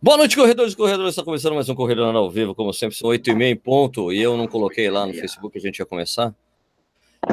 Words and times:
Boa 0.00 0.16
noite, 0.16 0.36
corredores 0.36 0.74
e 0.74 0.76
corredores. 0.76 1.10
Está 1.10 1.24
começando 1.24 1.54
mais 1.54 1.68
um 1.68 1.74
Corredor 1.74 2.14
ao 2.14 2.30
Vivo, 2.30 2.54
como 2.54 2.72
sempre, 2.72 2.96
são 2.96 3.10
oito 3.10 3.28
e 3.30 3.34
meia 3.34 3.50
em 3.50 3.56
ponto. 3.56 4.12
E 4.12 4.22
eu 4.22 4.36
não 4.36 4.46
coloquei 4.46 4.88
lá 4.88 5.04
no 5.04 5.12
Facebook 5.12 5.52
que 5.52 5.58
a 5.58 5.60
gente 5.60 5.80
ia 5.80 5.84
começar. 5.84 6.32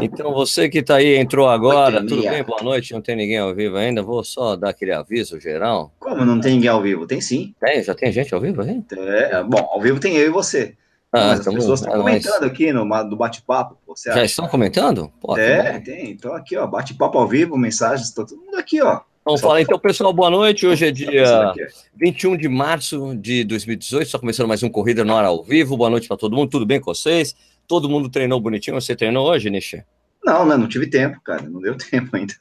Então, 0.01 0.33
você 0.33 0.67
que 0.67 0.79
está 0.79 0.95
aí, 0.95 1.15
entrou 1.15 1.47
agora, 1.47 2.03
tudo 2.03 2.23
bem? 2.23 2.43
Boa 2.43 2.63
noite. 2.63 2.91
Não 2.91 3.01
tem 3.01 3.15
ninguém 3.15 3.37
ao 3.37 3.53
vivo 3.53 3.77
ainda. 3.77 4.01
Vou 4.01 4.23
só 4.23 4.55
dar 4.55 4.69
aquele 4.69 4.91
aviso 4.91 5.39
geral. 5.39 5.93
Como 5.99 6.25
não 6.25 6.41
tem 6.41 6.53
ninguém 6.53 6.71
ao 6.71 6.81
vivo? 6.81 7.05
Tem 7.05 7.21
sim. 7.21 7.53
Tem, 7.59 7.83
já 7.83 7.93
tem 7.93 8.11
gente 8.11 8.33
ao 8.33 8.41
vivo 8.41 8.63
aí? 8.63 8.83
É, 8.93 9.43
bom, 9.43 9.59
ao 9.71 9.79
vivo 9.79 9.99
tem 9.99 10.17
eu 10.17 10.25
e 10.25 10.29
você. 10.31 10.75
Ah, 11.13 11.27
Mas 11.27 11.47
as 11.47 11.53
pessoas 11.53 11.81
estão 11.81 11.93
comentando 11.93 12.41
mais... 12.41 12.51
aqui 12.51 12.73
no 12.73 12.83
do 13.07 13.15
bate-papo. 13.15 13.77
Já 14.07 14.25
estão 14.25 14.47
comentando? 14.47 15.13
Pô, 15.21 15.37
é, 15.37 15.79
tem. 15.81 16.09
Então 16.09 16.33
aqui, 16.33 16.57
ó, 16.57 16.65
bate-papo 16.65 17.19
ao 17.19 17.27
vivo, 17.27 17.55
mensagens, 17.59 18.09
tá 18.09 18.25
todo 18.25 18.41
mundo 18.41 18.57
aqui, 18.57 18.81
ó. 18.81 19.01
Vamos 19.25 19.41
falar 19.41 19.59
então, 19.59 19.79
pessoal, 19.79 20.13
boa 20.13 20.29
noite. 20.29 20.67
Hoje 20.67 20.85
é 20.85 20.91
dia 20.91 21.51
21 21.95 22.37
de 22.37 22.47
março 22.47 23.15
de 23.15 23.43
2018, 23.43 24.07
só 24.07 24.19
começando 24.19 24.47
mais 24.47 24.61
um 24.61 24.69
Corrida 24.69 25.03
na 25.03 25.15
Hora 25.15 25.29
ao 25.29 25.43
vivo. 25.43 25.75
Boa 25.75 25.89
noite 25.89 26.07
para 26.07 26.15
todo 26.15 26.35
mundo, 26.35 26.51
tudo 26.51 26.63
bem 26.63 26.79
com 26.79 26.93
vocês? 26.93 27.35
Todo 27.67 27.89
mundo 27.89 28.07
treinou 28.07 28.39
bonitinho? 28.39 28.79
Você 28.79 28.95
treinou 28.95 29.27
hoje, 29.27 29.49
Nishi? 29.49 29.83
Não, 30.23 30.45
não, 30.45 30.59
não 30.59 30.67
tive 30.67 30.85
tempo, 30.85 31.19
cara, 31.21 31.41
não 31.41 31.59
deu 31.59 31.73
tempo 31.89 32.15
ainda. 32.15 32.35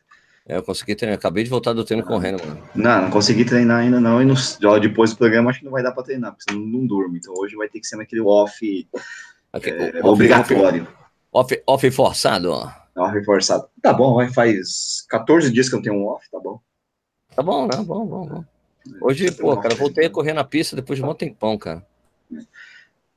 É, 0.46 0.58
eu 0.58 0.62
consegui 0.62 0.94
treinar, 0.94 1.18
acabei 1.18 1.42
de 1.42 1.48
voltar 1.48 1.72
do 1.72 1.86
treino 1.86 2.04
correndo, 2.04 2.46
mano. 2.46 2.62
Não, 2.74 3.00
não 3.00 3.10
consegui 3.10 3.46
treinar 3.46 3.78
ainda 3.78 3.98
não, 3.98 4.20
e 4.20 4.26
no, 4.26 4.34
depois 4.78 5.12
do 5.12 5.16
programa 5.16 5.48
acho 5.48 5.60
que 5.60 5.64
não 5.64 5.72
vai 5.72 5.82
dar 5.82 5.92
para 5.92 6.02
treinar, 6.02 6.32
porque 6.32 6.52
senão 6.52 6.66
não, 6.66 6.86
durmo. 6.86 7.16
Então 7.16 7.32
hoje 7.38 7.56
vai 7.56 7.66
ter 7.66 7.80
que 7.80 7.86
ser 7.86 7.96
naquele 7.96 8.20
off, 8.20 8.86
okay, 9.54 9.72
é, 9.72 9.88
off 10.00 10.08
obrigatório. 10.08 10.86
Off, 11.32 11.62
off 11.66 11.90
forçado, 11.90 12.50
ó. 12.50 12.70
Off 12.94 13.24
forçado. 13.24 13.64
Tá 13.80 13.90
bom, 13.94 14.14
vai, 14.16 14.30
faz 14.30 15.06
14 15.08 15.50
dias 15.50 15.70
que 15.70 15.74
eu 15.74 15.78
não 15.78 15.82
tenho 15.82 15.96
um 15.96 16.08
off, 16.08 16.30
tá 16.30 16.38
bom. 16.38 16.60
Tá 17.34 17.42
bom, 17.42 17.66
né? 17.66 17.76
Bom, 17.76 18.06
bom, 18.06 18.26
bom. 18.26 18.44
Hoje, 19.00 19.30
pô, 19.32 19.56
cara, 19.56 19.74
voltei 19.74 20.06
a 20.06 20.10
correr 20.10 20.32
na 20.32 20.44
pista 20.44 20.76
depois 20.76 20.98
de 20.98 21.04
um 21.04 21.14
tempão, 21.14 21.56
cara. 21.56 21.84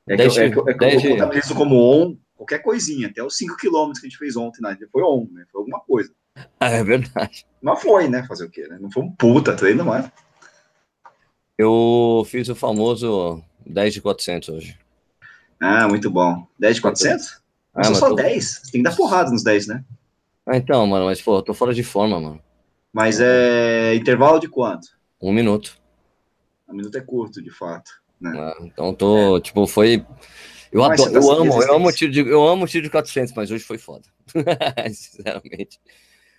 É 0.08 0.16
que, 0.16 0.22
eu, 0.22 0.68
é 0.68 0.74
que, 0.74 0.84
é 0.84 0.90
que 0.90 0.96
eu 0.96 1.00
vou 1.00 1.18
botar 1.18 1.38
isso 1.38 1.54
como 1.54 1.76
on, 1.76 2.16
qualquer 2.36 2.60
coisinha, 2.60 3.08
até 3.08 3.22
os 3.22 3.36
5 3.36 3.56
km 3.56 3.92
que 3.92 4.06
a 4.06 4.08
gente 4.08 4.16
fez 4.16 4.36
ontem, 4.36 4.62
né? 4.62 4.76
Foi 4.90 5.02
on, 5.02 5.28
né? 5.30 5.44
Foi 5.52 5.60
alguma 5.60 5.80
coisa. 5.80 6.10
Ah, 6.60 6.70
é 6.70 6.84
verdade. 6.84 7.44
Mas 7.60 7.82
foi, 7.82 8.08
né? 8.08 8.24
Fazer 8.28 8.44
o 8.44 8.50
quê, 8.50 8.68
né? 8.68 8.78
Não 8.80 8.88
foi 8.92 9.02
um 9.02 9.10
puta 9.10 9.56
treino, 9.56 9.84
mas... 9.84 10.08
Eu 11.58 12.24
fiz 12.28 12.48
o 12.48 12.54
famoso 12.54 13.42
10 13.66 13.94
de 13.94 14.00
400 14.00 14.48
hoje. 14.48 14.78
Ah, 15.60 15.88
muito 15.88 16.08
bom. 16.08 16.46
10 16.56 16.76
de 16.76 16.82
400? 16.82 17.42
Ah, 17.74 17.88
mas 17.88 17.98
só 17.98 18.10
tô... 18.10 18.14
10. 18.14 18.62
Tem 18.70 18.82
que 18.82 18.88
dar 18.88 18.94
porrada 18.94 19.32
nos 19.32 19.42
10, 19.42 19.66
né? 19.66 19.84
Ah, 20.46 20.56
então, 20.56 20.86
mano, 20.86 21.06
mas, 21.06 21.20
pô, 21.20 21.38
eu 21.38 21.42
tô 21.42 21.52
fora 21.52 21.74
de 21.74 21.82
forma, 21.82 22.20
mano. 22.20 22.40
Mas 22.92 23.20
é 23.20 23.94
intervalo 23.94 24.38
de 24.38 24.48
quanto? 24.48 24.88
Um 25.20 25.32
minuto. 25.32 25.78
Um 26.68 26.74
minuto 26.74 26.96
é 26.96 27.00
curto, 27.00 27.42
de 27.42 27.50
fato. 27.50 27.90
Né? 28.20 28.32
Ah, 28.36 28.56
então 28.62 28.94
tô, 28.94 29.36
é. 29.36 29.40
tipo, 29.40 29.66
foi. 29.66 30.04
Eu, 30.70 30.82
adoro, 30.82 31.12
tá 31.12 31.18
eu 31.18 31.30
amo, 31.30 31.62
eu 31.62 31.74
amo 31.74 31.92
tiro 31.92 32.12
de, 32.12 32.20
eu 32.20 32.46
amo 32.46 32.66
tiro 32.66 32.84
de 32.84 32.90
400, 32.90 33.32
mas 33.34 33.50
hoje 33.50 33.64
foi 33.64 33.78
foda. 33.78 34.04
Sinceramente. 34.92 35.80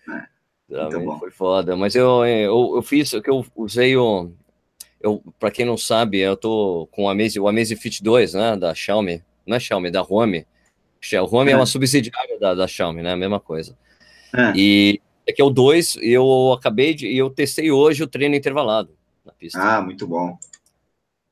É. 0.07 0.23
Sinceramente 0.67 1.19
foi 1.19 1.31
foda. 1.31 1.75
Mas 1.75 1.95
eu, 1.95 2.25
eu, 2.25 2.73
eu 2.75 2.81
fiz 2.81 3.11
o 3.13 3.21
que 3.21 3.29
eu 3.29 3.45
usei 3.55 3.95
o. 3.97 4.31
Eu, 5.01 5.23
para 5.39 5.49
quem 5.49 5.65
não 5.65 5.77
sabe, 5.77 6.19
eu 6.19 6.35
tô 6.35 6.87
com 6.91 7.07
a 7.07 7.13
Amaze, 7.13 7.39
o 7.39 7.47
Amazfit 7.47 8.03
2, 8.03 8.33
né, 8.33 8.57
da 8.57 8.75
Xiaomi. 8.75 9.23
Não 9.47 9.55
é 9.55 9.59
Xiaomi, 9.59 9.87
é 9.87 9.91
da 9.91 10.01
Huami. 10.01 10.45
O 11.13 11.25
Huami 11.25 11.51
é, 11.51 11.53
é 11.53 11.55
uma 11.55 11.65
subsidiária 11.65 12.37
da, 12.37 12.53
da 12.53 12.67
Xiaomi, 12.67 13.01
né? 13.01 13.13
A 13.13 13.17
mesma 13.17 13.39
coisa. 13.39 13.77
É. 14.35 14.53
E 14.55 15.01
é 15.29 15.33
que 15.33 15.41
é 15.41 15.45
o 15.45 15.49
2, 15.49 15.97
eu 16.01 16.53
acabei 16.53 16.93
de. 16.93 17.15
Eu 17.15 17.29
testei 17.29 17.71
hoje 17.71 18.03
o 18.03 18.07
treino 18.07 18.35
intervalado 18.35 18.95
na 19.25 19.31
pista. 19.31 19.59
Ah, 19.59 19.81
muito 19.81 20.07
bom. 20.07 20.37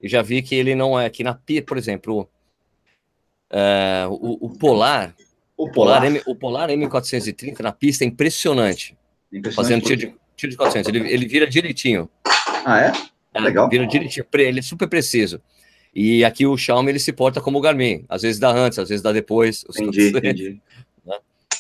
E 0.02 0.08
já 0.08 0.22
vi 0.22 0.42
que 0.42 0.56
ele 0.56 0.76
não 0.76 1.00
é. 1.00 1.10
Que 1.10 1.24
na 1.24 1.34
pista, 1.34 1.66
por 1.66 1.78
exemplo, 1.78 2.30
é, 3.50 4.06
o, 4.10 4.48
o, 4.48 4.58
Polar. 4.58 5.16
O 5.56 5.72
Polar, 5.72 6.06
M, 6.06 6.22
o 6.26 6.36
Polar 6.36 6.70
M430 6.70 7.60
na 7.62 7.72
pista 7.72 8.04
é 8.04 8.08
impressionante. 8.08 8.96
impressionante 9.32 9.56
fazendo 9.56 9.84
tiro 9.84 10.00
de, 10.00 10.16
tiro 10.36 10.52
de 10.52 10.58
400. 10.58 10.94
Ele, 10.94 11.12
ele 11.12 11.28
vira 11.28 11.48
direitinho. 11.48 12.10
Ah, 12.66 12.80
é? 12.82 12.92
é 13.34 13.40
Legal. 13.40 13.68
Vira 13.70 13.88
direitinho. 13.88 14.26
Ele 14.34 14.60
é 14.60 14.62
super 14.62 14.88
preciso. 14.88 15.42
E 15.96 16.24
aqui 16.24 16.46
o 16.46 16.56
Xiaomi 16.56 16.92
ele 16.92 17.00
se 17.00 17.12
porta 17.12 17.42
como 17.42 17.58
o 17.58 17.62
Garmin. 17.62 18.06
Às 18.08 18.22
vezes 18.22 18.40
dá 18.40 18.52
antes, 18.52 18.78
às 18.78 18.90
vezes 18.90 19.02
dá 19.02 19.12
depois. 19.12 19.66
Entendi, 19.72 20.10
entendi. 20.16 20.62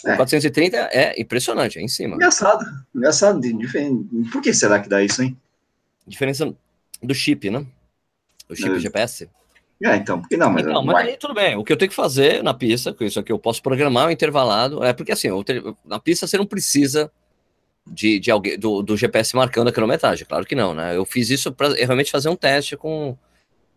É. 0.07 0.15
430 0.15 0.77
é 0.91 1.21
impressionante, 1.21 1.77
é 1.77 1.81
em 1.81 1.87
cima. 1.87 2.15
Engraçado, 2.15 2.65
engraçado. 2.95 3.41
Por 4.31 4.41
que 4.41 4.53
será 4.53 4.79
que 4.79 4.87
dá 4.87 5.03
isso, 5.03 5.21
hein? 5.21 5.37
Diferença 6.07 6.53
do 7.03 7.13
chip, 7.13 7.49
né? 7.49 7.65
O 8.49 8.55
chip 8.55 8.71
é. 8.71 8.79
GPS. 8.79 9.29
É, 9.83 9.95
então, 9.95 10.21
porque 10.21 10.37
não, 10.37 10.49
mas. 10.49 10.65
Não, 10.65 10.83
mas 10.83 11.07
aí 11.07 11.17
tudo 11.17 11.33
bem. 11.33 11.55
O 11.55 11.63
que 11.63 11.71
eu 11.71 11.77
tenho 11.77 11.89
que 11.89 11.95
fazer 11.95 12.41
na 12.41 12.53
pista, 12.53 12.93
com 12.93 13.03
isso 13.03 13.19
aqui, 13.19 13.31
eu 13.31 13.37
posso 13.37 13.61
programar 13.61 14.07
o 14.07 14.11
intervalado. 14.11 14.83
É 14.83 14.93
porque 14.93 15.11
assim, 15.11 15.27
na 15.85 15.99
pista 15.99 16.25
você 16.25 16.37
não 16.37 16.45
precisa 16.45 17.11
de, 17.85 18.19
de 18.19 18.31
alguém 18.31 18.57
do, 18.57 18.81
do 18.81 18.97
GPS 18.97 19.35
marcando 19.35 19.67
a 19.67 19.73
quilometragem, 19.73 20.25
claro 20.25 20.45
que 20.45 20.55
não, 20.55 20.73
né? 20.73 20.95
Eu 20.95 21.05
fiz 21.05 21.29
isso 21.29 21.51
para 21.51 21.73
realmente 21.73 22.11
fazer 22.11 22.29
um 22.29 22.35
teste 22.35 22.75
com, 22.75 23.15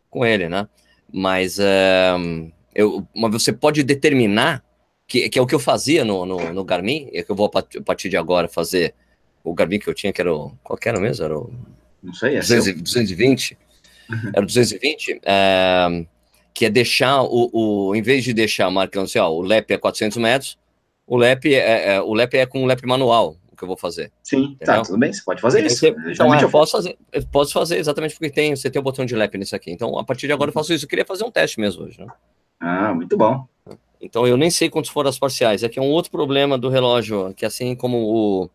com 0.08 0.24
ele, 0.24 0.48
né? 0.48 0.68
Mas, 1.12 1.58
é, 1.58 2.14
eu, 2.74 3.06
mas 3.14 3.32
você 3.32 3.52
pode 3.52 3.82
determinar 3.82 4.64
que, 5.10 5.28
que 5.28 5.38
é 5.41 5.43
o 5.43 5.47
que 5.47 5.54
eu 5.56 5.59
fazia 5.59 6.04
no, 6.04 6.25
no, 6.25 6.53
no 6.53 6.65
Garmin, 6.65 7.10
e 7.12 7.25
que 7.25 7.31
eu 7.32 7.34
vou 7.34 7.50
a 7.53 7.82
partir 7.82 8.09
de 8.09 8.16
agora 8.16 8.47
fazer 8.47 8.94
o 9.43 9.53
Garmin 9.53 9.81
que 9.81 9.88
eu 9.88 9.94
tinha, 9.94 10.12
que 10.12 10.21
era 10.21 10.32
o. 10.32 10.53
Qual 10.62 10.78
que 10.78 10.88
era 10.88 11.00
mesmo? 11.00 11.25
Era 11.25 11.37
o. 11.37 11.53
Não 12.00 12.15
sei, 12.15 12.37
é 12.37 12.38
200, 12.38 12.81
220. 12.81 13.59
Uhum. 14.09 14.31
Era 14.32 14.43
o 14.43 14.47
220. 14.47 15.21
É, 15.25 16.06
que 16.54 16.65
é 16.65 16.71
deixar 16.71 17.22
o, 17.22 17.50
o. 17.53 17.94
Em 17.97 18.03
vez 18.03 18.22
de 18.22 18.32
deixar 18.32 18.71
marcando 18.71 19.06
assim, 19.06 19.19
ó, 19.19 19.28
o 19.28 19.43
LEP 19.43 19.72
é 19.72 19.78
400 19.78 20.16
metros, 20.19 20.56
o 21.04 21.16
LEP 21.16 21.56
é, 21.56 21.94
é, 21.94 22.00
o 22.00 22.15
LEP 22.15 22.34
é 22.37 22.47
com 22.47 22.62
o 22.62 22.66
LEP 22.66 22.87
manual, 22.87 23.37
o 23.50 23.56
que 23.56 23.65
eu 23.65 23.69
vou 23.69 23.77
fazer. 23.77 24.12
Sim, 24.22 24.42
tá, 24.42 24.47
entendeu? 24.47 24.75
tá, 24.75 24.82
tudo 24.82 24.98
bem, 24.98 25.12
você 25.12 25.22
pode 25.25 25.41
fazer 25.41 25.66
isso. 25.66 25.87
então, 25.87 26.32
é, 26.32 26.44
eu 26.44 26.50
posso 26.50 26.71
fazer, 26.71 26.97
eu 27.12 27.27
posso 27.27 27.53
fazer 27.53 27.78
exatamente 27.78 28.15
porque 28.15 28.31
tem, 28.31 28.54
você 28.54 28.71
tem 28.71 28.78
o 28.78 28.84
botão 28.84 29.04
de 29.04 29.16
LEP 29.16 29.37
nesse 29.37 29.56
aqui. 29.56 29.72
Então, 29.72 29.98
a 29.98 30.04
partir 30.04 30.28
de 30.28 30.32
agora 30.32 30.50
eu 30.50 30.54
faço 30.54 30.72
isso. 30.72 30.84
Eu 30.84 30.88
queria 30.88 31.04
fazer 31.04 31.25
um 31.25 31.32
teste 31.32 31.59
mesmo 31.59 31.82
hoje, 31.82 31.98
né? 31.98 32.06
Ah, 32.60 32.94
muito 32.94 33.16
bom. 33.16 33.48
Então 34.00 34.27
eu 34.27 34.37
nem 34.37 34.50
sei 34.50 34.71
quantos 34.71 34.91
foram 34.91 35.11
as 35.11 35.19
parciais. 35.19 35.62
Aqui 35.62 35.78
é 35.78 35.83
um 35.83 35.91
outro 35.91 36.11
problema 36.11 36.56
do 36.56 36.69
relógio, 36.69 37.34
que 37.34 37.44
assim 37.44 37.75
como 37.75 37.99
o 37.99 38.50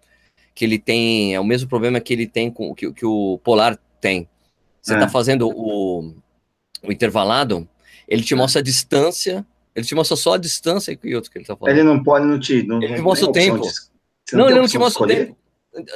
que 0.53 0.65
ele 0.65 0.79
tem, 0.79 1.35
é 1.35 1.39
o 1.39 1.43
mesmo 1.43 1.67
problema 1.67 1.99
que 1.99 2.13
ele 2.13 2.25
tem 2.25 2.49
com 2.49 2.73
que, 2.73 2.91
que 2.93 3.05
o 3.05 3.39
Polar 3.43 3.77
tem. 3.99 4.27
Você 4.81 4.93
está 4.93 5.05
é. 5.05 5.09
fazendo 5.09 5.49
o, 5.49 6.13
o 6.81 6.91
intervalado, 6.91 7.67
ele 8.07 8.23
te 8.23 8.33
é. 8.33 8.37
mostra 8.37 8.61
a 8.61 8.63
distância, 8.63 9.45
ele 9.75 9.85
te 9.85 9.93
mostra 9.93 10.15
só 10.15 10.35
a 10.35 10.37
distância 10.37 10.97
e 11.03 11.13
o 11.13 11.15
outro 11.15 11.29
que 11.29 11.37
ele 11.37 11.43
está 11.43 11.55
falando. 11.55 11.75
Ele 11.75 11.83
não 11.83 12.01
pode 12.01 12.25
não 12.25 12.39
te, 12.39 12.63
não, 12.63 12.81
ele 12.81 12.95
te 12.95 13.01
mostra 13.01 13.29
o 13.29 13.31
tempo. 13.31 13.61
De, 13.61 13.71
não, 14.31 14.39
não 14.39 14.49
ele 14.49 14.59
não 14.59 14.67
te 14.67 14.77
mostra 14.77 15.03
o 15.03 15.07
tempo. 15.07 15.37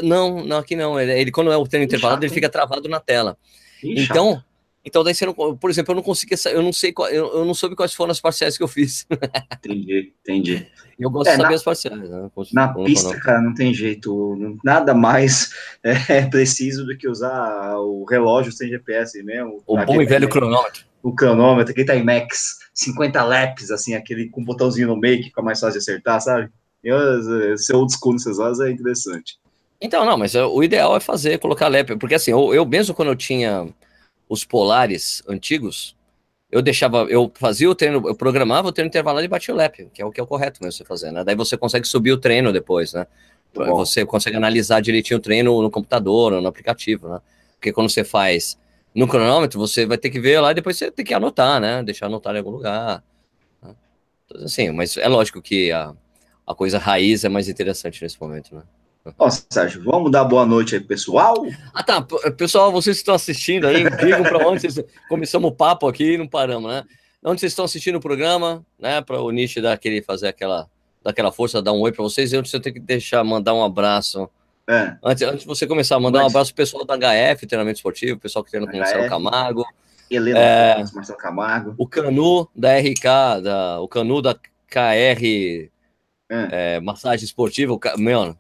Não, 0.02 0.44
não, 0.44 0.58
aqui 0.58 0.76
não. 0.76 1.00
Ele, 1.00 1.22
ele 1.22 1.32
quando 1.32 1.52
é 1.52 1.58
o 1.58 1.66
treino 1.66 1.86
intervalado, 1.86 2.24
ele 2.24 2.34
fica 2.34 2.50
travado 2.50 2.90
na 2.90 3.00
tela. 3.00 3.38
então, 3.82 4.44
então, 4.90 5.04
daí 5.04 5.14
você 5.14 5.24
não, 5.24 5.34
por 5.34 5.70
exemplo, 5.70 5.92
eu 5.92 5.96
não 5.98 6.02
consegui, 6.02 6.34
eu 6.48 6.64
não 6.64 6.74
sei, 6.74 6.92
eu, 7.12 7.28
eu 7.28 7.46
não 7.46 7.54
soube 7.54 7.76
quais 7.76 7.94
foram 7.94 8.12
as 8.12 8.20
parciais 8.20 8.58
que 8.58 8.64
eu 8.64 8.68
fiz. 8.68 9.06
entendi, 9.54 10.12
entendi. 10.22 10.68
Eu 11.00 11.12
gosto 11.12 11.30
é, 11.30 11.32
de 11.34 11.38
saber 11.38 11.50
na, 11.50 11.56
as 11.56 11.64
parciais. 11.64 12.10
Né? 12.10 12.30
Na 12.52 12.74
pista, 12.74 13.14
não. 13.14 13.20
cara, 13.20 13.42
não 13.42 13.54
tem 13.54 13.72
jeito, 13.72 14.58
nada 14.64 14.96
mais 14.96 15.52
é, 15.84 16.24
preciso 16.26 16.88
do 16.88 16.98
que 16.98 17.08
usar 17.08 17.78
o 17.78 18.04
relógio 18.04 18.52
sem 18.52 18.68
GPS 18.68 19.22
mesmo. 19.24 19.62
O 19.68 19.78
bom 19.78 20.02
e 20.02 20.06
velho 20.08 20.28
cronômetro. 20.28 20.84
O 21.04 21.14
cronômetro, 21.14 21.72
aquele 21.72 22.00
Timex, 22.00 22.58
50 22.74 23.24
laps, 23.24 23.70
assim, 23.70 23.94
aquele 23.94 24.28
com 24.28 24.42
um 24.42 24.46
botãozinho 24.46 24.88
no 24.88 24.98
meio 24.98 25.20
que 25.20 25.26
fica 25.26 25.42
mais 25.44 25.60
fácil 25.60 25.74
de 25.74 25.84
acertar, 25.84 26.20
sabe? 26.20 26.50
Eu, 26.84 27.58
ser 27.58 27.76
old 27.76 27.94
school 27.94 28.14
nessas 28.14 28.40
horas 28.40 28.60
é 28.60 28.72
interessante. 28.72 29.38
Então, 29.80 30.04
não, 30.04 30.18
mas 30.18 30.34
o 30.34 30.64
ideal 30.64 30.98
é 30.98 31.00
fazer, 31.00 31.38
colocar 31.38 31.68
lap, 31.68 31.96
porque 31.98 32.16
assim, 32.16 32.32
eu, 32.32 32.54
eu 32.54 32.66
mesmo 32.66 32.94
quando 32.94 33.10
eu 33.10 33.16
tinha 33.16 33.68
os 34.30 34.46
polares 34.46 35.24
antigos, 35.28 35.98
eu 36.52 36.62
deixava, 36.62 37.04
eu 37.10 37.32
fazia 37.36 37.70
o 37.70 37.76
treino, 37.76 38.08
eu 38.08 38.16
programava 38.16 38.68
o 38.68 38.72
treino 38.72 38.88
intervalado 38.88 39.26
e 39.26 39.28
batia 39.28 39.54
o 39.54 39.58
lap, 39.58 39.90
que 39.92 40.02
é 40.02 40.06
o 40.06 40.12
que 40.12 40.20
é 40.20 40.24
o 40.24 40.28
correto 40.28 40.60
mesmo 40.64 40.78
você 40.78 40.86
fazer, 40.86 41.12
né? 41.12 41.24
Daí 41.24 41.36
você 41.36 41.58
consegue 41.58 41.88
subir 41.88 42.12
o 42.12 42.18
treino 42.18 42.54
depois, 42.54 42.94
né? 42.94 43.06
Bom. 43.54 43.76
Você 43.78 44.06
consegue 44.06 44.38
analisar 44.38 44.80
direitinho 44.80 45.18
o 45.18 45.22
treino 45.22 45.62
no 45.62 45.72
computador 45.72 46.34
ou 46.34 46.42
no 46.42 46.48
aplicativo, 46.48 47.10
né? 47.10 47.20
Porque 47.56 47.74
quando 47.74 47.90
você 47.90 48.04
faz 48.04 48.58
no 48.94 49.08
cronômetro, 49.08 49.60
você 49.60 49.86
vai 49.86 49.98
ter 49.98 50.10
que 50.10 50.20
ver 50.20 50.40
lá 50.40 50.52
e 50.52 50.56
depois 50.56 50.78
você 50.78 50.92
tem 50.92 51.06
que 51.06 51.14
anotar, 51.14 51.60
né? 51.60 51.84
Deixar 51.84 52.06
anotar 52.06 52.36
em 52.36 52.40
algum 52.40 52.52
lugar. 52.52 53.04
Né? 53.62 53.76
Então, 54.26 54.44
assim, 54.44 54.72
mas 54.72 54.98
é 54.98 55.08
lógico 55.08 55.42
que 55.42 55.72
a, 55.72 55.94
a 56.46 56.56
coisa 56.56 56.78
raiz 56.78 57.24
é 57.24 57.30
mais 57.30 57.50
interessante 57.50 58.02
nesse 58.02 58.20
momento, 58.20 58.56
né? 58.56 58.62
Ó, 59.18 59.30
Sérgio, 59.30 59.84
vamos 59.84 60.12
dar 60.12 60.24
boa 60.24 60.46
noite 60.46 60.76
aí, 60.76 60.82
pessoal. 60.82 61.46
Ah, 61.74 61.84
tá. 61.84 62.06
Pessoal, 62.38 62.72
vocês 62.72 62.98
que 62.98 63.02
estão 63.02 63.16
assistindo 63.16 63.66
aí, 63.66 63.84
digam 63.98 64.24
para 64.24 64.48
onde 64.48 64.62
vocês. 64.62 64.86
Começamos 65.08 65.50
o 65.50 65.56
papo 65.56 65.88
aqui 65.88 66.14
e 66.14 66.18
não 66.18 66.28
paramos, 66.28 66.70
né? 66.70 66.84
Onde 67.24 67.40
vocês 67.40 67.52
estão 67.52 67.66
assistindo 67.66 67.96
o 67.96 68.02
programa, 68.02 68.66
né? 68.78 69.02
Para 69.02 69.22
o 69.22 69.32
Nish 69.32 69.56
dar 69.56 69.74
aquele, 69.74 70.02
fazer 70.02 70.28
aquela, 70.28 70.70
dar 71.04 71.12
aquela 71.12 71.32
força, 71.32 71.62
dar 71.62 71.72
um 71.72 71.82
oi 71.82 71.92
para 71.92 72.04
vocês. 72.04 72.34
Eu 72.34 72.44
tenho 72.44 72.62
que 72.62 72.80
deixar, 72.80 73.24
mandar 73.24 73.54
um 73.54 73.64
abraço 73.64 74.30
É. 74.68 74.96
Antes, 75.04 75.24
antes 75.24 75.42
de 75.42 75.48
você 75.48 75.66
começar, 75.66 76.00
mandar 76.00 76.24
um 76.24 76.28
abraço 76.28 76.54
pro 76.54 76.64
pessoal 76.64 76.86
da 76.86 76.96
HF, 76.96 77.48
treinamento 77.48 77.78
esportivo, 77.78 78.20
pessoal 78.20 78.44
que 78.44 78.52
treina 78.52 78.68
com 78.68 78.76
o 78.76 78.80
Marcelo 78.80 79.10
Camargo. 79.10 79.66
Helena 80.12 80.40
é, 80.40 80.84
Marcelo 80.94 81.18
Camargo. 81.18 81.76
O 81.78 81.88
Canu 81.88 82.50
da 82.56 82.78
RK, 82.80 83.42
da, 83.44 83.80
o 83.80 83.88
Canu 83.88 84.22
da 84.22 84.36
KR 84.36 85.70
é. 86.30 86.76
É, 86.76 86.80
Massagem 86.80 87.26
Esportiva. 87.26 87.74
O, 87.74 87.80
meu, 87.98 88.36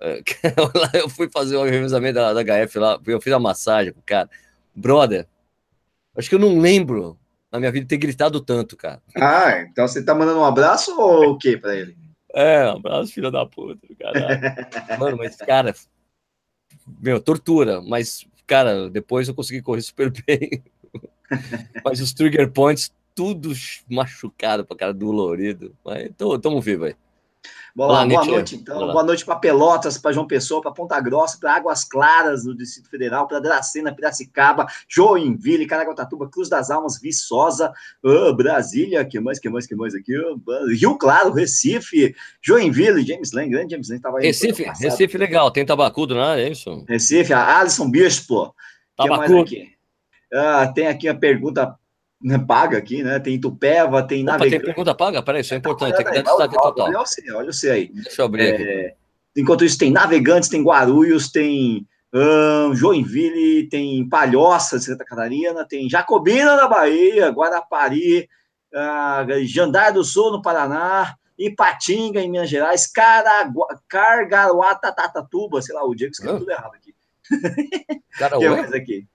eu 0.94 1.08
fui 1.08 1.28
fazer 1.30 1.56
o 1.56 1.64
revisamento 1.64 2.14
da, 2.14 2.32
da 2.32 2.42
HF 2.42 2.78
lá, 2.78 3.00
eu 3.06 3.20
fiz 3.20 3.32
a 3.32 3.38
massagem 3.38 3.92
pro 3.92 4.02
cara. 4.02 4.28
Brother, 4.74 5.26
acho 6.16 6.28
que 6.28 6.34
eu 6.34 6.40
não 6.40 6.58
lembro 6.58 7.18
na 7.50 7.60
minha 7.60 7.70
vida 7.70 7.86
ter 7.86 7.96
gritado 7.96 8.40
tanto, 8.40 8.76
cara. 8.76 9.00
Ah, 9.16 9.60
então 9.60 9.86
você 9.86 10.04
tá 10.04 10.14
mandando 10.14 10.40
um 10.40 10.44
abraço 10.44 10.98
ou 11.00 11.30
o 11.30 11.38
quê 11.38 11.56
pra 11.56 11.74
ele? 11.74 11.96
É, 12.32 12.66
um 12.66 12.76
abraço, 12.76 13.12
filho 13.12 13.30
da 13.30 13.46
puta, 13.46 13.86
cara. 13.96 14.40
Mano, 14.98 15.16
mas, 15.16 15.36
cara, 15.36 15.72
meu, 17.00 17.20
tortura, 17.20 17.80
mas, 17.80 18.26
cara, 18.46 18.90
depois 18.90 19.28
eu 19.28 19.34
consegui 19.34 19.62
correr 19.62 19.82
super 19.82 20.10
bem. 20.26 20.62
mas 21.84 22.00
os 22.00 22.12
trigger 22.12 22.50
points, 22.50 22.92
tudo 23.14 23.52
machucado 23.88 24.64
pra 24.64 24.76
cara, 24.76 24.92
dolorido. 24.92 25.76
Mas 25.84 26.10
tô, 26.16 26.36
tamo 26.38 26.60
vivo 26.60 26.86
aí. 26.86 26.96
Boa, 27.74 28.06
boa 28.06 28.24
noite, 28.24 28.54
então. 28.54 28.78
Boa 28.92 29.02
noite 29.02 29.24
para 29.24 29.34
Pelotas, 29.34 29.98
para 29.98 30.12
João 30.12 30.28
Pessoa, 30.28 30.62
para 30.62 30.70
Ponta 30.70 31.00
Grossa, 31.00 31.36
para 31.40 31.56
Águas 31.56 31.82
Claras, 31.82 32.44
no 32.44 32.56
Distrito 32.56 32.88
Federal, 32.88 33.26
para 33.26 33.40
Dracena, 33.40 33.92
Piracicaba, 33.92 34.66
Joinville, 34.88 35.66
Caraguatatuba, 35.66 36.28
Cruz 36.30 36.48
das 36.48 36.70
Almas, 36.70 37.00
Viçosa, 37.00 37.72
oh, 38.00 38.32
Brasília, 38.32 39.04
que 39.04 39.18
mais, 39.18 39.40
que 39.40 39.48
mais, 39.48 39.66
que 39.66 39.74
mais 39.74 39.92
aqui? 39.92 40.12
Rio 40.78 40.96
Claro, 40.96 41.32
Recife, 41.32 42.14
Joinville, 42.40 43.04
James 43.04 43.32
Lane, 43.32 43.50
grande 43.50 43.72
James 43.72 43.88
Lane 43.88 43.98
estava 43.98 44.18
aí. 44.18 44.26
Recife, 44.26 44.62
Recife 44.62 45.18
legal, 45.18 45.50
tem 45.50 45.66
tabacudo, 45.66 46.14
não 46.14 46.22
é 46.22 46.48
isso? 46.48 46.84
Recife, 46.88 47.32
a 47.32 47.58
Alisson 47.58 47.90
Bispo. 47.90 48.54
Tabacudo. 48.96 49.50
Ah, 50.32 50.68
tem 50.68 50.86
aqui 50.86 51.08
a 51.08 51.14
pergunta 51.14 51.66
né, 51.66 51.74
paga 52.46 52.78
aqui, 52.78 53.02
né? 53.02 53.18
Tem 53.18 53.38
Tupéva, 53.40 54.02
tem 54.02 54.24
Navegante. 54.24 54.56
Tem 54.56 54.66
pergunta 54.66 54.94
paga? 54.94 55.22
Peraí, 55.22 55.42
isso 55.42 55.54
é 55.54 55.58
importante. 55.58 55.96
Tem 55.96 56.04
que 56.04 56.12
dar 56.12 56.22
destaque 56.22 56.56
total. 56.56 56.86
Olha 56.88 56.98
você, 56.98 57.32
olha 57.32 57.52
você 57.52 57.70
aí. 57.70 57.90
Deixa 57.92 58.22
eu 58.22 58.26
abrir 58.26 58.42
é, 58.42 58.54
aqui. 58.86 58.94
Enquanto 59.36 59.64
isso, 59.64 59.78
tem 59.78 59.90
Navegantes, 59.90 60.48
tem 60.48 60.62
Guarulhos, 60.62 61.30
tem 61.30 61.86
um, 62.14 62.74
Joinville, 62.74 63.68
tem 63.68 64.08
Palhoça 64.08 64.78
de 64.78 64.84
Santa 64.84 65.04
Catarina, 65.04 65.66
tem 65.66 65.90
Jacobina 65.90 66.56
na 66.56 66.68
Bahia, 66.68 67.28
Guarapari, 67.30 68.28
uh, 68.72 69.44
Jandar 69.44 69.92
do 69.92 70.04
Sul 70.04 70.30
no 70.30 70.40
Paraná, 70.40 71.16
Ipatinga 71.36 72.20
em 72.20 72.30
Minas 72.30 72.48
Gerais, 72.48 72.86
Caragua, 72.86 73.66
Cargaguatatatuba, 73.88 75.60
sei 75.60 75.74
lá, 75.74 75.84
o 75.84 75.94
Diego 75.94 76.12
escreveu 76.12 76.38
tudo 76.38 76.50
errado 76.50 76.74
aqui. 76.74 76.94
Cara, 78.16 78.36
o 78.36 78.40
que 78.40 78.48
mais 78.48 78.72
aqui? 78.72 79.08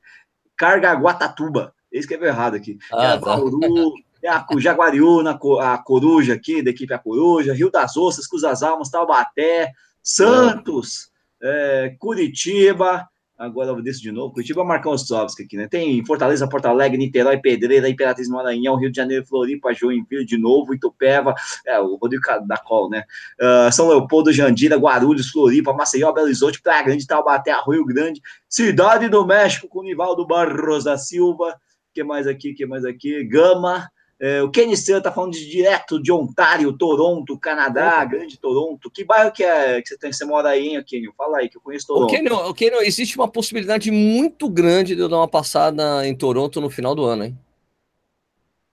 Cargaguatatuba. 0.58 1.74
Ele 1.92 2.00
escreveu 2.00 2.28
errado 2.28 2.56
aqui. 2.56 2.78
Ah, 2.92 3.14
é 3.14 3.18
tá. 3.18 3.26
Bauru, 3.26 3.94
é 4.22 4.30
a 4.30 4.46
Jaguariúna, 4.58 5.40
a 5.62 5.78
Coruja 5.78 6.34
aqui, 6.34 6.62
da 6.62 6.72
equipe 6.72 6.94
A 6.94 7.00
Coruja, 7.00 7.54
Rio 7.54 7.72
das 7.72 7.96
Ostras, 7.96 8.28
Cruz 8.28 8.42
das 8.42 8.62
Almas, 8.62 8.90
Taubaté, 8.90 9.72
Santos, 10.04 11.10
é, 11.42 11.96
Curitiba, 11.98 13.08
agora 13.38 13.70
eu 13.70 13.76
vou 13.76 13.84
descer 13.84 14.02
de 14.02 14.12
novo, 14.12 14.34
Curitiba, 14.34 14.64
Marcão 14.66 14.92
Ostrovski 14.92 15.44
aqui, 15.44 15.56
né? 15.56 15.68
Tem 15.70 16.04
Fortaleza, 16.04 16.50
Porto 16.50 16.66
Alegre, 16.66 16.98
Niterói, 16.98 17.38
Pedreira, 17.38 17.88
Imperatriz 17.88 18.28
Maranhão, 18.28 18.76
Rio 18.76 18.92
de 18.92 18.98
Janeiro, 18.98 19.26
Floripa, 19.26 19.74
Joinville 19.74 20.26
de 20.26 20.38
novo, 20.38 20.74
Itupeva, 20.74 21.34
é, 21.66 21.80
o 21.80 21.96
Rodrigo 21.96 22.24
da 22.46 22.58
Col, 22.58 22.90
né? 22.90 23.04
Uh, 23.40 23.72
São 23.72 23.88
Leopoldo, 23.88 24.34
Jandira, 24.34 24.76
Guarulhos, 24.76 25.30
Floripa, 25.30 25.72
Maceió, 25.72 26.12
Belo 26.12 26.26
Horizonte, 26.26 26.62
Praia 26.62 26.84
Grande, 26.84 27.08
Taubaté, 27.08 27.54
Rio 27.66 27.86
Grande, 27.86 28.22
Cidade 28.50 29.08
do 29.08 29.26
México, 29.26 29.70
com 29.70 29.84
Nivaldo 29.84 30.28
Barros 30.28 30.84
da 30.84 30.98
Silva, 30.98 31.56
que 32.00 32.04
mais 32.04 32.28
aqui, 32.28 32.54
que 32.54 32.66
mais 32.66 32.86
aqui? 32.86 33.24
Gama. 33.26 33.90
É, 34.22 34.42
o 34.42 34.50
Kenny 34.50 34.74
Estrela 34.74 35.02
tá 35.02 35.12
falando 35.12 35.32
de 35.32 35.50
direto 35.50 36.02
de 36.02 36.12
Ontário, 36.12 36.74
Toronto, 36.74 37.38
Canadá, 37.38 38.04
Grande 38.04 38.38
Toronto. 38.38 38.92
Que 38.92 39.04
bairro 39.04 39.32
que 39.32 39.44
é 39.44 39.82
que 39.82 39.88
você 39.88 39.98
tem? 39.98 40.12
Você 40.12 40.26
mora 40.26 40.50
aí, 40.50 40.70
hein, 40.70 40.84
Kenny? 40.86 41.10
Fala 41.18 41.40
aí, 41.40 41.50
que 41.50 41.58
eu 41.58 41.62
conheço 41.62 41.88
Toronto. 41.88 42.06
O 42.06 42.08
Kenny, 42.08 42.30
o 42.30 42.54
Kenny, 42.54 42.78
existe 42.86 43.18
uma 43.18 43.28
possibilidade 43.28 43.92
muito 43.92 44.50
grande 44.50 44.96
de 44.96 45.02
eu 45.02 45.10
dar 45.10 45.18
uma 45.18 45.28
passada 45.28 46.06
em 46.06 46.16
Toronto 46.16 46.60
no 46.60 46.70
final 46.70 46.94
do 46.96 47.06
ano, 47.06 47.26
hein? 47.26 47.38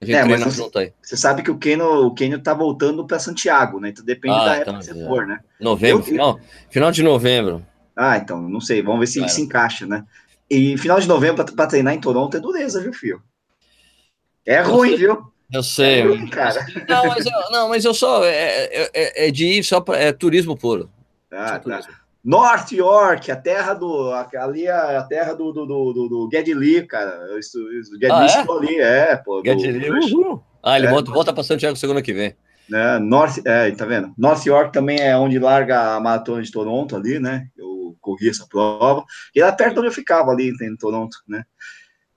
A 0.00 0.04
gente 0.04 0.16
é, 0.16 0.24
mas 0.24 0.42
você, 0.42 0.78
aí. 0.78 0.92
você 1.00 1.16
sabe 1.16 1.42
que 1.42 1.50
o 1.50 1.56
Kenny, 1.56 1.82
o 1.82 2.12
Kenny 2.12 2.38
tá 2.38 2.52
voltando 2.52 3.06
para 3.06 3.18
Santiago, 3.18 3.80
né? 3.80 3.90
Então 3.90 4.04
depende 4.04 4.36
ah, 4.36 4.44
da 4.44 4.58
então, 4.58 4.74
época 4.74 4.78
que 4.78 4.84
você 4.84 5.02
é. 5.02 5.06
for, 5.06 5.26
né? 5.26 5.40
Novembro, 5.60 6.00
eu, 6.00 6.04
final, 6.04 6.40
final 6.68 6.92
de 6.92 7.02
novembro. 7.02 7.64
Ah, 7.96 8.18
então, 8.18 8.42
não 8.42 8.60
sei, 8.60 8.82
vamos 8.82 9.00
ver 9.00 9.06
se 9.06 9.18
claro. 9.20 9.32
se 9.32 9.42
encaixa, 9.42 9.86
né? 9.86 10.04
E 10.48 10.78
final 10.78 11.00
de 11.00 11.08
novembro 11.08 11.44
para 11.44 11.66
treinar 11.66 11.94
em 11.94 12.00
Toronto 12.00 12.36
é 12.36 12.40
dureza, 12.40 12.80
viu, 12.80 12.92
filho? 12.92 13.22
É 14.44 14.60
ruim, 14.60 14.92
eu 14.92 14.98
viu? 14.98 15.32
Eu 15.52 15.62
sei. 15.62 16.00
É 16.00 16.04
ruim, 16.04 16.28
cara. 16.28 16.64
Não, 16.88 17.06
mas 17.06 17.26
eu, 17.26 17.32
não, 17.50 17.68
mas 17.68 17.84
eu 17.84 17.94
só. 17.94 18.24
É, 18.24 18.64
é, 18.64 18.90
é, 18.94 19.28
é 19.28 19.30
de 19.30 19.46
ir 19.46 19.64
só 19.64 19.80
para. 19.80 19.98
É 19.98 20.12
turismo 20.12 20.56
puro. 20.56 20.88
Ah, 21.32 21.58
tá. 21.58 21.80
North 22.24 22.72
York, 22.72 23.30
a 23.30 23.36
terra 23.36 23.74
do. 23.74 24.12
Ali 24.12 24.66
é 24.66 24.70
a 24.70 25.02
terra 25.04 25.32
do, 25.34 25.52
do, 25.52 25.66
do, 25.66 25.92
do, 25.92 26.28
do 26.28 26.58
Lee, 26.58 26.86
cara. 26.86 27.10
Eu, 27.30 27.40
Geddy 27.40 28.06
ah, 28.10 28.26
é? 28.26 28.52
ali, 28.52 28.80
é, 28.80 29.16
pô. 29.16 29.42
Geddy 29.44 29.70
Lee, 29.70 29.90
uhul. 29.90 30.42
Ah, 30.62 30.76
ele 30.76 30.88
é, 30.88 30.90
volta, 30.90 31.12
volta 31.12 31.32
para 31.32 31.44
Santiago 31.44 31.76
segunda 31.76 32.02
que 32.02 32.12
vem. 32.12 32.34
É, 32.72 32.98
North, 32.98 33.38
é, 33.44 33.70
tá 33.70 33.84
vendo? 33.84 34.12
North 34.18 34.44
York 34.44 34.72
também 34.72 34.98
é 35.00 35.16
onde 35.16 35.38
larga 35.38 35.94
a 35.94 36.00
maratona 36.00 36.42
de 36.42 36.50
Toronto 36.50 36.96
ali, 36.96 37.20
né? 37.20 37.46
Corri 38.06 38.28
essa 38.28 38.46
prova, 38.46 39.04
e 39.34 39.40
era 39.40 39.52
perto 39.52 39.78
onde 39.78 39.88
eu 39.88 39.92
ficava 39.92 40.30
ali 40.30 40.52
em 40.62 40.76
Toronto, 40.76 41.18
né? 41.26 41.44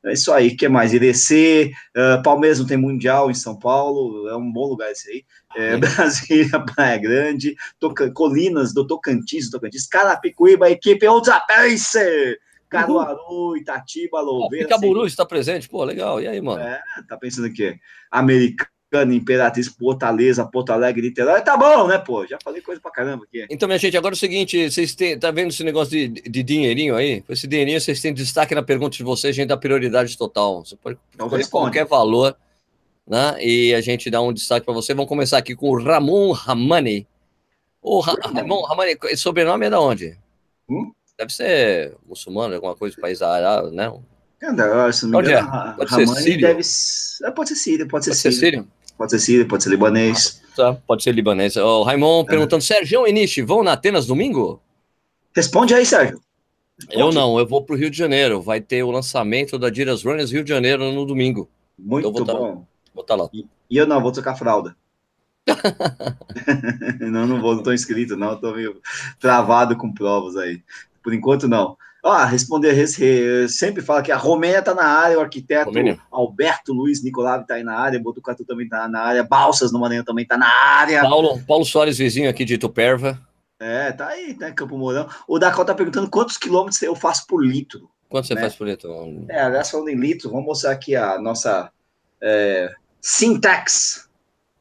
É 0.05 0.13
isso 0.13 0.31
aí, 0.31 0.55
que 0.55 0.69
mais? 0.69 0.93
IDC, 0.93 1.73
uh, 1.97 2.23
Palmeiras 2.23 2.59
não 2.59 2.65
tem 2.65 2.77
Mundial 2.77 3.29
em 3.29 3.33
São 3.33 3.57
Paulo, 3.57 4.29
é 4.29 4.37
um 4.37 4.49
bom 4.49 4.67
lugar 4.67 4.89
esse 4.91 5.09
aí. 5.09 5.25
É, 5.57 5.75
Brasília, 5.75 6.59
Praia 6.73 6.97
Grande, 6.97 7.55
Toca, 7.79 8.09
Colinas 8.11 8.73
do 8.73 8.87
Tocantins, 8.87 9.49
Tocantins, 9.49 9.87
Carapicuíba, 9.87 10.69
equipe 10.69 11.05
Ultrapacer, 11.05 12.39
Caruaru, 12.69 13.57
Itatiba, 13.57 14.21
Louveira. 14.21 14.67
Ah, 14.67 14.69
Caburu 14.69 15.05
está 15.05 15.25
presente, 15.25 15.67
pô, 15.67 15.83
legal. 15.83 16.21
E 16.21 16.27
aí, 16.27 16.39
mano? 16.39 16.61
É, 16.61 16.79
tá 17.09 17.17
pensando 17.17 17.47
o 17.47 17.53
quê? 17.53 17.77
Americano 18.09 18.78
Imperatriz, 19.11 19.67
Fortaleza, 19.67 20.45
Porto 20.45 20.71
Alegre, 20.71 21.01
Niterói, 21.01 21.41
tá 21.41 21.55
bom, 21.55 21.87
né, 21.87 21.97
pô? 21.97 22.25
Já 22.25 22.37
falei 22.43 22.61
coisa 22.61 22.81
pra 22.81 22.91
caramba 22.91 23.23
aqui. 23.25 23.45
Então, 23.49 23.67
minha 23.67 23.77
gente, 23.77 23.95
agora 23.95 24.13
é 24.13 24.17
o 24.17 24.19
seguinte, 24.19 24.69
vocês 24.69 24.95
têm, 24.95 25.17
tá 25.17 25.29
vendo 25.29 25.49
esse 25.49 25.63
negócio 25.63 25.91
de, 25.91 26.07
de 26.07 26.43
dinheirinho 26.43 26.95
aí? 26.95 27.23
Esse 27.29 27.47
dinheirinho, 27.47 27.79
vocês 27.79 28.01
têm 28.01 28.13
destaque 28.13 28.55
na 28.55 28.63
pergunta 28.63 28.97
de 28.97 29.03
vocês, 29.03 29.35
a 29.35 29.35
gente 29.35 29.49
dá 29.49 29.57
prioridade 29.57 30.17
total. 30.17 30.65
Você 30.65 30.75
pode 30.75 30.97
então, 31.13 31.29
qualquer 31.51 31.85
valor, 31.85 32.35
né? 33.07 33.35
E 33.39 33.73
a 33.73 33.81
gente 33.81 34.09
dá 34.09 34.21
um 34.21 34.33
destaque 34.33 34.65
para 34.65 34.73
você. 34.73 34.93
Vamos 34.93 35.09
começar 35.09 35.37
aqui 35.37 35.55
com 35.55 35.69
o 35.69 35.83
Ramon 35.83 36.31
Ramani. 36.31 37.07
O 37.81 37.99
Ra 37.99 38.13
Ramon 38.21 38.63
Ramani, 38.63 38.97
esse 39.05 39.21
sobrenome 39.21 39.65
é 39.65 39.69
da 39.69 39.79
onde? 39.79 40.17
Hum? 40.69 40.91
Deve 41.17 41.33
ser 41.33 41.95
muçulmano, 42.07 42.55
alguma 42.55 42.75
coisa 42.75 42.95
do 42.95 43.01
país 43.01 43.21
árabe, 43.21 43.75
né? 43.75 43.91
Cara, 44.39 44.91
se 44.91 45.05
não 45.05 45.21
me 45.21 45.27
engano, 45.27 45.49
é? 45.49 45.73
pode 45.75 45.89
ser 45.93 46.07
sírio? 46.07 46.47
deve... 46.47 46.61
Pode 47.35 47.49
ser 47.49 47.55
sírio, 47.55 47.87
pode 47.87 48.05
ser 48.05 48.11
pode 48.11 48.21
sírio. 48.21 48.37
Ser 48.37 48.45
sírio? 48.45 48.67
Pode 48.99 49.11
ser 49.11 49.19
sírio, 49.19 49.47
pode 49.47 49.63
ser 49.63 49.69
libanês. 49.69 50.41
Tá, 50.53 50.73
pode 50.73 51.03
ser 51.03 51.13
libanês. 51.13 51.55
O 51.55 51.83
Raimon 51.83 52.19
é. 52.19 52.25
perguntando, 52.25 52.61
Sérgio 52.61 53.07
e 53.07 53.13
Nishi, 53.13 53.41
vão 53.41 53.63
na 53.63 53.71
Atenas 53.71 54.05
domingo? 54.05 54.61
Responde 55.33 55.73
aí, 55.73 55.85
Sérgio. 55.85 56.19
Responde. 56.77 56.99
Eu 56.99 57.13
não, 57.13 57.39
eu 57.39 57.47
vou 57.47 57.63
para 57.63 57.75
o 57.75 57.77
Rio 57.77 57.89
de 57.89 57.97
Janeiro. 57.97 58.41
Vai 58.41 58.59
ter 58.59 58.83
o 58.83 58.91
lançamento 58.91 59.57
da 59.57 59.69
Diras 59.69 60.03
Runners 60.03 60.33
Rio 60.33 60.43
de 60.43 60.49
Janeiro 60.49 60.91
no 60.91 61.05
domingo. 61.05 61.49
Muito 61.77 62.09
então, 62.09 62.25
vou 62.25 62.35
bom. 62.35 62.65
vou 62.93 63.01
estar 63.01 63.15
lá. 63.15 63.29
E, 63.31 63.47
e, 63.69 63.77
eu 63.77 63.87
não, 63.87 64.01
vou 64.01 64.11
tocar 64.11 64.35
fralda. 64.35 64.75
não, 66.99 67.25
não 67.25 67.39
vou, 67.39 67.53
não 67.53 67.59
estou 67.59 67.73
inscrito, 67.73 68.17
não. 68.17 68.33
Estou 68.33 68.53
meio 68.53 68.81
travado 69.17 69.77
com 69.77 69.93
provas 69.93 70.35
aí. 70.35 70.61
Por 71.01 71.13
enquanto, 71.13 71.47
não. 71.47 71.77
Ah, 72.03 72.25
responder, 72.25 72.87
sempre 73.49 73.81
fala 73.81 74.01
que 74.01 74.11
a 74.11 74.15
Romênia 74.17 74.59
está 74.59 74.73
na 74.73 74.85
área, 74.85 75.17
o 75.17 75.21
arquiteto 75.21 75.69
Romênia. 75.69 75.99
Alberto 76.09 76.71
Luiz 76.71 77.03
Nicolau 77.03 77.41
está 77.41 77.55
aí 77.55 77.63
na 77.63 77.77
área, 77.77 77.99
Botucatu 77.99 78.45
também 78.45 78.65
está 78.65 78.87
na 78.87 79.01
área, 79.01 79.23
Balsas 79.23 79.71
no 79.71 79.79
Maranhão 79.79 80.05
também 80.05 80.23
está 80.23 80.37
na 80.37 80.47
área. 80.47 81.01
Paulo, 81.01 81.41
Paulo 81.45 81.65
Soares, 81.65 81.97
vizinho 81.97 82.29
aqui 82.29 82.45
de 82.45 82.53
Ituperva. 82.53 83.19
É, 83.59 83.91
tá 83.91 84.07
aí, 84.07 84.35
né, 84.39 84.51
Campo 84.51 84.77
Mourão. 84.77 85.09
O 85.27 85.37
Dakota 85.37 85.73
tá 85.73 85.75
perguntando 85.75 86.09
quantos 86.09 86.37
quilômetros 86.37 86.81
eu 86.81 86.95
faço 86.95 87.27
por 87.27 87.45
litro. 87.45 87.89
Quanto 88.07 88.27
você 88.27 88.35
né? 88.35 88.41
faz 88.41 88.55
por 88.55 88.65
litro? 88.65 89.25
É, 89.27 89.41
aliás, 89.41 89.69
falando 89.69 89.89
em 89.89 89.95
litro, 89.95 90.29
vamos 90.29 90.45
mostrar 90.45 90.71
aqui 90.71 90.95
a 90.95 91.19
nossa 91.19 91.69
é, 92.21 92.73
Syntax. 93.01 94.09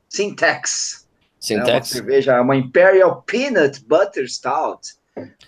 Syntax. 0.09 1.07
Syntax. 1.39 1.69
É 1.69 1.73
uma 1.73 1.83
cerveja, 1.83 2.43
uma 2.43 2.57
Imperial 2.57 3.23
Peanut 3.23 3.81
Butter 3.85 4.29
Stout. 4.29 4.98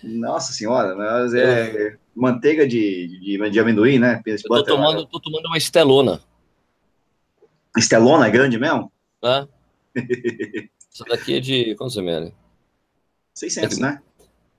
Nossa 0.03 0.53
senhora, 0.53 0.95
mas 0.95 1.33
é 1.33 1.97
manteiga 2.15 2.67
de, 2.67 3.19
de, 3.19 3.49
de 3.49 3.59
amendoim, 3.59 3.99
né? 3.99 4.21
Eu 4.25 4.37
tô 4.41 4.63
tomando, 4.63 5.05
tô 5.05 5.19
tomando 5.19 5.45
uma 5.45 5.57
estelona. 5.57 6.21
Estelona 7.77 8.27
é 8.27 8.31
grande 8.31 8.57
mesmo? 8.59 8.91
É. 9.23 9.47
Essa 10.93 11.05
daqui 11.05 11.37
é 11.37 11.39
de 11.39 11.75
quantos 11.75 11.95
ml? 11.95 12.33
600, 13.33 13.77
é, 13.77 13.81
né? 13.81 14.01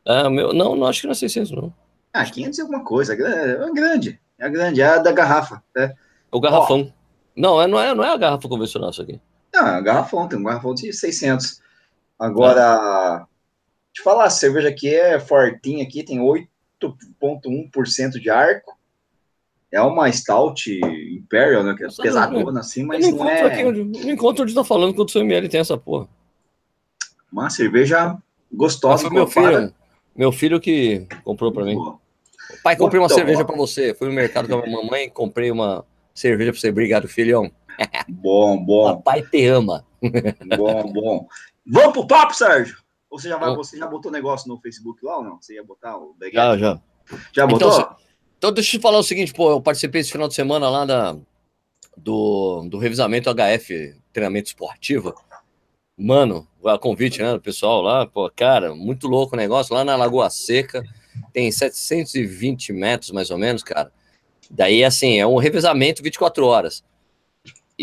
Ah, 0.06 0.30
meu, 0.30 0.52
não, 0.54 0.74
não, 0.74 0.86
acho 0.86 1.02
que 1.02 1.06
não 1.06 1.12
é 1.12 1.14
600, 1.14 1.52
não. 1.52 1.74
Ah, 2.12 2.24
500 2.24 2.58
é 2.58 2.62
alguma 2.62 2.84
coisa. 2.84 3.12
É 3.12 3.16
grande. 3.72 4.18
É 4.38 4.48
grande, 4.48 4.80
é 4.80 4.86
a 4.86 4.98
da 4.98 5.12
garrafa. 5.12 5.62
É. 5.76 5.94
O 6.30 6.40
garrafão. 6.40 6.92
Não, 7.36 7.60
é, 7.60 7.66
não, 7.66 7.78
é, 7.80 7.94
não 7.94 8.02
é 8.02 8.12
a 8.12 8.16
garrafa 8.16 8.48
convencional 8.48 8.90
isso 8.90 9.02
aqui. 9.02 9.20
Não, 9.54 9.66
é 9.66 9.82
garrafão, 9.82 10.26
tem 10.26 10.38
um 10.38 10.42
garrafão 10.42 10.74
de 10.74 10.92
600. 10.92 11.60
Agora, 12.18 13.26
te 13.92 14.02
falar, 14.02 14.24
a 14.24 14.30
cerveja 14.30 14.68
aqui 14.68 14.94
é 14.94 15.20
fortinha 15.20 15.84
aqui, 15.84 16.02
tem 16.02 16.18
8,1% 16.18 18.12
de 18.12 18.30
arco. 18.30 18.78
É 19.70 19.80
uma 19.80 20.10
stout 20.12 20.70
Imperial, 20.70 21.62
né? 21.62 21.74
Que 21.74 21.84
é 21.84 21.86
Nossa, 21.86 22.02
pesadona 22.02 22.60
assim, 22.60 22.84
mas 22.84 23.08
não, 23.08 23.18
não 23.18 23.28
é... 23.28 23.42
Aqui, 23.42 23.62
não 23.62 24.10
encontro 24.10 24.44
onde 24.44 24.54
tá 24.54 24.62
falando 24.62 24.94
quanto 24.94 25.12
seu 25.12 25.22
ml 25.22 25.48
tem 25.48 25.60
essa 25.60 25.78
porra. 25.78 26.08
Uma 27.32 27.48
cerveja 27.48 28.18
gostosa. 28.52 29.08
meu 29.08 29.26
filho, 29.26 29.74
meu 30.14 30.30
filho 30.30 30.60
que 30.60 31.06
comprou 31.24 31.50
para 31.52 31.64
mim. 31.64 31.76
Pai, 32.62 32.76
comprei 32.76 33.00
uma 33.00 33.06
então, 33.06 33.16
cerveja 33.16 33.44
para 33.44 33.56
você. 33.56 33.94
Fui 33.94 34.08
no 34.08 34.14
mercado 34.14 34.46
com 34.46 34.56
a 34.56 34.62
minha 34.62 34.76
mamãe, 34.76 35.08
comprei 35.08 35.50
uma 35.50 35.86
cerveja 36.14 36.52
para 36.52 36.60
você. 36.60 36.68
Obrigado, 36.68 37.08
filhão. 37.08 37.50
Bom, 38.08 38.62
bom. 38.62 38.96
Papai 38.96 39.22
te 39.22 39.46
ama. 39.46 39.86
Bom, 40.56 40.92
bom. 40.92 41.28
Vamos 41.66 41.92
pro 41.92 42.06
papo, 42.06 42.34
Sérgio? 42.34 42.81
Ou 43.12 43.18
você 43.18 43.28
já, 43.28 43.36
vai, 43.36 43.54
você 43.54 43.76
já 43.76 43.86
botou 43.86 44.10
negócio 44.10 44.48
no 44.48 44.58
Facebook 44.58 45.04
lá 45.04 45.18
ou 45.18 45.22
não? 45.22 45.38
Você 45.38 45.56
ia 45.56 45.62
botar 45.62 45.98
o 45.98 46.16
Já, 46.32 46.56
já. 46.56 46.80
Já 47.30 47.46
botou? 47.46 47.70
Então, 47.70 47.96
então, 48.38 48.52
deixa 48.52 48.74
eu 48.74 48.80
te 48.80 48.82
falar 48.82 48.98
o 48.98 49.02
seguinte, 49.02 49.34
pô, 49.34 49.50
eu 49.50 49.60
participei 49.60 50.00
esse 50.00 50.10
final 50.10 50.26
de 50.26 50.34
semana 50.34 50.70
lá 50.70 50.86
da, 50.86 51.14
do, 51.94 52.66
do 52.70 52.78
revisamento 52.78 53.28
HF, 53.28 54.00
treinamento 54.14 54.48
esportivo. 54.48 55.14
Mano, 55.94 56.48
a 56.64 56.78
convite, 56.78 57.20
né, 57.20 57.34
do 57.34 57.40
pessoal 57.40 57.82
lá, 57.82 58.06
pô, 58.06 58.30
cara, 58.34 58.74
muito 58.74 59.06
louco 59.06 59.34
o 59.34 59.38
negócio, 59.38 59.74
lá 59.74 59.84
na 59.84 59.94
Lagoa 59.94 60.30
Seca, 60.30 60.82
tem 61.34 61.52
720 61.52 62.72
metros 62.72 63.10
mais 63.10 63.30
ou 63.30 63.36
menos, 63.36 63.62
cara. 63.62 63.92
Daí, 64.50 64.82
assim, 64.82 65.18
é 65.18 65.26
um 65.26 65.36
revezamento 65.36 66.02
24 66.02 66.46
horas. 66.46 66.82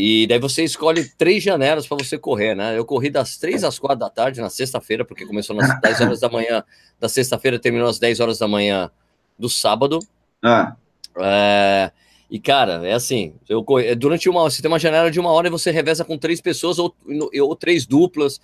E 0.01 0.25
daí 0.27 0.39
você 0.39 0.63
escolhe 0.63 1.03
três 1.17 1.43
janelas 1.43 1.85
para 1.85 1.97
você 1.97 2.17
correr, 2.17 2.55
né? 2.55 2.77
Eu 2.77 2.85
corri 2.85 3.09
das 3.09 3.35
três 3.35 3.65
às 3.65 3.77
quatro 3.77 3.99
da 3.99 4.09
tarde 4.09 4.39
na 4.39 4.49
sexta-feira, 4.49 5.03
porque 5.03 5.25
começou 5.25 5.53
nas 5.53 5.67
10 5.81 5.99
horas 5.99 6.19
da 6.21 6.29
manhã 6.29 6.63
da 6.97 7.09
sexta-feira, 7.09 7.59
terminou 7.59 7.89
às 7.89 7.99
10 7.99 8.21
horas 8.21 8.39
da 8.39 8.47
manhã 8.47 8.89
do 9.37 9.49
sábado. 9.49 9.99
Ah. 10.41 10.77
É, 11.17 11.91
e, 12.31 12.39
cara, 12.39 12.87
é 12.87 12.93
assim, 12.93 13.33
eu, 13.49 13.65
é, 13.77 13.93
durante 13.93 14.29
uma 14.29 14.41
você 14.41 14.61
tem 14.61 14.71
uma 14.71 14.79
janela 14.79 15.11
de 15.11 15.19
uma 15.19 15.33
hora 15.33 15.49
e 15.49 15.51
você 15.51 15.69
reveza 15.69 16.05
com 16.05 16.17
três 16.17 16.39
pessoas 16.39 16.79
ou, 16.79 16.95
ou 17.41 17.53
três 17.53 17.85
duplas. 17.85 18.39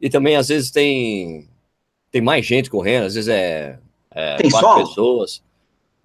E 0.00 0.08
também, 0.08 0.36
às 0.36 0.46
vezes, 0.46 0.70
tem, 0.70 1.48
tem 2.12 2.22
mais 2.22 2.46
gente 2.46 2.70
correndo, 2.70 3.06
às 3.06 3.16
vezes 3.16 3.28
é, 3.28 3.80
é 4.12 4.36
tem 4.36 4.48
quatro 4.48 4.68
sol? 4.68 4.78
pessoas. 4.78 5.42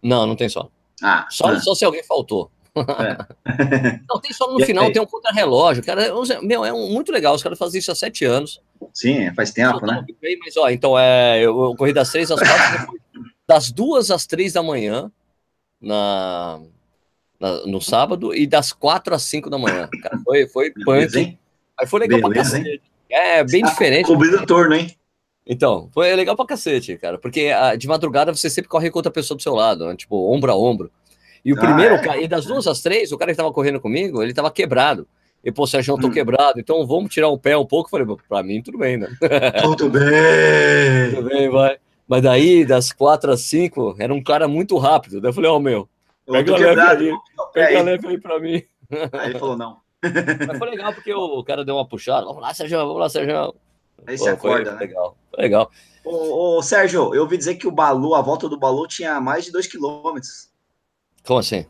Não, 0.01 0.25
não 0.25 0.35
tem 0.35 0.49
só. 0.49 0.67
Ah, 0.99 1.27
só, 1.29 1.49
ah. 1.49 1.59
só 1.59 1.75
se 1.75 1.85
alguém 1.85 2.03
faltou. 2.03 2.49
É. 2.75 4.01
não, 4.09 4.19
tem 4.19 4.33
só 4.33 4.51
no 4.51 4.59
e 4.59 4.65
final, 4.65 4.91
tem 4.91 5.01
um 5.01 5.05
contra-relógio. 5.05 5.83
Cara, 5.83 6.03
é 6.05 6.41
meu, 6.41 6.65
é 6.65 6.73
um, 6.73 6.91
muito 6.91 7.11
legal. 7.11 7.33
Os 7.33 7.41
caras 7.41 7.57
fazem 7.57 7.79
isso 7.79 7.91
há 7.91 7.95
sete 7.95 8.25
anos. 8.25 8.61
Sim, 8.93 9.33
faz 9.33 9.51
tempo, 9.51 9.85
né? 9.85 10.05
Mas, 10.39 10.57
ó, 10.57 10.69
então, 10.69 10.97
é, 10.99 11.39
eu, 11.39 11.63
eu 11.63 11.75
corri 11.75 11.93
das 11.93 12.11
três 12.11 12.29
às 12.29 12.39
quatro, 12.39 12.99
das 13.47 13.71
duas 13.71 14.11
às 14.11 14.25
três 14.25 14.53
da 14.53 14.61
manhã, 14.61 15.09
na, 15.81 16.59
na, 17.39 17.65
no 17.65 17.79
sábado, 17.79 18.33
e 18.35 18.45
das 18.45 18.73
quatro 18.73 19.15
às 19.15 19.23
cinco 19.23 19.49
da 19.49 19.57
manhã. 19.57 19.87
Cara, 20.01 20.19
foi, 20.23 20.47
foi 20.47 20.73
Beleza, 20.73 21.19
punk. 21.19 21.37
Aí 21.79 21.87
foi 21.87 21.99
legal 22.01 22.21
Beleza, 22.21 22.49
pra 22.49 22.59
cacete. 22.59 22.81
É, 23.09 23.43
bem 23.43 23.63
ah, 23.63 23.69
diferente. 23.69 24.07
Cobrindo 24.07 24.37
o 24.37 24.45
torno, 24.45 24.75
hein? 24.75 24.93
Então, 25.47 25.89
foi 25.93 26.13
legal 26.15 26.35
pra 26.35 26.45
cacete, 26.45 26.97
cara. 26.97 27.19
Porque 27.19 27.47
a, 27.47 27.75
de 27.75 27.87
madrugada 27.87 28.33
você 28.33 28.49
sempre 28.49 28.69
corre 28.69 28.89
com 28.89 28.97
outra 28.97 29.11
pessoa 29.11 29.37
do 29.37 29.43
seu 29.43 29.53
lado, 29.53 29.85
né? 29.85 29.95
tipo, 29.95 30.33
ombro 30.33 30.51
a 30.51 30.57
ombro. 30.57 30.91
E 31.45 31.53
o 31.53 31.57
ah, 31.57 31.59
primeiro, 31.59 31.95
é? 31.95 32.23
e 32.23 32.27
das 32.27 32.45
duas 32.45 32.65
às 32.65 32.81
três, 32.81 33.11
o 33.11 33.17
cara 33.19 33.31
que 33.31 33.37
tava 33.37 33.53
correndo 33.53 33.79
comigo, 33.79 34.23
ele 34.23 34.33
tava 34.33 34.49
quebrado. 34.49 35.07
E, 35.43 35.51
pô, 35.51 35.67
Sérgio, 35.67 35.93
eu 35.93 35.99
tô 35.99 36.07
hum. 36.07 36.11
quebrado, 36.11 36.59
então 36.59 36.87
vamos 36.87 37.13
tirar 37.13 37.27
o 37.27 37.37
pé 37.37 37.55
um 37.55 37.67
pouco. 37.67 37.87
Falei, 37.87 38.07
pra 38.27 38.41
mim, 38.41 38.63
tudo 38.63 38.79
bem, 38.79 38.97
né? 38.97 39.07
Tudo 39.61 39.91
bem. 39.91 41.13
tudo 41.13 41.29
bem, 41.29 41.47
vai. 41.49 41.77
Mas 42.07 42.23
daí, 42.23 42.65
das 42.65 42.91
quatro 42.91 43.31
às 43.31 43.41
cinco, 43.41 43.95
era 43.99 44.11
um 44.11 44.23
cara 44.23 44.47
muito 44.47 44.75
rápido. 44.77 45.21
Daí 45.21 45.29
eu 45.29 45.33
falei, 45.33 45.49
ó, 45.51 45.57
oh, 45.57 45.59
meu, 45.59 45.87
pega 46.25 46.55
a 46.55 46.57
leve 46.57 47.09
aí, 47.09 47.17
pega 47.53 47.79
a 47.79 47.83
leve 47.83 48.07
aí 48.07 48.19
pra 48.19 48.39
mim. 48.39 48.63
Aí 49.13 49.31
ele 49.31 49.39
falou, 49.39 49.57
não. 49.57 49.77
Mas 50.47 50.59
foi 50.59 50.69
legal 50.69 50.93
porque 50.93 51.11
o 51.11 51.43
cara 51.43 51.65
deu 51.65 51.75
uma 51.75 51.87
puxada. 51.87 52.25
Vamos 52.27 52.41
lá, 52.41 52.53
Sérgio, 52.53 52.77
vamos 52.77 52.99
lá, 52.99 53.09
Sérgio. 53.09 53.55
Aí 54.05 54.15
você 54.15 54.29
acorda, 54.29 54.65
foi, 54.65 54.73
né? 54.73 54.79
Legal, 54.79 55.17
foi 55.31 55.43
legal. 55.43 55.71
Ô, 56.03 56.57
ô, 56.57 56.61
Sérgio, 56.61 57.15
eu 57.15 57.23
ouvi 57.23 57.35
dizer 57.35 57.55
que 57.55 57.67
o 57.67 57.71
Balu, 57.71 58.13
a 58.13 58.21
volta 58.21 58.47
do 58.47 58.59
Balu 58.59 58.87
tinha 58.87 59.19
mais 59.19 59.45
de 59.45 59.51
2 59.51 59.65
quilômetros. 59.65 60.49
Como 61.25 61.39
assim? 61.39 61.65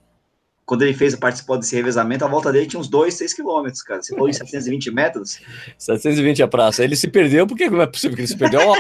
quando 0.66 0.82
ele 0.82 0.94
fez, 0.94 1.16
participou 1.16 1.58
desse 1.58 1.76
revezamento, 1.76 2.26
a 2.26 2.28
volta 2.28 2.52
dele 2.52 2.66
tinha 2.66 2.80
uns 2.80 2.90
2, 2.90 3.14
6 3.14 3.34
quilômetros, 3.34 3.84
cara. 3.84 4.02
Você 4.02 4.14
falou 4.14 4.28
em 4.28 4.34
720 4.34 4.90
metros? 4.92 5.40
720 5.78 6.42
a 6.42 6.48
praça. 6.48 6.84
Ele 6.84 6.96
se 6.96 7.08
perdeu, 7.08 7.46
porque 7.46 7.70
não 7.70 7.82
é 7.82 7.88
possível 7.88 8.16
que 8.16 8.22
ele 8.22 8.28
se 8.28 8.38
perdeu? 8.38 8.62
É 8.62 8.66
uma, 8.66 8.78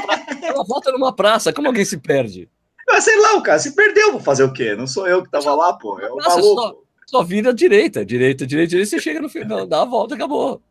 é 0.48 0.52
uma 0.54 0.66
volta 0.66 0.92
numa 0.92 1.14
praça, 1.14 1.54
como 1.54 1.68
alguém 1.68 1.86
se 1.86 1.98
perde? 1.98 2.50
Ah, 2.90 3.00
sei 3.00 3.20
lá, 3.20 3.36
o 3.36 3.44
cara 3.44 3.60
se 3.60 3.76
perdeu, 3.76 4.12
vou 4.12 4.22
fazer 4.22 4.44
o 4.44 4.54
quê? 4.54 4.76
Não 4.76 4.88
sou 4.88 5.08
eu 5.08 5.24
que 5.24 5.30
tava 5.30 5.54
lá, 5.54 5.74
pô. 5.74 6.00
É 6.00 6.12
o 6.12 6.16
Nossa, 6.16 6.38
maluco. 6.38 6.62
Só, 6.62 6.76
só 7.08 7.24
vira 7.24 7.54
direita, 7.54 8.04
direita, 8.04 8.48
direita, 8.48 8.70
direita, 8.70 8.90
você 8.90 9.00
chega 9.00 9.22
no 9.22 9.30
final, 9.30 9.68
dá 9.68 9.84
a 9.84 9.86
volta, 9.86 10.16
acabou. 10.16 10.62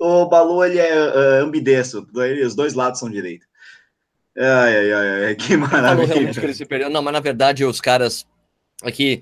O 0.00 0.26
Balu, 0.26 0.64
ele 0.64 0.78
é 0.78 0.94
uh, 0.94 1.44
ambidestro, 1.44 2.06
os 2.44 2.54
dois 2.54 2.74
lados 2.74 3.00
são 3.00 3.10
direita. 3.10 3.46
Ai, 4.36 4.92
ai, 4.92 5.24
ai, 5.26 5.34
que 5.34 5.56
maravilha. 5.56 6.88
Não, 6.88 7.02
mas 7.02 7.12
na 7.12 7.20
verdade 7.20 7.64
os 7.64 7.80
caras 7.80 8.24
aqui 8.84 9.20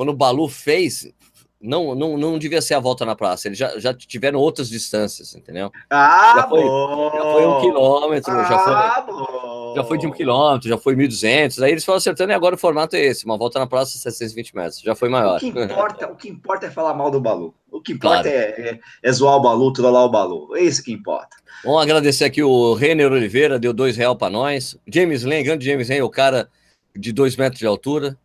quando 0.00 0.12
o 0.12 0.16
Balu 0.16 0.48
fez, 0.48 1.12
não, 1.60 1.94
não, 1.94 2.16
não 2.16 2.38
devia 2.38 2.62
ser 2.62 2.72
a 2.72 2.80
volta 2.80 3.04
na 3.04 3.14
praça. 3.14 3.48
Eles 3.48 3.58
já, 3.58 3.78
já 3.78 3.92
tiveram 3.92 4.38
outras 4.38 4.70
distâncias, 4.70 5.34
entendeu? 5.34 5.70
Ah, 5.90 6.32
já 6.36 6.48
foi, 6.48 6.62
bom. 6.62 7.10
Já 7.12 7.20
foi 7.20 7.46
um 7.46 7.60
quilômetro, 7.60 8.32
ah, 8.32 8.44
já, 8.44 9.04
foi, 9.04 9.12
bom. 9.12 9.74
já 9.76 9.84
foi 9.84 9.98
de 9.98 10.06
um 10.06 10.10
quilômetro, 10.10 10.70
já 10.70 10.78
foi 10.78 10.96
1.200. 10.96 11.62
Aí 11.62 11.72
eles 11.72 11.84
foram 11.84 11.98
acertando 11.98 12.32
e 12.32 12.34
agora 12.34 12.54
o 12.54 12.58
formato 12.58 12.96
é 12.96 13.00
esse: 13.00 13.26
uma 13.26 13.36
volta 13.36 13.58
na 13.58 13.66
praça 13.66 13.98
720 13.98 14.56
metros. 14.56 14.80
Já 14.80 14.94
foi 14.94 15.10
maior. 15.10 15.36
O 15.36 15.38
que 15.40 15.48
importa, 15.48 16.10
o 16.10 16.16
que 16.16 16.28
importa 16.30 16.66
é 16.66 16.70
falar 16.70 16.94
mal 16.94 17.10
do 17.10 17.20
Balu. 17.20 17.54
O 17.70 17.82
que 17.82 17.92
importa 17.92 18.22
claro. 18.22 18.28
é, 18.38 18.70
é, 18.70 18.80
é, 19.02 19.12
zoar 19.12 19.36
o 19.36 19.42
Balu, 19.42 19.70
trollar 19.70 20.04
o 20.06 20.10
Balu. 20.10 20.56
É 20.56 20.62
isso 20.62 20.82
que 20.82 20.92
importa. 20.92 21.36
Vamos 21.62 21.82
agradecer 21.82 22.24
aqui 22.24 22.42
o 22.42 22.72
Renner 22.72 23.12
Oliveira, 23.12 23.58
deu 23.58 23.74
dois 23.74 23.98
real 23.98 24.16
para 24.16 24.30
nós. 24.30 24.78
James 24.90 25.24
Lane, 25.24 25.42
grande 25.42 25.66
James 25.66 25.90
Lane, 25.90 26.00
o 26.00 26.08
cara 26.08 26.48
de 26.96 27.12
dois 27.12 27.36
metros 27.36 27.58
de 27.58 27.66
altura. 27.66 28.16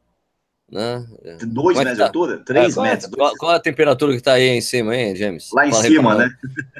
Né? 0.72 1.06
Dois 1.48 1.78
é 1.78 1.84
metros 1.84 1.98
tá? 1.98 2.04
de 2.04 2.08
altura? 2.08 2.38
Três 2.44 2.76
é, 2.76 2.82
metros. 2.82 3.12
Qual, 3.14 3.34
qual, 3.38 3.52
a 3.52 3.60
temperatura 3.60 4.12
que 4.12 4.18
está 4.18 4.34
aí 4.34 4.48
em 4.48 4.62
cima, 4.62 4.96
hein, 4.96 5.16
James? 5.16 5.52
Lá 5.54 5.68
em 5.68 5.72
Fala 5.72 5.84
cima, 5.84 6.16
né? 6.16 6.30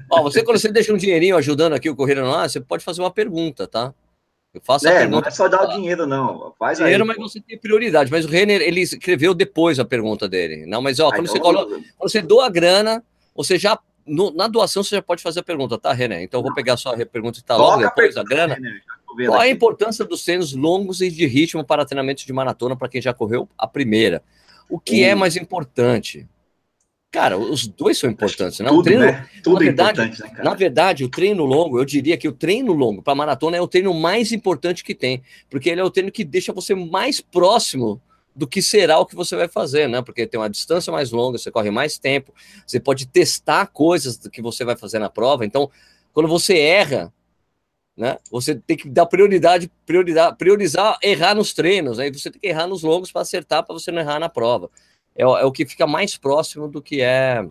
Ó, 0.10 0.24
você, 0.24 0.44
quando 0.44 0.58
você 0.58 0.72
deixa 0.72 0.92
um 0.92 0.98
dinheirinho 0.98 1.38
ajudando 1.38 1.74
aqui 1.74 1.90
o 1.90 1.96
Correio 1.96 2.26
Lá, 2.26 2.50
você 2.50 2.60
pode 2.60 2.84
fazer 2.84 3.02
uma 3.02 3.12
pergunta, 3.12 3.68
tá? 3.68 3.94
Eu 4.54 4.62
faço 4.64 4.88
é, 4.88 5.00
pergunta, 5.00 5.22
não 5.22 5.28
é 5.28 5.32
só 5.32 5.48
dar 5.48 5.64
o 5.64 5.68
dinheiro, 5.76 6.08
não. 6.08 6.54
Faz 6.58 6.78
dinheiro, 6.78 7.04
aí, 7.04 7.08
mas 7.08 7.18
você 7.18 7.42
tem 7.42 7.60
prioridade. 7.60 8.10
Mas 8.10 8.26
o 8.26 8.30
Renner, 8.30 8.62
ele 8.62 8.82
escreveu 8.82 9.34
depois 9.34 9.80
a 9.80 9.86
pergunta 9.86 10.30
dele. 10.30 10.66
Não, 10.66 10.82
mas 10.82 11.00
ó, 11.00 11.12
quando, 11.12 11.28
você 11.28 11.40
coloca, 11.40 11.70
quando 11.98 12.10
você 12.10 12.22
doa 12.22 12.48
a 12.48 12.50
grana, 12.50 13.04
você 13.36 13.60
já 13.60 13.78
no, 14.06 14.32
na 14.32 14.48
doação 14.48 14.84
você 14.84 14.96
já 14.96 15.02
pode 15.02 15.22
fazer 15.22 15.42
a 15.42 15.44
pergunta, 15.44 15.78
tá, 15.78 15.92
René? 15.92 16.24
Então 16.24 16.40
eu 16.40 16.44
vou 16.44 16.54
pegar 16.54 16.74
a 16.74 16.78
sua 16.78 16.96
pergunta 17.06 17.34
que 17.34 17.42
está 17.42 17.58
logo 17.58 17.84
depois 17.84 18.16
da 18.16 18.24
grana. 18.24 18.58
Qual 19.16 19.40
a 19.40 19.48
importância 19.48 20.06
dos 20.06 20.24
treinos 20.24 20.54
longos 20.54 21.02
e 21.02 21.10
de 21.10 21.26
ritmo 21.26 21.64
para 21.64 21.86
treinamento 21.86 22.26
de 22.26 22.34
maratona 22.34 22.76
para 22.76 22.90
quem 22.90 23.02
já 23.02 23.14
correu 23.14 23.48
a 23.58 23.68
primeira? 23.68 24.24
O 24.70 24.80
que 24.80 25.04
é 25.04 25.10
hum. 25.10 25.12
é 25.12 25.16
mais 25.16 25.36
importante? 25.36 26.28
Cara, 27.16 27.38
os 27.38 27.66
dois 27.66 27.98
são 27.98 28.10
importantes, 28.10 28.60
né? 28.60 28.68
Tudo, 28.68 28.80
o 28.80 28.84
treino, 28.84 29.06
né? 29.06 29.30
Tudo 29.42 29.54
na 29.54 29.60
verdade, 29.60 30.02
é 30.02 30.06
importante, 30.06 30.34
né, 30.38 30.44
Na 30.44 30.54
verdade, 30.54 31.04
o 31.06 31.10
treino 31.10 31.46
longo, 31.46 31.80
eu 31.80 31.86
diria 31.86 32.18
que 32.18 32.28
o 32.28 32.34
treino 32.34 32.74
longo 32.74 33.02
para 33.02 33.16
maratona 33.16 33.56
é 33.56 33.62
o 33.62 33.68
treino 33.70 33.94
mais 33.94 34.34
importante 34.34 34.84
que 34.84 34.94
tem, 34.94 35.24
porque 35.50 35.70
ele 35.70 35.80
é 35.80 35.84
o 35.84 35.90
treino 35.90 36.12
que 36.12 36.26
deixa 36.26 36.52
você 36.52 36.76
mais 36.76 37.22
próximo 37.22 38.02
do 38.36 38.46
que 38.46 38.62
será 38.62 39.00
o 39.00 39.06
que 39.06 39.16
você 39.16 39.34
vai 39.34 39.48
fazer, 39.48 39.88
né? 39.88 40.02
Porque 40.02 40.28
tem 40.28 40.38
uma 40.38 40.50
distância 40.50 40.92
mais 40.92 41.12
longa, 41.12 41.38
você 41.38 41.50
corre 41.50 41.72
mais 41.72 41.98
tempo, 41.98 42.34
você 42.68 42.82
pode 42.82 43.08
testar 43.08 43.68
coisas 43.68 44.18
que 44.28 44.42
você 44.42 44.66
vai 44.66 44.76
fazer 44.76 45.00
na 45.00 45.10
prova. 45.10 45.46
Então, 45.46 45.72
quando 46.12 46.28
você 46.28 46.58
erra, 46.58 47.14
né? 47.96 48.18
Você 48.30 48.56
tem 48.56 48.76
que 48.76 48.90
dar 48.90 49.06
prioridade, 49.06 49.72
prioridade 49.86 50.36
priorizar 50.38 50.98
errar 51.02 51.34
nos 51.34 51.54
treinos, 51.54 52.00
aí 52.00 52.12
você 52.12 52.30
tem 52.30 52.42
que 52.42 52.48
errar 52.48 52.68
nos 52.68 52.84
longos 52.84 53.12
para 53.12 53.22
acertar, 53.22 53.64
para 53.64 53.74
você 53.74 53.92
não 53.92 54.02
errar 54.02 54.20
na 54.20 54.30
prova. 54.30 54.70
É, 55.16 55.24
é, 55.24 55.46
o 55.46 55.52
que 55.52 55.66
fica 55.66 55.88
mais 55.88 56.18
próximo 56.18 56.68
do 56.68 56.82
que 56.82 57.02
é 57.02 57.46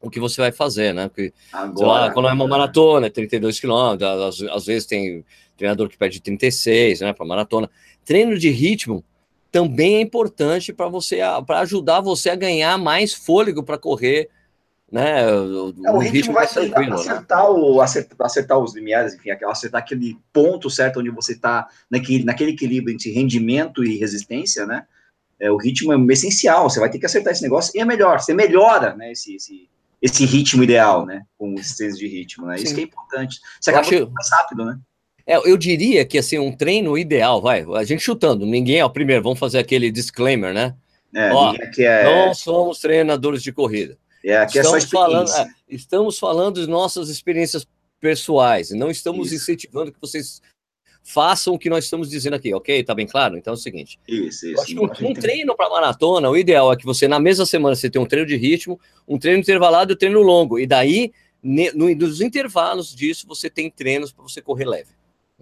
o 0.00 0.10
que 0.10 0.20
você 0.20 0.40
vai 0.40 0.52
fazer, 0.52 0.92
né? 0.92 1.08
Porque, 1.08 1.32
Agora, 1.52 1.86
lá, 1.86 2.10
quando 2.10 2.28
é 2.28 2.32
uma 2.32 2.46
maratona, 2.46 3.06
é 3.06 3.10
32 3.10 3.60
quilômetros, 3.60 4.42
às, 4.42 4.50
às 4.50 4.66
vezes 4.66 4.84
tem 4.84 5.24
treinador 5.56 5.88
que 5.88 5.96
pede 5.96 6.20
36, 6.20 7.00
né, 7.00 7.12
para 7.12 7.24
maratona. 7.24 7.70
Treino 8.04 8.36
de 8.36 8.50
ritmo 8.50 9.04
também 9.50 9.96
é 9.96 10.00
importante 10.00 10.72
para 10.72 10.88
você 10.88 11.20
para 11.46 11.60
ajudar 11.60 12.00
você 12.00 12.30
a 12.30 12.34
ganhar 12.34 12.76
mais 12.78 13.14
fôlego 13.14 13.62
para 13.62 13.78
correr 13.78 14.28
né? 14.92 15.26
O, 15.26 15.74
é, 15.86 15.90
o 15.90 15.98
ritmo, 15.98 16.12
ritmo 16.12 16.34
vai 16.34 16.46
ser 16.46 16.68
né? 16.68 16.92
acertar, 16.92 17.50
o, 17.50 17.80
acertar, 17.80 18.26
acertar, 18.26 18.58
os 18.58 18.74
limiares, 18.74 19.14
enfim, 19.14 19.30
acertar 19.30 19.80
aquele 19.80 20.18
ponto 20.30 20.68
certo 20.68 21.00
onde 21.00 21.08
você 21.08 21.32
está 21.32 21.66
naquele, 21.90 22.24
naquele 22.24 22.50
equilíbrio 22.50 22.92
entre 22.92 23.10
rendimento 23.10 23.82
e 23.82 23.96
resistência, 23.96 24.66
né? 24.66 24.84
É, 25.40 25.50
o 25.50 25.56
ritmo 25.56 25.94
é 25.94 26.12
essencial, 26.12 26.68
você 26.68 26.78
vai 26.78 26.90
ter 26.90 26.98
que 26.98 27.06
acertar 27.06 27.32
esse 27.32 27.42
negócio 27.42 27.72
e 27.74 27.80
é 27.80 27.84
melhor, 27.86 28.20
você 28.20 28.32
melhora, 28.32 28.94
né, 28.94 29.10
esse, 29.10 29.34
esse, 29.34 29.68
esse 30.00 30.24
ritmo 30.24 30.62
ideal, 30.62 31.04
né, 31.04 31.24
com 31.36 31.52
os 31.54 31.74
treinos 31.74 31.98
de 31.98 32.06
ritmo, 32.06 32.46
né, 32.46 32.58
Sim. 32.58 32.64
isso 32.64 32.74
que 32.74 32.80
é 32.82 32.84
importante. 32.84 33.40
Você 33.60 33.70
acaba 33.70 33.84
acho... 33.84 34.10
mais 34.12 34.30
rápido, 34.30 34.64
né? 34.64 34.78
É, 35.26 35.36
eu 35.38 35.56
diria 35.56 36.04
que 36.04 36.16
assim, 36.16 36.38
um 36.38 36.54
treino 36.54 36.96
ideal, 36.96 37.42
vai, 37.42 37.64
a 37.74 37.82
gente 37.82 38.02
chutando, 38.02 38.46
ninguém 38.46 38.78
é 38.78 38.84
o 38.84 38.90
primeiro, 38.90 39.22
vamos 39.22 39.40
fazer 39.40 39.58
aquele 39.58 39.90
disclaimer, 39.90 40.54
né? 40.54 40.76
É, 41.12 41.32
Ó, 41.32 41.54
é... 41.78 42.04
Não 42.04 42.34
somos 42.34 42.78
treinadores 42.78 43.42
de 43.42 43.52
corrida. 43.52 43.98
É, 44.24 44.36
aqui 44.36 44.58
estamos 44.58 44.84
é 44.84 44.86
só 44.86 44.88
falando, 44.88 45.30
é, 45.30 45.48
Estamos 45.68 46.18
falando 46.18 46.60
de 46.60 46.66
nossas 46.68 47.08
experiências 47.08 47.66
pessoais, 48.00 48.70
não 48.70 48.90
estamos 48.90 49.32
isso. 49.32 49.36
incentivando 49.36 49.92
que 49.92 50.00
vocês 50.00 50.40
façam 51.04 51.54
o 51.54 51.58
que 51.58 51.68
nós 51.68 51.84
estamos 51.84 52.08
dizendo 52.08 52.34
aqui, 52.34 52.54
ok? 52.54 52.82
Tá 52.84 52.94
bem 52.94 53.06
claro? 53.06 53.36
Então 53.36 53.52
é 53.52 53.56
o 53.56 53.58
seguinte. 53.58 53.98
Isso, 54.06 54.46
isso. 54.46 54.60
acho 54.60 54.74
que 54.74 54.78
um, 54.78 55.10
um 55.10 55.14
treino 55.14 55.56
para 55.56 55.68
maratona, 55.68 56.30
o 56.30 56.36
ideal 56.36 56.72
é 56.72 56.76
que 56.76 56.84
você, 56.84 57.08
na 57.08 57.18
mesma 57.18 57.44
semana, 57.44 57.74
você 57.74 57.90
tenha 57.90 58.02
um 58.02 58.06
treino 58.06 58.26
de 58.26 58.36
ritmo, 58.36 58.80
um 59.06 59.18
treino 59.18 59.40
intervalado 59.40 59.92
e 59.92 59.94
um 59.94 59.98
treino 59.98 60.20
longo. 60.20 60.58
E 60.58 60.66
daí, 60.66 61.12
no, 61.42 61.94
nos 61.94 62.20
intervalos 62.20 62.94
disso, 62.94 63.26
você 63.26 63.50
tem 63.50 63.70
treinos 63.70 64.12
para 64.12 64.22
você 64.22 64.40
correr 64.40 64.64
leve. 64.64 64.90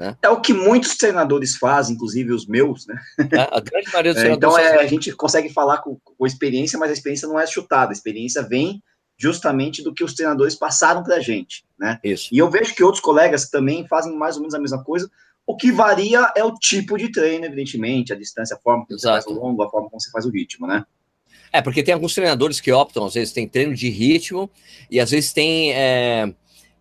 Né? 0.01 0.17
É 0.23 0.31
o 0.31 0.41
que 0.41 0.55
muitos 0.55 0.97
treinadores 0.97 1.57
fazem, 1.57 1.95
inclusive 1.95 2.33
os 2.33 2.47
meus, 2.47 2.87
né? 2.87 2.99
É, 3.19 3.41
a 3.53 3.61
grande 3.61 3.93
maioria 3.93 4.15
dos 4.15 4.23
é, 4.23 4.33
Então 4.33 4.59
é, 4.59 4.81
a 4.81 4.87
gente 4.87 5.13
consegue 5.13 5.51
falar 5.51 5.83
com, 5.83 5.99
com 6.03 6.27
experiência, 6.27 6.79
mas 6.79 6.89
a 6.89 6.95
experiência 6.95 7.29
não 7.29 7.39
é 7.39 7.47
chutada, 7.47 7.91
a 7.91 7.93
experiência 7.93 8.43
vem 8.43 8.83
justamente 9.19 9.83
do 9.83 9.93
que 9.93 10.03
os 10.03 10.15
treinadores 10.15 10.55
passaram 10.55 11.03
para 11.03 11.17
a 11.17 11.21
gente, 11.21 11.67
né? 11.79 12.01
Isso. 12.03 12.31
E 12.33 12.39
eu 12.39 12.51
vejo 12.51 12.75
que 12.75 12.83
outros 12.83 13.03
colegas 13.03 13.51
também 13.51 13.87
fazem 13.87 14.17
mais 14.17 14.37
ou 14.37 14.41
menos 14.41 14.55
a 14.55 14.59
mesma 14.59 14.83
coisa. 14.83 15.11
O 15.47 15.55
que 15.55 15.71
varia 15.71 16.33
é 16.35 16.43
o 16.43 16.55
tipo 16.55 16.97
de 16.97 17.13
treino, 17.13 17.45
evidentemente, 17.45 18.11
a 18.11 18.17
distância, 18.17 18.57
a 18.57 18.59
forma 18.59 18.87
que 18.87 18.95
Exato. 18.95 19.23
você 19.23 19.29
faz 19.29 19.37
o 19.37 19.39
longo, 19.39 19.63
a 19.63 19.71
forma 19.71 19.91
como 19.91 20.01
você 20.01 20.11
faz 20.11 20.25
o 20.25 20.31
ritmo, 20.31 20.67
né? 20.67 20.83
É, 21.53 21.61
porque 21.61 21.83
tem 21.83 21.93
alguns 21.93 22.15
treinadores 22.15 22.59
que 22.59 22.73
optam, 22.73 23.05
às 23.05 23.13
vezes 23.13 23.35
tem 23.35 23.47
treino 23.47 23.75
de 23.75 23.91
ritmo 23.91 24.49
e 24.91 24.99
às 24.99 25.11
vezes 25.11 25.31
tem 25.35 25.75
é, 25.75 26.33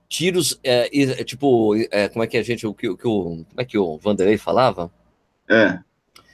tiros, 0.09 0.59
é, 0.63 0.89
é, 0.91 1.23
tipo, 1.23 1.75
é, 1.91 2.09
como 2.09 2.23
é 2.23 2.27
que 2.27 2.35
a 2.35 2.43
gente, 2.43 2.65
o 2.65 2.73
que, 2.73 2.89
o, 2.89 2.97
como 2.97 3.45
é 3.55 3.63
que 3.63 3.77
o 3.77 3.97
Vanderlei 3.99 4.37
falava? 4.37 4.91
É, 5.47 5.77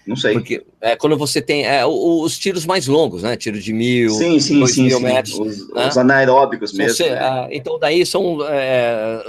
não 0.08 0.16
sei. 0.16 0.34
Porque 0.34 0.66
é, 0.80 0.96
quando 0.96 1.18
você 1.18 1.42
tem 1.42 1.66
é, 1.66 1.86
os 1.86 2.40
tiros 2.40 2.66
mais 2.66 2.88
longos, 2.88 3.24
né? 3.24 3.36
Tiro 3.36 3.60
de 3.60 3.74
mil, 3.74 4.12
sim, 4.12 4.40
sim, 4.40 4.60
dois 4.60 4.74
sim, 4.74 4.84
mil 4.84 5.00
metros. 5.00 5.38
Os, 5.38 5.74
né? 5.74 5.88
os 5.90 5.98
anaeróbicos 5.98 6.74
mesmo. 6.74 6.96
Você, 6.96 7.10
né? 7.10 7.48
então, 7.52 7.78
daí 7.78 8.06
são. 8.06 8.38
É, 8.48 9.24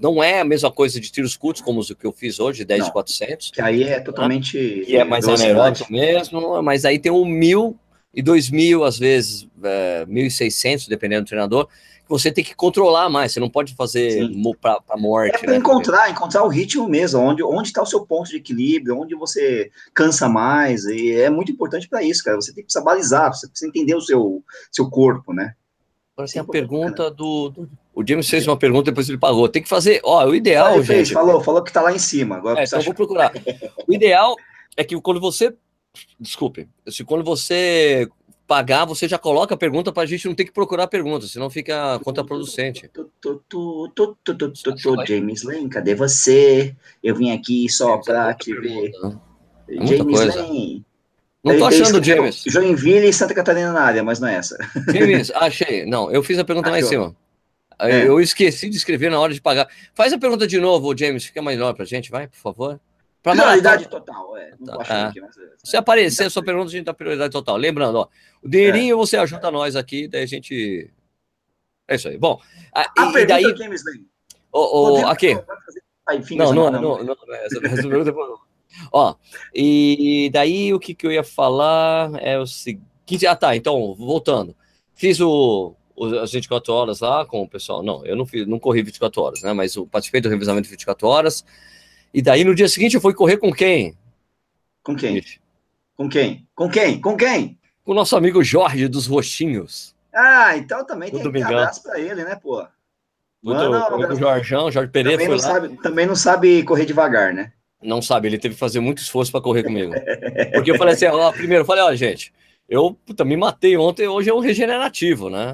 não 0.00 0.22
é 0.22 0.40
a 0.40 0.44
mesma 0.44 0.70
coisa 0.70 1.00
de 1.00 1.10
tiros 1.10 1.36
curtos 1.36 1.62
como 1.62 1.80
os 1.80 1.92
que 1.92 2.04
eu 2.04 2.12
fiz 2.12 2.40
hoje, 2.40 2.64
10 2.64 2.80
não, 2.80 2.86
de 2.86 2.92
400. 2.92 3.50
Que 3.50 3.60
aí 3.62 3.84
é 3.84 4.00
totalmente. 4.00 4.58
Né? 4.58 4.84
Que 4.84 4.96
é 4.96 5.04
mais 5.04 5.28
anaeróbico 5.28 5.92
mesmo, 5.92 6.62
mas 6.62 6.84
aí 6.84 6.98
tem 6.98 7.12
o 7.12 7.24
mil 7.24 7.78
e 8.12 8.22
dois 8.22 8.50
mil, 8.50 8.82
às 8.82 8.98
vezes, 8.98 9.46
é, 9.62 10.06
1.600, 10.06 10.88
dependendo 10.88 11.24
do 11.24 11.28
treinador, 11.28 11.68
você 12.08 12.30
tem 12.30 12.44
que 12.44 12.54
controlar 12.54 13.08
mais, 13.08 13.32
você 13.32 13.40
não 13.40 13.50
pode 13.50 13.74
fazer 13.74 14.28
para 14.60 14.96
morte. 14.96 15.44
É 15.44 15.46
né? 15.48 15.56
encontrar, 15.56 16.10
encontrar 16.10 16.44
o 16.44 16.48
ritmo 16.48 16.88
mesmo, 16.88 17.20
onde 17.20 17.42
onde 17.42 17.68
está 17.68 17.82
o 17.82 17.86
seu 17.86 18.06
ponto 18.06 18.30
de 18.30 18.36
equilíbrio, 18.36 18.98
onde 18.98 19.14
você 19.14 19.70
cansa 19.92 20.28
mais, 20.28 20.84
e 20.84 21.12
é 21.12 21.28
muito 21.28 21.50
importante 21.50 21.88
para 21.88 22.02
isso, 22.02 22.22
cara. 22.22 22.36
Você 22.36 22.52
tem 22.52 22.62
que 22.62 22.66
precisar 22.66 22.84
balizar, 22.84 23.34
você 23.34 23.48
precisa 23.48 23.68
entender 23.68 23.94
o 23.94 24.00
seu, 24.00 24.42
seu 24.70 24.88
corpo, 24.88 25.32
né? 25.32 25.54
Agora 26.16 26.32
tem 26.32 26.40
a 26.40 26.44
pergunta 26.44 27.10
do, 27.10 27.50
do, 27.50 27.68
O 27.94 28.06
James 28.06 28.28
fez 28.28 28.46
uma 28.46 28.56
pergunta, 28.56 28.90
depois 28.90 29.06
ele 29.06 29.18
pagou. 29.18 29.48
Tem 29.50 29.62
que 29.62 29.68
fazer. 29.68 30.00
Ó, 30.02 30.24
o 30.24 30.34
ideal, 30.34 30.68
ah, 30.68 30.76
gente. 30.76 30.86
Fez, 30.86 31.10
falou, 31.10 31.42
falou 31.42 31.62
que 31.62 31.68
está 31.68 31.82
lá 31.82 31.92
em 31.92 31.98
cima. 31.98 32.36
Agora 32.36 32.60
é, 32.60 32.64
então 32.64 32.80
vou 32.80 32.94
procurar. 32.94 33.32
o 33.86 33.92
ideal 33.92 34.34
é 34.76 34.82
que 34.82 34.98
quando 35.00 35.20
você. 35.20 35.54
Desculpe, 36.18 36.68
se 36.88 37.04
quando 37.04 37.24
você 37.24 38.08
pagar, 38.46 38.84
você 38.84 39.08
já 39.08 39.18
coloca 39.18 39.54
a 39.54 39.58
pergunta 39.58 39.92
para 39.92 40.04
a 40.04 40.06
gente 40.06 40.26
não 40.26 40.34
ter 40.34 40.44
que 40.44 40.52
procurar 40.52 40.86
pergunta, 40.86 41.26
senão 41.26 41.50
fica 41.50 41.98
contraproducente. 42.04 42.90
James 45.06 45.42
Lane, 45.42 45.68
cadê 45.68 45.94
você? 45.94 46.74
Eu 47.02 47.16
vim 47.16 47.32
aqui 47.32 47.68
só 47.68 47.98
para 47.98 48.32
te 48.34 48.54
ver. 48.54 48.92
É 49.68 49.86
James 49.86 50.36
Lane. 50.36 50.84
Não 51.42 51.58
tô 51.58 51.66
achando, 51.66 52.02
James. 52.02 52.42
Joinville 52.46 53.08
e 53.08 53.12
Santa 53.12 53.34
Catarina 53.34 53.72
na 53.72 53.82
área, 53.82 54.02
mas 54.02 54.18
não 54.18 54.28
é 54.28 54.34
essa. 54.34 54.56
James, 54.92 55.30
achei. 55.32 55.86
Não, 55.86 56.10
eu 56.10 56.22
fiz 56.22 56.38
a 56.38 56.44
pergunta 56.44 56.70
lá 56.70 56.78
em 56.78 56.82
cima. 56.82 57.14
É. 57.78 58.08
Eu 58.08 58.20
esqueci 58.20 58.70
de 58.70 58.76
escrever 58.76 59.10
na 59.10 59.20
hora 59.20 59.34
de 59.34 59.40
pagar. 59.40 59.68
Faz 59.94 60.12
a 60.12 60.18
pergunta 60.18 60.46
de 60.46 60.58
novo, 60.58 60.96
James, 60.96 61.26
fica 61.26 61.42
melhor 61.42 61.74
pra 61.74 61.84
gente, 61.84 62.10
vai, 62.10 62.26
por 62.26 62.38
favor. 62.38 62.80
Pra 63.26 63.34
prioridade 63.34 63.88
total, 63.88 64.36
é. 64.36 64.54
Não 64.60 64.78
tá, 64.78 65.08
aqui, 65.08 65.20
mas... 65.20 65.36
É, 65.36 65.50
Se 65.64 65.76
aparecer 65.76 66.26
a 66.26 66.30
sua 66.30 66.44
pergunta, 66.44 66.68
a 66.68 66.70
gente 66.70 66.84
dá 66.84 66.94
prioridade 66.94 67.32
total. 67.32 67.56
Lembrando, 67.56 67.98
ó, 67.98 68.08
o 68.40 68.48
dinheirinho 68.48 68.94
é. 68.94 68.96
você 68.96 69.16
ajuda 69.16 69.50
nós 69.50 69.74
aqui, 69.74 70.06
daí 70.06 70.22
a 70.22 70.26
gente. 70.26 70.88
É 71.88 71.96
isso 71.96 72.06
aí. 72.06 72.16
Bom, 72.16 72.40
a, 72.72 72.82
a 72.82 73.20
e, 73.20 73.26
daí. 73.26 73.42
James 73.56 73.82
o, 74.52 75.00
o, 75.00 75.06
aqui. 75.08 75.34
Não, 76.36 76.54
não, 76.54 76.70
não, 76.70 76.80
não, 76.80 77.02
não, 77.02 77.16
essa, 77.34 77.66
essa 77.66 77.88
pergunta 77.88 78.14
Ó, 78.92 79.16
e 79.52 80.30
daí 80.32 80.72
o 80.72 80.78
que, 80.78 80.94
que 80.94 81.04
eu 81.04 81.10
ia 81.10 81.24
falar 81.24 82.12
é 82.22 82.38
o 82.38 82.46
seguinte. 82.46 83.26
Ah, 83.26 83.34
tá. 83.34 83.56
Então, 83.56 83.92
voltando. 83.96 84.54
Fiz 84.94 85.20
o, 85.20 85.74
o, 85.96 86.04
as 86.20 86.30
24 86.30 86.72
horas 86.72 87.00
lá 87.00 87.26
com 87.26 87.42
o 87.42 87.48
pessoal. 87.48 87.82
Não, 87.82 88.06
eu 88.06 88.14
não, 88.14 88.24
fiz, 88.24 88.46
não 88.46 88.60
corri 88.60 88.84
24 88.84 89.20
horas, 89.20 89.42
né? 89.42 89.52
Mas 89.52 89.74
eu 89.74 89.84
participei 89.84 90.20
do 90.20 90.28
revisamento 90.28 90.66
de 90.66 90.70
24 90.70 91.08
horas. 91.08 91.44
E 92.16 92.22
daí 92.22 92.44
no 92.44 92.54
dia 92.54 92.66
seguinte 92.66 92.94
eu 92.94 93.00
fui 93.02 93.12
correr 93.12 93.36
com 93.36 93.52
quem? 93.52 93.94
Com 94.82 94.96
quem? 94.96 95.22
Com 95.94 96.08
quem? 96.08 96.48
Com 96.54 96.70
quem? 96.70 96.98
Com 96.98 97.14
quem? 97.14 97.58
Com 97.84 97.92
o 97.92 97.94
nosso 97.94 98.16
amigo 98.16 98.42
Jorge 98.42 98.88
dos 98.88 99.06
Roxinhos. 99.06 99.94
Ah, 100.14 100.56
então 100.56 100.82
também 100.86 101.10
tem 101.10 101.22
dar 101.22 101.46
abraço 101.46 101.82
pra 101.82 102.00
ele, 102.00 102.24
né, 102.24 102.34
pô? 102.34 102.66
Mano, 103.42 104.08
o 104.08 104.16
Jorjão, 104.16 104.70
Jorge 104.70 104.90
Pereira 104.90 105.18
também 105.18 105.28
não, 105.28 105.38
sabe, 105.38 105.76
também 105.82 106.06
não 106.06 106.16
sabe 106.16 106.62
correr 106.62 106.86
devagar, 106.86 107.34
né? 107.34 107.52
Não 107.82 108.00
sabe, 108.00 108.28
ele 108.28 108.38
teve 108.38 108.54
que 108.54 108.60
fazer 108.60 108.80
muito 108.80 109.02
esforço 109.02 109.30
para 109.30 109.42
correr 109.42 109.62
comigo. 109.62 109.92
Porque 110.54 110.70
eu 110.70 110.78
falei 110.78 110.94
assim, 110.94 111.04
ó, 111.04 111.30
primeiro, 111.32 111.64
eu 111.64 111.66
falei, 111.66 111.84
ó, 111.84 111.94
gente, 111.94 112.32
eu 112.66 112.94
puta, 113.04 113.26
me 113.26 113.36
matei 113.36 113.76
ontem, 113.76 114.08
hoje 114.08 114.30
é 114.30 114.34
um 114.34 114.40
regenerativo, 114.40 115.28
né? 115.28 115.52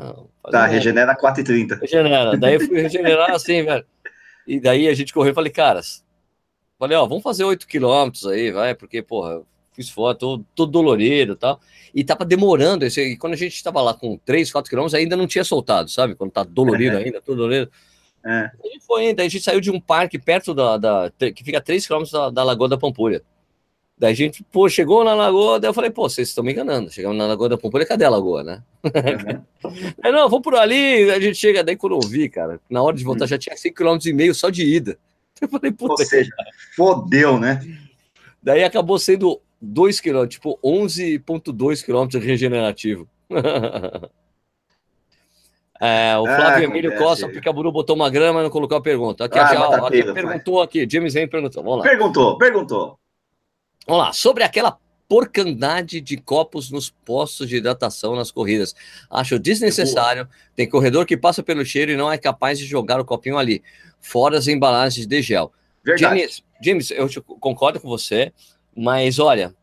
Tá, 0.49 0.63
um... 0.63 0.71
regenera 0.71 1.17
4h30. 1.17 1.81
Regenera, 1.81 2.37
daí 2.37 2.55
eu 2.55 2.61
fui 2.61 2.81
regenerar 2.81 3.33
assim, 3.33 3.65
velho. 3.65 3.85
E 4.47 4.61
daí 4.61 4.87
a 4.87 4.95
gente 4.95 5.13
correu 5.13 5.33
e 5.33 5.35
falei, 5.35 5.51
caras, 5.51 6.05
Falei, 6.83 6.97
ó, 6.97 7.07
vamos 7.07 7.23
fazer 7.23 7.45
8 7.45 7.65
quilômetros 7.65 8.27
aí, 8.27 8.51
vai, 8.51 8.75
porque, 8.75 9.01
porra, 9.01 9.41
fiz 9.73 9.89
foto, 9.89 10.19
todo, 10.19 10.47
todo 10.53 10.73
dolorido 10.73 11.35
e 11.35 11.37
tal. 11.37 11.61
E 11.95 12.03
tava 12.03 12.25
demorando, 12.25 12.85
esse, 12.85 13.01
e 13.01 13.17
quando 13.17 13.35
a 13.35 13.37
gente 13.37 13.55
estava 13.55 13.81
lá 13.81 13.95
com 13.95 14.19
3, 14.25 14.51
4 14.51 14.69
quilômetros, 14.69 14.95
ainda 14.95 15.17
não 15.17 15.29
tinha 15.29 15.45
soltado, 15.45 15.89
sabe? 15.89 16.17
Quando 16.17 16.33
tá 16.33 16.43
dolorido 16.43 16.97
é. 16.99 17.05
ainda, 17.05 17.21
todo 17.21 17.37
dolorido. 17.37 17.71
É. 18.27 18.51
A 18.65 18.67
gente 18.67 18.85
foi 18.85 19.07
ainda, 19.07 19.23
a 19.23 19.29
gente 19.29 19.45
saiu 19.45 19.61
de 19.61 19.71
um 19.71 19.81
parque 19.81 20.19
perto 20.19 20.53
da, 20.53 20.77
da 20.77 21.13
que 21.33 21.45
fica 21.45 21.59
a 21.59 21.61
3 21.61 21.87
quilômetros 21.87 22.11
da, 22.11 22.31
da 22.31 22.43
Lagoa 22.43 22.69
da 22.69 22.77
Pampulha. 22.77 23.23
Daí 23.97 24.11
a 24.11 24.17
gente, 24.17 24.43
pô, 24.51 24.69
chegou 24.69 25.05
na 25.05 25.15
lagoa, 25.15 25.61
daí 25.61 25.71
eu 25.71 25.75
falei, 25.75 25.91
pô, 25.91 26.09
vocês 26.09 26.31
estão 26.31 26.43
me 26.43 26.51
enganando. 26.51 26.91
Chegamos 26.91 27.17
na 27.17 27.29
Lagoa 27.29 27.51
da 27.51 27.57
Pampulha, 27.57 27.87
cadê 27.87 28.05
a 28.05 28.11
lagoa, 28.11 28.43
né? 28.43 28.61
Uhum. 28.83 29.71
aí, 30.03 30.11
não, 30.11 30.29
vamos 30.29 30.43
por 30.43 30.57
ali, 30.57 31.09
a 31.13 31.21
gente 31.21 31.37
chega, 31.37 31.63
daí 31.63 31.77
quando 31.77 31.95
eu 31.95 32.01
vi, 32.01 32.29
cara, 32.29 32.61
na 32.69 32.83
hora 32.83 32.97
de 32.97 33.05
voltar 33.05 33.27
uhum. 33.27 33.29
já 33.29 33.39
tinha 33.39 33.55
5,5 33.55 33.73
km 33.73 34.35
só 34.35 34.51
de 34.51 34.65
ida. 34.65 34.99
Eu 35.41 35.49
falei, 35.49 35.73
puta. 35.73 35.93
Ou 35.93 36.07
seja, 36.07 36.31
fodeu, 36.77 37.39
né? 37.39 37.61
Daí 38.43 38.65
acabou 38.65 38.99
sendo 38.99 39.41
2 39.61 40.01
km, 40.01 40.27
tipo 40.27 40.59
11,2 40.65 41.85
km 41.85 42.19
regenerativo. 42.19 43.09
é, 45.81 46.19
o 46.19 46.27
ah, 46.27 46.37
Flávio 46.37 46.67
ah, 46.67 46.71
Emílio 46.71 46.99
Costa, 46.99 47.29
porque 47.29 47.49
a 47.49 47.53
Buru 47.53 47.71
botou 47.71 47.95
uma 47.95 48.11
grama 48.11 48.41
e 48.41 48.43
não 48.43 48.51
colocou 48.51 48.77
a 48.77 48.83
pergunta. 48.83 49.25
Aqui, 49.25 49.39
ah, 49.39 49.45
aqui, 49.45 49.57
ó, 49.57 49.87
aqui 49.87 50.13
perguntou 50.13 50.61
aqui, 50.61 50.89
James 50.91 51.15
Ray 51.15 51.29
perguntou. 51.29 51.63
Vamos 51.63 51.79
lá. 51.79 51.85
Perguntou, 51.85 52.37
perguntou. 52.37 52.99
Vamos 53.87 54.05
lá, 54.05 54.13
sobre 54.13 54.43
aquela 54.43 54.77
porcandade 55.09 56.01
de 56.01 56.17
copos 56.17 56.71
nos 56.71 56.89
postos 56.89 57.49
de 57.49 57.57
hidratação 57.57 58.17
nas 58.17 58.31
corridas. 58.31 58.75
Acho 59.11 59.39
desnecessário. 59.39 60.27
Tem 60.57 60.67
corredor 60.67 61.05
que 61.05 61.19
passa 61.19 61.43
pelo 61.43 61.65
cheiro 61.67 61.93
e 61.93 61.97
não 61.97 62.11
é 62.11 62.17
capaz 62.17 62.59
de 62.59 62.65
jogar 62.65 62.99
o 62.99 63.05
copinho 63.05 63.37
ali 63.37 63.63
fora 64.03 64.37
as 64.37 64.49
embalagens 64.49 65.07
de 65.07 65.23
gel. 65.23 65.53
Verdade. 65.83 66.21
James, 66.21 66.45
James, 66.63 66.91
eu 66.91 67.23
concordo 67.23 67.81
com 67.81 67.89
você, 67.89 68.33
mas 68.77 69.19
olha, 69.19 69.55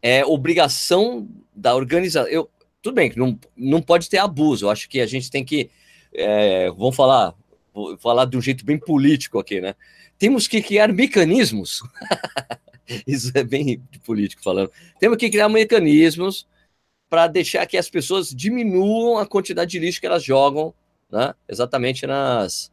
é 0.00 0.24
obrigação 0.24 1.28
da 1.54 1.74
organização. 1.74 2.30
Eu, 2.30 2.48
tudo 2.80 2.94
bem 2.94 3.12
não, 3.16 3.38
não 3.56 3.82
pode 3.82 4.08
ter 4.08 4.18
abuso. 4.18 4.66
Eu 4.66 4.70
acho 4.70 4.88
que 4.88 5.00
a 5.00 5.06
gente 5.06 5.30
tem 5.30 5.44
que, 5.44 5.70
é, 6.14 6.70
vamos 6.70 6.96
falar, 6.96 7.34
vou 7.74 7.98
falar 7.98 8.24
de 8.24 8.36
um 8.36 8.40
jeito 8.40 8.64
bem 8.64 8.78
político 8.78 9.38
aqui, 9.38 9.60
né? 9.60 9.74
Temos 10.18 10.48
que 10.48 10.62
criar 10.62 10.92
mecanismos. 10.92 11.82
Isso 13.06 13.30
é 13.34 13.44
bem 13.44 13.82
político 14.04 14.42
falando. 14.42 14.72
Temos 14.98 15.18
que 15.18 15.30
criar 15.30 15.48
mecanismos 15.48 16.46
para 17.08 17.26
deixar 17.26 17.66
que 17.66 17.76
as 17.76 17.88
pessoas 17.88 18.30
diminuam 18.30 19.18
a 19.18 19.26
quantidade 19.26 19.70
de 19.70 19.78
lixo 19.78 20.00
que 20.00 20.06
elas 20.06 20.24
jogam, 20.24 20.74
né? 21.10 21.34
Exatamente 21.48 22.06
nas, 22.06 22.70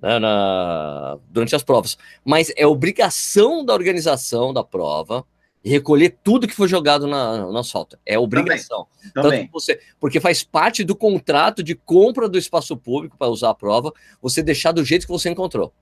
né, 0.00 0.18
na, 0.18 1.18
durante 1.28 1.54
as 1.54 1.62
provas. 1.62 1.96
Mas 2.24 2.52
é 2.56 2.66
obrigação 2.66 3.64
da 3.64 3.74
organização 3.74 4.52
da 4.52 4.62
prova 4.64 5.24
recolher 5.66 6.16
tudo 6.22 6.46
que 6.46 6.54
foi 6.54 6.68
jogado 6.68 7.06
na, 7.06 7.50
na 7.50 7.60
asfalto. 7.60 7.98
É 8.06 8.18
obrigação. 8.18 8.86
Também. 9.12 9.30
Também. 9.30 9.50
Você, 9.52 9.80
porque 9.98 10.20
faz 10.20 10.42
parte 10.42 10.84
do 10.84 10.94
contrato 10.94 11.62
de 11.62 11.74
compra 11.74 12.28
do 12.28 12.38
espaço 12.38 12.76
público 12.76 13.16
para 13.18 13.28
usar 13.28 13.50
a 13.50 13.54
prova, 13.54 13.92
você 14.22 14.42
deixar 14.42 14.72
do 14.72 14.84
jeito 14.84 15.06
que 15.06 15.12
você 15.12 15.28
encontrou. 15.28 15.72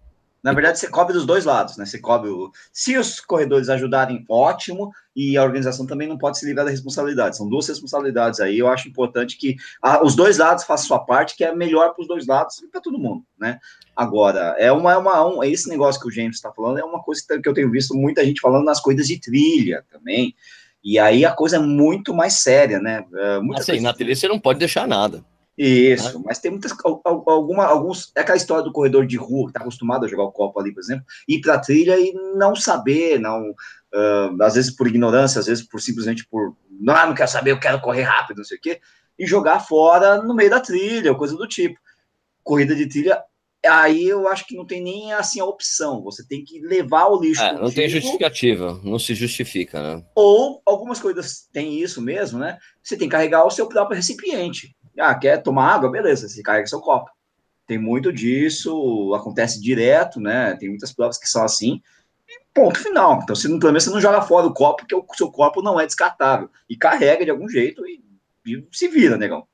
Na 0.45 0.53
verdade, 0.53 0.79
você 0.79 0.89
cobre 0.89 1.15
dos 1.15 1.25
dois 1.25 1.47
lados, 1.47 1.79
né? 1.79 1.87
Você 1.87 1.99
cobre 1.99 2.29
o... 2.29 2.53
Se 2.71 2.99
os 2.99 3.19
corredores 3.19 3.71
ajudarem, 3.71 4.27
ótimo, 4.29 4.93
e 5.17 5.39
a 5.39 5.43
organização 5.43 5.87
também 5.87 6.07
não 6.07 6.19
pode 6.19 6.39
se 6.39 6.45
livrar 6.45 6.67
da 6.67 6.71
responsabilidade. 6.71 7.39
São 7.39 7.49
duas 7.49 7.67
responsabilidades 7.67 8.41
aí. 8.41 8.59
Eu 8.59 8.69
acho 8.69 8.87
importante 8.87 9.39
que 9.39 9.57
a, 9.81 10.05
os 10.05 10.15
dois 10.15 10.37
lados 10.37 10.65
façam 10.65 10.87
sua 10.87 10.99
parte, 10.99 11.35
que 11.35 11.45
é 11.45 11.57
melhor 11.57 11.95
para 11.95 12.03
os 12.03 12.07
dois 12.07 12.27
lados 12.27 12.59
e 12.59 12.69
para 12.69 12.83
todo 12.83 12.99
mundo, 12.99 13.25
né? 13.39 13.59
Agora, 13.97 14.55
é 14.59 14.71
uma, 14.71 14.93
é 14.93 14.99
uma 14.99 15.27
um, 15.27 15.43
esse 15.43 15.67
negócio 15.67 15.99
que 15.99 16.09
o 16.09 16.11
James 16.11 16.37
está 16.37 16.53
falando 16.53 16.79
é 16.79 16.85
uma 16.85 17.03
coisa 17.03 17.23
que 17.43 17.49
eu 17.49 17.55
tenho 17.55 17.71
visto 17.71 17.95
muita 17.95 18.23
gente 18.23 18.43
falando 18.43 18.67
nas 18.67 18.81
corridas 18.81 19.07
de 19.07 19.19
trilha 19.19 19.83
também. 19.91 20.35
E 20.85 20.99
aí 20.99 21.25
a 21.25 21.33
coisa 21.33 21.57
é 21.57 21.61
muito 21.61 22.13
mais 22.13 22.35
séria, 22.35 22.79
né? 22.81 23.03
É, 23.15 23.37
assim, 23.37 23.73
coisa... 23.73 23.81
na 23.81 23.95
trilha 23.95 24.15
você 24.15 24.29
não 24.29 24.39
pode 24.39 24.59
deixar 24.59 24.87
nada. 24.87 25.25
Isso, 25.57 26.21
mas 26.25 26.41
tem 26.41 26.51
muitas, 26.51 26.73
alguma, 27.05 27.65
alguns, 27.65 28.11
é 28.17 28.21
aquela 28.21 28.37
história 28.37 28.65
do 28.65 28.73
corredor 28.73 29.07
de 29.07 29.17
rua 29.17 29.45
que 29.45 29.51
está 29.51 29.61
acostumado 29.61 30.05
a 30.05 30.09
jogar 30.09 30.25
o 30.25 30.33
copo 30.33 30.59
ali, 30.59 30.73
por 30.73 30.81
exemplo, 30.81 31.05
ir 31.29 31.41
para 31.41 31.55
a 31.55 31.61
trilha 31.61 31.97
e 31.99 32.13
não 32.37 32.57
saber, 32.57 33.21
não, 33.21 33.51
uh, 33.51 34.43
às 34.43 34.55
vezes 34.55 34.75
por 34.75 34.89
ignorância, 34.89 35.39
às 35.39 35.47
vezes 35.47 35.65
por 35.65 35.81
simplesmente 35.81 36.27
por, 36.29 36.57
não, 36.69 37.07
não 37.07 37.15
quero 37.15 37.31
saber, 37.31 37.53
eu 37.53 37.61
quero 37.61 37.81
correr 37.81 38.03
rápido, 38.03 38.39
não 38.39 38.45
sei 38.45 38.59
o 38.59 38.61
quê, 38.61 38.81
e 39.17 39.27
jogar 39.27 39.61
fora 39.61 40.21
no 40.21 40.35
meio 40.35 40.51
da 40.51 40.59
trilha, 40.59 41.13
ou 41.13 41.19
coisa 41.19 41.37
do 41.37 41.47
tipo. 41.47 41.79
Corrida 42.43 42.75
de 42.75 42.89
trilha, 42.89 43.23
aí 43.65 44.09
eu 44.09 44.29
acho 44.29 44.47
que 44.47 44.57
não 44.57 44.67
tem 44.67 44.83
nem 44.83 45.13
assim 45.13 45.41
a 45.41 45.45
opção, 45.45 46.03
você 46.03 46.27
tem 46.27 46.45
que 46.45 46.61
levar 46.61 47.07
o 47.07 47.21
lixo. 47.21 47.43
É, 47.43 47.53
não 47.55 47.71
tem 47.71 47.89
justificativa, 47.89 48.81
não 48.83 48.99
se 48.99 49.15
justifica, 49.15 49.81
né? 49.81 50.05
Ou 50.15 50.61
algumas 50.67 51.01
coisas 51.01 51.49
têm 51.53 51.81
isso 51.81 52.03
mesmo, 52.03 52.39
né? 52.39 52.59
Você 52.83 52.97
tem 52.97 53.09
que 53.09 53.13
carregar 53.13 53.45
o 53.45 53.51
seu 53.51 53.69
próprio 53.69 53.97
recipiente. 53.97 54.77
Ah, 54.99 55.15
quer 55.15 55.43
tomar 55.43 55.75
água? 55.75 55.91
Beleza, 55.91 56.29
você 56.29 56.43
carrega 56.43 56.67
seu 56.67 56.81
copo. 56.81 57.11
Tem 57.67 57.79
muito 57.79 58.13
disso, 58.13 59.15
acontece 59.15 59.61
direto, 59.61 60.21
né? 60.21 60.55
Tem 60.57 60.69
muitas 60.69 60.93
provas 60.93 61.19
que 61.19 61.29
são 61.29 61.43
assim. 61.45 61.81
E 62.29 62.41
ponto 62.53 62.79
final. 62.79 63.21
Então, 63.23 63.35
se, 63.35 63.49
pelo 63.49 63.73
menos 63.73 63.85
você 63.85 63.91
não 63.91 64.01
joga 64.01 64.23
fora 64.23 64.47
o 64.47 64.53
copo, 64.53 64.79
porque 64.79 64.95
o 64.95 65.05
seu 65.17 65.31
copo 65.31 65.63
não 65.63 65.81
é 65.81 65.87
descartável. 65.87 66.51
E 66.69 66.77
carrega 66.77 67.25
de 67.25 67.31
algum 67.31 67.49
jeito 67.49 67.87
e, 67.87 68.03
e 68.47 68.67
se 68.71 68.89
vira, 68.89 69.17
negão. 69.17 69.47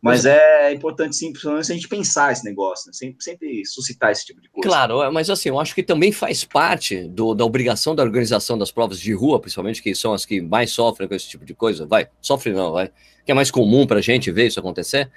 Mas 0.00 0.24
é 0.24 0.72
importante, 0.72 1.16
sim, 1.16 1.32
principalmente 1.32 1.72
a 1.72 1.74
gente 1.74 1.88
pensar 1.88 2.32
esse 2.32 2.44
negócio, 2.44 2.86
né? 2.86 2.92
sempre, 2.92 3.22
sempre 3.22 3.64
suscitar 3.66 4.12
esse 4.12 4.24
tipo 4.24 4.40
de 4.40 4.48
coisa. 4.48 4.68
Claro, 4.68 5.12
mas 5.12 5.28
assim, 5.28 5.48
eu 5.48 5.58
acho 5.58 5.74
que 5.74 5.82
também 5.82 6.12
faz 6.12 6.44
parte 6.44 7.08
do, 7.08 7.34
da 7.34 7.44
obrigação 7.44 7.96
da 7.96 8.02
organização 8.04 8.56
das 8.56 8.70
provas 8.70 9.00
de 9.00 9.12
rua, 9.12 9.40
principalmente, 9.40 9.82
que 9.82 9.94
são 9.94 10.12
as 10.12 10.24
que 10.24 10.40
mais 10.40 10.70
sofrem 10.70 11.08
com 11.08 11.14
esse 11.14 11.28
tipo 11.28 11.44
de 11.44 11.52
coisa. 11.52 11.84
Vai, 11.84 12.08
sofre 12.20 12.52
não, 12.52 12.72
vai 12.72 12.92
que 13.28 13.32
é 13.32 13.34
mais 13.34 13.50
comum 13.50 13.86
para 13.86 13.98
a 13.98 14.02
gente 14.02 14.32
ver 14.32 14.46
isso 14.46 14.58
acontecer, 14.58 15.10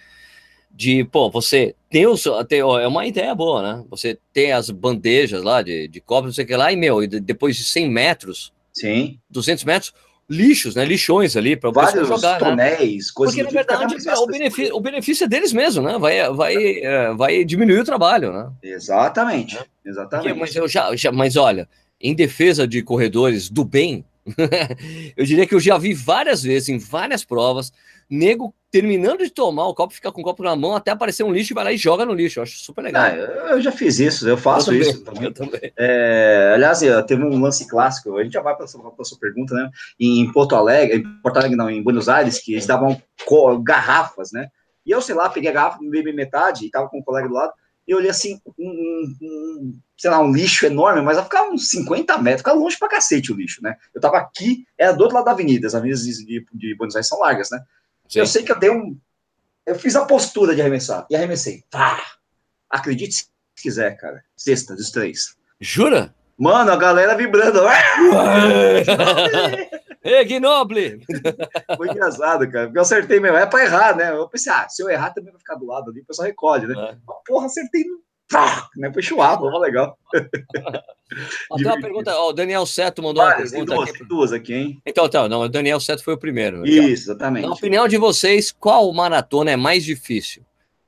de, 0.69 1.05
pô, 1.05 1.29
você 1.29 1.73
tem, 1.89 2.05
os, 2.05 2.25
tem 2.49 2.59
é 2.59 2.87
uma 2.87 3.07
ideia 3.07 3.33
boa, 3.33 3.61
né? 3.61 3.85
Você 3.89 4.19
tem 4.33 4.51
as 4.51 4.69
bandejas 4.69 5.41
lá 5.41 5.61
de, 5.61 5.87
de 5.87 6.01
cobre, 6.01 6.27
não 6.27 6.33
sei 6.33 6.43
o 6.43 6.47
que 6.47 6.55
lá, 6.57 6.73
e, 6.73 6.75
meu, 6.75 7.07
depois 7.07 7.55
de 7.55 7.63
100 7.63 7.89
metros, 7.89 8.51
Sim. 8.73 9.17
200 9.29 9.63
metros, 9.63 9.93
lixos, 10.31 10.75
né? 10.75 10.85
Lixões 10.85 11.35
ali 11.35 11.57
para 11.57 11.69
você 11.69 12.05
jogar, 12.05 12.39
né? 12.41 12.49
tonéis, 12.49 13.07
né? 13.07 13.11
coisas 13.13 13.35
Porque, 13.35 13.43
na 13.43 13.49
verdade, 13.49 14.07
é, 14.07 14.15
o, 14.15 14.25
benefício, 14.25 14.75
o 14.75 14.79
benefício 14.79 15.25
é 15.25 15.27
deles 15.27 15.51
mesmo, 15.51 15.83
né? 15.83 15.97
Vai, 15.99 16.31
vai, 16.31 16.55
é, 16.55 17.13
vai 17.13 17.43
diminuir 17.43 17.79
o 17.79 17.83
trabalho, 17.83 18.31
né? 18.31 18.49
Exatamente, 18.63 19.59
exatamente. 19.85 20.29
Porque, 20.29 20.39
mas, 20.39 20.55
eu 20.55 20.67
já, 20.69 20.95
já, 20.95 21.11
mas 21.11 21.35
olha, 21.35 21.67
em 21.99 22.15
defesa 22.15 22.65
de 22.65 22.81
corredores 22.81 23.49
do 23.49 23.65
bem, 23.65 24.05
eu 25.17 25.25
diria 25.25 25.45
que 25.45 25.53
eu 25.53 25.59
já 25.59 25.77
vi 25.77 25.93
várias 25.93 26.41
vezes, 26.43 26.69
em 26.69 26.77
várias 26.77 27.25
provas, 27.25 27.73
nego 28.11 28.53
terminando 28.69 29.19
de 29.19 29.29
tomar 29.29 29.67
o 29.67 29.73
copo, 29.73 29.93
fica 29.93 30.11
com 30.11 30.21
o 30.21 30.23
copo 30.23 30.43
na 30.43 30.55
mão, 30.55 30.75
até 30.75 30.91
aparecer 30.91 31.23
um 31.23 31.31
lixo 31.31 31.53
e 31.53 31.55
vai 31.55 31.63
lá 31.63 31.71
e 31.71 31.77
joga 31.77 32.05
no 32.05 32.13
lixo. 32.13 32.39
Eu 32.39 32.43
acho 32.43 32.57
super 32.57 32.81
legal. 32.81 33.03
Ah, 33.03 33.15
eu 33.51 33.61
já 33.61 33.71
fiz 33.71 33.99
isso, 33.99 34.27
eu 34.27 34.37
faço 34.37 34.73
eu 34.73 34.81
isso 34.81 35.01
também. 35.03 35.31
também. 35.31 35.71
É, 35.77 36.51
aliás, 36.53 36.81
teve 37.07 37.23
um 37.23 37.41
lance 37.41 37.67
clássico, 37.67 38.17
a 38.17 38.23
gente 38.23 38.33
já 38.33 38.41
vai 38.41 38.55
para 38.55 38.65
a 38.65 38.67
sua 38.67 39.19
pergunta, 39.19 39.55
né? 39.55 39.69
Em 39.99 40.29
Porto 40.31 40.55
Alegre, 40.55 40.97
em 40.97 41.21
Porto 41.21 41.37
Alegre 41.37 41.57
não, 41.57 41.69
em 41.69 41.81
Buenos 41.81 42.09
Aires, 42.09 42.39
que 42.39 42.53
eles 42.53 42.65
davam 42.65 43.01
garrafas, 43.63 44.31
né? 44.31 44.49
E 44.85 44.91
eu, 44.91 45.01
sei 45.01 45.15
lá, 45.15 45.29
peguei 45.29 45.49
a 45.49 45.53
garrafa, 45.53 45.79
bebi 45.81 46.11
metade, 46.11 46.65
e 46.65 46.71
tava 46.71 46.89
com 46.89 46.99
um 46.99 47.03
colega 47.03 47.27
do 47.27 47.33
lado, 47.33 47.53
e 47.87 47.91
eu 47.91 47.97
olhei 47.97 48.09
assim, 48.09 48.39
um, 48.57 49.13
um, 49.21 49.79
sei 49.97 50.09
lá, 50.09 50.19
um 50.19 50.31
lixo 50.31 50.65
enorme, 50.65 51.01
mas 51.01 51.19
ficar 51.21 51.49
uns 51.49 51.69
50 51.69 52.17
metros, 52.19 52.41
ficar 52.41 52.53
longe 52.53 52.77
pra 52.77 52.87
cacete 52.87 53.31
o 53.31 53.35
lixo, 53.35 53.61
né? 53.61 53.75
Eu 53.93 54.01
tava 54.01 54.17
aqui, 54.17 54.65
era 54.77 54.91
do 54.91 55.01
outro 55.01 55.15
lado 55.15 55.25
da 55.25 55.31
avenida, 55.31 55.67
as 55.67 55.75
avenidas 55.75 56.03
de, 56.03 56.45
de 56.53 56.75
Buenos 56.75 56.95
Aires 56.95 57.07
são 57.07 57.19
largas, 57.19 57.49
né? 57.51 57.59
Sim. 58.11 58.19
Eu 58.19 58.27
sei 58.27 58.43
que 58.43 58.51
eu 58.51 58.59
dei 58.59 58.69
um. 58.69 58.99
Eu 59.65 59.75
fiz 59.75 59.95
a 59.95 60.05
postura 60.05 60.53
de 60.53 60.59
arremessar 60.59 61.07
e 61.09 61.15
arremessei. 61.15 61.63
Pá! 61.71 61.97
Acredite 62.69 63.13
se 63.13 63.27
quiser, 63.55 63.95
cara. 63.97 64.21
Sexta 64.35 64.75
dos 64.75 64.91
três. 64.91 65.37
Jura? 65.59 66.13
Mano, 66.37 66.71
a 66.71 66.75
galera 66.75 67.15
vibrando. 67.15 67.61
Ei, 70.03 70.25
Gnoble! 70.25 71.05
Foi 71.77 71.89
engraçado, 71.89 72.51
cara. 72.51 72.65
Porque 72.65 72.79
eu 72.79 72.81
acertei 72.81 73.19
mesmo. 73.19 73.37
É 73.37 73.45
pra 73.45 73.63
errar, 73.63 73.95
né? 73.95 74.11
Eu 74.11 74.27
pensei, 74.27 74.51
ah, 74.51 74.67
se 74.67 74.83
eu 74.83 74.89
errar 74.89 75.11
também 75.11 75.31
vai 75.31 75.39
ficar 75.39 75.55
do 75.55 75.67
lado 75.67 75.91
ali, 75.91 76.01
o 76.01 76.05
pessoal 76.05 76.27
recolhe, 76.27 76.67
né? 76.67 76.73
É. 76.73 76.97
Mas, 77.07 77.17
porra, 77.25 77.45
acertei 77.45 77.85
Pá, 78.31 78.69
né? 78.77 78.91
Foi 78.93 79.01
chuado, 79.01 79.45
legal. 79.59 79.97
Até 81.51 81.65
uma 81.65 81.81
pergunta, 81.81 82.15
ó, 82.15 82.29
o 82.29 82.33
Daniel 82.33 82.65
Seto 82.65 83.03
mandou 83.03 83.23
uma 83.23 83.35
pergunta. 83.35 83.55
Tem 83.55 83.65
duas, 83.65 83.89
aqui. 83.89 84.03
duas 84.05 84.33
aqui, 84.33 84.53
hein? 84.53 84.81
Então, 84.85 85.05
então, 85.05 85.27
não, 85.27 85.41
o 85.41 85.49
Daniel 85.49 85.79
Seto 85.79 86.03
foi 86.03 86.13
o 86.13 86.17
primeiro. 86.17 86.65
Isso, 86.65 87.11
exatamente. 87.11 87.45
Na 87.45 87.53
opinião 87.53 87.87
de 87.87 87.97
vocês, 87.97 88.51
qual 88.51 88.91
maratona 88.93 89.51
é 89.51 89.57
mais 89.57 89.83
difícil? 89.83 90.43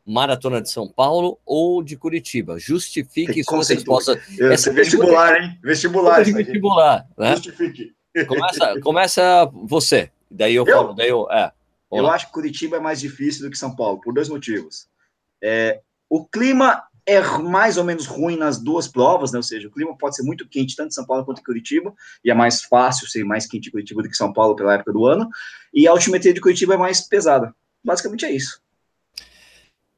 Maratona 0.06 0.62
de 0.62 0.70
São 0.70 0.88
Paulo 0.88 1.40
ou 1.46 1.84
de 1.84 1.98
Curitiba? 1.98 2.58
Justifique 2.58 3.44
suas 3.44 3.70
respostas. 3.70 4.18
Essa 4.40 4.72
vestibular, 4.72 5.42
hein? 5.42 5.58
Vestibular. 5.62 6.24
Vestibular, 6.24 7.08
né? 7.18 7.36
Justifique. 7.36 7.94
Começa, 8.28 8.80
começa 8.82 9.52
você. 9.54 10.12
Daí 10.30 10.56
eu, 10.56 10.66
eu? 10.66 10.76
falo, 10.76 10.94
daí 10.94 11.10
eu. 11.10 11.30
É, 11.32 11.52
eu 11.92 12.08
acho 12.08 12.28
que 12.28 12.34
Curitiba 12.34 12.78
é 12.78 12.80
mais 12.80 13.00
difícil 13.00 13.44
do 13.44 13.52
que 13.52 13.58
São 13.58 13.76
Paulo, 13.76 14.00
por 14.02 14.14
dois 14.14 14.30
motivos. 14.30 14.88
É, 15.42 15.82
o 16.10 16.26
clima 16.26 16.84
é 17.06 17.22
mais 17.40 17.78
ou 17.78 17.84
menos 17.84 18.06
ruim 18.06 18.38
nas 18.38 18.60
duas 18.60 18.88
provas, 18.88 19.32
né? 19.32 19.38
Ou 19.38 19.44
seja, 19.44 19.68
o 19.68 19.72
clima 19.72 19.96
pode 19.98 20.16
ser 20.16 20.24
muito 20.24 20.48
quente 20.48 20.76
tanto 20.76 20.90
em 20.90 20.94
São 20.94 21.06
Paulo 21.06 21.26
quanto 21.26 21.42
em 21.42 21.44
Curitiba, 21.44 21.94
e 22.24 22.32
é 22.32 22.34
mais 22.34 22.62
fácil 22.64 23.08
ser 23.08 23.24
mais 23.24 23.46
quente 23.46 23.68
em 23.68 23.72
Curitiba 23.72 24.02
do 24.02 24.10
que 24.10 24.16
São 24.16 24.32
Paulo 24.32 24.56
pela 24.56 24.76
época 24.76 24.94
do 24.94 25.06
ano, 25.06 25.30
e 25.74 25.88
a 25.88 25.92
altimetria 25.92 26.34
de 26.34 26.42
Curitiba 26.42 26.76
é 26.76 26.78
mais 26.78 27.02
pesada. 27.02 27.54
Basicamente 27.84 28.26
é 28.26 28.32
isso. 28.32 28.62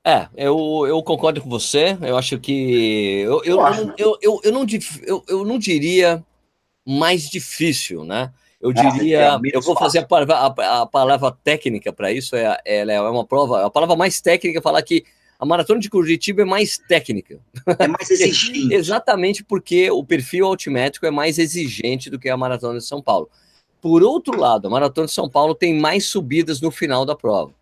É, 0.03 0.27
eu, 0.37 0.85
eu 0.87 1.01
concordo 1.01 1.41
com 1.41 1.49
você. 1.49 1.97
Eu 2.01 2.15
acho 2.15 2.39
que. 2.39 3.21
Eu, 3.21 3.43
eu, 3.43 3.59
eu, 3.59 3.93
eu, 3.97 4.17
eu, 4.21 4.41
eu, 4.43 4.51
não, 4.51 4.65
eu, 5.03 5.23
eu 5.27 5.45
não 5.45 5.57
diria 5.57 6.23
mais 6.85 7.27
difícil, 7.27 8.05
né? 8.05 8.31
Eu 8.61 8.69
ah, 8.69 8.73
diria. 8.73 9.33
Ah, 9.33 9.39
eu 9.51 9.61
vou 9.61 9.75
fazer 9.75 9.99
a 9.99 10.05
palavra, 10.05 10.35
a, 10.35 10.81
a 10.81 10.85
palavra 10.85 11.31
técnica 11.43 11.91
para 11.91 12.11
isso. 12.11 12.35
É, 12.35 12.59
ela 12.65 12.93
é 12.93 13.01
uma 13.01 13.25
prova. 13.25 13.65
A 13.65 13.69
palavra 13.69 13.95
mais 13.95 14.21
técnica 14.21 14.59
é 14.59 14.61
falar 14.61 14.81
que 14.83 15.05
a 15.37 15.45
maratona 15.45 15.79
de 15.79 15.89
Curitiba 15.89 16.43
é 16.43 16.45
mais 16.45 16.77
técnica. 16.77 17.39
É 17.79 17.87
mais 17.87 18.09
exigente. 18.11 18.73
Exatamente 18.73 19.43
porque 19.43 19.89
o 19.91 20.03
perfil 20.03 20.45
altimétrico 20.45 21.05
é 21.05 21.11
mais 21.11 21.37
exigente 21.37 22.09
do 22.09 22.19
que 22.19 22.29
a 22.29 22.37
maratona 22.37 22.79
de 22.79 22.85
São 22.85 23.01
Paulo. 23.01 23.29
Por 23.81 24.01
outro 24.01 24.39
lado, 24.39 24.67
a 24.67 24.71
maratona 24.71 25.07
de 25.07 25.13
São 25.13 25.29
Paulo 25.29 25.53
tem 25.53 25.79
mais 25.79 26.05
subidas 26.05 26.61
no 26.61 26.71
final 26.71 27.05
da 27.05 27.15
prova. 27.15 27.53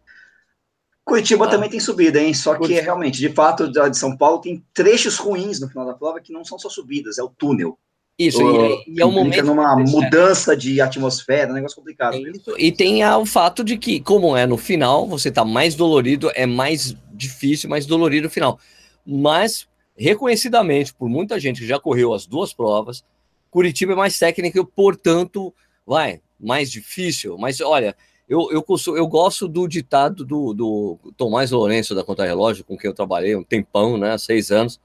Curitiba 1.04 1.46
ah. 1.46 1.50
também 1.50 1.70
tem 1.70 1.80
subida, 1.80 2.22
hein? 2.22 2.34
Só 2.34 2.58
que 2.58 2.74
realmente, 2.80 3.20
de 3.20 3.30
fato, 3.30 3.72
a 3.78 3.90
de 3.90 3.98
São 3.98 4.16
Paulo 4.16 4.40
tem 4.40 4.64
trechos 4.74 5.18
ruins 5.18 5.60
no 5.60 5.68
final 5.68 5.86
da 5.86 5.94
prova 5.94 6.22
que 6.22 6.32
não 6.32 6.46
são 6.46 6.58
só 6.58 6.70
subidas, 6.70 7.18
é 7.18 7.24
o 7.24 7.30
túnel. 7.30 7.78
Isso, 8.18 8.44
o, 8.44 8.52
e, 8.52 8.74
é, 8.74 8.84
e 8.88 9.02
é 9.02 9.06
um 9.06 9.12
momento. 9.12 9.44
numa 9.44 9.76
mudança 9.76 10.56
de 10.56 10.80
atmosfera, 10.80 11.52
um 11.52 11.56
negócio 11.56 11.76
complicado. 11.76 12.18
e 12.58 12.72
tem 12.72 13.04
o 13.04 13.26
fato 13.26 13.64
de 13.64 13.78
que, 13.78 14.00
como 14.00 14.38
é 14.38 14.46
no 14.46 14.58
final, 14.58 15.08
você 15.08 15.30
está 15.30 15.44
mais 15.44 15.74
dolorido, 15.76 16.32
é 16.36 16.46
mais 16.46 16.96
difícil, 17.12 17.70
mais 17.70 17.86
dolorido 17.86 18.26
no 18.28 18.30
final. 18.30 18.60
Mas, 19.06 19.68
reconhecidamente, 19.98 20.94
por 20.94 21.10
muita 21.10 21.40
gente 21.40 21.62
que 21.62 21.68
já 21.68 21.80
correu 21.80 22.14
as 22.14 22.28
duas 22.28 22.54
provas, 22.54 23.04
Curitiba 23.50 23.94
é 23.94 23.96
mais 23.96 24.18
técnica, 24.18 24.64
portanto, 24.64 25.54
vai, 25.86 26.22
mais 26.40 26.72
difícil. 26.72 27.38
Mas 27.38 27.62
olha, 27.62 27.96
eu, 28.28 28.50
eu, 28.52 28.66
eu 28.96 29.08
gosto 29.08 29.48
do 29.48 29.68
ditado 29.68 30.26
do, 30.26 30.54
do 30.54 31.00
Tomás 31.16 31.52
Lourenço 31.52 31.94
da 31.94 32.04
Conta 32.04 32.26
Relógio, 32.26 32.64
com 32.64 32.76
quem 32.76 32.90
eu 32.90 32.96
trabalhei 32.96 33.36
um 33.36 33.44
tempão, 33.44 33.98
né, 33.98 34.18
seis 34.18 34.52
anos. 34.52 34.80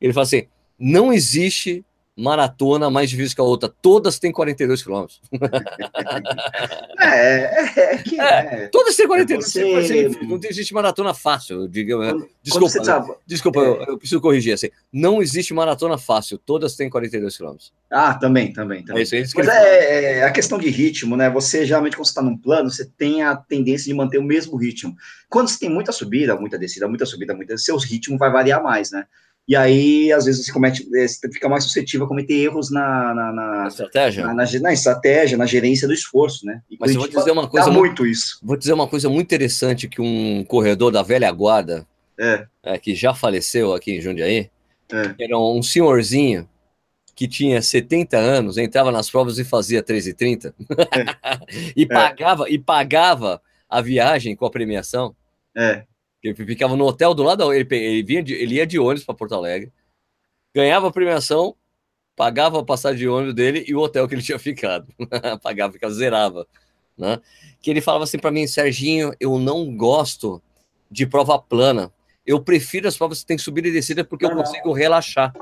Ele 0.00 0.12
fala 0.12 0.24
assim: 0.24 0.48
não 0.76 1.12
existe 1.12 1.84
maratona 2.16 2.88
mais 2.88 3.10
difícil 3.10 3.34
que 3.34 3.40
a 3.40 3.44
outra. 3.44 3.68
Todas 3.68 4.18
têm 4.18 4.32
42 4.32 4.82
quilômetros. 4.82 5.20
É, 6.98 7.42
é, 7.76 7.94
é 7.94 7.98
que. 7.98 8.20
É, 8.20 8.64
é. 8.64 8.68
Todas 8.68 8.96
têm 8.96 9.06
42 9.06 9.46
você... 9.46 10.08
Não 10.22 10.40
existe 10.42 10.74
maratona 10.74 11.14
fácil. 11.14 11.68
Diga, 11.68 11.96
quando, 11.96 12.28
desculpa, 12.42 12.72
quando 12.72 13.16
desculpa, 13.26 13.60
é. 13.60 13.62
eu, 13.62 13.84
eu, 13.84 13.98
preciso 13.98 14.20
corrigir 14.20 14.54
assim. 14.54 14.70
Não 14.92 15.22
existe 15.22 15.54
maratona 15.54 15.98
fácil. 15.98 16.38
Todas 16.38 16.74
têm 16.74 16.90
42 16.90 17.36
quilômetros. 17.36 17.72
Ah, 17.90 18.14
também, 18.14 18.52
também. 18.52 18.84
também. 18.84 19.00
É 19.00 19.04
isso, 19.04 19.14
é 19.14 19.20
isso 19.20 19.34
que 19.34 19.38
Mas 19.38 19.48
é, 19.48 20.18
é, 20.18 20.24
a 20.24 20.32
questão 20.32 20.58
de 20.58 20.68
ritmo, 20.68 21.16
né? 21.16 21.30
Você 21.30 21.64
geralmente, 21.64 21.96
quando 21.96 22.06
você 22.06 22.12
está 22.12 22.22
num 22.22 22.36
plano, 22.36 22.70
você 22.70 22.84
tem 22.84 23.22
a 23.22 23.36
tendência 23.36 23.84
de 23.84 23.94
manter 23.94 24.18
o 24.18 24.24
mesmo 24.24 24.56
ritmo. 24.56 24.96
Quando 25.28 25.48
você 25.48 25.58
tem 25.58 25.70
muita 25.70 25.92
subida, 25.92 26.34
muita 26.34 26.58
descida, 26.58 26.88
muita 26.88 27.06
subida, 27.06 27.34
muita, 27.34 27.56
seus 27.58 27.84
ritmos 27.84 28.18
vai 28.18 28.32
variar 28.32 28.62
mais, 28.62 28.90
né? 28.90 29.06
E 29.48 29.54
aí, 29.54 30.12
às 30.12 30.24
vezes, 30.24 30.44
você 30.44 30.52
comete, 30.52 30.88
é, 30.96 31.06
você 31.06 31.30
fica 31.30 31.48
mais 31.48 31.62
suscetível 31.62 32.06
a 32.06 32.08
cometer 32.08 32.34
erros 32.34 32.70
na, 32.70 33.14
na, 33.14 33.32
na 33.32 33.68
estratégia, 33.68 34.26
na, 34.26 34.34
na, 34.34 34.72
estratégia, 34.72 35.38
na 35.38 35.46
gerência 35.46 35.86
do 35.86 35.94
esforço, 35.94 36.44
né? 36.44 36.62
E 36.68 36.76
Mas 36.80 36.92
eu 36.92 37.00
vou 37.00 37.08
dizer 37.08 37.30
uma 37.30 37.46
coisa 37.48 37.70
muito, 37.70 38.02
muito, 38.02 38.06
isso. 38.06 38.40
Vou 38.42 38.56
dizer 38.56 38.72
uma 38.72 38.88
coisa 38.88 39.08
muito 39.08 39.26
interessante 39.26 39.86
que 39.86 40.00
um 40.00 40.44
corredor 40.44 40.90
da 40.90 41.02
velha 41.02 41.30
guarda, 41.30 41.86
é. 42.18 42.46
É, 42.62 42.78
que 42.78 42.94
já 42.94 43.14
faleceu 43.14 43.72
aqui 43.72 43.92
em 43.92 44.00
Jundiaí, 44.00 44.50
é. 44.92 45.24
era 45.24 45.38
um 45.38 45.62
senhorzinho 45.62 46.48
que 47.14 47.28
tinha 47.28 47.62
70 47.62 48.16
anos, 48.16 48.58
entrava 48.58 48.90
nas 48.90 49.08
provas 49.08 49.38
e 49.38 49.44
fazia 49.44 49.82
3,30 49.82 50.52
é. 50.70 51.72
e 51.76 51.84
é. 51.84 51.86
pagava 51.86 52.50
e 52.50 52.58
pagava 52.58 53.40
a 53.68 53.80
viagem 53.80 54.34
com 54.34 54.44
a 54.44 54.50
premiação. 54.50 55.14
É. 55.56 55.84
Ele 56.28 56.46
ficava 56.46 56.76
no 56.76 56.84
hotel 56.84 57.14
do 57.14 57.22
lado, 57.22 57.52
ele, 57.52 57.66
ele, 57.70 58.02
vinha 58.02 58.22
de, 58.22 58.34
ele 58.34 58.56
ia 58.56 58.66
de 58.66 58.78
ônibus 58.78 59.04
para 59.04 59.14
Porto 59.14 59.34
Alegre, 59.34 59.72
ganhava 60.54 60.88
a 60.88 60.92
premiação, 60.92 61.54
pagava 62.16 62.60
a 62.60 62.64
passagem 62.64 62.98
de 62.98 63.08
ônibus 63.08 63.34
dele 63.34 63.64
e 63.66 63.74
o 63.74 63.80
hotel 63.80 64.08
que 64.08 64.14
ele 64.14 64.22
tinha 64.24 64.38
ficado. 64.38 64.86
pagava, 65.42 65.72
ficava, 65.72 65.92
zerava. 65.92 66.46
Né? 66.96 67.20
Que 67.60 67.70
ele 67.70 67.80
falava 67.80 68.04
assim 68.04 68.18
para 68.18 68.30
mim, 68.30 68.46
Serginho, 68.46 69.12
eu 69.20 69.38
não 69.38 69.76
gosto 69.76 70.42
de 70.90 71.06
prova 71.06 71.38
plana. 71.38 71.92
Eu 72.24 72.40
prefiro 72.40 72.88
as 72.88 72.96
provas 72.96 73.20
que 73.20 73.26
tem 73.26 73.38
subida 73.38 73.68
e 73.68 73.72
descida 73.72 74.02
porque 74.02 74.24
eu 74.24 74.34
consigo 74.34 74.72
relaxar. 74.72 75.32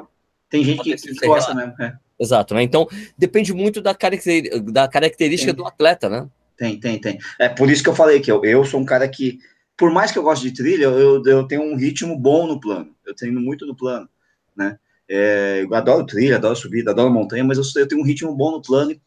Tem 0.51 0.63
gente 0.63 0.83
que, 0.83 0.97
que 0.97 1.27
gosta 1.27 1.55
mesmo. 1.55 1.75
É. 1.81 1.97
Exato, 2.19 2.55
né? 2.55 2.63
Então 2.63 2.87
depende 3.17 3.53
muito 3.53 3.81
da, 3.81 3.95
caracter, 3.95 4.61
da 4.63 4.87
característica 4.87 5.53
tem. 5.53 5.63
do 5.63 5.67
atleta, 5.67 6.09
né? 6.09 6.29
Tem, 6.57 6.79
tem, 6.79 7.01
tem. 7.01 7.19
É 7.41 7.49
por 7.49 7.71
isso 7.71 7.83
que 7.83 7.89
eu 7.89 7.95
falei 7.95 8.21
que 8.21 8.31
eu, 8.31 8.45
eu 8.45 8.65
sou 8.65 8.81
um 8.81 8.85
cara 8.85 9.09
que 9.09 9.41
por 9.77 9.91
mais 9.91 10.13
que 10.13 10.19
eu 10.19 10.23
goste 10.23 10.49
de 10.49 10.57
trilha, 10.57 10.85
eu, 10.85 11.23
eu 11.25 11.47
tenho 11.47 11.63
um 11.63 11.77
ritmo 11.77 12.19
bom 12.19 12.47
no 12.47 12.61
plano. 12.61 12.95
Eu 13.05 13.15
treino 13.15 13.41
muito 13.41 13.67
no 13.67 13.75
plano, 13.75 14.09
né? 14.57 14.79
É, 15.09 15.63
eu 15.63 15.75
adoro 15.75 16.07
trilha, 16.07 16.37
adoro 16.37 16.57
subida, 16.57 16.91
adoro 16.91 17.13
montanha, 17.13 17.45
mas 17.45 17.59
eu, 17.59 17.65
eu, 17.83 17.89
tenho 17.89 18.01
um 18.01 18.05
ritmo 18.05 18.35
bom 18.35 18.53
no 18.53 18.63
plano 18.63 18.99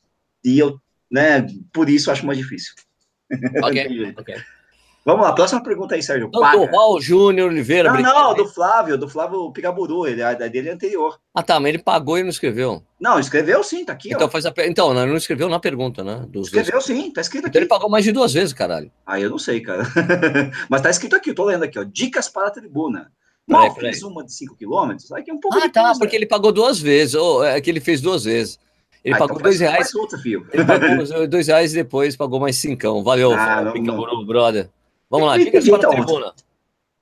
e 0.43 0.59
eu, 0.59 0.79
né, 1.09 1.47
por 1.73 1.89
isso 1.89 2.11
acho 2.11 2.25
mais 2.25 2.37
difícil. 2.37 2.73
Ok, 3.63 4.13
ok. 4.17 4.35
Vamos 5.07 5.25
lá, 5.25 5.31
próxima 5.31 5.63
pergunta 5.63 5.95
aí, 5.95 6.03
Sérgio. 6.03 6.29
Não, 6.33 6.65
do 6.65 6.69
Val 6.69 6.99
Júnior 6.99 7.49
Oliveira. 7.49 7.93
Não, 7.93 8.01
não, 8.01 8.35
do 8.35 8.45
Flávio, 8.45 8.97
do 8.97 9.07
Flávio 9.07 9.49
Picaburu, 9.53 10.05
ele, 10.05 10.21
a 10.21 10.33
dele 10.33 10.67
é 10.67 10.73
anterior. 10.73 11.17
Ah, 11.33 11.41
tá, 11.41 11.61
mas 11.61 11.69
ele 11.69 11.81
pagou 11.81 12.17
e 12.17 12.23
não 12.23 12.29
escreveu. 12.29 12.83
Não, 12.99 13.17
escreveu 13.17 13.63
sim, 13.63 13.85
tá 13.85 13.93
aqui. 13.93 14.09
Então, 14.13 14.27
ó. 14.27 14.29
faz 14.29 14.45
a... 14.45 14.53
então 14.65 14.93
não 14.93 15.15
escreveu 15.15 15.47
na 15.47 15.61
pergunta, 15.61 16.03
né? 16.03 16.25
Dos 16.27 16.47
escreveu 16.47 16.73
dois. 16.73 16.83
sim, 16.83 17.09
tá 17.09 17.21
escrito 17.21 17.45
aqui. 17.45 17.51
Então 17.51 17.61
ele 17.61 17.69
pagou 17.69 17.89
mais 17.89 18.03
de 18.03 18.11
duas 18.11 18.33
vezes, 18.33 18.51
caralho. 18.51 18.91
Ah, 19.05 19.17
eu 19.17 19.29
não 19.29 19.39
sei, 19.39 19.61
cara. 19.61 19.83
mas 20.69 20.81
tá 20.81 20.89
escrito 20.89 21.15
aqui, 21.15 21.29
eu 21.29 21.35
tô 21.35 21.45
lendo 21.45 21.63
aqui, 21.63 21.79
ó. 21.79 21.85
Dicas 21.85 22.27
para 22.27 22.47
a 22.47 22.51
tribuna. 22.51 23.09
Mal 23.47 23.73
fez 23.75 24.03
uma 24.03 24.25
de 24.25 24.33
5 24.33 24.57
km, 24.57 24.91
aqui 25.13 25.31
é 25.31 25.33
um 25.33 25.39
pouco 25.39 25.57
Ah, 25.57 25.69
tá, 25.69 25.83
coisa. 25.83 25.99
porque 26.01 26.17
ele 26.17 26.25
pagou 26.25 26.51
duas 26.51 26.81
vezes, 26.81 27.15
ou 27.15 27.45
é 27.45 27.61
que 27.61 27.69
ele 27.69 27.79
fez 27.79 28.01
duas 28.01 28.25
vezes. 28.25 28.59
Ele 29.05 29.15
ah, 29.15 29.19
pagou 29.19 29.37
então 29.37 29.43
dois 29.43 29.59
reais. 29.61 29.95
Outra, 29.95 30.19
ele 30.25 30.65
pagou 30.65 31.27
dois 31.31 31.47
reais 31.47 31.71
e 31.71 31.75
depois 31.75 32.17
pagou 32.17 32.41
mais 32.41 32.57
cincão. 32.57 33.01
Valeu, 33.05 33.31
ah, 33.31 33.71
brother. 34.27 34.69
Vamos 35.09 35.27
lá, 35.27 35.37
dicas 35.37 35.67
para 35.67 35.87
a 35.87 35.91
tribuna. 35.91 36.33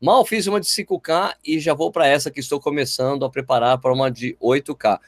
Mal 0.02 0.26
fiz 0.26 0.46
uma 0.46 0.60
de 0.60 0.68
5K 0.68 1.36
e 1.44 1.60
já 1.60 1.74
vou 1.74 1.92
para 1.92 2.08
essa 2.08 2.30
que 2.30 2.40
estou 2.40 2.60
começando 2.60 3.26
a 3.26 3.30
preparar 3.30 3.78
para 3.80 3.94
uma 3.94 4.12
de 4.12 4.38
8K. 4.42 5.00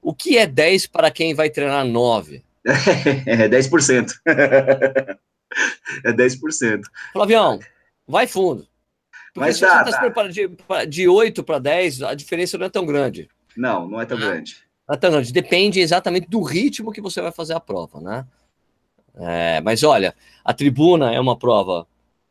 O 0.00 0.14
que 0.14 0.38
é 0.38 0.46
10 0.46 0.86
para 0.86 1.10
quem 1.10 1.34
vai 1.34 1.50
treinar 1.50 1.84
9? 1.84 2.44
É 3.26 3.48
10%. 3.48 4.12
é 6.04 6.12
10%. 6.12 6.82
Flavião, 7.12 7.58
vai 8.06 8.26
fundo. 8.26 8.66
Porque 9.32 9.48
Mas 9.48 9.56
se 9.56 9.62
dá, 9.62 9.74
você 9.74 9.90
está 9.90 9.92
se 9.92 10.00
preparando 10.00 10.32
de, 10.32 10.48
de 10.88 11.08
8 11.08 11.44
para 11.44 11.58
10, 11.58 12.02
a 12.02 12.14
diferença 12.14 12.56
não 12.56 12.66
é 12.66 12.70
tão 12.70 12.86
grande. 12.86 13.28
Não, 13.56 13.88
não 13.88 14.00
é 14.00 14.06
tão 14.06 14.16
ah, 14.18 14.20
grande. 14.20 14.56
Não 14.88 14.94
é 14.94 14.98
tão 14.98 15.10
grande. 15.10 15.32
Depende 15.32 15.80
exatamente 15.80 16.28
do 16.28 16.42
ritmo 16.42 16.92
que 16.92 17.00
você 17.00 17.20
vai 17.20 17.32
fazer 17.32 17.54
a 17.54 17.60
prova, 17.60 18.00
né? 18.00 18.26
É, 19.14 19.60
mas 19.60 19.82
olha, 19.82 20.14
a 20.44 20.52
tribuna 20.52 21.12
é 21.12 21.18
uma 21.18 21.36
prova 21.36 21.86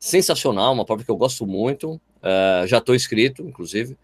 sensacional, 0.05 0.71
uma 0.71 0.85
prova 0.85 1.03
que 1.03 1.09
eu 1.09 1.17
gosto 1.17 1.47
muito. 1.47 1.93
Uh, 2.21 2.67
já 2.67 2.77
estou 2.77 2.93
inscrito, 2.93 3.41
inclusive. 3.41 3.97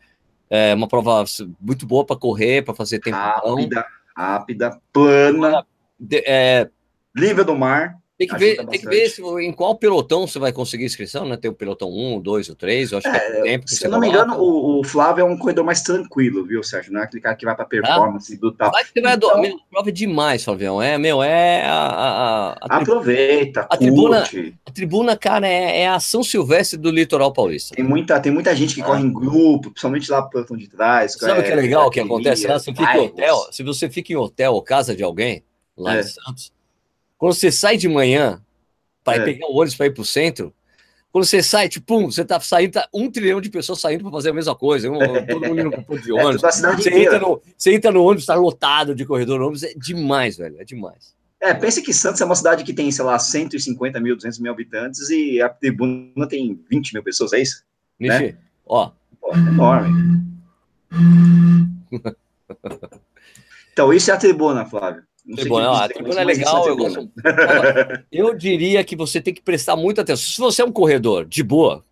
É 0.50 0.74
uma 0.74 0.88
prova 0.88 1.24
muito 1.60 1.86
boa 1.86 2.04
para 2.04 2.16
correr, 2.16 2.64
para 2.64 2.74
fazer 2.74 3.00
tempo. 3.00 3.18
Rápida, 3.18 3.86
rápida, 4.18 4.82
plana. 4.92 5.64
De, 6.00 6.24
é, 6.26 6.68
livre 7.16 7.44
do 7.44 7.56
mar. 7.56 8.01
Tem 8.22 8.28
que 8.28 8.38
ver, 8.38 8.66
tem 8.68 8.80
que 8.80 8.88
ver 8.88 9.10
se, 9.10 9.20
em 9.20 9.52
qual 9.52 9.76
pelotão 9.76 10.28
você 10.28 10.38
vai 10.38 10.54
conseguir 10.54 10.86
inscrição, 10.86 11.26
né? 11.26 11.38
Tem 11.38 11.50
o 11.50 11.56
pelotão 11.56 11.90
1, 11.90 12.22
2 12.22 12.50
ou 12.50 12.56
3, 12.56 12.92
eu 12.92 12.98
acho 13.00 13.08
é, 13.08 13.12
que 13.12 13.18
é 13.18 13.42
tempo. 13.42 13.68
Se 13.68 13.88
não 13.88 14.00
me 14.00 14.10
engano, 14.10 14.38
o, 14.38 14.80
o, 14.80 14.84
Flávio 14.84 15.24
é 15.24 15.26
um 15.26 15.36
corredor 15.36 15.66
mais 15.66 15.82
tranquilo, 15.82 16.46
viu, 16.46 16.62
Sérgio? 16.62 16.94
Não 16.94 17.02
é 17.02 17.06
aquele 17.06 17.20
cara 17.20 17.36
que 17.36 17.46
vai 17.46 17.56
para 17.56 17.66
performance 17.66 18.32
ah, 18.32 18.38
do 18.40 18.52
tal. 18.52 18.70
Vai 18.70 18.84
que 18.84 19.02
vai 19.02 19.16
então, 19.16 19.42
meu, 19.42 19.58
prova 19.72 19.90
é 19.90 19.92
demais, 19.92 20.44
Flavião. 20.44 20.80
É, 20.80 21.00
meu, 21.00 21.24
é 21.24 21.66
a. 21.66 21.72
a, 21.72 22.58
a 22.62 22.78
aproveita, 22.78 23.66
a 23.68 23.76
tribuna, 23.76 24.24
a 24.64 24.72
tribuna, 24.72 25.18
cara, 25.18 25.48
é, 25.48 25.82
é, 25.82 25.88
a 25.88 26.00
São 26.00 26.24
Silvestre 26.24 26.78
do 26.78 26.92
litoral 26.92 27.34
paulista. 27.34 27.74
Tem 27.74 27.84
muita, 27.84 28.20
tem 28.20 28.32
muita 28.32 28.56
gente 28.56 28.76
que 28.76 28.82
ah. 28.82 28.86
corre 28.86 29.02
em 29.02 29.12
grupo, 29.12 29.72
principalmente 29.72 30.12
lá 30.12 30.22
pro 30.22 30.30
pelotão 30.30 30.56
de 30.56 30.70
trás. 30.70 31.14
Sabe 31.14 31.40
o 31.40 31.44
que 31.44 31.50
é 31.50 31.56
legal 31.56 31.90
que 31.90 32.00
acontece 32.00 32.46
lá? 32.46 32.60
Você 32.60 32.72
fica 32.72 32.98
em 33.00 33.08
hotel, 33.08 33.48
se 33.52 33.64
você 33.64 33.90
fica 33.90 34.14
em 34.14 34.16
hotel 34.16 34.54
ou 34.54 34.62
casa 34.62 34.96
de 34.96 35.02
alguém, 35.02 35.44
lá 35.76 35.98
é. 35.98 36.02
em 36.02 36.04
Santos, 36.04 36.52
quando 37.22 37.36
você 37.36 37.52
sai 37.52 37.78
de 37.78 37.88
manhã 37.88 38.42
para 39.04 39.22
é. 39.22 39.26
pegar 39.26 39.46
o 39.46 39.54
ônibus 39.56 39.76
para 39.76 39.86
ir 39.86 39.94
para 39.94 40.02
o 40.02 40.06
centro. 40.06 40.52
Quando 41.12 41.24
você 41.24 41.44
sai, 41.44 41.70
tipo, 41.70 41.86
pum, 41.86 42.10
você 42.10 42.26
tá 42.26 42.40
saindo, 42.40 42.72
tá 42.72 42.90
um 42.92 43.12
trilhão 43.12 43.40
de 43.40 43.48
pessoas 43.52 43.80
saindo 43.80 44.02
para 44.02 44.12
fazer 44.12 44.32
a 44.32 44.34
mesma 44.34 44.56
coisa. 44.56 44.90
Um, 44.90 44.98
todo 45.30 45.48
mundo 45.48 45.62
indo 45.62 45.84
pro 45.84 46.02
de 46.02 46.10
é, 46.10 46.14
ônibus. 46.16 46.44
É, 46.44 46.76
você, 46.76 46.90
entra 46.90 47.20
no, 47.20 47.40
você 47.56 47.76
entra 47.76 47.92
no 47.92 48.04
ônibus, 48.04 48.24
está 48.24 48.34
lotado 48.34 48.96
de 48.96 49.06
corredor 49.06 49.38
no 49.38 49.46
ônibus. 49.46 49.62
É 49.62 49.72
demais, 49.76 50.38
velho. 50.38 50.60
É 50.60 50.64
demais. 50.64 51.14
É, 51.40 51.54
pense 51.54 51.84
que 51.84 51.94
Santos 51.94 52.22
é 52.22 52.26
uma 52.26 52.34
cidade 52.34 52.64
que 52.64 52.74
tem, 52.74 52.92
sei 52.92 53.06
lá, 53.06 53.20
150 53.20 54.00
mil, 54.00 54.16
200 54.16 54.40
mil 54.40 54.52
habitantes 54.52 55.08
e 55.12 55.40
a 55.44 55.50
tribuna 55.50 56.28
tem 56.28 56.60
20 56.72 56.94
mil 56.94 57.04
pessoas, 57.04 57.34
é 57.34 57.40
isso? 57.40 57.64
Nishi, 58.00 58.24
né? 58.24 58.38
ó. 58.66 58.94
Pô, 59.20 59.32
é 59.36 59.38
enorme. 59.38 60.26
então, 63.74 63.94
isso 63.94 64.10
é 64.10 64.14
a 64.16 64.18
tribuna, 64.18 64.66
Flávio. 64.66 65.04
Tribuna, 65.36 65.86
a 65.86 65.88
tribuna 65.88 66.22
é 66.22 66.24
legal, 66.24 66.68
eu 66.68 66.76
gosto. 66.76 67.12
Eu 68.12 68.34
diria 68.34 68.84
que 68.84 68.96
você 68.96 69.22
tem 69.22 69.34
que 69.34 69.42
prestar 69.42 69.76
muita 69.76 70.02
atenção. 70.02 70.26
Se 70.26 70.40
você 70.40 70.62
é 70.62 70.66
um 70.66 70.72
corredor 70.72 71.26
de 71.26 71.44
boa, 71.44 71.86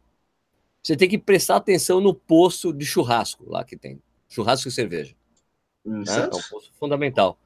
você 0.82 0.96
tem 0.96 1.08
que 1.08 1.18
prestar 1.18 1.58
atenção 1.58 2.02
no 2.02 2.14
posto 2.14 2.74
de 2.74 2.86
churrasco 2.86 3.46
lá 3.48 3.64
que 3.64 3.78
tem. 3.78 4.02
Churrasco 4.28 4.68
e 4.68 4.72
cerveja. 4.72 5.14
Hum, 5.86 6.04
né? 6.06 6.18
É 6.18 6.26
um 6.26 6.30
posto 6.30 6.72
fundamental. 6.80 7.38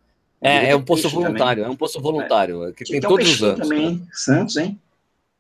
É, 0.42 0.70
é 0.70 0.76
um 0.76 0.84
posto 0.84 1.10
voluntário, 1.10 1.64
também. 1.64 1.66
é 1.66 1.70
um 1.70 1.78
posto 1.78 2.02
voluntário. 2.02 2.68
É. 2.68 2.74
Que 2.74 2.84
tem 2.84 3.00
todos 3.00 3.30
os 3.30 3.44
anos. 3.44 3.68
Também, 3.68 3.96
né? 3.96 4.08
Santos, 4.12 4.58
hein? 4.58 4.80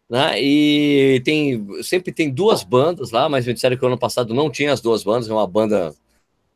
Né? 0.09 0.41
E 0.41 1.21
tem, 1.25 1.83
sempre 1.83 2.11
tem 2.11 2.29
duas 2.29 2.63
bandas 2.63 3.11
lá, 3.11 3.27
mas 3.27 3.45
me 3.45 3.53
disseram 3.53 3.75
que 3.75 3.83
o 3.83 3.87
ano 3.87 3.97
passado 3.97 4.33
não 4.33 4.49
tinha 4.49 4.71
as 4.71 4.79
duas 4.79 5.03
bandas, 5.03 5.29
é 5.29 5.33
uma 5.33 5.47
banda 5.47 5.93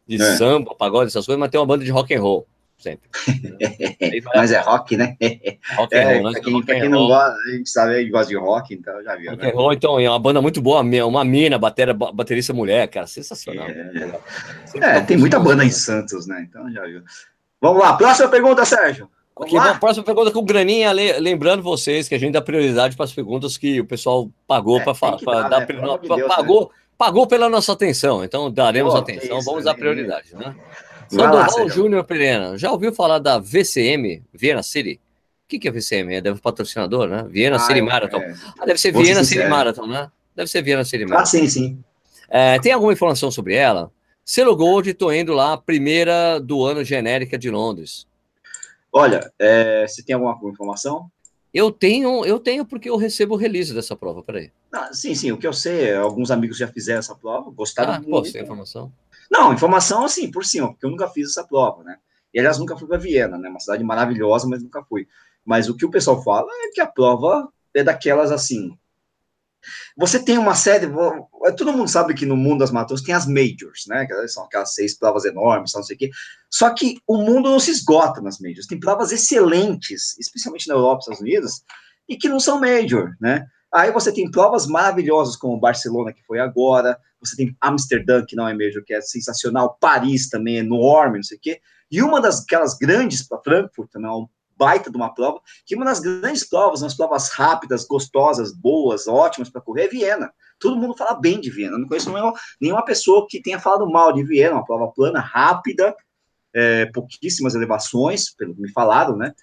de 0.07 0.21
é. 0.21 0.35
samba, 0.37 0.75
pagode, 0.75 1.07
essas 1.07 1.25
coisas, 1.25 1.39
mas 1.39 1.49
tem 1.49 1.59
uma 1.59 1.65
banda 1.65 1.83
de 1.83 1.91
rock 1.91 2.13
and 2.13 2.21
roll. 2.21 2.47
Mas 4.35 4.51
é 4.51 4.59
rock, 4.59 4.95
né? 4.95 5.17
Rock 5.75 5.95
é, 5.95 6.19
roll, 6.19 6.31
né? 6.31 6.39
Quem, 6.39 6.61
quem 6.61 6.89
não 6.89 7.07
gosta, 7.07 7.35
a 7.35 7.51
gente 7.51 7.69
sabe 7.69 8.05
que 8.05 8.11
gosta 8.11 8.29
de 8.29 8.37
rock, 8.37 8.73
então 8.73 9.03
já 9.03 9.15
viu. 9.15 9.31
Rock 9.31 9.43
né? 9.43 9.51
roll, 9.51 9.73
então, 9.73 9.99
é 9.99 10.09
uma 10.09 10.19
banda 10.19 10.41
muito 10.41 10.61
boa, 10.61 10.81
uma 10.81 11.25
mina, 11.25 11.57
batera, 11.57 11.93
baterista 11.93 12.53
mulher, 12.53 12.87
cara, 12.87 13.07
sensacional. 13.07 13.67
É, 13.67 14.97
é 14.97 15.01
tem 15.01 15.17
muita 15.17 15.39
banda 15.39 15.65
em 15.65 15.71
Santos, 15.71 16.27
né? 16.27 16.45
Então 16.47 16.71
já 16.71 16.85
viu. 16.85 17.01
Vamos 17.59 17.81
lá, 17.81 17.97
próxima 17.97 18.29
pergunta, 18.29 18.63
Sérgio. 18.63 19.09
Vamos 19.35 19.53
okay, 19.53 19.67
lá? 19.67 19.77
próxima 19.79 20.03
pergunta 20.03 20.31
com 20.31 20.39
o 20.39 20.43
Graninha, 20.45 20.91
lembrando 20.91 21.61
vocês 21.61 22.07
que 22.07 22.15
a 22.15 22.19
gente 22.19 22.33
dá 22.33 22.41
prioridade 22.41 22.95
para 22.95 23.05
as 23.05 23.13
perguntas 23.13 23.57
que 23.57 23.79
o 23.79 23.85
pessoal 23.85 24.29
pagou 24.47 24.79
é, 24.79 24.83
para 24.83 24.93
falar. 24.95 25.17
Né? 25.49 25.65
pagou, 26.27 26.61
né? 26.61 26.67
pagou 26.97 27.27
pela 27.27 27.47
nossa 27.47 27.73
atenção, 27.73 28.23
então 28.23 28.51
daremos 28.51 28.93
Pô, 28.93 28.99
atenção, 28.99 29.37
isso, 29.37 29.45
vamos 29.45 29.65
dar 29.65 29.75
prioridade, 29.75 30.35
né? 30.35 30.55
Sandoval 31.09 31.69
Júnior 31.69 32.03
Pereira, 32.03 32.57
já 32.57 32.71
ouviu 32.71 32.93
falar 32.93 33.19
da 33.19 33.39
VCM, 33.39 34.23
Viena 34.33 34.63
City? 34.63 34.99
O 35.45 35.47
que, 35.47 35.59
que 35.59 35.67
é 35.67 35.71
VCM? 35.71 36.15
É 36.15 36.21
deve 36.21 36.41
patrocinador, 36.41 37.07
né? 37.07 37.25
Viena 37.29 37.55
ah, 37.55 37.59
City 37.59 37.79
é, 37.79 37.81
Marathon. 37.81 38.17
É. 38.17 38.33
Ah, 38.59 38.65
deve 38.65 38.79
ser 38.79 38.91
Viena 38.91 39.23
City 39.23 39.47
Marathon, 39.47 39.87
né? 39.87 40.11
Deve 40.35 40.49
ser 40.49 40.61
Viena 40.61 40.83
City 40.83 41.05
Marathon. 41.05 41.23
Ah, 41.23 41.25
sim, 41.25 41.47
sim. 41.47 41.83
É, 42.29 42.59
tem 42.59 42.73
alguma 42.73 42.91
informação 42.91 43.31
sobre 43.31 43.55
ela? 43.55 43.89
Selo 44.25 44.55
Gold, 44.57 44.89
estou 44.89 45.13
indo 45.13 45.31
lá, 45.33 45.55
primeira 45.57 46.37
do 46.39 46.65
ano 46.65 46.83
genérica 46.83 47.37
de 47.37 47.49
Londres. 47.49 48.05
Olha, 48.91 49.31
é, 49.39 49.87
você 49.87 50.03
tem 50.03 50.15
alguma 50.15 50.37
informação? 50.49 51.09
Eu 51.53 51.71
tenho, 51.71 52.25
eu 52.25 52.37
tenho 52.37 52.65
porque 52.65 52.89
eu 52.89 52.97
recebo 52.97 53.35
o 53.35 53.37
release 53.37 53.73
dessa 53.73 53.95
prova, 53.95 54.21
peraí. 54.21 54.51
Ah, 54.71 54.89
sim, 54.91 55.15
sim, 55.15 55.31
o 55.31 55.37
que 55.37 55.47
eu 55.47 55.53
sei, 55.53 55.95
alguns 55.95 56.29
amigos 56.29 56.57
já 56.57 56.67
fizeram 56.67 56.99
essa 56.99 57.15
prova, 57.15 57.49
gostaram 57.49 57.93
ah, 57.93 57.99
muito. 57.99 58.11
Pô, 58.11 58.21
tem 58.21 58.43
informação? 58.43 58.91
Não, 59.29 59.53
informação 59.53 60.05
assim, 60.05 60.31
por 60.31 60.45
cima, 60.45 60.69
porque 60.69 60.85
eu 60.85 60.89
nunca 60.89 61.07
fiz 61.09 61.29
essa 61.29 61.45
prova, 61.45 61.83
né? 61.83 61.97
E 62.33 62.39
aliás, 62.39 62.57
nunca 62.57 62.77
fui 62.77 62.87
para 62.87 62.97
Viena, 62.97 63.37
né? 63.37 63.49
Uma 63.49 63.59
cidade 63.59 63.83
maravilhosa, 63.83 64.47
mas 64.47 64.61
nunca 64.61 64.83
fui. 64.83 65.07
Mas 65.45 65.69
o 65.69 65.75
que 65.75 65.85
o 65.85 65.91
pessoal 65.91 66.21
fala 66.23 66.47
é 66.65 66.69
que 66.71 66.81
a 66.81 66.87
prova 66.87 67.51
é 67.73 67.83
daquelas 67.83 68.31
assim. 68.31 68.77
Você 69.97 70.23
tem 70.23 70.37
uma 70.37 70.55
série. 70.55 70.87
Todo 71.57 71.73
mundo 71.73 71.89
sabe 71.89 72.13
que 72.13 72.25
no 72.25 72.37
mundo 72.37 72.59
das 72.59 72.71
maratonas 72.71 73.01
tem 73.01 73.13
as 73.13 73.25
majors, 73.25 73.85
né? 73.87 74.05
Que 74.05 74.27
são 74.27 74.43
aquelas 74.43 74.73
seis 74.73 74.97
provas 74.97 75.25
enormes, 75.25 75.73
não 75.73 75.83
sei 75.83 75.95
o 75.95 75.99
quê. 75.99 76.09
Só 76.49 76.69
que 76.69 76.99
o 77.07 77.17
mundo 77.17 77.49
não 77.49 77.59
se 77.59 77.71
esgota 77.71 78.21
nas 78.21 78.39
majors. 78.39 78.67
Tem 78.67 78.79
provas 78.79 79.11
excelentes, 79.11 80.17
especialmente 80.19 80.67
na 80.67 80.75
Europa, 80.75 80.99
Estados 80.99 81.21
Unidos, 81.21 81.63
e 82.07 82.15
que 82.15 82.29
não 82.29 82.39
são 82.39 82.59
major, 82.59 83.15
né? 83.19 83.45
Aí 83.73 83.91
você 83.91 84.11
tem 84.11 84.29
provas 84.29 84.67
maravilhosas 84.67 85.35
como 85.35 85.59
Barcelona, 85.59 86.13
que 86.13 86.23
foi 86.25 86.39
agora, 86.39 86.97
você 87.19 87.35
tem 87.35 87.55
Amsterdã, 87.61 88.23
que 88.25 88.35
não 88.35 88.47
é 88.47 88.53
major, 88.53 88.83
que 88.85 88.93
é 88.93 89.01
sensacional, 89.01 89.77
Paris 89.79 90.29
também 90.29 90.57
é 90.57 90.59
enorme, 90.59 91.17
não 91.17 91.23
sei 91.23 91.37
o 91.37 91.41
quê. 91.41 91.59
E 91.89 92.01
uma 92.01 92.21
das 92.21 92.43
aquelas 92.43 92.77
grandes 92.77 93.27
para 93.27 93.41
Frankfurt, 93.41 93.89
também 93.89 94.09
é 94.09 94.13
um 94.13 94.27
baita 94.57 94.89
de 94.89 94.97
uma 94.97 95.13
prova, 95.13 95.39
que 95.65 95.75
uma 95.75 95.85
das 95.85 95.99
grandes 95.99 96.43
provas, 96.43 96.81
umas 96.81 96.95
provas 96.95 97.29
rápidas, 97.29 97.85
gostosas, 97.85 98.51
boas, 98.51 99.07
ótimas 99.07 99.49
para 99.49 99.61
correr, 99.61 99.83
é 99.83 99.87
Viena. 99.87 100.31
Todo 100.59 100.77
mundo 100.77 100.97
fala 100.97 101.13
bem 101.13 101.39
de 101.39 101.51
Viena. 101.51 101.75
Eu 101.75 101.79
não 101.79 101.87
conheço 101.87 102.11
nenhuma, 102.11 102.33
nenhuma 102.59 102.83
pessoa 102.83 103.27
que 103.29 103.41
tenha 103.41 103.59
falado 103.59 103.89
mal 103.89 104.11
de 104.11 104.23
Viena, 104.23 104.55
uma 104.55 104.65
prova 104.65 104.91
plana, 104.91 105.19
rápida, 105.19 105.95
é, 106.53 106.87
pouquíssimas 106.87 107.53
elevações, 107.53 108.33
pelo 108.35 108.55
que 108.55 108.61
me 108.61 108.71
falaram, 108.71 109.15
né? 109.15 109.33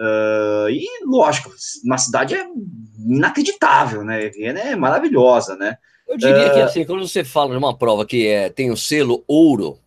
Uh, 0.00 0.70
e, 0.70 0.86
lógico, 1.04 1.52
uma 1.84 1.98
cidade 1.98 2.34
é 2.34 2.44
inacreditável, 2.98 4.02
né? 4.02 4.30
Viena 4.30 4.58
é 4.58 4.74
maravilhosa, 4.74 5.54
né? 5.54 5.76
Eu 6.08 6.16
diria 6.16 6.50
uh, 6.50 6.54
que, 6.54 6.60
assim, 6.60 6.84
quando 6.84 7.06
você 7.06 7.24
fala 7.24 7.52
de 7.52 7.56
uma 7.56 7.76
prova 7.76 8.04
que 8.04 8.26
é, 8.26 8.48
tem 8.48 8.70
o 8.70 8.76
selo 8.76 9.22
ouro, 9.26 9.78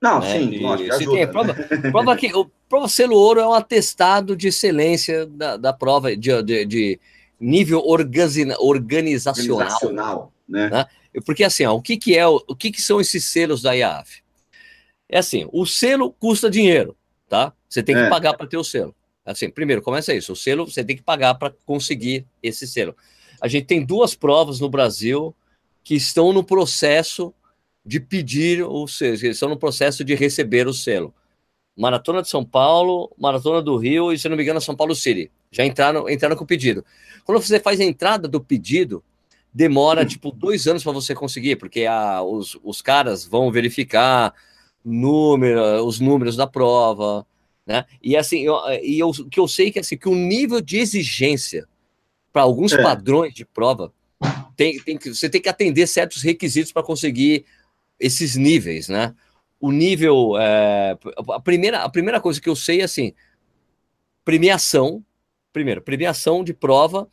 não, 0.00 0.20
né? 0.20 0.38
sim, 0.38 0.58
lógico, 0.60 0.94
ajuda, 0.94 1.10
tem, 1.10 1.20
né? 1.20 1.26
prova, 1.26 1.54
prova 1.92 2.16
que 2.16 2.34
o 2.34 2.50
prova 2.68 2.88
selo 2.88 3.16
ouro 3.16 3.40
é 3.40 3.46
um 3.46 3.52
atestado 3.52 4.34
de 4.34 4.48
excelência 4.48 5.26
da, 5.26 5.58
da 5.58 5.72
prova 5.74 6.16
de, 6.16 6.42
de, 6.42 6.64
de 6.64 7.00
nível 7.38 7.82
organizacional, 7.84 8.66
organizacional 8.66 10.32
né? 10.48 10.70
né? 10.70 10.86
Porque 11.26 11.44
assim, 11.44 11.66
ó, 11.66 11.74
o 11.74 11.82
que 11.82 11.98
que 11.98 12.16
é 12.16 12.26
o, 12.26 12.42
o 12.48 12.56
que 12.56 12.70
que 12.70 12.80
são 12.80 13.00
esses 13.00 13.24
selos 13.26 13.60
da 13.60 13.72
IAF? 13.72 14.22
É 15.08 15.18
assim, 15.18 15.46
o 15.52 15.66
selo 15.66 16.12
custa 16.12 16.48
dinheiro, 16.48 16.96
tá? 17.28 17.52
Você 17.68 17.82
tem 17.82 17.94
que 17.94 18.02
é. 18.02 18.08
pagar 18.08 18.34
para 18.34 18.46
ter 18.46 18.56
o 18.56 18.64
selo. 18.64 18.94
Assim, 19.24 19.50
primeiro, 19.50 19.82
começa 19.82 20.14
isso. 20.14 20.32
O 20.32 20.36
selo 20.36 20.66
você 20.66 20.82
tem 20.82 20.96
que 20.96 21.02
pagar 21.02 21.34
para 21.34 21.52
conseguir 21.66 22.24
esse 22.42 22.66
selo. 22.66 22.96
A 23.40 23.48
gente 23.48 23.66
tem 23.66 23.84
duas 23.84 24.14
provas 24.14 24.60
no 24.60 24.68
Brasil 24.68 25.34
que 25.82 25.94
estão 25.94 26.32
no 26.32 26.44
processo 26.44 27.34
de 27.84 27.98
pedir 27.98 28.62
o 28.62 28.86
selo, 28.86 29.14
estão 29.14 29.48
no 29.48 29.56
processo 29.56 30.04
de 30.04 30.14
receber 30.14 30.66
o 30.66 30.74
selo. 30.74 31.14
Maratona 31.76 32.20
de 32.20 32.28
São 32.28 32.44
Paulo, 32.44 33.10
Maratona 33.18 33.62
do 33.62 33.76
Rio 33.76 34.12
e, 34.12 34.18
se 34.18 34.28
não 34.28 34.36
me 34.36 34.42
engano, 34.42 34.60
São 34.60 34.76
Paulo 34.76 34.94
City. 34.94 35.30
Já 35.50 35.64
entraram, 35.64 36.08
entraram 36.08 36.36
com 36.36 36.44
o 36.44 36.46
pedido. 36.46 36.84
Quando 37.24 37.40
você 37.40 37.58
faz 37.58 37.80
a 37.80 37.84
entrada 37.84 38.28
do 38.28 38.40
pedido, 38.40 39.02
demora 39.52 40.04
tipo 40.04 40.30
dois 40.30 40.66
anos 40.66 40.82
para 40.82 40.92
você 40.92 41.14
conseguir, 41.14 41.56
porque 41.56 41.86
a, 41.86 42.22
os, 42.22 42.58
os 42.62 42.82
caras 42.82 43.24
vão 43.24 43.50
verificar 43.50 44.34
número, 44.84 45.84
os 45.84 46.00
números 46.00 46.36
da 46.36 46.46
prova, 46.46 47.26
né? 47.66 47.84
E 48.02 48.16
assim, 48.16 48.40
eu, 48.40 48.56
e 48.82 48.98
eu, 48.98 49.10
que 49.30 49.40
eu 49.40 49.48
sei 49.48 49.70
que 49.70 49.78
assim 49.78 49.96
que 49.96 50.08
o 50.08 50.14
nível 50.14 50.60
de 50.60 50.78
exigência 50.78 51.66
para 52.32 52.42
alguns 52.42 52.72
é. 52.72 52.82
padrões 52.82 53.34
de 53.34 53.44
prova 53.44 53.92
tem, 54.60 54.78
tem 54.78 54.98
que, 54.98 55.14
você 55.14 55.30
tem 55.30 55.40
que 55.40 55.48
atender 55.48 55.86
certos 55.86 56.20
requisitos 56.20 56.70
para 56.70 56.82
conseguir 56.82 57.46
esses 57.98 58.36
níveis, 58.36 58.90
né? 58.90 59.14
O 59.58 59.72
nível. 59.72 60.36
É, 60.38 60.98
a, 61.16 61.40
primeira, 61.40 61.82
a 61.82 61.88
primeira 61.88 62.20
coisa 62.20 62.38
que 62.38 62.48
eu 62.48 62.54
sei 62.54 62.82
é 62.82 62.84
assim: 62.84 63.14
premiação. 64.22 65.02
Primeiro, 65.50 65.80
premiação 65.80 66.44
de 66.44 66.52
prova. 66.52 67.08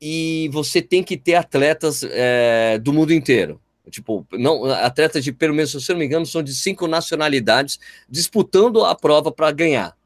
E 0.00 0.48
você 0.52 0.80
tem 0.80 1.02
que 1.02 1.16
ter 1.16 1.34
atletas 1.34 2.04
é, 2.04 2.78
do 2.78 2.92
mundo 2.92 3.12
inteiro. 3.12 3.60
Tipo, 3.90 4.24
não, 4.32 4.64
atletas 4.66 5.24
de, 5.24 5.32
pelo 5.32 5.54
menos, 5.54 5.72
se 5.72 5.90
eu 5.90 5.94
não 5.94 6.00
me 6.00 6.06
engano, 6.06 6.24
são 6.24 6.42
de 6.42 6.54
cinco 6.54 6.86
nacionalidades 6.86 7.80
disputando 8.08 8.84
a 8.84 8.94
prova 8.94 9.32
para 9.32 9.50
ganhar. 9.50 9.96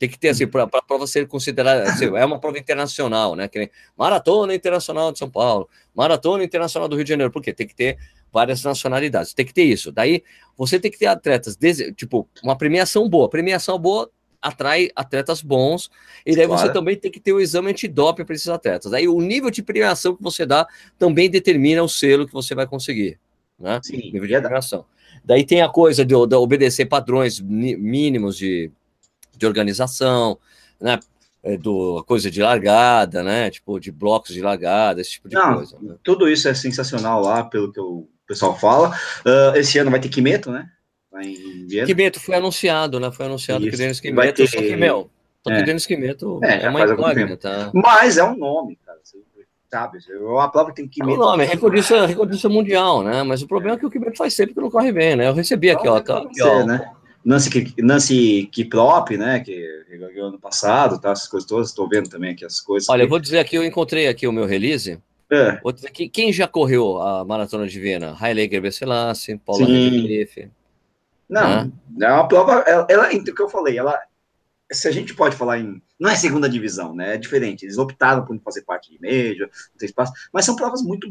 Tem 0.00 0.08
que 0.08 0.18
ter, 0.18 0.30
assim, 0.30 0.46
para 0.46 0.62
a 0.62 0.82
prova 0.82 1.06
ser 1.06 1.28
considerada, 1.28 1.82
assim, 1.82 2.06
é 2.06 2.24
uma 2.24 2.40
prova 2.40 2.58
internacional, 2.58 3.36
né? 3.36 3.50
Maratona 3.94 4.54
Internacional 4.54 5.12
de 5.12 5.18
São 5.18 5.28
Paulo, 5.28 5.68
Maratona 5.94 6.42
Internacional 6.42 6.88
do 6.88 6.96
Rio 6.96 7.04
de 7.04 7.10
Janeiro, 7.10 7.30
por 7.30 7.42
quê? 7.42 7.52
Tem 7.52 7.66
que 7.66 7.74
ter 7.74 7.98
várias 8.32 8.64
nacionalidades, 8.64 9.34
tem 9.34 9.44
que 9.44 9.52
ter 9.52 9.64
isso. 9.64 9.92
Daí, 9.92 10.24
você 10.56 10.80
tem 10.80 10.90
que 10.90 10.98
ter 10.98 11.04
atletas, 11.04 11.54
tipo, 11.94 12.26
uma 12.42 12.56
premiação 12.56 13.06
boa. 13.10 13.28
Premiação 13.28 13.78
boa 13.78 14.10
atrai 14.40 14.88
atletas 14.96 15.42
bons, 15.42 15.90
e 16.24 16.34
daí 16.34 16.46
claro. 16.46 16.62
você 16.62 16.72
também 16.72 16.96
tem 16.96 17.10
que 17.10 17.20
ter 17.20 17.34
o 17.34 17.40
exame 17.40 17.70
antidoping 17.70 18.24
para 18.24 18.34
esses 18.34 18.48
atletas. 18.48 18.90
Daí, 18.90 19.06
o 19.06 19.20
nível 19.20 19.50
de 19.50 19.62
premiação 19.62 20.16
que 20.16 20.22
você 20.22 20.46
dá 20.46 20.66
também 20.98 21.28
determina 21.28 21.82
o 21.82 21.88
selo 21.90 22.26
que 22.26 22.32
você 22.32 22.54
vai 22.54 22.66
conseguir, 22.66 23.20
né? 23.58 23.78
Sim, 23.82 23.98
nível 23.98 24.26
de 24.26 24.40
premiação. 24.40 24.86
Daí 25.22 25.44
tem 25.44 25.60
a 25.60 25.68
coisa 25.68 26.06
de, 26.06 26.14
de 26.26 26.34
obedecer 26.34 26.86
padrões 26.86 27.38
mínimos 27.38 28.38
de 28.38 28.70
de 29.40 29.46
organização, 29.46 30.38
né? 30.80 31.00
É, 31.42 31.56
do 31.56 32.04
coisa 32.04 32.30
de 32.30 32.42
largada, 32.42 33.22
né? 33.22 33.50
Tipo, 33.50 33.80
de 33.80 33.90
blocos 33.90 34.34
de 34.34 34.42
largada, 34.42 35.00
esse 35.00 35.12
tipo 35.12 35.28
de 35.28 35.34
Não, 35.34 35.56
coisa. 35.56 35.78
Né? 35.80 35.94
Tudo 36.04 36.28
isso 36.28 36.46
é 36.46 36.52
sensacional 36.52 37.22
lá, 37.22 37.42
pelo 37.44 37.72
que 37.72 37.80
o 37.80 38.06
pessoal 38.26 38.56
fala. 38.58 38.90
Uh, 39.24 39.56
esse 39.56 39.78
ano 39.78 39.90
vai 39.90 39.98
ter 39.98 40.10
Quimeto, 40.10 40.50
né? 40.50 40.68
Quimeto 41.86 42.20
foi 42.20 42.36
anunciado, 42.36 43.00
né? 43.00 43.10
Foi 43.10 43.24
anunciado 43.24 43.62
isso. 43.62 43.70
que 43.70 43.76
Denis 43.76 44.00
Quimeto, 44.00 44.36
ter... 44.36 44.48
só 44.48 44.58
que, 44.58 44.76
meu, 44.76 45.10
só 45.42 45.50
que 45.50 45.60
é. 45.60 45.62
Denis 45.62 45.86
Quimeto 45.86 46.40
é, 46.42 46.66
é 46.66 46.68
uma 46.68 46.84
incógnita. 46.84 47.70
Mas 47.74 48.18
é 48.18 48.24
um 48.24 48.36
nome, 48.36 48.78
cara. 48.84 49.00
Sabe, 49.70 49.98
a 50.40 50.48
prova 50.48 50.72
tem 50.72 50.86
Quimeto. 50.88 51.12
É 51.12 51.14
um 51.14 51.18
nome, 51.18 51.44
recordista, 51.44 52.04
recordista 52.04 52.48
mundial, 52.48 53.02
né? 53.02 53.22
Mas 53.22 53.40
o 53.40 53.46
problema 53.46 53.74
é, 53.74 53.76
é 53.76 53.80
que 53.80 53.86
o 53.86 53.90
Quimeto 53.90 54.18
faz 54.18 54.34
sempre 54.34 54.52
que 54.52 54.60
não 54.60 54.70
corre 54.70 54.92
bem, 54.92 55.16
né? 55.16 55.28
Eu 55.28 55.32
recebi 55.32 55.70
aqui, 55.70 55.88
ó. 55.88 56.00
Tá, 56.00 56.18
aqui, 56.18 56.42
ó 56.42 56.66
né? 56.66 56.90
Nancy, 57.24 57.74
Nancy 57.78 58.48
Kiprop, 58.50 59.16
né, 59.16 59.40
que 59.40 59.84
ganhou 59.90 60.28
ano 60.28 60.38
passado, 60.38 60.98
tá, 61.00 61.10
essas 61.10 61.28
coisas 61.28 61.48
todas, 61.48 61.68
estou 61.68 61.88
vendo 61.88 62.08
também 62.08 62.32
aqui 62.32 62.44
as 62.44 62.60
coisas. 62.60 62.88
Olha, 62.88 63.02
eu 63.02 63.08
vou 63.08 63.18
dizer 63.18 63.38
aqui, 63.38 63.56
eu 63.56 63.64
encontrei 63.64 64.08
aqui 64.08 64.26
o 64.26 64.32
meu 64.32 64.46
release. 64.46 64.98
É. 65.30 65.60
Vou 65.60 65.72
dizer 65.72 65.88
aqui, 65.88 66.08
quem 66.08 66.32
já 66.32 66.48
correu 66.48 67.00
a 67.00 67.24
Maratona 67.24 67.68
de 67.68 67.78
Viena? 67.78 68.16
Haile 68.18 68.48
Gebrselassie, 68.50 69.38
Paula 69.38 69.64
Redcliffe. 69.64 70.50
Não, 71.28 71.64
né? 71.64 72.08
é 72.08 72.12
uma 72.12 72.26
prova, 72.26 72.64
ela, 72.66 72.86
ela, 72.90 73.08
o 73.08 73.24
que 73.24 73.40
eu 73.40 73.48
falei, 73.48 73.78
ela, 73.78 73.96
se 74.72 74.88
a 74.88 74.90
gente 74.90 75.14
pode 75.14 75.36
falar 75.36 75.60
em, 75.60 75.80
não 75.98 76.10
é 76.10 76.16
segunda 76.16 76.48
divisão, 76.48 76.92
né, 76.92 77.14
é 77.14 77.18
diferente, 77.18 77.64
eles 77.64 77.78
optaram 77.78 78.24
por 78.24 78.36
fazer 78.40 78.62
parte 78.62 78.90
de 78.90 79.00
Major, 79.00 79.46
não 79.46 79.78
tem 79.78 79.86
espaço, 79.86 80.12
mas 80.32 80.44
são 80.44 80.56
provas 80.56 80.82
muito, 80.82 81.08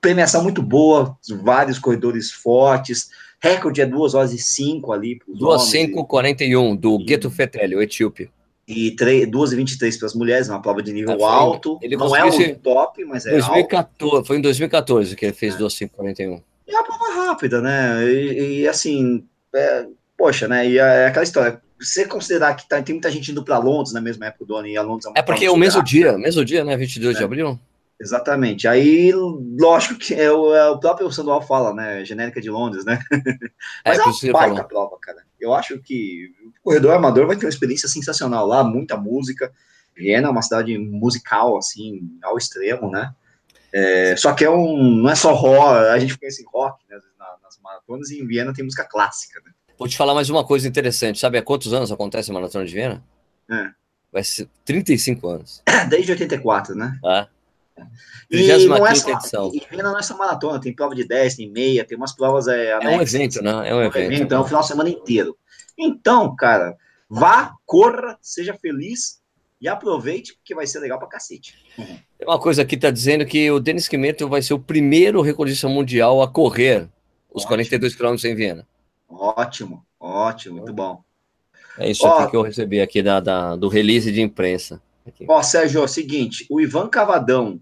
premiação 0.00 0.44
muito 0.44 0.62
boa, 0.62 1.18
vários 1.42 1.80
corredores 1.80 2.30
fortes, 2.30 3.10
Recorde 3.42 3.80
é 3.80 3.86
2 3.86 4.14
horas 4.14 4.32
e 4.32 4.38
5 4.38 4.92
ali. 4.92 5.18
2 5.26 5.62
5 5.62 6.06
41 6.06 6.76
do 6.76 7.00
e... 7.00 7.04
Gueto 7.04 7.30
Fetelli, 7.30 7.74
o 7.74 7.82
etíope. 7.82 8.30
E 8.68 8.92
3, 8.92 9.28
2 9.28 9.52
e 9.52 9.56
23 9.56 9.96
para 9.96 10.06
as 10.06 10.14
mulheres, 10.14 10.48
uma 10.48 10.62
prova 10.62 10.82
de 10.82 10.92
nível 10.92 11.24
ah, 11.24 11.34
alto. 11.34 11.78
Ele 11.82 11.96
não 11.96 12.14
é 12.14 12.24
o 12.24 12.54
top, 12.56 13.04
mas 13.04 13.26
é 13.26 13.30
2014, 13.30 14.16
alto. 14.16 14.26
Foi 14.26 14.36
em 14.36 14.40
2014 14.40 15.16
que 15.16 15.24
ele 15.24 15.32
fez 15.32 15.54
é. 15.54 15.58
2 15.58 15.72
5 15.72 15.96
41. 15.96 16.42
É 16.68 16.72
uma 16.72 16.84
prova 16.84 17.26
rápida, 17.26 17.60
né? 17.60 18.04
E, 18.04 18.60
e 18.60 18.68
assim, 18.68 19.24
é, 19.54 19.86
poxa, 20.16 20.46
né? 20.46 20.68
E 20.68 20.78
é 20.78 21.06
aquela 21.06 21.24
história. 21.24 21.60
Você 21.80 22.04
considerar 22.04 22.54
que 22.54 22.68
tá, 22.68 22.80
tem 22.82 22.94
muita 22.94 23.10
gente 23.10 23.32
indo 23.32 23.42
para 23.42 23.58
Londres 23.58 23.94
na 23.94 24.02
mesma 24.02 24.26
época 24.26 24.44
do 24.44 24.54
ano 24.54 24.68
e 24.68 24.76
a 24.76 24.82
Londres 24.82 25.06
é, 25.16 25.20
é 25.20 25.22
porque 25.22 25.46
é 25.46 25.50
o 25.50 25.56
mesmo 25.56 25.82
dia, 25.82 26.16
mesmo 26.18 26.44
dia, 26.44 26.62
né? 26.62 26.76
22 26.76 27.16
é. 27.16 27.18
de 27.18 27.24
abril. 27.24 27.58
Exatamente. 28.00 28.66
Aí, 28.66 29.12
lógico 29.12 29.98
que 29.98 30.14
é 30.14 30.32
o, 30.32 30.54
é 30.54 30.70
o 30.70 30.78
próprio 30.78 31.12
Sandoval 31.12 31.42
fala, 31.42 31.74
né? 31.74 32.02
Genérica 32.02 32.40
de 32.40 32.48
Londres, 32.48 32.82
né? 32.84 32.98
Mas 33.84 33.98
é, 33.98 34.02
é 34.02 34.04
uma 34.04 34.32
baita 34.32 34.64
prova, 34.64 34.96
cara. 34.98 35.22
Eu 35.38 35.52
acho 35.52 35.78
que 35.80 36.32
o 36.60 36.62
corredor 36.62 36.94
amador 36.94 37.26
vai 37.26 37.36
ter 37.36 37.44
uma 37.44 37.50
experiência 37.50 37.88
sensacional 37.88 38.46
lá, 38.46 38.64
muita 38.64 38.96
música. 38.96 39.52
Viena 39.94 40.28
é 40.28 40.30
uma 40.30 40.40
cidade 40.40 40.78
musical, 40.78 41.58
assim, 41.58 42.18
ao 42.22 42.38
extremo, 42.38 42.90
né? 42.90 43.12
É, 43.70 44.16
só 44.16 44.32
que 44.32 44.44
é 44.44 44.50
um, 44.50 45.02
não 45.02 45.10
é 45.10 45.14
só 45.14 45.34
rock, 45.34 45.88
a 45.90 45.98
gente 45.98 46.18
conhece 46.18 46.44
rock 46.50 46.82
né, 46.88 46.98
nas 47.42 47.58
maratonas, 47.62 48.10
e 48.10 48.20
em 48.20 48.26
Viena 48.26 48.52
tem 48.54 48.64
música 48.64 48.84
clássica. 48.84 49.40
Né? 49.44 49.52
Vou 49.78 49.86
te 49.86 49.96
falar 49.96 50.14
mais 50.14 50.30
uma 50.30 50.44
coisa 50.44 50.66
interessante. 50.66 51.18
Sabe 51.18 51.36
há 51.36 51.42
quantos 51.42 51.72
anos 51.74 51.92
acontece 51.92 52.30
a 52.30 52.34
maratona 52.34 52.64
de 52.64 52.74
Viena? 52.74 53.04
É. 53.50 53.70
Vai 54.10 54.24
ser 54.24 54.48
35 54.64 55.28
anos. 55.28 55.62
Desde 55.90 56.12
84, 56.12 56.74
né? 56.74 56.98
Ah. 57.04 57.28
E 58.30 58.66
não 58.66 58.86
é 58.86 58.94
só, 58.94 59.10
edição. 59.10 59.52
E 59.54 59.76
não 59.76 59.98
é 59.98 60.02
só 60.02 60.16
maratona, 60.16 60.60
tem 60.60 60.74
prova 60.74 60.94
de 60.94 61.04
10, 61.04 61.36
tem 61.36 61.50
meia, 61.50 61.84
tem 61.84 61.96
umas 61.96 62.12
provas 62.12 62.48
é, 62.48 62.70
é 62.70 62.88
um 62.88 63.00
evento, 63.00 63.42
né? 63.42 63.50
É 63.50 63.54
um, 63.54 63.64
é 63.64 63.74
um 63.74 63.82
evento. 63.82 64.12
evento. 64.12 64.34
É 64.34 64.40
um 64.40 64.44
final 64.44 64.60
de 64.62 64.68
semana 64.68 64.88
inteiro. 64.88 65.36
Então, 65.78 66.34
cara, 66.36 66.76
vá, 67.08 67.54
corra, 67.64 68.18
seja 68.20 68.54
feliz 68.54 69.20
e 69.60 69.68
aproveite, 69.68 70.34
porque 70.34 70.54
vai 70.54 70.66
ser 70.66 70.80
legal 70.80 70.98
pra 70.98 71.08
cacete. 71.08 71.54
Tem 71.76 72.26
uma 72.26 72.38
coisa 72.38 72.62
aqui 72.62 72.76
tá 72.76 72.90
dizendo 72.90 73.26
que 73.26 73.50
o 73.50 73.60
Denis 73.60 73.88
Quimeto 73.88 74.28
vai 74.28 74.40
ser 74.40 74.54
o 74.54 74.58
primeiro 74.58 75.20
recordista 75.20 75.68
mundial 75.68 76.22
a 76.22 76.28
correr 76.28 76.88
os 77.30 77.42
ótimo. 77.42 77.48
42 77.48 77.94
quilômetros 77.94 78.24
em 78.24 78.34
Viena. 78.34 78.66
Ótimo, 79.08 79.84
ótimo, 79.98 80.56
muito 80.56 80.72
bom. 80.72 81.02
É 81.78 81.90
isso 81.90 82.06
Ó, 82.06 82.18
aqui 82.18 82.30
que 82.30 82.36
eu 82.36 82.42
recebi 82.42 82.80
aqui 82.80 83.02
da, 83.02 83.20
da 83.20 83.56
do 83.56 83.68
release 83.68 84.10
de 84.10 84.20
imprensa. 84.20 84.82
Aqui. 85.06 85.24
Ó, 85.28 85.42
Sérgio, 85.42 85.80
é 85.80 85.84
o 85.84 85.88
seguinte, 85.88 86.46
o 86.50 86.60
Ivan 86.60 86.88
Cavadão 86.88 87.60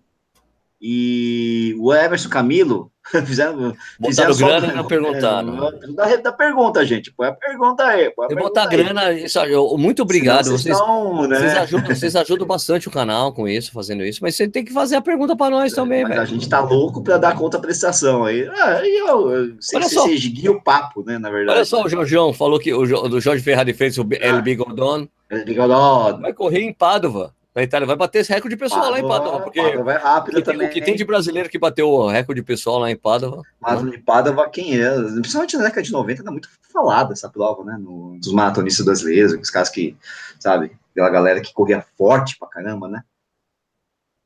e 0.81 1.74
o 1.79 1.93
Emerson 1.93 2.29
Camilo 2.29 2.93
fizeram. 3.26 3.74
Fizeram 4.05 4.37
grana 4.37 4.72
e 4.72 4.76
não 4.76 4.85
perguntaram. 4.87 5.68
É, 6.01 6.16
da, 6.18 6.33
pergunta, 6.33 6.85
gente. 6.87 7.12
Põe 7.12 7.29
a 7.29 7.33
pergunta 7.33 7.85
aí. 7.85 8.11
Põe 8.11 8.26
a 8.26 8.29
pergunta 8.29 8.49
botar 8.49 8.62
aí. 8.62 8.68
grana, 8.68 9.12
isso, 9.12 9.39
eu, 9.41 9.76
muito 9.76 10.03
obrigado. 10.03 10.45
Vocês, 10.47 10.62
vocês, 10.62 10.76
estão, 10.76 11.26
né? 11.26 11.39
vocês, 11.39 11.57
ajudam, 11.57 11.95
vocês 11.95 12.16
ajudam 12.16 12.47
bastante 12.47 12.87
o 12.87 12.91
canal 12.91 13.33
com 13.33 13.49
isso, 13.49 13.72
fazendo 13.72 14.05
isso, 14.05 14.20
mas 14.22 14.37
você 14.37 14.47
tem 14.47 14.64
que 14.64 14.72
fazer 14.72 14.97
a 14.97 15.01
pergunta 15.01 15.37
para 15.37 15.51
nós 15.51 15.72
também, 15.72 16.05
mas 16.05 16.18
A 16.18 16.24
gente 16.24 16.49
tá 16.49 16.61
louco 16.61 17.03
para 17.03 17.18
dar 17.18 17.37
conta 17.37 17.59
prestação 17.59 18.24
aí. 18.24 18.49
Ah, 18.49 18.81
eu, 18.85 19.31
eu 19.31 19.57
sei 19.61 19.79
Olha 19.79 19.89
que 19.89 19.95
você 19.95 20.29
guia 20.29 20.53
o 20.53 20.62
papo, 20.62 21.03
né? 21.05 21.18
Na 21.18 21.31
verdade. 21.31 21.57
Olha 21.57 21.64
só, 21.64 21.83
o 21.83 21.89
Jorjão 21.89 22.33
falou 22.33 22.61
que 22.61 22.72
o, 22.72 22.83
o 22.83 23.20
Jorge 23.20 23.43
Ferrari 23.43 23.72
fez 23.72 23.99
o. 23.99 24.07
El 24.20 24.43
Bigodon. 24.43 25.09
El 25.29 25.45
Bigodon. 25.45 26.20
Vai 26.20 26.33
correr 26.33 26.61
em 26.61 26.72
Pádua 26.72 27.35
na 27.55 27.62
Itália. 27.62 27.86
Vai 27.86 27.96
bater 27.96 28.20
esse 28.20 28.32
recorde 28.32 28.57
pessoal 28.57 28.90
lá 28.90 28.99
em 28.99 29.07
Padova. 29.07 29.40
Porque 29.40 29.61
Padova 29.61 29.82
vai 29.84 29.99
rápido 29.99 30.42
também. 30.42 30.68
o 30.68 30.70
que 30.70 30.80
tem 30.80 30.96
de 30.96 31.05
brasileiro 31.05 31.49
que 31.49 31.59
bateu 31.59 31.88
o 31.88 32.09
recorde 32.09 32.42
pessoal 32.42 32.78
lá 32.78 32.90
em 32.90 32.96
Padova. 32.96 33.42
Mas 33.61 33.82
né? 33.82 33.90
de 33.92 33.99
Padova, 33.99 34.49
quem 34.49 34.80
é? 34.80 34.90
Principalmente 35.20 35.57
na 35.57 35.64
década 35.64 35.82
de 35.82 35.92
90, 35.92 36.22
tá 36.22 36.30
muito 36.30 36.49
falada 36.72 37.12
essa 37.12 37.28
prova, 37.28 37.64
né? 37.64 37.76
No, 37.78 38.18
dos 38.18 38.32
maratonistas 38.32 38.84
brasileiros, 38.84 39.32
os 39.32 39.51
caras 39.51 39.68
que, 39.68 39.96
sabe, 40.38 40.72
aquela 40.92 41.11
galera 41.11 41.40
que 41.40 41.53
corria 41.53 41.84
forte 41.96 42.38
pra 42.38 42.49
caramba, 42.49 42.88
né? 42.88 43.03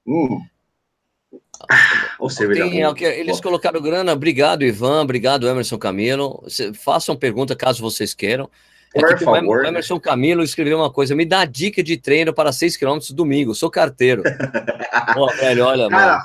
Hum. 0.07 0.45
Ou 2.19 2.29
seja, 2.29 2.53
Tem, 2.53 2.83
eles 3.05 3.41
colocaram 3.41 3.81
grana. 3.81 4.13
Obrigado, 4.13 4.65
Ivan. 4.65 5.03
Obrigado, 5.03 5.49
Emerson 5.49 5.79
Camilo. 5.79 6.45
Façam 6.75 7.17
pergunta 7.17 7.55
caso 7.55 7.83
vocês 7.83 8.15
queiram. 8.15 8.51
É 8.95 9.01
Por 9.01 9.15
tipo, 9.17 9.25
favor. 9.25 9.63
O 9.63 9.67
Emerson 9.67 9.99
Camilo 9.99 10.43
escreveu 10.43 10.79
uma 10.79 10.93
coisa: 10.93 11.15
me 11.15 11.25
dá 11.25 11.45
dica 11.45 11.83
de 11.83 11.97
treino 11.97 12.33
para 12.35 12.53
6 12.53 12.77
km 12.77 12.99
domingo, 13.11 13.55
sou 13.55 13.71
carteiro. 13.71 14.23
Pô, 15.15 15.27
velho, 15.29 15.65
olha, 15.65 15.89
Cara, 15.89 16.13
mano. 16.13 16.25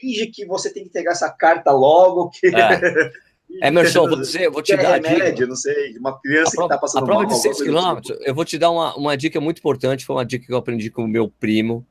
finge 0.00 0.26
que 0.26 0.44
você 0.44 0.72
tem 0.72 0.84
que 0.84 0.90
pegar 0.90 1.12
essa 1.12 1.30
carta 1.30 1.70
logo. 1.70 2.30
Que... 2.30 2.48
É. 2.48 3.10
Emerson, 3.62 4.06
vou, 4.06 4.20
dizer, 4.20 4.50
vou 4.50 4.62
te 4.62 4.76
dar 4.76 5.00
remédio, 5.00 5.46
não 5.46 5.56
sei, 5.56 5.96
uma 5.96 6.20
criança 6.20 6.50
prova, 6.50 6.68
que 6.68 6.74
tá 6.74 6.80
passando 6.80 7.02
A 7.04 7.06
prova 7.06 7.22
mal, 7.22 7.32
de 7.32 7.40
6 7.40 7.62
km, 7.62 8.00
tipo. 8.02 8.22
eu 8.22 8.34
vou 8.34 8.44
te 8.44 8.58
dar 8.58 8.70
uma, 8.70 8.94
uma 8.94 9.16
dica 9.16 9.40
muito 9.40 9.58
importante, 9.58 10.04
foi 10.04 10.16
uma 10.16 10.24
dica 10.24 10.44
que 10.44 10.52
eu 10.52 10.58
aprendi 10.58 10.90
com 10.90 11.02
o 11.02 11.08
meu 11.08 11.30
primo, 11.30 11.84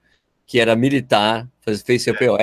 que 0.45 0.59
era 0.59 0.75
militar, 0.75 1.47
fez, 1.61 1.81
fez 1.81 2.03
seu 2.03 2.15
POR, 2.15 2.37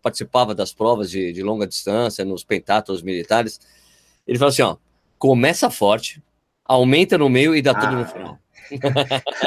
participava 0.00 0.54
das 0.54 0.72
provas 0.72 1.10
de, 1.10 1.30
de 1.32 1.42
longa 1.42 1.66
distância, 1.66 2.24
nos 2.24 2.42
pentatos 2.42 3.02
militares. 3.02 3.60
Ele 4.26 4.38
falou 4.38 4.50
assim, 4.50 4.62
ó, 4.62 4.76
começa 5.18 5.70
forte, 5.70 6.22
aumenta 6.64 7.18
no 7.18 7.28
meio 7.28 7.54
e 7.54 7.62
dá 7.62 7.72
ah. 7.72 7.80
tudo 7.80 7.92
no 7.96 8.02
ah. 8.02 8.06
final. 8.06 8.38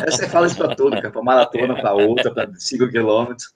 Você 0.05 0.29
fala 0.29 0.47
isso 0.47 0.57
para 0.57 0.75
tudo, 0.75 0.95
cara, 0.95 1.11
para 1.11 1.23
maratona, 1.23 1.75
para 1.75 1.93
outra, 1.93 2.33
para 2.33 2.53
5 2.53 2.89
quilômetros. 2.89 3.47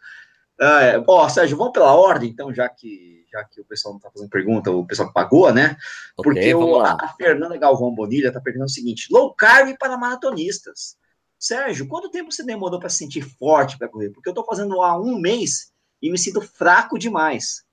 Ah, 0.59 0.83
é. 0.83 1.03
Ó, 1.07 1.29
Sérgio, 1.29 1.57
vamos 1.57 1.73
pela 1.73 1.93
ordem, 1.93 2.29
então, 2.29 2.53
já 2.53 2.67
que, 2.67 3.25
já 3.31 3.43
que 3.43 3.61
o 3.61 3.65
pessoal 3.65 3.93
não 3.93 3.97
está 3.99 4.11
fazendo 4.11 4.29
pergunta, 4.29 4.71
o 4.71 4.85
pessoal 4.85 5.13
pagou, 5.13 5.53
né? 5.53 5.77
Porque 6.17 6.53
o, 6.53 6.79
a, 6.79 6.93
a, 6.93 7.13
Fernanda 7.15 7.57
Galvão 7.57 7.93
Bonilha 7.93 8.27
está 8.27 8.41
perguntando 8.41 8.69
o 8.69 8.73
seguinte: 8.73 9.07
low 9.11 9.33
carb 9.33 9.75
para 9.77 9.97
maratonistas. 9.97 10.97
Sérgio, 11.37 11.87
quanto 11.87 12.11
tempo 12.11 12.31
você 12.31 12.43
demorou 12.43 12.79
para 12.79 12.89
se 12.89 12.97
sentir 12.97 13.21
forte 13.21 13.77
para 13.77 13.87
correr? 13.87 14.09
Porque 14.09 14.27
eu 14.27 14.31
estou 14.31 14.45
fazendo 14.45 14.81
há 14.81 14.99
um 14.99 15.17
mês 15.17 15.71
e 16.01 16.11
me 16.11 16.17
sinto 16.17 16.41
fraco 16.41 16.99
demais. 16.99 17.63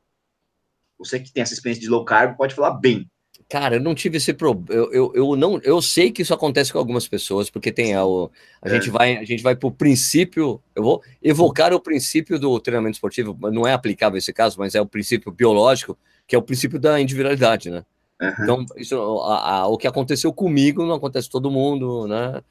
Você 0.99 1.19
que 1.19 1.33
tem 1.33 1.43
essa 1.43 1.55
experiência 1.55 1.83
de 1.83 1.89
low 1.89 2.05
carb 2.05 2.37
pode 2.37 2.55
falar 2.55 2.73
bem. 2.73 3.11
Cara, 3.49 3.77
eu 3.77 3.81
não 3.81 3.95
tive 3.95 4.17
esse 4.17 4.33
problema. 4.33 4.83
Eu, 4.83 4.93
eu, 4.93 5.13
eu, 5.15 5.37
não, 5.37 5.61
eu 5.63 5.81
sei 5.81 6.11
que 6.11 6.23
isso 6.23 6.35
acontece 6.35 6.73
com 6.73 6.79
algumas 6.79 7.07
pessoas, 7.07 7.49
porque 7.49 7.71
tem 7.71 7.95
a, 7.95 8.05
o, 8.05 8.29
a 8.61 8.69
é. 8.69 8.73
gente 8.73 8.91
vai, 8.91 9.17
a 9.17 9.25
gente 9.25 9.43
vai 9.43 9.55
para 9.55 9.69
o 9.69 9.71
princípio. 9.71 10.61
Eu 10.75 10.83
vou 10.83 11.03
evocar 11.23 11.73
o 11.73 11.81
princípio 11.81 12.41
do 12.41 12.59
treinamento 12.59 12.95
esportivo, 12.95 13.39
não 13.53 13.67
é 13.67 13.73
aplicável 13.73 14.19
esse 14.19 14.33
caso, 14.33 14.59
mas 14.59 14.75
é 14.75 14.81
o 14.81 14.87
princípio 14.87 15.31
biológico, 15.31 15.97
que 16.27 16.35
é 16.35 16.39
o 16.39 16.43
princípio 16.43 16.81
da 16.81 17.01
individualidade, 17.01 17.71
né? 17.71 17.85
Uhum. 18.21 18.33
Então, 18.41 18.67
isso, 18.77 18.97
a, 19.21 19.51
a, 19.51 19.67
o 19.69 19.79
que 19.79 19.87
aconteceu 19.87 20.33
comigo 20.33 20.85
não 20.85 20.97
acontece 20.97 21.29
com 21.29 21.33
todo 21.33 21.51
mundo, 21.51 22.09
né? 22.09 22.43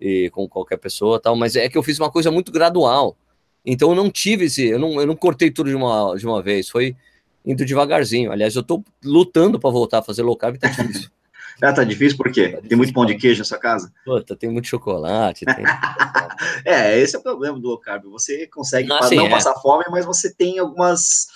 E 0.00 0.30
com 0.30 0.48
qualquer 0.48 0.78
pessoa, 0.78 1.20
tal. 1.20 1.36
Mas 1.36 1.54
é 1.54 1.68
que 1.68 1.78
eu 1.78 1.82
fiz 1.82 2.00
uma 2.00 2.10
coisa 2.10 2.30
muito 2.30 2.50
gradual. 2.50 3.16
Então, 3.64 3.90
eu 3.90 3.94
não 3.94 4.10
tive 4.10 4.46
esse, 4.46 4.66
eu 4.66 4.80
não, 4.80 5.00
eu 5.00 5.06
não 5.06 5.14
cortei 5.14 5.50
tudo 5.50 5.70
de 5.70 5.76
uma, 5.76 6.16
de 6.16 6.26
uma 6.26 6.42
vez. 6.42 6.68
Foi 6.68 6.96
indo 7.44 7.64
devagarzinho. 7.64 8.32
Aliás, 8.32 8.54
eu 8.54 8.62
tô 8.62 8.82
lutando 9.04 9.58
para 9.58 9.70
voltar 9.70 9.98
a 9.98 10.02
fazer 10.02 10.22
low 10.22 10.36
carb, 10.36 10.56
tá 10.56 10.68
difícil. 10.68 11.10
ah, 11.62 11.72
tá 11.72 11.84
difícil 11.84 12.16
por 12.16 12.30
quê? 12.30 12.50
Tá 12.50 12.62
tem 12.68 12.76
muito 12.76 12.92
pão 12.92 13.06
de 13.06 13.16
queijo 13.16 13.40
na 13.40 13.44
sua 13.44 13.58
casa? 13.58 13.92
Puta, 14.04 14.36
tem 14.36 14.50
muito 14.50 14.68
chocolate. 14.68 15.44
Tem... 15.44 15.64
é, 16.64 16.98
esse 16.98 17.16
é 17.16 17.18
o 17.18 17.22
problema 17.22 17.58
do 17.58 17.68
low 17.68 17.78
carb. 17.78 18.04
Você 18.10 18.46
consegue 18.46 18.92
ah, 18.92 19.02
sim, 19.02 19.16
não 19.16 19.26
é. 19.26 19.30
passar 19.30 19.54
fome, 19.54 19.84
mas 19.90 20.04
você 20.04 20.32
tem 20.32 20.58
algumas 20.58 21.28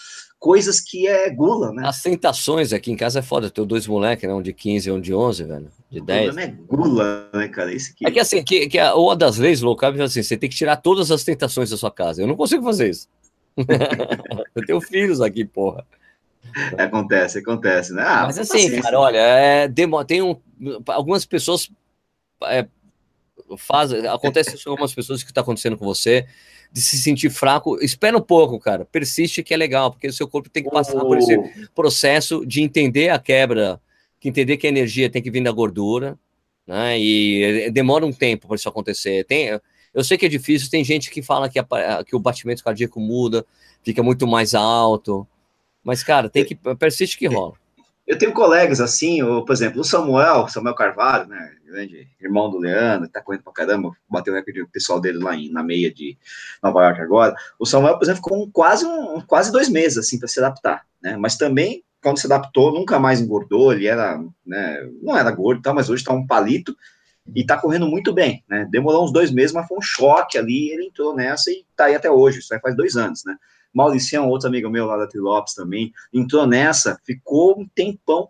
coisas 0.45 0.79
que 0.79 1.07
é 1.07 1.31
gula, 1.31 1.73
né? 1.73 1.89
As 1.89 2.03
tentações 2.03 2.75
aqui 2.75 2.93
em 2.93 2.97
casa 2.97 3.21
é 3.21 3.23
foda. 3.23 3.47
Eu 3.47 3.51
tenho 3.51 3.67
dois 3.67 3.87
moleques, 3.87 4.29
né? 4.29 4.35
Um 4.35 4.43
de 4.43 4.53
15 4.53 4.89
e 4.89 4.93
um 4.93 5.01
de 5.01 5.15
11, 5.15 5.45
velho. 5.45 5.73
De 5.91 6.03
10. 6.03 6.21
O 6.21 6.33
problema 6.33 6.43
é 6.43 6.67
gula, 6.67 7.31
né, 7.33 7.49
cara? 7.49 7.73
Isso 7.73 7.93
aqui... 7.93 8.07
É 8.07 8.11
que 8.11 8.21
assim, 8.21 8.43
que, 8.43 8.69
que 8.69 8.79
a, 8.79 8.95
uma 8.95 9.17
das 9.17 9.39
leis 9.39 9.63
low 9.63 9.75
carb 9.75 9.99
é 9.99 10.03
assim, 10.03 10.23
você 10.23 10.37
tem 10.37 10.51
que 10.51 10.57
tirar 10.57 10.77
todas 10.77 11.11
as 11.11 11.25
tentações 11.25 11.71
da 11.71 11.79
sua 11.79 11.91
casa. 11.91 12.23
Eu 12.23 12.27
não 12.27 12.37
consigo 12.37 12.63
fazer 12.63 12.91
isso. 12.91 13.09
eu 14.55 14.67
tenho 14.67 14.81
filhos 14.81 15.21
aqui, 15.21 15.45
porra. 15.45 15.87
Acontece, 16.79 17.39
acontece, 17.39 17.93
né? 17.93 18.03
Ah, 18.07 18.25
Mas 18.27 18.39
assim, 18.39 18.81
cara, 18.81 19.01
olha, 19.01 19.19
é, 19.19 19.69
tem 20.07 20.23
um, 20.23 20.37
algumas 20.87 21.25
pessoas 21.25 21.71
é, 22.45 22.67
fazem, 23.57 24.07
acontece 24.07 24.55
isso 24.55 24.65
com 24.65 24.71
algumas 24.71 24.95
pessoas 24.95 25.23
que 25.23 25.31
está 25.31 25.41
acontecendo 25.41 25.77
com 25.77 25.85
você, 25.85 26.27
de 26.73 26.83
se 26.83 26.99
sentir 26.99 27.31
fraco, 27.31 27.79
espera 27.83 28.17
um 28.17 28.21
pouco, 28.21 28.59
cara, 28.59 28.85
persiste 28.85 29.43
que 29.43 29.55
é 29.55 29.57
legal, 29.57 29.91
porque 29.91 30.09
o 30.09 30.13
seu 30.13 30.29
corpo 30.29 30.51
tem 30.51 30.63
que 30.63 30.71
passar 30.71 30.97
oh. 30.97 31.07
por 31.07 31.19
esse 31.19 31.37
oh. 31.37 31.49
processo 31.75 32.45
de 32.45 32.63
entender 32.63 33.11
a 33.11 33.19
quebra, 33.19 33.81
que 34.21 34.29
entender 34.29 34.57
que 34.57 34.67
a 34.67 34.71
energia 34.71 35.11
tem 35.11 35.23
que 35.23 35.31
vir 35.31 35.43
da 35.43 35.53
gordura, 35.53 36.19
né? 36.67 36.99
E 36.99 37.71
demora 37.71 38.07
um 38.07 38.13
tempo 38.13 38.47
para 38.47 38.57
isso 38.57 38.69
acontecer. 38.69 39.25
Tem, 39.25 39.61
eu 39.95 40.03
sei 40.03 40.19
que 40.19 40.27
é 40.27 40.29
difícil, 40.29 40.69
tem 40.69 40.85
gente 40.85 41.11
que 41.11 41.23
fala 41.23 41.49
que, 41.49 41.59
a, 41.59 41.65
que 42.05 42.17
o 42.17 42.21
batimento 42.21 42.65
cardíaco 42.65 42.99
muda, 43.01 43.47
fica 43.83 44.03
muito 44.03 44.27
mais 44.27 44.55
alto. 44.55 45.27
Mas, 45.85 46.03
cara, 46.03 46.29
tem 46.29 46.45
que. 46.45 46.55
Persiste 46.55 47.17
que 47.17 47.27
rola. 47.27 47.55
Eu 48.07 48.19
tenho 48.19 48.33
colegas 48.33 48.81
assim, 48.81 49.23
ou, 49.23 49.45
por 49.45 49.53
exemplo, 49.53 49.81
o 49.81 49.85
Samuel, 49.85 50.49
Samuel 50.49 50.75
Carvalho, 50.75 51.27
né? 51.27 51.53
Grande 51.65 52.07
irmão 52.21 52.51
do 52.51 52.59
Leandro, 52.59 53.09
tá 53.09 53.21
correndo 53.21 53.43
pra 53.43 53.53
caramba, 53.53 53.93
bateu 54.09 54.33
o 54.33 54.37
recorde 54.37 54.67
pessoal 54.67 55.01
dele 55.01 55.19
lá 55.19 55.35
em, 55.35 55.51
na 55.51 55.63
meia 55.63 55.93
de 55.93 56.17
Nova 56.63 56.85
York 56.85 57.01
agora. 57.01 57.35
O 57.59 57.65
Samuel, 57.65 57.97
por 57.97 58.05
exemplo, 58.05 58.23
ficou 58.23 58.43
um, 58.43 58.51
quase, 58.51 58.85
um, 58.85 59.21
quase 59.23 59.51
dois 59.51 59.69
meses 59.69 59.97
assim 59.97 60.19
para 60.19 60.29
se 60.29 60.39
adaptar, 60.39 60.85
né? 61.03 61.17
Mas 61.17 61.37
também, 61.37 61.83
quando 62.03 62.19
se 62.19 62.27
adaptou, 62.27 62.73
nunca 62.73 62.99
mais 62.99 63.21
engordou, 63.21 63.73
ele 63.73 63.87
era, 63.87 64.23
né? 64.45 64.87
Não 65.03 65.17
era 65.17 65.31
gordo, 65.31 65.63
tá, 65.63 65.73
mas 65.73 65.89
hoje 65.89 66.05
tá 66.05 66.13
um 66.13 66.27
palito 66.27 66.77
e 67.33 67.45
tá 67.45 67.57
correndo 67.57 67.87
muito 67.87 68.13
bem, 68.13 68.45
né? 68.49 68.67
Demorou 68.71 69.05
uns 69.05 69.13
dois 69.13 69.31
meses, 69.31 69.53
mas 69.53 69.67
foi 69.67 69.79
um 69.79 69.83
choque 69.83 70.37
ali, 70.37 70.71
ele 70.71 70.87
entrou 70.87 71.15
nessa 71.15 71.51
e 71.51 71.65
tá 71.77 71.87
aí 71.87 71.95
até 71.95 72.11
hoje, 72.11 72.41
isso 72.41 72.53
aí 72.53 72.61
faz 72.61 72.77
dois 72.77 72.97
anos, 72.97 73.25
né? 73.25 73.37
Mauricião, 73.73 74.29
outro 74.29 74.49
amigo 74.49 74.69
meu 74.69 74.87
lá 74.87 74.97
da 74.97 75.07
Trilopes 75.07 75.55
também, 75.55 75.93
entrou 76.13 76.47
nessa, 76.47 77.01
ficou 77.05 77.59
um 77.59 77.67
tempão 77.67 78.29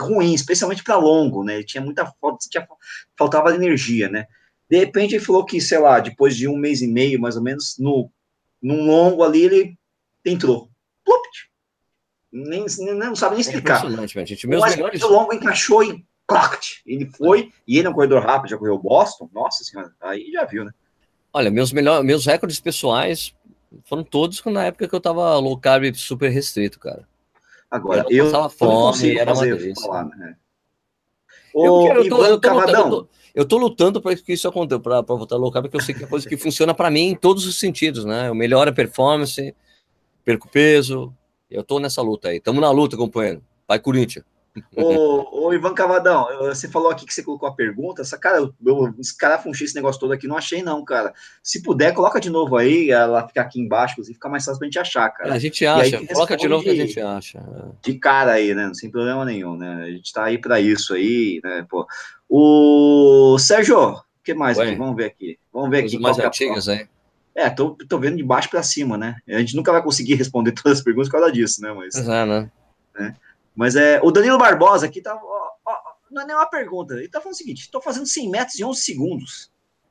ruim, 0.00 0.32
especialmente 0.32 0.84
para 0.84 0.96
longo, 0.96 1.42
né? 1.42 1.56
Ele 1.56 1.64
tinha 1.64 1.82
muita 1.82 2.06
falta, 2.20 2.46
tinha, 2.48 2.66
faltava 3.16 3.54
energia, 3.54 4.08
né? 4.08 4.26
De 4.68 4.78
repente 4.78 5.14
ele 5.14 5.24
falou 5.24 5.44
que, 5.44 5.60
sei 5.60 5.78
lá, 5.78 6.00
depois 6.00 6.36
de 6.36 6.48
um 6.48 6.56
mês 6.56 6.82
e 6.82 6.88
meio, 6.88 7.20
mais 7.20 7.36
ou 7.36 7.42
menos, 7.42 7.76
no, 7.78 8.10
num 8.62 8.86
longo 8.86 9.22
ali, 9.22 9.42
ele 9.42 9.78
entrou. 10.24 10.68
Plupt! 11.04 11.50
Nem, 12.32 12.66
nem, 12.78 12.94
não 12.94 13.16
sabe 13.16 13.36
nem 13.36 13.44
é 13.44 13.48
explicar. 13.48 13.84
É 13.84 14.26
gente. 14.26 14.46
Meus 14.46 14.64
melhores... 14.64 15.02
O 15.02 15.08
longo 15.08 15.32
encaixou 15.32 15.82
e 15.84 16.04
clocked. 16.26 16.82
Ele 16.86 17.06
foi, 17.06 17.52
e 17.66 17.78
ele 17.78 17.86
é 17.86 17.90
um 17.90 17.94
corredor 17.94 18.22
rápido, 18.22 18.50
já 18.50 18.58
correu 18.58 18.78
Boston, 18.78 19.30
nossa 19.32 19.64
senhora, 19.64 19.92
aí 20.00 20.30
já 20.32 20.44
viu, 20.44 20.64
né? 20.64 20.72
Olha, 21.32 21.50
meus, 21.50 21.72
melhor, 21.72 22.02
meus 22.02 22.24
recordes 22.26 22.60
pessoais 22.60 23.34
foram 23.84 24.02
todos 24.02 24.42
na 24.46 24.64
época 24.64 24.88
que 24.88 24.94
eu 24.94 25.00
tava 25.00 25.38
low 25.38 25.58
carb 25.58 25.94
super 25.94 26.30
restrito, 26.30 26.78
cara. 26.78 27.06
Agora, 27.70 28.06
eu, 28.08 28.26
eu 28.26 28.50
fome, 28.50 29.18
era 29.18 29.32
uma 29.32 29.42
delícia. 29.42 29.86
Falar, 29.86 30.04
né? 30.04 30.36
Eu, 31.54 31.62
tô, 31.62 31.92
eu, 31.92 32.08
tô 32.08 32.16
lutando, 32.16 32.60
eu, 32.60 32.90
tô, 32.90 33.08
eu 33.34 33.44
tô 33.44 33.56
lutando 33.58 34.00
para 34.00 34.14
que 34.14 34.32
isso 34.32 34.48
aconteça, 34.48 34.80
para 34.80 35.02
voltar 35.02 35.36
low 35.36 35.50
carb, 35.50 35.64
porque 35.64 35.76
eu 35.76 35.82
sei 35.82 35.94
que 35.94 36.04
é 36.04 36.06
coisa 36.06 36.28
que 36.28 36.36
funciona 36.36 36.74
para 36.74 36.90
mim 36.90 37.08
em 37.08 37.14
todos 37.14 37.46
os 37.46 37.58
sentidos, 37.58 38.04
né? 38.04 38.28
Eu 38.28 38.34
melhoro 38.34 38.70
a 38.70 38.72
performance, 38.72 39.54
perco 40.24 40.48
peso. 40.48 41.12
Eu 41.50 41.62
tô 41.62 41.78
nessa 41.78 42.02
luta 42.02 42.28
aí. 42.28 42.40
Tamo 42.40 42.60
na 42.60 42.70
luta, 42.70 42.96
companheiro. 42.96 43.42
Vai, 43.66 43.78
Corinthians. 43.78 44.24
Ô, 44.74 45.46
ô, 45.46 45.52
Ivan 45.52 45.74
Cavadão, 45.74 46.26
você 46.40 46.68
falou 46.68 46.90
aqui 46.90 47.06
que 47.06 47.12
você 47.12 47.22
colocou 47.22 47.48
a 47.48 47.54
pergunta. 47.54 48.02
Essa 48.02 48.18
cara, 48.18 48.38
eu, 48.38 48.54
eu 48.64 48.94
escarafunchei 48.98 49.66
esse 49.66 49.74
negócio 49.74 50.00
todo 50.00 50.12
aqui, 50.12 50.26
não 50.26 50.36
achei, 50.36 50.62
não, 50.62 50.84
cara. 50.84 51.12
Se 51.42 51.62
puder, 51.62 51.92
coloca 51.92 52.20
de 52.20 52.30
novo 52.30 52.56
aí, 52.56 52.90
ela 52.90 53.26
fica 53.26 53.42
aqui 53.42 53.60
embaixo, 53.60 54.00
e 54.00 54.04
fica 54.04 54.28
mais 54.28 54.44
fácil 54.44 54.58
pra 54.58 54.66
gente 54.66 54.78
achar, 54.78 55.08
cara. 55.10 55.32
A 55.32 55.38
gente 55.38 55.64
acha, 55.66 56.06
coloca 56.06 56.36
de 56.36 56.48
novo 56.48 56.64
que 56.64 56.70
a 56.70 56.74
gente 56.74 57.00
acha. 57.00 57.42
De 57.82 57.94
cara 57.94 58.32
aí, 58.32 58.54
né? 58.54 58.70
Sem 58.74 58.90
problema 58.90 59.24
nenhum, 59.24 59.56
né? 59.56 59.84
A 59.84 59.90
gente 59.90 60.12
tá 60.12 60.24
aí 60.24 60.38
pra 60.38 60.60
isso 60.60 60.94
aí, 60.94 61.40
né? 61.42 61.66
Pô. 61.68 61.86
O 62.28 63.38
Sérgio, 63.38 63.78
o 63.78 64.02
que 64.24 64.34
mais 64.34 64.58
aqui? 64.58 64.74
Vamos 64.74 64.96
ver 64.96 65.06
aqui. 65.06 65.38
Vamos 65.52 65.70
ver 65.70 65.84
aqui. 65.84 65.98
mais 65.98 66.18
é 66.18 66.26
antigas 66.26 66.68
aí. 66.68 66.88
É, 67.36 67.50
tô, 67.50 67.76
tô 67.86 67.98
vendo 67.98 68.16
de 68.16 68.22
baixo 68.22 68.48
para 68.48 68.62
cima, 68.62 68.96
né? 68.96 69.16
A 69.28 69.38
gente 69.38 69.54
nunca 69.54 69.70
vai 69.70 69.82
conseguir 69.82 70.14
responder 70.16 70.52
todas 70.52 70.78
as 70.78 70.84
perguntas 70.84 71.10
por 71.10 71.18
causa 71.18 71.30
disso, 71.30 71.60
né? 71.60 71.70
Mas, 71.72 71.94
é, 71.94 72.24
né? 72.24 72.50
né? 72.98 73.14
Mas 73.56 73.74
é, 73.74 73.98
o 74.02 74.10
Danilo 74.10 74.38
Barbosa 74.38 74.86
aqui 74.86 75.00
tá. 75.00 75.14
Ó, 75.14 75.48
ó, 75.66 75.76
não 76.10 76.22
é 76.22 76.26
nenhuma 76.26 76.46
pergunta. 76.46 76.94
Ele 76.94 77.08
tá 77.08 77.20
falando 77.20 77.34
o 77.34 77.38
seguinte: 77.38 77.70
tô 77.70 77.80
fazendo 77.80 78.06
100 78.06 78.30
metros 78.30 78.60
em 78.60 78.64
11 78.64 78.80
segundos. 78.80 79.50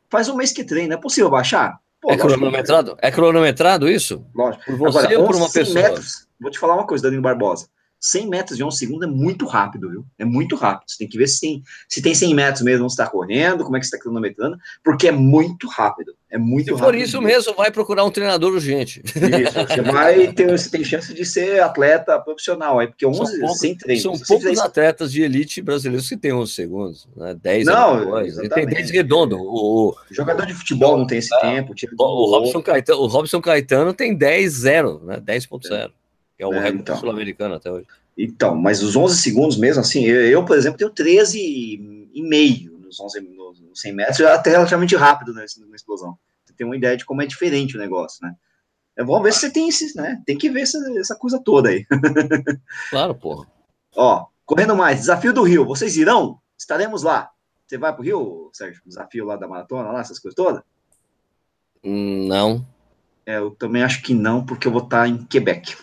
Faz 0.09 0.29
um 0.29 0.35
mês 0.35 0.51
que 0.51 0.63
treino. 0.63 0.93
É 0.93 0.97
possível 0.97 1.29
baixar? 1.29 1.79
Pô, 1.99 2.11
é 2.11 2.17
cronometrado? 2.17 2.95
É 3.01 3.11
cronometrado 3.11 3.89
isso? 3.89 4.23
Lógico. 4.35 4.63
Por 4.65 4.77
você 4.77 4.99
Agora, 4.99 5.19
ou 5.19 5.25
por 5.25 5.35
uma 5.35 5.51
pessoa? 5.51 5.81
Metros, 5.81 6.27
vou 6.39 6.51
te 6.51 6.59
falar 6.59 6.75
uma 6.75 6.85
coisa, 6.85 7.03
Danilo 7.03 7.23
Barbosa. 7.23 7.67
100 8.05 8.29
metros 8.29 8.57
de 8.57 8.63
11 8.63 8.77
segundos 8.77 9.07
é 9.07 9.11
muito 9.11 9.47
rápido, 9.47 9.89
viu? 9.89 10.05
É 10.19 10.23
muito 10.23 10.55
rápido. 10.55 10.83
Você 10.87 10.99
tem 10.99 11.07
que 11.07 11.17
ver 11.17 11.27
se 11.27 11.41
tem, 11.41 11.63
se 11.89 12.01
tem 12.03 12.13
100 12.13 12.35
metros 12.35 12.61
mesmo, 12.61 12.87
você 12.87 12.93
está 12.93 13.07
correndo, 13.07 13.63
como 13.63 13.75
é 13.75 13.79
que 13.79 13.85
você 13.87 13.95
está 13.95 14.03
cronometrando, 14.03 14.57
porque 14.83 15.07
é 15.07 15.11
muito 15.11 15.67
rápido. 15.67 16.13
É 16.29 16.37
muito 16.37 16.65
se 16.65 16.71
rápido. 16.71 16.85
For 16.85 16.95
isso 16.95 17.19
mesmo, 17.19 17.55
vai 17.55 17.71
procurar 17.71 18.03
um 18.03 18.11
treinador 18.11 18.53
urgente. 18.53 19.01
Isso, 19.05 19.67
você 19.67 19.81
vai 19.81 20.31
ter, 20.33 20.51
você 20.51 20.69
tem 20.69 20.83
chance 20.83 21.11
de 21.15 21.25
ser 21.25 21.61
atleta 21.61 22.19
profissional 22.19 22.77
aí, 22.79 22.87
porque 22.87 23.07
11 23.07 23.39
são 23.39 23.49
sem 23.49 23.75
treino. 23.75 24.01
São 24.01 24.19
poucos 24.19 24.59
atletas 24.59 25.11
de 25.11 25.23
elite 25.23 25.59
brasileiros 25.59 26.07
que 26.07 26.15
têm 26.15 26.31
11 26.31 26.53
segundos, 26.53 27.07
né? 27.15 27.35
10 27.41 27.65
não, 27.65 27.99
depois. 27.99 28.35
tem 28.35 28.67
10 28.67 28.91
redondo. 28.91 29.37
O, 29.37 29.89
o, 29.89 29.95
jogador 30.11 30.45
de 30.45 30.53
futebol 30.53 30.95
não 30.95 31.07
tem 31.07 31.17
esse 31.17 31.33
é, 31.37 31.39
tempo. 31.39 31.73
O, 31.97 32.03
o, 32.03 32.29
Robson 32.29 32.61
Caetano, 32.61 32.99
o 32.99 33.07
Robson 33.07 33.41
Caetano 33.41 33.93
tem 33.93 34.15
10 34.15 34.51
0, 34.51 35.01
né? 35.03 35.19
10.0. 35.19 35.71
É 35.73 36.04
é 36.37 36.45
o 36.45 36.53
é, 36.53 36.59
recorde 36.59 36.81
então. 36.81 36.97
sul-americano 36.97 37.55
até 37.55 37.71
hoje. 37.71 37.87
Então, 38.17 38.55
mas 38.55 38.81
os 38.81 38.95
11 38.95 39.17
segundos 39.17 39.57
mesmo, 39.57 39.81
assim, 39.81 40.05
eu, 40.05 40.21
eu 40.27 40.45
por 40.45 40.57
exemplo, 40.57 40.77
tenho 40.77 40.89
13 40.89 41.39
e 42.13 42.21
meio 42.23 42.77
nos, 42.79 42.99
11, 42.99 43.21
nos 43.21 43.81
100 43.81 43.93
metros, 43.93 44.21
até 44.21 44.51
relativamente 44.51 44.95
rápido 44.95 45.33
né, 45.33 45.45
na 45.67 45.75
explosão. 45.75 46.17
Você 46.45 46.53
tem 46.53 46.65
uma 46.65 46.77
ideia 46.77 46.95
de 46.95 47.05
como 47.05 47.21
é 47.21 47.25
diferente 47.25 47.75
o 47.75 47.79
negócio, 47.79 48.25
né? 48.25 48.35
É 48.97 49.03
bom 49.03 49.21
ver 49.21 49.33
se 49.33 49.41
você 49.41 49.51
tem 49.51 49.67
esses, 49.67 49.93
né? 49.93 50.21
Tem 50.25 50.37
que 50.37 50.49
ver 50.49 50.61
essa, 50.61 50.77
essa 50.97 51.15
coisa 51.15 51.39
toda 51.43 51.69
aí. 51.69 51.85
Claro, 52.89 53.13
porra. 53.13 53.45
Ó, 53.93 54.27
correndo 54.45 54.75
mais, 54.75 55.01
desafio 55.01 55.33
do 55.33 55.43
Rio, 55.43 55.65
vocês 55.65 55.97
irão? 55.97 56.39
Estaremos 56.57 57.03
lá. 57.03 57.29
Você 57.67 57.77
vai 57.77 57.93
pro 57.93 58.03
Rio, 58.03 58.49
Sérgio? 58.53 58.81
Desafio 58.85 59.25
lá 59.25 59.35
da 59.35 59.47
maratona, 59.47 59.91
lá, 59.91 59.99
essas 59.99 60.19
coisas 60.19 60.35
todas? 60.35 60.61
Hum, 61.83 62.27
não. 62.27 62.65
É, 63.25 63.37
eu 63.37 63.51
também 63.51 63.83
acho 63.83 64.01
que 64.01 64.13
não, 64.13 64.45
porque 64.45 64.67
eu 64.67 64.71
vou 64.71 64.83
estar 64.83 65.07
em 65.07 65.25
Quebec. 65.25 65.75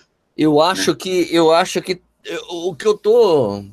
Eu 0.42 0.60
acho 0.60 0.90
né? 0.90 0.96
que 0.98 1.34
eu 1.34 1.52
acho 1.52 1.80
que 1.80 2.00
o 2.48 2.74
que 2.74 2.86
eu 2.86 2.96
tô 2.96 3.64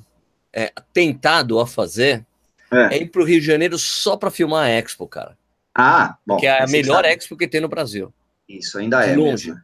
é, 0.53 0.71
tentado 0.93 1.59
a 1.59 1.67
fazer 1.67 2.25
é. 2.71 2.95
é 2.95 3.01
ir 3.01 3.07
para 3.07 3.21
o 3.21 3.25
Rio 3.25 3.39
de 3.39 3.45
Janeiro 3.45 3.77
só 3.77 4.15
para 4.15 4.31
filmar 4.31 4.65
a 4.65 4.69
Expo, 4.69 5.07
cara. 5.07 5.37
Ah, 5.73 6.17
bom. 6.25 6.37
Que 6.37 6.47
é 6.47 6.63
a 6.63 6.67
melhor 6.67 7.03
sabe. 7.03 7.13
Expo 7.13 7.37
que 7.37 7.47
tem 7.47 7.61
no 7.61 7.69
Brasil. 7.69 8.13
Isso 8.47 8.77
ainda 8.77 9.03
de 9.03 9.11
é 9.11 9.15
longe. 9.15 9.47
Mesmo. 9.49 9.63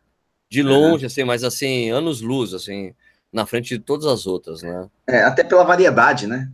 De 0.50 0.64
longe, 0.64 1.04
uhum. 1.04 1.08
assim, 1.08 1.24
mas 1.24 1.44
assim, 1.44 1.90
anos 1.90 2.22
luz, 2.22 2.54
assim, 2.54 2.94
na 3.34 3.46
frente 3.46 3.70
de 3.70 3.80
todas 3.80 4.06
as 4.06 4.28
outras, 4.28 4.62
né? 4.62 4.88
É, 5.08 5.24
até 5.24 5.44
pela 5.44 5.64
variedade, 5.64 6.28
né? 6.28 6.50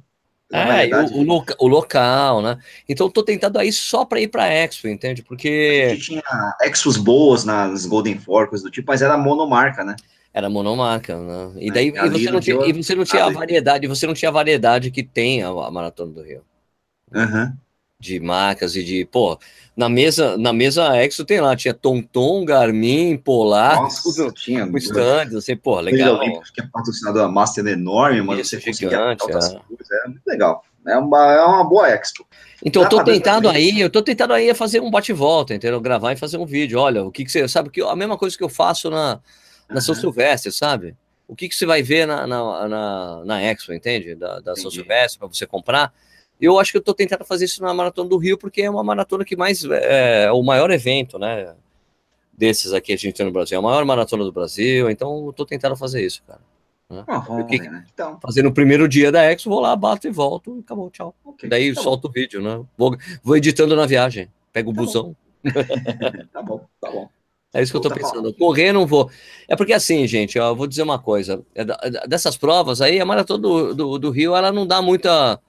Pela 0.49 0.64
é, 0.64 0.68
variedade. 0.68 1.14
O, 1.14 1.18
o, 1.18 1.24
loca, 1.24 1.56
o, 1.60 1.68
local, 1.68 2.41
né? 2.41 2.58
Então 2.88 3.08
eu 3.08 3.12
tô 3.12 3.22
tentando 3.22 3.60
aí 3.60 3.72
só 3.72 4.06
para 4.06 4.22
ir 4.22 4.30
para 4.30 4.52
Expo, 4.52 4.88
entende? 4.88 5.22
Porque. 5.22 5.84
A 5.86 5.89
gente 5.93 6.06
tinha 6.06 6.24
Expos 6.62 6.97
boas 6.97 7.43
nas 7.43 7.86
Golden 7.86 8.18
Forks 8.18 8.64
do 8.64 8.72
tipo, 8.72 8.91
mas 8.91 9.02
era 9.02 9.18
monomarca, 9.18 9.84
né? 9.84 9.95
Era 10.34 10.49
monomarca, 10.49 11.19
né? 11.19 11.51
E 11.57 11.69
é, 11.69 11.73
daí 11.73 11.88
e 11.89 12.09
você, 12.09 12.32
não 12.32 12.39
tinha, 12.39 12.65
e 12.65 12.73
você 12.73 12.95
não 12.95 13.03
tinha 13.03 13.25
a 13.25 13.29
variedade, 13.29 13.88
você 13.88 14.07
não 14.07 14.13
tinha 14.13 14.29
a 14.29 14.34
variedade 14.34 14.89
que 14.89 15.03
tem 15.03 15.43
a, 15.43 15.49
a 15.49 15.69
Maratona 15.69 16.13
do 16.13 16.21
Rio. 16.21 16.41
Uhum. 17.13 17.53
De 17.99 18.19
marcas 18.19 18.75
e 18.75 18.84
de, 18.84 19.05
pô, 19.05 19.38
na 19.75 19.89
mesa, 19.89 20.38
na 20.38 20.53
mesa 20.53 20.97
Exo 21.03 21.25
tem 21.25 21.41
lá, 21.41 21.55
tinha 21.55 21.73
Tonton, 21.73 22.45
Garmin, 22.45 23.17
Polar, 23.17 23.75
Nossa, 23.75 24.01
tudo, 24.03 24.32
tinha 24.32 24.65
stands, 24.77 25.36
assim, 25.36 25.55
pô, 25.55 25.79
legal. 25.79 26.19
Que 26.19 26.61
é 26.61 26.67
patrocinador 26.71 27.23
da 27.23 27.27
Master 27.27 27.67
enorme, 27.67 28.21
mas 28.21 28.39
Isso, 28.39 28.59
você 28.59 28.73
gigante, 28.73 29.23
é. 29.23 29.32
Coisas, 29.32 29.53
é 29.53 30.07
muito 30.07 30.25
legal. 30.25 30.63
É 30.88 30.97
uma, 30.97 31.32
é 31.34 31.41
uma 31.43 31.63
boa 31.63 31.89
Expo. 31.89 32.25
Então, 32.63 32.84
eu 32.84 32.89
tô 32.89 33.03
tentado 33.03 33.49
aí, 33.49 33.79
eu 33.79 33.89
tô 33.89 34.01
tentado 34.01 34.34
aí 34.34 34.49
a 34.49 34.55
fazer 34.55 34.79
um 34.79 34.89
bate-volta, 34.89 35.53
entendeu? 35.53 35.79
Gravar 35.79 36.13
e 36.13 36.17
fazer 36.17 36.38
um 36.38 36.45
vídeo. 36.45 36.79
Olha, 36.79 37.03
o 37.03 37.11
que, 37.11 37.25
que 37.25 37.32
você 37.32 37.47
sabe 37.47 37.69
que 37.69 37.82
a 37.82 37.95
mesma 37.95 38.17
coisa 38.17 38.38
que 38.38 38.43
eu 38.43 38.49
faço 38.49 38.89
na, 38.89 39.19
na 39.74 39.82
São 39.82 39.95
Silvestre, 39.95 40.51
sabe? 40.51 40.95
O 41.28 41.36
que, 41.36 41.47
que 41.47 41.55
você 41.55 41.65
vai 41.65 41.82
ver 41.82 42.05
na, 42.05 42.28
na, 42.28 42.67
na, 42.67 43.26
na 43.26 43.41
Expo, 43.41 43.74
entende? 43.74 44.15
Da, 44.15 44.39
da 44.39 44.55
São 44.55 44.69
Silvestre, 44.69 45.17
para 45.17 45.28
você 45.28 45.45
comprar. 45.45 45.93
Eu 46.39 46.59
acho 46.59 46.72
que 46.72 46.78
eu 46.78 46.82
estou 46.82 46.93
tentando 46.93 47.24
fazer 47.24 47.45
isso 47.45 47.61
na 47.61 47.74
Maratona 47.74 48.09
do 48.09 48.17
Rio, 48.17 48.38
porque 48.38 48.63
é 48.63 48.69
uma 48.69 48.84
maratona 48.84 49.24
que 49.24 49.36
mais 49.36 49.63
é, 49.63 50.24
é 50.26 50.32
o 50.32 50.41
maior 50.41 50.72
evento, 50.72 51.17
né? 51.17 51.53
Desses 52.34 52.74
aqui 52.74 52.91
a 52.91 52.97
gente 52.97 53.13
tem 53.13 53.26
no 53.26 53.32
Brasil. 53.32 53.55
É 53.55 53.59
a 53.59 53.61
maior 53.61 53.86
maratona 53.86 54.24
do 54.24 54.32
Brasil, 54.32 54.89
então 54.89 55.26
eu 55.26 55.30
estou 55.30 55.45
tentando 55.45 55.76
fazer 55.76 56.03
isso, 56.03 56.24
cara. 56.28 56.41
Né? 56.89 57.05
Ah, 57.07 57.19
vamos 57.19 57.49
né? 57.49 57.86
então. 57.93 58.19
Fazer 58.19 58.41
no 58.41 58.53
primeiro 58.53 58.88
dia 58.89 59.11
da 59.11 59.24
Expo, 59.24 59.49
vou 59.49 59.61
lá, 59.61 59.76
bato 59.76 60.07
e 60.07 60.11
volto, 60.11 60.57
e 60.57 60.59
acabou, 60.59 60.89
tchau. 60.89 61.15
Okay, 61.24 61.47
Daí 61.47 61.74
tá 61.74 61.82
solto 61.82 62.09
o 62.09 62.11
vídeo, 62.11 62.41
né? 62.41 62.61
Vou, 62.78 62.97
vou 63.24 63.38
editando 63.38 63.76
na 63.76 63.86
viagem, 63.86 64.30
pego 64.51 64.72
o 64.72 64.74
tá 64.74 64.82
busão. 64.82 65.15
tá 66.34 66.41
bom, 66.41 66.65
tá 66.82 66.91
bom. 66.91 67.09
É 67.54 67.62
isso 67.62 67.72
que 67.72 67.78
eu 67.78 67.82
tô 67.82 67.91
pensando. 67.91 68.34
Correr 68.34 68.72
não 68.72 68.88
vou. 68.88 69.10
É 69.47 69.56
porque 69.56 69.74
assim, 69.74 70.08
gente, 70.08 70.38
eu 70.38 70.56
vou 70.56 70.68
dizer 70.68 70.84
uma 70.84 70.99
coisa. 70.99 71.43
É 71.54 72.08
dessas 72.08 72.38
provas 72.38 72.82
aí, 72.82 72.99
a 72.99 73.06
maratona 73.06 73.41
do, 73.41 73.74
do, 73.74 73.99
do 73.99 74.10
Rio, 74.10 74.36
ela 74.36 74.52
não 74.52 74.66
dá 74.66 74.82
muita. 74.82 75.39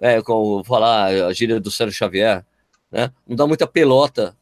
É, 0.00 0.22
como 0.22 0.62
falar 0.62 1.06
a 1.26 1.32
gíria 1.32 1.58
do 1.58 1.70
Sérgio 1.70 1.96
Xavier, 1.96 2.44
né? 2.92 3.10
Não 3.26 3.34
dá 3.34 3.46
muita 3.46 3.66
pelota 3.66 4.36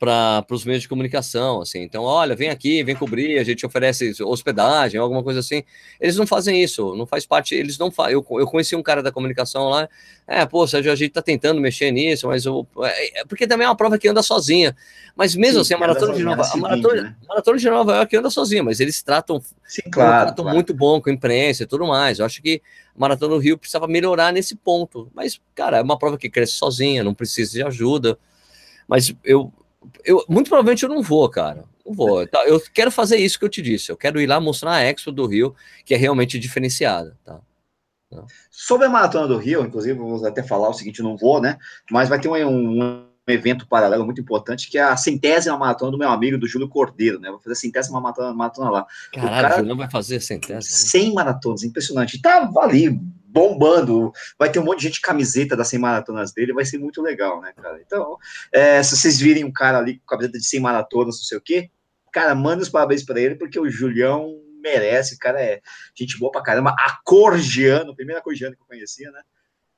para 0.00 0.46
os 0.50 0.64
meios 0.64 0.80
de 0.80 0.88
comunicação, 0.88 1.60
assim. 1.60 1.82
Então, 1.82 2.04
olha, 2.04 2.34
vem 2.34 2.48
aqui, 2.48 2.82
vem 2.82 2.96
cobrir, 2.96 3.38
a 3.38 3.44
gente 3.44 3.66
oferece 3.66 4.14
hospedagem, 4.22 4.98
alguma 4.98 5.22
coisa 5.22 5.40
assim. 5.40 5.62
Eles 6.00 6.16
não 6.16 6.26
fazem 6.26 6.62
isso, 6.62 6.96
não 6.96 7.06
faz 7.06 7.26
parte, 7.26 7.54
eles 7.54 7.76
não 7.76 7.90
fazem. 7.90 8.14
Eu, 8.14 8.26
eu 8.38 8.46
conheci 8.46 8.74
um 8.74 8.82
cara 8.82 9.02
da 9.02 9.12
comunicação 9.12 9.68
lá, 9.68 9.86
é, 10.26 10.46
pô, 10.46 10.66
Sérgio, 10.66 10.90
a 10.90 10.94
gente 10.94 11.10
tá 11.10 11.20
tentando 11.20 11.60
mexer 11.60 11.90
nisso, 11.90 12.28
mas 12.28 12.46
eu, 12.46 12.66
é, 12.82 13.20
é 13.20 13.24
porque 13.26 13.46
também 13.46 13.66
é 13.66 13.68
uma 13.68 13.76
prova 13.76 13.98
que 13.98 14.08
anda 14.08 14.22
sozinha. 14.22 14.74
Mas 15.14 15.36
mesmo 15.36 15.56
Sim, 15.56 15.60
assim, 15.60 15.74
a 15.74 15.78
maratona 15.78 16.14
de 16.14 16.22
Nova, 16.22 16.48
a 16.50 16.56
maratona, 16.56 17.02
né? 17.02 17.16
maratona 17.28 17.58
de 17.58 17.68
Nova 17.68 17.96
York 17.96 18.16
anda 18.16 18.30
sozinha, 18.30 18.62
mas 18.62 18.80
eles 18.80 19.02
tratam, 19.02 19.38
Sim, 19.66 19.82
claro, 19.92 20.26
tratam 20.28 20.44
claro. 20.44 20.56
muito 20.56 20.72
bom 20.72 20.98
com 20.98 21.10
a 21.10 21.12
imprensa 21.12 21.64
e 21.64 21.66
tudo 21.66 21.86
mais. 21.86 22.20
Eu 22.20 22.24
acho 22.24 22.40
que 22.40 22.62
a 22.96 22.98
maratona 22.98 23.34
do 23.34 23.38
Rio 23.38 23.58
precisava 23.58 23.86
melhorar 23.86 24.32
nesse 24.32 24.56
ponto. 24.56 25.10
Mas, 25.14 25.38
cara, 25.54 25.76
é 25.76 25.82
uma 25.82 25.98
prova 25.98 26.16
que 26.16 26.30
cresce 26.30 26.54
sozinha, 26.54 27.04
não 27.04 27.12
precisa 27.12 27.52
de 27.52 27.62
ajuda. 27.62 28.18
Mas 28.88 29.14
eu, 29.22 29.52
eu 30.04 30.24
muito 30.28 30.48
provavelmente 30.48 30.82
eu 30.82 30.88
não 30.88 31.02
vou, 31.02 31.28
cara. 31.28 31.64
Não 31.84 31.94
vou. 31.94 32.26
Tá, 32.26 32.44
eu 32.46 32.60
quero 32.72 32.90
fazer 32.90 33.16
isso 33.16 33.38
que 33.38 33.44
eu 33.44 33.48
te 33.48 33.62
disse. 33.62 33.90
Eu 33.90 33.96
quero 33.96 34.20
ir 34.20 34.26
lá 34.26 34.40
mostrar 34.40 34.72
a 34.72 34.82
Expo 34.84 35.10
do 35.10 35.26
Rio, 35.26 35.54
que 35.84 35.94
é 35.94 35.96
realmente 35.96 36.38
diferenciada, 36.38 37.16
tá? 37.24 37.40
Sobre 38.50 38.86
a 38.86 38.90
Maratona 38.90 39.28
do 39.28 39.38
Rio, 39.38 39.64
inclusive, 39.64 39.96
vou 39.96 40.26
até 40.26 40.42
falar 40.42 40.68
o 40.68 40.74
seguinte, 40.74 41.02
não 41.02 41.16
vou, 41.16 41.40
né? 41.40 41.58
Mas 41.90 42.08
vai 42.08 42.18
ter 42.20 42.28
um, 42.28 42.82
um, 42.82 43.06
evento 43.28 43.68
paralelo 43.68 44.04
muito 44.04 44.20
importante, 44.20 44.68
que 44.68 44.76
é 44.76 44.82
a 44.82 44.96
centésima 44.96 45.56
maratona 45.56 45.92
do 45.92 45.98
meu 45.98 46.08
amigo, 46.08 46.36
do 46.36 46.48
Júlio 46.48 46.68
Cordeiro, 46.68 47.20
né? 47.20 47.30
Vou 47.30 47.38
fazer 47.38 47.52
a 47.52 47.56
centésima 47.56 48.00
maratona, 48.00 48.34
maratona 48.34 48.70
lá. 48.70 48.86
Caralho, 49.12 49.38
o 49.38 49.48
cara 49.48 49.62
não 49.62 49.76
vai 49.76 49.88
fazer 49.88 50.16
a 50.16 50.20
centésima? 50.20 50.62
100 50.62 51.08
né? 51.08 51.14
maratonas, 51.14 51.62
impressionante. 51.62 52.20
Tá 52.20 52.50
ali, 52.56 53.00
bombando. 53.30 54.12
Vai 54.38 54.50
ter 54.50 54.58
um 54.58 54.64
monte 54.64 54.80
de 54.80 54.88
gente 54.88 55.00
camiseta 55.00 55.56
das 55.56 55.68
100 55.68 55.78
maratonas 55.78 56.32
dele, 56.32 56.52
vai 56.52 56.64
ser 56.64 56.78
muito 56.78 57.00
legal, 57.00 57.40
né, 57.40 57.52
cara? 57.56 57.80
Então, 57.84 58.16
é, 58.52 58.82
se 58.82 58.96
vocês 58.96 59.18
virem 59.18 59.44
um 59.44 59.52
cara 59.52 59.78
ali 59.78 59.98
com 59.98 60.06
camiseta 60.06 60.38
de 60.38 60.44
100 60.44 60.60
maratonas, 60.60 61.16
não 61.16 61.24
sei 61.24 61.38
o 61.38 61.42
quê, 61.42 61.70
cara, 62.12 62.34
manda 62.34 62.62
os 62.62 62.68
parabéns 62.68 63.04
para 63.04 63.20
ele, 63.20 63.36
porque 63.36 63.58
o 63.58 63.70
Julião 63.70 64.34
merece, 64.62 65.14
o 65.14 65.18
cara 65.18 65.40
é 65.40 65.60
gente 65.94 66.18
boa 66.18 66.30
pra 66.30 66.42
caramba, 66.42 66.74
acorgiano, 66.78 67.94
primeiro 67.94 68.20
acorgiano 68.20 68.54
que 68.54 68.62
eu 68.62 68.66
conhecia, 68.66 69.10
né? 69.10 69.22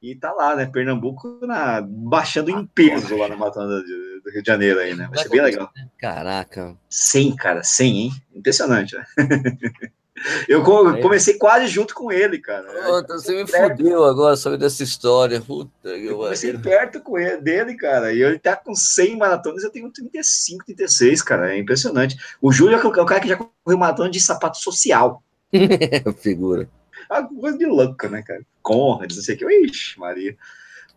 E 0.02 0.16
tá 0.16 0.32
lá, 0.32 0.56
né? 0.56 0.66
Pernambuco 0.66 1.38
na, 1.46 1.80
baixando 1.80 2.50
em 2.50 2.66
peso 2.66 3.16
lá 3.16 3.28
na 3.28 3.36
Maratona 3.36 3.68
do, 3.68 4.20
do 4.20 4.30
Rio 4.32 4.42
de 4.42 4.48
Janeiro 4.48 4.80
aí, 4.80 4.94
né? 4.94 5.06
Vai 5.08 5.22
ser 5.22 5.28
bem 5.28 5.40
legal. 5.40 5.70
Caraca. 5.96 6.76
100, 6.90 7.36
cara, 7.36 7.62
100, 7.62 7.98
hein? 7.98 8.12
Impressionante, 8.34 8.96
né? 8.96 9.06
Eu 10.46 10.62
comecei 10.62 11.34
quase 11.34 11.66
junto 11.66 11.94
com 11.94 12.12
ele, 12.12 12.38
cara. 12.38 12.64
Puta, 12.64 13.14
você 13.14 13.32
me 13.32 13.46
fudeu 13.46 14.04
agora 14.04 14.36
sobre 14.36 14.58
dessa 14.58 14.82
história. 14.82 15.40
Puta, 15.40 15.88
eu 15.88 16.18
comecei 16.18 16.56
perto 16.58 17.00
com 17.00 17.18
ele, 17.18 17.40
dele, 17.40 17.74
cara. 17.74 18.12
E 18.12 18.22
ele 18.22 18.38
tá 18.38 18.54
com 18.54 18.74
100 18.74 19.16
maratonas, 19.16 19.64
eu 19.64 19.70
tenho 19.70 19.90
35, 19.90 20.66
36, 20.66 21.22
cara. 21.22 21.54
É 21.54 21.58
impressionante. 21.58 22.16
O 22.40 22.52
Júlio 22.52 22.78
é 22.78 22.86
o 22.86 23.06
cara 23.06 23.20
que 23.20 23.28
já 23.28 23.36
correu 23.36 23.78
maratona 23.78 24.10
de 24.10 24.20
sapato 24.20 24.58
social. 24.58 25.22
Figura. 26.20 26.68
A 27.08 27.22
coisa 27.22 27.58
de 27.58 27.66
louca, 27.66 28.08
né, 28.08 28.22
cara? 28.22 28.42
Conrad, 28.62 29.12
não 29.12 29.22
sei 29.22 29.34
o 29.34 29.38
que. 29.38 29.44
Ixi, 29.44 29.98
Maria. 29.98 30.36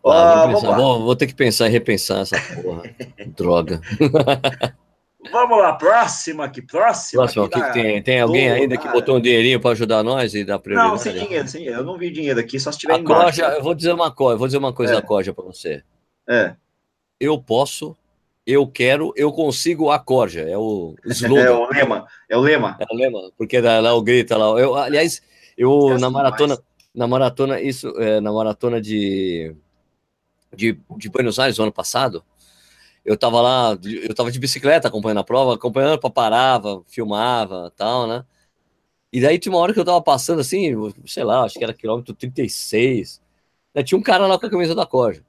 Ah, 0.04 0.46
vou, 0.46 0.60
vou, 0.60 1.02
vou, 1.02 1.16
ter 1.16 1.26
que 1.26 1.34
pensar 1.34 1.66
e 1.66 1.70
repensar 1.70 2.20
essa 2.20 2.36
porra. 2.62 2.82
Droga. 3.36 3.80
Vamos 5.30 5.58
lá, 5.58 5.72
próxima 5.74 6.44
aqui, 6.44 6.62
próxima. 6.62 7.22
Próxima, 7.22 7.44
o 7.44 7.48
que, 7.48 7.60
que, 7.60 7.72
tem? 7.72 8.02
Tem 8.02 8.20
alguém 8.20 8.50
ainda 8.50 8.76
que 8.76 8.88
botou 8.88 9.16
um 9.16 9.20
dinheirinho 9.20 9.60
para 9.60 9.70
ajudar 9.70 10.02
nós 10.02 10.34
e 10.34 10.44
dar 10.44 10.58
prioridade? 10.58 10.90
Não, 10.90 10.98
sem 10.98 11.12
dinheiro, 11.12 11.48
sem 11.48 11.60
dinheiro. 11.60 11.80
Eu 11.80 11.84
não 11.84 11.98
vi 11.98 12.10
dinheiro 12.10 12.40
aqui, 12.40 12.58
só 12.58 12.72
se 12.72 12.78
tiver 12.78 12.94
a 12.94 12.98
embaixo. 12.98 13.40
Coja, 13.40 13.56
eu 13.56 13.62
vou 13.62 13.74
dizer 13.74 13.92
uma 13.92 14.10
coisa, 14.10 14.38
vou 14.38 14.46
dizer 14.46 14.58
uma 14.58 14.72
coisa 14.72 14.92
é. 14.92 14.96
da 14.96 15.02
Corja 15.02 15.32
para 15.32 15.44
você. 15.44 15.82
É. 16.28 16.54
Eu 17.18 17.40
posso, 17.40 17.96
eu 18.46 18.66
quero, 18.66 19.12
eu 19.16 19.32
consigo 19.32 19.90
a 19.90 19.98
Corja. 19.98 20.42
É 20.42 20.56
o 20.56 20.94
slogan. 21.06 21.42
É 21.42 21.50
o 21.50 21.68
lema. 21.68 22.06
É 22.28 22.36
o 22.36 22.40
lema. 22.40 22.76
É 22.78 22.86
o 22.90 22.96
lema, 22.96 23.32
porque 23.36 23.60
lá 23.60 23.94
o 23.94 24.02
grita 24.02 24.36
lá. 24.36 24.46
Eu, 24.60 24.74
aliás, 24.74 25.22
eu 25.56 25.98
na 25.98 26.10
maratona, 26.10 26.54
demais. 26.54 26.68
na 26.94 27.06
maratona, 27.06 27.60
isso, 27.60 27.88
é, 27.98 28.20
na 28.20 28.32
maratona 28.32 28.80
de, 28.80 29.54
de, 30.54 30.78
de 30.96 31.08
Buenos 31.08 31.38
Aires, 31.38 31.58
ano 31.58 31.72
passado, 31.72 32.22
eu 33.06 33.16
tava 33.16 33.40
lá, 33.40 33.78
eu 33.84 34.12
tava 34.14 34.32
de 34.32 34.38
bicicleta 34.38 34.88
acompanhando 34.88 35.20
a 35.20 35.24
prova, 35.24 35.54
acompanhando, 35.54 35.98
parava, 36.10 36.82
filmava 36.88 37.72
tal, 37.76 38.06
né? 38.08 38.24
E 39.12 39.20
daí 39.20 39.38
tinha 39.38 39.52
uma 39.52 39.60
hora 39.60 39.72
que 39.72 39.78
eu 39.78 39.84
tava 39.84 40.02
passando 40.02 40.40
assim, 40.40 40.74
sei 41.06 41.22
lá, 41.22 41.44
acho 41.44 41.56
que 41.56 41.62
era 41.62 41.72
quilômetro 41.72 42.12
36. 42.12 43.22
Daí 43.72 43.84
tinha 43.84 43.96
um 43.96 44.02
cara 44.02 44.26
lá 44.26 44.36
com 44.38 44.46
a 44.46 44.50
camisa 44.50 44.74
da 44.74 44.84
Corja. 44.84 45.22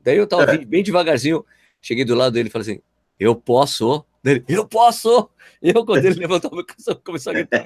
Daí 0.00 0.16
eu 0.16 0.28
tava 0.28 0.54
é. 0.54 0.64
bem 0.64 0.82
devagarzinho, 0.82 1.44
cheguei 1.82 2.04
do 2.04 2.14
lado 2.14 2.32
dele 2.32 2.48
e 2.48 2.52
falei 2.52 2.70
assim: 2.70 2.80
Eu 3.18 3.34
posso? 3.34 4.04
Dele, 4.22 4.44
eu 4.48 4.66
posso! 4.66 5.28
E 5.60 5.70
eu, 5.70 5.84
quando 5.84 6.04
ele 6.04 6.14
levantou, 6.20 6.50
começou 7.04 7.30
a 7.30 7.34
gritar 7.34 7.64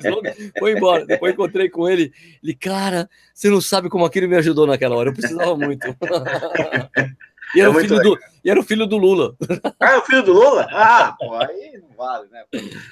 foi 0.59 0.73
embora. 0.73 1.05
Depois 1.05 1.35
encontrei 1.35 1.69
com 1.69 1.87
ele. 1.89 2.11
Ele, 2.43 2.55
cara, 2.55 3.09
você 3.35 3.51
não 3.51 3.61
sabe 3.61 3.91
como 3.91 4.07
aquilo 4.07 4.29
me 4.29 4.37
ajudou 4.37 4.67
naquela 4.67 4.97
hora. 4.97 5.11
Eu 5.11 5.15
precisava 5.15 5.55
muito. 5.57 5.87
E 7.55 7.61
era, 7.61 7.69
é 7.69 7.71
o 7.71 7.81
filho 7.81 8.01
do, 8.01 8.19
e 8.45 8.51
era 8.51 8.61
o 8.61 8.63
filho 8.63 8.87
do 8.87 8.97
Lula. 8.97 9.37
Ah, 9.79 9.93
é 9.93 9.99
o 9.99 10.03
filho 10.03 10.23
do 10.23 10.33
Lula? 10.33 10.67
Ah, 10.71 11.15
pô, 11.19 11.35
aí 11.35 11.81
não 11.81 11.97
vale, 11.97 12.29
né? 12.31 12.45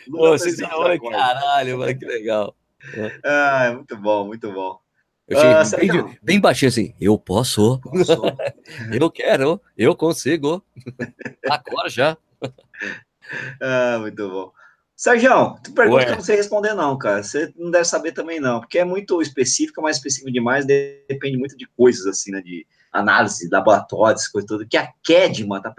Lula 0.07 0.31
pô, 0.31 0.39
vocês 0.39 0.61
olha, 0.63 1.01
caralho, 1.01 1.79
mano, 1.79 1.99
que 1.99 2.05
legal. 2.05 2.55
Ah, 3.25 3.67
é 3.67 3.75
muito 3.75 3.97
bom, 3.97 4.27
muito 4.27 4.53
bom. 4.53 4.79
Eu 5.27 5.65
cheguei 5.65 5.91
ah, 5.91 6.03
bem, 6.03 6.19
bem, 6.21 6.41
baixinho 6.41 6.69
assim, 6.69 6.95
eu 7.01 7.17
posso, 7.17 7.79
posso. 7.81 8.13
eu 8.93 9.11
quero, 9.11 9.61
eu 9.79 9.95
consigo. 9.95 10.65
Agora 11.49 11.89
já. 11.89 12.17
Ah, 13.61 13.99
muito 14.01 14.29
bom. 14.29 14.53
Sérgio, 14.97 15.57
tu 15.63 15.73
pergunta 15.73 16.05
que 16.05 16.11
eu 16.11 16.17
não 16.17 16.23
sei 16.23 16.37
responder, 16.37 16.75
não, 16.75 16.99
cara. 16.99 17.23
Você 17.23 17.53
não 17.57 17.71
deve 17.71 17.85
saber 17.85 18.13
também, 18.13 18.41
não, 18.41 18.61
porque 18.61 18.79
é 18.79 18.85
muito 18.85 19.23
específica, 19.23 19.81
mas 19.81 19.97
específico 19.97 20.31
demais, 20.33 20.67
depende 20.67 21.39
muito 21.39 21.57
de 21.57 21.67
coisas, 21.69 22.07
assim, 22.07 22.33
né? 22.33 22.43
De 22.43 22.67
análise, 22.93 23.49
laboratórios, 23.51 24.29
coisa 24.29 24.47
toda. 24.47 24.67
Que 24.67 24.77
a 24.77 24.93
Kedma 25.03 25.61
tá, 25.63 25.73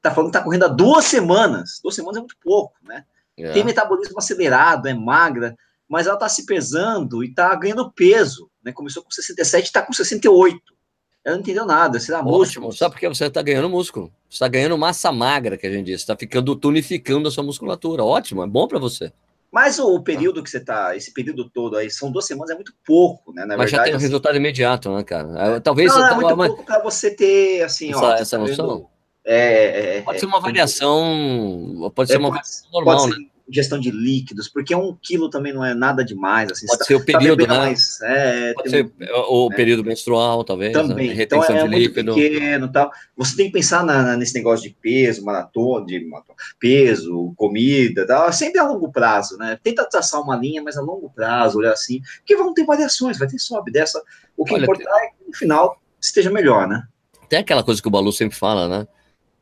tá 0.00 0.10
falando 0.10 0.30
que 0.30 0.38
tá 0.38 0.44
correndo 0.44 0.64
há 0.64 0.68
duas 0.68 1.04
semanas. 1.04 1.80
Duas 1.82 1.94
semanas 1.94 2.16
é 2.16 2.20
muito 2.20 2.36
pouco, 2.42 2.74
né? 2.82 3.04
É. 3.36 3.50
Tem 3.52 3.64
metabolismo 3.64 4.18
acelerado, 4.18 4.86
é 4.86 4.94
magra, 4.94 5.56
mas 5.88 6.06
ela 6.06 6.16
tá 6.16 6.28
se 6.28 6.46
pesando 6.46 7.24
e 7.24 7.34
tá 7.34 7.54
ganhando 7.54 7.90
peso, 7.90 8.50
né? 8.62 8.72
Começou 8.72 9.02
com 9.02 9.10
67 9.10 9.68
e 9.68 9.72
tá 9.72 9.82
com 9.82 9.92
68 9.92 10.74
ela 11.24 11.36
não 11.36 11.40
entendeu 11.40 11.64
nada, 11.64 11.98
será 11.98 12.22
músculo. 12.22 12.70
Sabe 12.70 12.94
por 12.94 13.00
que 13.00 13.08
você 13.08 13.24
está 13.24 13.40
ganhando 13.40 13.70
músculo? 13.70 14.12
Você 14.28 14.34
está 14.34 14.46
ganhando 14.46 14.76
massa 14.76 15.10
magra, 15.10 15.56
que 15.56 15.66
a 15.66 15.72
gente 15.72 15.86
diz. 15.86 16.00
Está 16.02 16.14
ficando 16.14 16.54
tonificando 16.54 17.26
a 17.26 17.30
sua 17.30 17.42
musculatura. 17.42 18.04
Ótimo, 18.04 18.42
é 18.42 18.46
bom 18.46 18.68
para 18.68 18.78
você. 18.78 19.10
Mas 19.54 19.78
o 19.78 20.00
período 20.00 20.42
que 20.42 20.50
você 20.50 20.58
está, 20.58 20.96
esse 20.96 21.14
período 21.14 21.48
todo 21.48 21.76
aí, 21.76 21.88
são 21.88 22.10
duas 22.10 22.26
semanas, 22.26 22.50
é 22.50 22.54
muito 22.56 22.74
pouco, 22.84 23.32
né? 23.32 23.46
Na 23.46 23.56
mas 23.56 23.70
verdade, 23.70 23.70
já 23.70 23.82
tem 23.84 23.92
um 23.92 23.96
assim... 23.98 24.06
resultado 24.06 24.36
imediato, 24.36 24.92
né, 24.92 25.04
cara? 25.04 25.60
Talvez. 25.60 25.94
Não, 25.94 26.00
não 26.00 26.08
é 26.08 26.34
muito 26.34 26.36
pouco 26.48 26.64
para 26.64 26.82
você 26.82 27.08
ter, 27.08 27.62
assim, 27.62 27.92
essa, 27.92 28.00
ó. 28.00 28.14
Essa 28.14 28.36
tá 28.36 28.44
noção? 28.44 28.88
É, 29.24 29.98
é, 29.98 30.02
pode 30.02 30.18
ser 30.18 30.26
uma 30.26 30.38
é, 30.38 30.40
variação, 30.40 31.92
pode 31.94 32.10
ser 32.10 32.18
uma 32.18 32.30
variação 32.30 32.68
normal, 32.72 33.06
né? 33.06 33.16
Ingestão 33.48 33.78
de 33.78 33.90
líquidos, 33.90 34.48
porque 34.48 34.74
um 34.74 34.96
quilo 35.02 35.28
também 35.28 35.52
não 35.52 35.64
é 35.64 35.74
nada 35.74 36.04
demais. 36.04 36.50
Assim, 36.50 36.66
Pode 36.66 36.86
ser 36.86 36.94
tá, 36.94 37.02
o 37.02 37.04
período, 37.04 37.46
tá 37.46 37.52
né? 37.52 37.58
Mais, 37.58 38.00
é, 38.02 38.52
Pode 38.54 38.70
ser 38.70 38.84
um, 38.84 38.90
o 39.28 39.52
é, 39.52 39.56
período 39.56 39.84
menstrual, 39.84 40.42
talvez. 40.44 40.74
Né? 40.74 40.82
Também. 40.82 41.08
Né? 41.08 41.14
Retenção 41.14 41.54
então 41.54 41.66
é, 41.66 41.68
de 41.68 41.78
líquido. 41.78 42.14
pequeno 42.14 42.72
tal. 42.72 42.90
Você 43.16 43.36
tem 43.36 43.46
que 43.46 43.52
pensar 43.52 43.84
na, 43.84 44.02
na, 44.02 44.16
nesse 44.16 44.34
negócio 44.34 44.68
de 44.68 44.74
peso, 44.80 45.24
maratona, 45.24 45.86
de 45.86 46.06
peso, 46.58 47.34
comida, 47.36 48.06
tal. 48.06 48.32
sempre 48.32 48.58
a 48.58 48.64
longo 48.64 48.90
prazo, 48.90 49.36
né? 49.36 49.58
Tenta 49.62 49.84
traçar 49.84 50.20
uma 50.20 50.36
linha, 50.36 50.62
mas 50.62 50.76
a 50.76 50.80
longo 50.80 51.10
prazo, 51.10 51.58
olhar 51.58 51.72
assim, 51.72 52.00
porque 52.18 52.36
vão 52.36 52.54
ter 52.54 52.64
variações, 52.64 53.18
vai 53.18 53.28
ter 53.28 53.38
sobe 53.38 53.70
dessa. 53.70 54.02
O 54.36 54.44
que 54.44 54.54
Olha, 54.54 54.62
importa 54.62 54.82
é 54.82 55.06
que 55.08 55.28
no 55.28 55.36
final 55.36 55.80
esteja 56.00 56.30
melhor, 56.30 56.66
né? 56.66 56.82
Tem 57.28 57.38
aquela 57.38 57.62
coisa 57.62 57.80
que 57.80 57.88
o 57.88 57.90
Balu 57.90 58.12
sempre 58.12 58.36
fala, 58.36 58.68
né? 58.68 58.86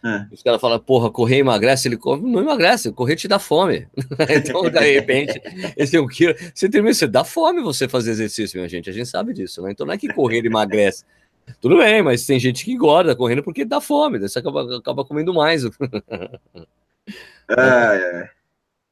É. 0.04 0.26
Os 0.32 0.42
caras 0.42 0.60
falam, 0.60 0.80
porra, 0.80 1.10
correr 1.10 1.38
emagrece, 1.38 1.86
ele 1.86 1.96
come, 1.96 2.28
não 2.28 2.40
emagrece, 2.40 2.90
correr 2.90 3.14
te 3.14 3.28
dá 3.28 3.38
fome. 3.38 3.86
então, 4.28 4.62
de 4.68 4.92
repente, 4.92 5.40
esse 5.76 5.96
é 5.96 6.00
um 6.00 6.08
quilo. 6.08 6.34
Você 6.52 6.68
termina, 6.68 6.92
você 6.92 7.06
dá 7.06 7.22
fome 7.24 7.62
você 7.62 7.88
fazer 7.88 8.10
exercício, 8.10 8.58
minha 8.58 8.68
gente. 8.68 8.90
A 8.90 8.92
gente 8.92 9.08
sabe 9.08 9.32
disso, 9.32 9.62
né? 9.62 9.70
Então 9.70 9.86
não 9.86 9.94
é 9.94 9.98
que 9.98 10.12
correr 10.12 10.44
emagrece. 10.44 11.04
Tudo 11.60 11.78
bem, 11.78 12.02
mas 12.02 12.26
tem 12.26 12.38
gente 12.38 12.64
que 12.64 12.72
engorda 12.72 13.14
correndo 13.14 13.42
porque 13.42 13.64
dá 13.64 13.80
fome, 13.80 14.18
você 14.18 14.38
acaba, 14.38 14.76
acaba 14.76 15.04
comendo 15.04 15.32
mais. 15.32 15.64
é, 15.64 15.70
é. 17.56 18.30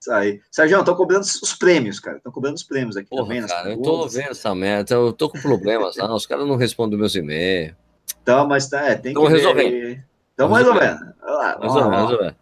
Isso 0.00 0.12
aí. 0.12 0.40
Sérgio, 0.50 0.78
estão 0.78 0.94
cobrando 0.94 1.22
os 1.22 1.54
prêmios, 1.54 2.00
cara. 2.00 2.16
Estão 2.16 2.32
cobrando 2.32 2.54
os 2.54 2.62
prêmios 2.62 2.96
aqui 2.96 3.10
Porra, 3.10 3.22
também. 3.22 3.46
Cara, 3.46 3.70
eu 3.70 3.82
tô 3.82 4.08
vendo 4.08 4.30
essa 4.30 4.54
merda. 4.54 4.94
Eu 4.94 5.12
tô 5.12 5.28
com 5.28 5.38
problemas, 5.40 5.96
não. 5.96 6.14
Os 6.14 6.24
caras 6.24 6.46
não 6.46 6.56
respondem 6.56 6.98
meus 6.98 7.14
e-mails. 7.14 7.74
Então, 8.22 8.46
mas 8.46 8.68
tá, 8.68 8.86
é, 8.86 8.94
tem 8.94 9.12
Tão 9.12 9.24
que 9.24 9.32
resolvendo. 9.32 9.70
Ver... 9.70 10.09
Estamos 10.40 10.58
resolvendo. 10.58 11.14
resolvendo, 11.60 12.36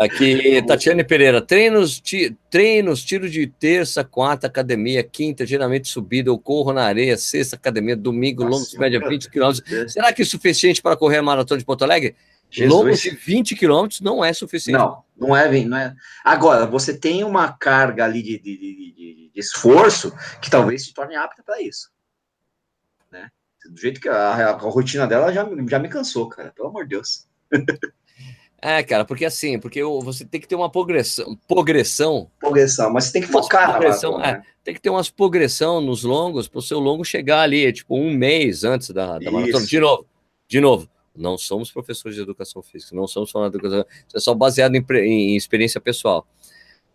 Aqui, 0.00 0.62
Tatiane 0.66 1.02
Pereira, 1.02 1.40
treinos, 1.40 1.98
ti, 1.98 2.36
treinos, 2.48 3.02
tiro 3.02 3.28
de 3.28 3.46
terça, 3.46 4.04
quarta, 4.04 4.46
academia, 4.46 5.02
quinta, 5.02 5.44
geralmente 5.44 5.88
subida, 5.88 6.28
eu 6.30 6.38
corro 6.38 6.72
na 6.72 6.84
areia, 6.84 7.16
sexta, 7.16 7.56
academia, 7.56 7.96
domingo, 7.96 8.44
longos, 8.44 8.74
média 8.74 9.00
20 9.00 9.30
quilômetros. 9.30 9.92
Será 9.92 10.12
que 10.12 10.22
é 10.22 10.24
suficiente 10.24 10.80
para 10.80 10.96
correr 10.96 11.16
a 11.16 11.22
maratona 11.22 11.58
de 11.58 11.64
Porto 11.64 11.82
Alegre? 11.82 12.14
Jesus. 12.50 12.70
Longos 12.70 13.00
de 13.00 13.10
20 13.10 13.56
quilômetros 13.56 14.00
não 14.02 14.22
é 14.22 14.32
suficiente. 14.32 14.78
Não, 14.78 15.02
não 15.18 15.34
é, 15.34 15.64
não 15.64 15.76
é. 15.76 15.94
Agora, 16.22 16.66
você 16.66 16.96
tem 16.96 17.24
uma 17.24 17.50
carga 17.50 18.04
ali 18.04 18.22
de, 18.22 18.38
de, 18.38 18.56
de, 18.58 18.92
de 18.94 19.32
esforço 19.34 20.12
que 20.40 20.50
talvez 20.50 20.84
se 20.84 20.92
torne 20.92 21.16
apta 21.16 21.42
para 21.42 21.62
isso. 21.62 21.91
Do 23.70 23.80
jeito 23.80 24.00
que 24.00 24.08
a, 24.08 24.50
a, 24.50 24.52
rotina 24.52 25.06
dela 25.06 25.32
já, 25.32 25.48
já 25.68 25.78
me 25.78 25.88
cansou, 25.88 26.28
cara. 26.28 26.52
Pelo 26.52 26.68
amor 26.68 26.84
de 26.84 26.90
Deus. 26.90 27.26
é, 28.60 28.82
cara, 28.82 29.04
porque 29.04 29.24
assim, 29.24 29.58
porque 29.58 29.82
você 29.82 30.24
tem 30.24 30.40
que 30.40 30.48
ter 30.48 30.54
uma 30.54 30.70
progressão. 30.70 31.38
Progressão. 31.46 32.30
Progressão, 32.40 32.92
mas 32.92 33.04
você 33.04 33.12
tem 33.12 33.22
que 33.22 33.28
focar 33.28 33.68
na 33.68 33.74
progressão, 33.74 34.20
é, 34.20 34.32
né? 34.32 34.42
Tem 34.64 34.74
que 34.74 34.80
ter 34.80 34.90
umas 34.90 35.10
progressão 35.10 35.80
nos 35.80 36.04
longos 36.04 36.48
para 36.48 36.58
o 36.58 36.62
seu 36.62 36.78
longo 36.78 37.04
chegar 37.04 37.40
ali, 37.40 37.72
tipo, 37.72 37.96
um 37.96 38.12
mês 38.12 38.64
antes 38.64 38.90
da, 38.90 39.18
da 39.18 39.30
maratona. 39.30 39.66
De 39.66 39.80
novo, 39.80 40.06
de 40.48 40.60
novo. 40.60 40.88
Não 41.14 41.36
somos 41.36 41.70
professores 41.70 42.16
de 42.16 42.22
educação 42.22 42.62
física, 42.62 42.96
não 42.96 43.06
somos 43.06 43.30
falando 43.30 43.52
de 43.52 43.58
educação, 43.58 43.84
isso 44.08 44.16
é 44.16 44.20
só 44.20 44.34
baseado 44.34 44.74
em, 44.74 44.84
em 44.90 45.36
experiência 45.36 45.78
pessoal. 45.78 46.26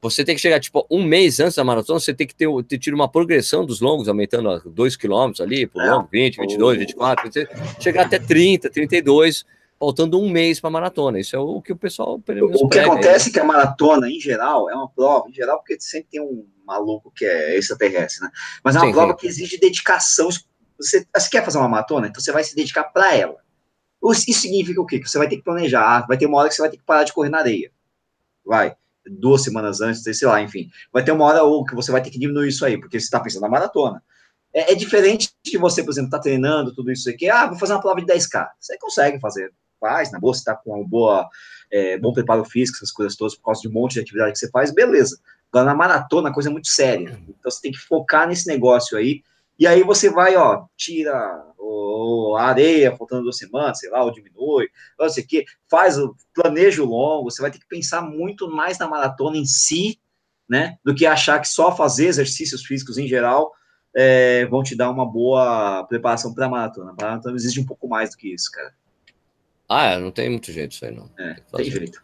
Você 0.01 0.23
tem 0.23 0.35
que 0.35 0.41
chegar, 0.41 0.59
tipo, 0.59 0.85
um 0.91 1.03
mês 1.03 1.39
antes 1.39 1.55
da 1.55 1.63
maratona, 1.63 1.99
você 1.99 2.13
tem 2.13 2.27
que 2.27 2.35
ter, 2.35 2.47
ter 2.65 2.77
tido 2.77 2.93
uma 2.93 3.09
progressão 3.09 3.65
dos 3.65 3.81
longos, 3.81 4.07
aumentando 4.07 4.61
2 4.65 4.95
km 4.95 5.31
ali, 5.39 5.65
por 5.65 5.81
é. 5.81 5.91
longo, 5.91 6.07
20, 6.11 6.37
22, 6.37 6.77
24, 6.79 7.31
chegar 7.79 8.05
até 8.05 8.19
30, 8.19 8.69
32, 8.69 9.43
faltando 9.79 10.19
um 10.19 10.29
mês 10.29 10.59
para 10.59 10.67
a 10.67 10.71
maratona. 10.71 11.19
Isso 11.19 11.35
é 11.35 11.39
o 11.39 11.61
que 11.61 11.73
o 11.73 11.75
pessoal. 11.75 12.21
O 12.59 12.69
que 12.69 12.79
acontece 12.79 13.29
é 13.29 13.33
que 13.33 13.39
a 13.39 13.43
maratona, 13.43 14.07
em 14.07 14.19
geral, 14.19 14.69
é 14.69 14.75
uma 14.75 14.87
prova, 14.87 15.29
em 15.29 15.33
geral, 15.33 15.57
porque 15.57 15.77
sempre 15.79 16.09
tem 16.11 16.21
um 16.21 16.47
maluco 16.65 17.11
que 17.15 17.25
é 17.25 17.57
extraterrestre, 17.57 18.23
né? 18.23 18.31
Mas 18.63 18.75
é 18.75 18.79
uma 18.79 18.87
sim, 18.87 18.91
prova 18.91 19.13
sim. 19.13 19.17
que 19.17 19.27
exige 19.27 19.59
dedicação. 19.59 20.29
Você, 20.77 21.07
você 21.11 21.29
quer 21.29 21.43
fazer 21.43 21.57
uma 21.57 21.69
maratona? 21.69 22.07
Então 22.07 22.21
você 22.21 22.31
vai 22.31 22.43
se 22.43 22.55
dedicar 22.55 22.83
para 22.83 23.15
ela. 23.15 23.37
Isso 24.11 24.41
significa 24.41 24.79
o 24.79 24.85
quê? 24.85 24.99
Que 24.99 25.09
você 25.09 25.17
vai 25.17 25.27
ter 25.27 25.37
que 25.37 25.43
planejar, 25.43 26.05
vai 26.07 26.17
ter 26.17 26.27
uma 26.27 26.37
hora 26.37 26.49
que 26.49 26.55
você 26.55 26.61
vai 26.61 26.69
ter 26.69 26.77
que 26.77 26.83
parar 26.83 27.03
de 27.03 27.13
correr 27.13 27.29
na 27.29 27.39
areia. 27.39 27.71
Vai 28.45 28.75
duas 29.09 29.43
semanas 29.43 29.81
antes, 29.81 30.03
sei 30.03 30.27
lá, 30.27 30.41
enfim. 30.41 30.69
Vai 30.91 31.03
ter 31.03 31.11
uma 31.11 31.25
hora 31.25 31.43
ou 31.43 31.65
que 31.65 31.75
você 31.75 31.91
vai 31.91 32.01
ter 32.01 32.09
que 32.09 32.19
diminuir 32.19 32.49
isso 32.49 32.65
aí, 32.65 32.79
porque 32.79 32.99
você 32.99 33.05
está 33.05 33.19
pensando 33.19 33.41
na 33.41 33.49
maratona. 33.49 34.03
É, 34.53 34.71
é, 34.71 34.75
diferente 34.75 35.31
de 35.43 35.57
você, 35.57 35.83
por 35.83 35.91
exemplo, 35.91 36.09
tá 36.09 36.19
treinando 36.19 36.73
tudo 36.73 36.91
isso 36.91 37.09
aqui, 37.09 37.29
ah, 37.29 37.45
vou 37.47 37.59
fazer 37.59 37.73
uma 37.73 37.81
prova 37.81 37.99
de 37.99 38.07
10K. 38.07 38.47
Você 38.59 38.77
consegue 38.77 39.19
fazer, 39.19 39.51
faz, 39.79 40.11
na 40.11 40.19
boa, 40.19 40.33
você 40.33 40.43
tá 40.43 40.55
com 40.55 40.73
uma 40.73 40.87
boa, 40.87 41.27
é, 41.71 41.97
bom 41.97 42.13
preparo 42.13 42.43
físico, 42.45 42.77
essas 42.77 42.91
coisas 42.91 43.15
todas, 43.15 43.35
por 43.35 43.43
causa 43.43 43.61
de 43.61 43.67
um 43.67 43.71
monte 43.71 43.93
de 43.93 43.99
atividade 43.99 44.31
que 44.31 44.39
você 44.39 44.49
faz, 44.49 44.71
beleza. 44.71 45.19
Agora, 45.51 45.65
na 45.65 45.75
maratona, 45.75 46.29
a 46.29 46.33
coisa 46.33 46.49
é 46.49 46.51
muito 46.51 46.67
séria. 46.67 47.19
Então, 47.27 47.51
você 47.51 47.61
tem 47.61 47.71
que 47.71 47.77
focar 47.77 48.27
nesse 48.27 48.47
negócio 48.47 48.97
aí. 48.97 49.21
E 49.59 49.65
aí 49.65 49.83
você 49.83 50.09
vai, 50.09 50.35
ó, 50.35 50.65
tira 50.75 51.46
a 52.37 52.43
areia, 52.43 52.95
faltando 52.95 53.23
duas 53.23 53.37
semanas, 53.37 53.79
sei 53.79 53.89
lá, 53.89 54.03
ou 54.03 54.11
diminui, 54.11 54.69
não 54.99 55.09
sei 55.09 55.23
o 55.23 55.27
quê, 55.27 55.45
faz 55.69 55.97
o 55.97 56.15
planejo 56.33 56.85
longo, 56.85 57.29
você 57.29 57.41
vai 57.41 57.51
ter 57.51 57.59
que 57.59 57.67
pensar 57.67 58.01
muito 58.01 58.49
mais 58.49 58.77
na 58.77 58.87
maratona 58.87 59.37
em 59.37 59.45
si, 59.45 59.99
né, 60.47 60.77
do 60.83 60.95
que 60.95 61.05
achar 61.05 61.39
que 61.39 61.47
só 61.47 61.75
fazer 61.75 62.07
exercícios 62.07 62.65
físicos 62.65 62.97
em 62.97 63.07
geral 63.07 63.51
é, 63.95 64.45
vão 64.45 64.63
te 64.63 64.75
dar 64.75 64.89
uma 64.89 65.05
boa 65.05 65.83
preparação 65.85 66.33
para 66.33 66.45
a 66.45 66.49
maratona. 66.49 66.91
A 66.91 67.01
maratona 67.01 67.35
exige 67.35 67.59
um 67.59 67.65
pouco 67.65 67.87
mais 67.87 68.11
do 68.11 68.17
que 68.17 68.33
isso, 68.33 68.51
cara. 68.51 68.73
Ah, 69.67 69.85
é, 69.85 69.99
não 69.99 70.11
tem 70.11 70.29
muito 70.29 70.51
jeito 70.51 70.71
isso 70.71 70.85
aí, 70.85 70.95
não. 70.95 71.09
É, 71.17 71.33
tem, 71.33 71.43
tem 71.63 71.71
jeito. 71.71 72.03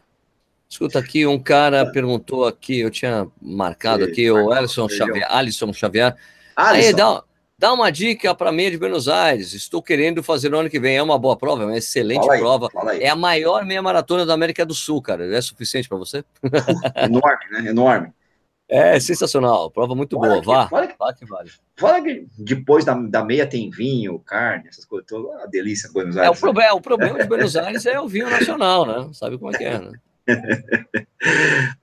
Escuta 0.67 0.97
aqui, 0.97 1.26
um 1.28 1.38
cara 1.38 1.86
perguntou 1.91 2.45
aqui, 2.45 2.80
eu 2.80 2.89
tinha 2.89 3.28
marcado 3.39 4.03
aqui, 4.03 4.30
o 4.32 4.51
Alisson 4.51 4.89
Xavier, 4.89 5.28
Alisson 5.32 5.71
Xavier. 5.71 6.15
Alisson. 6.55 6.88
Aí, 6.88 6.93
dá, 6.95 7.24
dá 7.58 7.72
uma 7.74 7.91
dica 7.91 8.34
para 8.36 8.51
mim 8.51 8.70
de 8.70 8.78
Buenos 8.78 9.08
Aires. 9.08 9.54
Estou 9.54 9.82
querendo 9.82 10.24
fazer 10.24 10.49
no 10.49 10.60
ano 10.60 10.70
que 10.70 10.80
vem. 10.80 10.97
É 10.97 11.04
uma 11.04 11.18
boa 11.18 11.38
prova, 11.38 11.64
é 11.64 11.66
uma 11.66 11.78
excelente 11.78 12.30
aí, 12.30 12.39
prova. 12.39 12.70
É 12.99 13.10
a 13.10 13.16
maior 13.16 13.66
meia 13.66 13.82
maratona 13.82 14.26
da 14.26 14.34
América 14.34 14.66
do 14.66 14.74
Sul, 14.74 15.01
cara. 15.01 15.26
É 15.36 15.41
suficiente 15.41 15.88
para 15.88 15.97
você? 15.97 16.24
enorme, 16.97 17.45
né? 17.51 17.70
Enorme. 17.70 18.14
É 18.68 18.99
sensacional, 18.99 19.70
prova 19.70 19.93
muito 19.93 20.16
fora 20.16 20.30
boa. 20.30 20.41
Que, 20.41 20.47
Vá, 20.47 20.68
fora 20.68 20.88
que, 20.88 20.95
Vá 20.97 21.14
que 21.14 21.26
vale. 21.26 21.51
Fora 21.78 22.01
que 22.01 22.26
depois 22.38 22.86
da, 22.86 22.93
da 22.93 23.24
meia 23.24 23.45
tem 23.45 23.70
vinho, 23.70 24.18
carne, 24.20 24.68
essas 24.68 24.86
coisas, 24.86 25.06
toda 25.08 25.43
a 25.43 25.45
delícia 25.45 25.88
de 25.88 25.93
Buenos 25.93 26.18
Aires. 26.18 26.34
É, 26.34 26.38
o, 26.38 26.39
problema, 26.39 26.72
né? 26.72 26.76
o 26.76 26.82
problema 26.82 27.20
de 27.20 27.28
Buenos 27.28 27.56
Aires 27.56 27.86
é 27.86 27.99
o 27.99 28.08
vinho 28.08 28.30
nacional, 28.30 28.86
né? 28.86 29.10
Sabe 29.14 29.38
como 29.38 29.54
é 29.54 29.58
que 29.58 29.64
é, 29.66 29.80
né? 29.80 29.91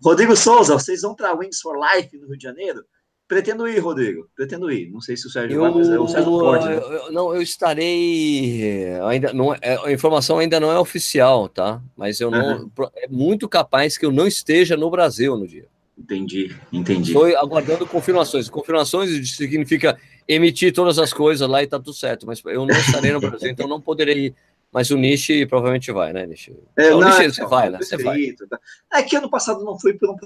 Rodrigo 0.03 0.35
Souza, 0.35 0.73
vocês 0.73 1.03
vão 1.03 1.15
para 1.15 1.35
Wings 1.35 1.61
for 1.61 1.79
Life 1.79 2.17
no 2.17 2.27
Rio 2.27 2.39
de 2.39 2.43
Janeiro? 2.43 2.85
Pretendo 3.31 3.69
ir, 3.69 3.79
Rodrigo. 3.79 4.29
Pretendo 4.35 4.73
ir. 4.73 4.91
Não 4.91 5.01
sei 5.01 5.17
se 5.17 5.25
o 5.29 5.31
Sérgio 5.31 5.55
eu, 5.55 5.61
vai, 5.61 5.71
mas 5.71 5.89
é 5.89 5.97
o 6.01 6.09
Sérgio 6.09 6.37
pode. 6.41 6.67
Né? 6.67 6.75
Eu, 6.75 7.13
não, 7.13 7.33
eu 7.33 7.41
estarei. 7.41 8.89
Ainda 9.05 9.33
não, 9.33 9.55
é, 9.55 9.79
a 9.85 9.93
informação 9.93 10.41
ainda 10.41 10.59
não 10.59 10.73
é 10.73 10.81
oficial, 10.81 11.49
tá? 11.49 11.81
Mas 11.97 12.21
eu 12.21 12.29
não. 12.29 12.63
Uhum. 12.63 12.91
É 12.97 13.07
muito 13.07 13.49
capaz 13.49 13.97
que 13.97 14.05
eu 14.05 14.11
não 14.11 14.27
esteja 14.27 14.77
no 14.77 14.91
Brasil 14.91 15.37
no 15.37 15.47
dia. 15.47 15.69
Entendi, 15.97 16.57
entendi. 16.73 17.13
Estou 17.13 17.25
aguardando 17.37 17.87
confirmações. 17.87 18.51
Confirmações 18.51 19.37
significa 19.37 19.97
emitir 20.27 20.73
todas 20.73 20.99
as 20.99 21.13
coisas 21.13 21.49
lá 21.49 21.63
e 21.63 21.69
tá 21.69 21.79
tudo 21.79 21.95
certo. 21.95 22.27
Mas 22.27 22.43
eu 22.45 22.67
não 22.67 22.75
estarei 22.75 23.13
no 23.13 23.21
Brasil, 23.21 23.49
então 23.49 23.69
não 23.69 23.81
poderei 23.81 24.27
ir 24.27 24.35
mas 24.73 24.91
o 24.91 24.97
Nishi 24.97 25.47
provavelmente 25.47 25.91
vai, 25.91 26.13
né, 26.13 26.25
Nishi? 26.27 26.57
É, 26.77 26.95
o 26.95 27.03
Nishi, 27.03 27.25
você 27.25 27.45
vai, 27.45 27.71
né? 27.71 27.79
Você 27.79 27.97
vai. 27.97 28.33
Tá. 28.49 28.59
É 28.93 29.03
que 29.03 29.17
ano 29.17 29.29
passado 29.29 29.65
não 29.65 29.79
foi 29.79 29.95
por 29.95 30.11
um 30.11 30.17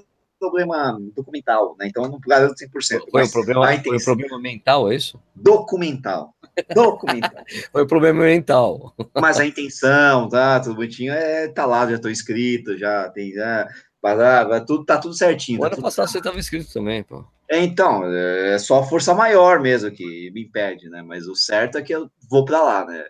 problema 0.44 0.98
documental, 1.14 1.74
né? 1.78 1.86
Então 1.88 2.04
eu 2.04 2.10
não 2.10 2.20
garanto 2.20 2.54
100%. 2.54 3.10
Foi 3.10 3.24
um 3.24 3.30
problema, 3.30 3.82
foi 3.82 3.96
um 3.96 4.04
problema 4.04 4.38
mental, 4.38 4.92
é 4.92 4.94
isso? 4.94 5.20
Documental. 5.34 6.34
Documental. 6.74 7.44
foi 7.72 7.84
um 7.84 7.86
problema 7.86 8.24
mental. 8.24 8.94
Mas 9.20 9.40
a 9.40 9.46
intenção, 9.46 10.28
tá? 10.28 10.60
Tudo 10.60 10.76
bonitinho, 10.76 11.12
é, 11.12 11.48
tá 11.48 11.64
lá, 11.64 11.86
já 11.88 11.96
estou 11.96 12.10
inscrito, 12.10 12.76
já 12.76 13.08
tem. 13.10 13.32
Já, 13.32 13.68
tudo, 14.66 14.84
tá 14.84 14.98
tudo 14.98 15.14
certinho. 15.14 15.58
O 15.58 15.62
tá 15.62 15.68
ano 15.68 15.82
passado 15.82 16.08
você 16.08 16.18
estava 16.18 16.38
inscrito 16.38 16.72
também, 16.72 17.02
pô. 17.02 17.24
É, 17.50 17.62
então, 17.62 18.04
é 18.06 18.58
só 18.58 18.82
força 18.82 19.14
maior 19.14 19.60
mesmo 19.60 19.90
que 19.90 20.30
me 20.32 20.44
impede, 20.44 20.88
né? 20.88 21.02
Mas 21.02 21.26
o 21.26 21.34
certo 21.34 21.78
é 21.78 21.82
que 21.82 21.94
eu 21.94 22.10
vou 22.30 22.44
para 22.44 22.62
lá, 22.62 22.84
né? 22.86 23.04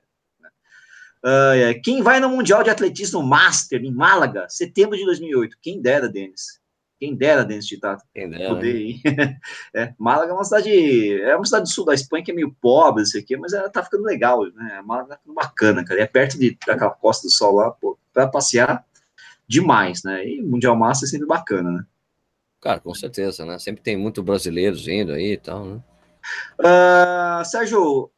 Uh, 1.24 1.80
quem 1.82 2.02
vai 2.02 2.20
no 2.20 2.28
Mundial 2.28 2.62
de 2.62 2.68
Atletismo 2.68 3.22
Master 3.22 3.82
em 3.82 3.90
Málaga, 3.90 4.46
setembro 4.50 4.94
de 4.94 5.06
2008? 5.06 5.56
Quem 5.62 5.80
dera, 5.80 6.06
Denis. 6.06 6.60
Quem 7.04 7.14
dera, 7.14 7.44
Denis 7.44 7.66
Titato. 7.66 8.02
Quem 8.14 8.30
dera. 8.30 8.48
Poder 8.48 8.96
é, 9.74 9.92
Málaga 9.98 10.32
é 10.32 10.34
uma 10.34 10.44
cidade. 10.44 11.20
É 11.20 11.36
uma 11.36 11.44
cidade 11.44 11.64
do 11.64 11.68
sul 11.68 11.84
da 11.84 11.92
Espanha 11.92 12.24
que 12.24 12.30
é 12.30 12.34
meio 12.34 12.56
pobre, 12.62 13.02
isso 13.02 13.18
aqui, 13.18 13.36
mas 13.36 13.52
ela 13.52 13.68
tá 13.68 13.84
ficando 13.84 14.04
legal, 14.04 14.42
né? 14.54 14.80
Málaga 14.82 15.10
tá 15.10 15.16
ficando 15.18 15.34
bacana, 15.34 15.84
cara. 15.84 16.00
É 16.00 16.06
perto 16.06 16.38
de, 16.38 16.56
daquela 16.66 16.92
costa 16.92 17.26
do 17.26 17.30
sol 17.30 17.56
lá, 17.56 17.70
pô, 17.72 17.98
pra 18.10 18.26
passear 18.26 18.82
demais, 19.46 20.02
né? 20.02 20.26
E 20.26 20.40
Mundial 20.40 20.74
Master 20.74 21.06
é 21.06 21.10
sempre 21.10 21.26
bacana, 21.26 21.70
né? 21.72 21.84
Cara, 22.58 22.80
com 22.80 22.94
certeza, 22.94 23.44
né? 23.44 23.58
Sempre 23.58 23.82
tem 23.82 23.98
muito 23.98 24.22
brasileiros 24.22 24.88
indo 24.88 25.12
aí 25.12 25.32
e 25.32 25.36
tal, 25.36 25.66
né? 25.66 25.80
Uh, 26.58 27.44
Sérgio, 27.44 28.10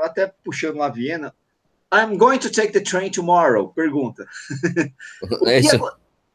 até 0.00 0.34
puxando 0.42 0.78
lá 0.78 0.88
Viena, 0.88 1.32
I'm 1.92 2.16
going 2.16 2.40
to 2.40 2.50
take 2.50 2.72
the 2.72 2.80
train 2.80 3.12
tomorrow. 3.12 3.68
Pergunta. 3.68 4.26
É 5.46 5.60
isso. 5.60 5.78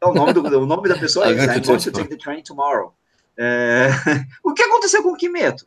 É 0.01 0.05
o 0.05 0.13
nome, 0.13 0.33
do, 0.33 0.41
o 0.41 0.65
nome 0.65 0.87
da 0.87 0.97
pessoa 0.97 1.25
é 1.27 1.31
I'm 1.31 1.61
going 1.61 1.77
to 1.77 1.91
take 1.91 2.09
the 2.09 2.15
train 2.15 2.41
tomorrow. 2.41 2.93
É... 3.37 3.89
o 4.43 4.53
que 4.53 4.63
aconteceu 4.63 5.03
com 5.03 5.09
o 5.09 5.15
Kimeto? 5.15 5.65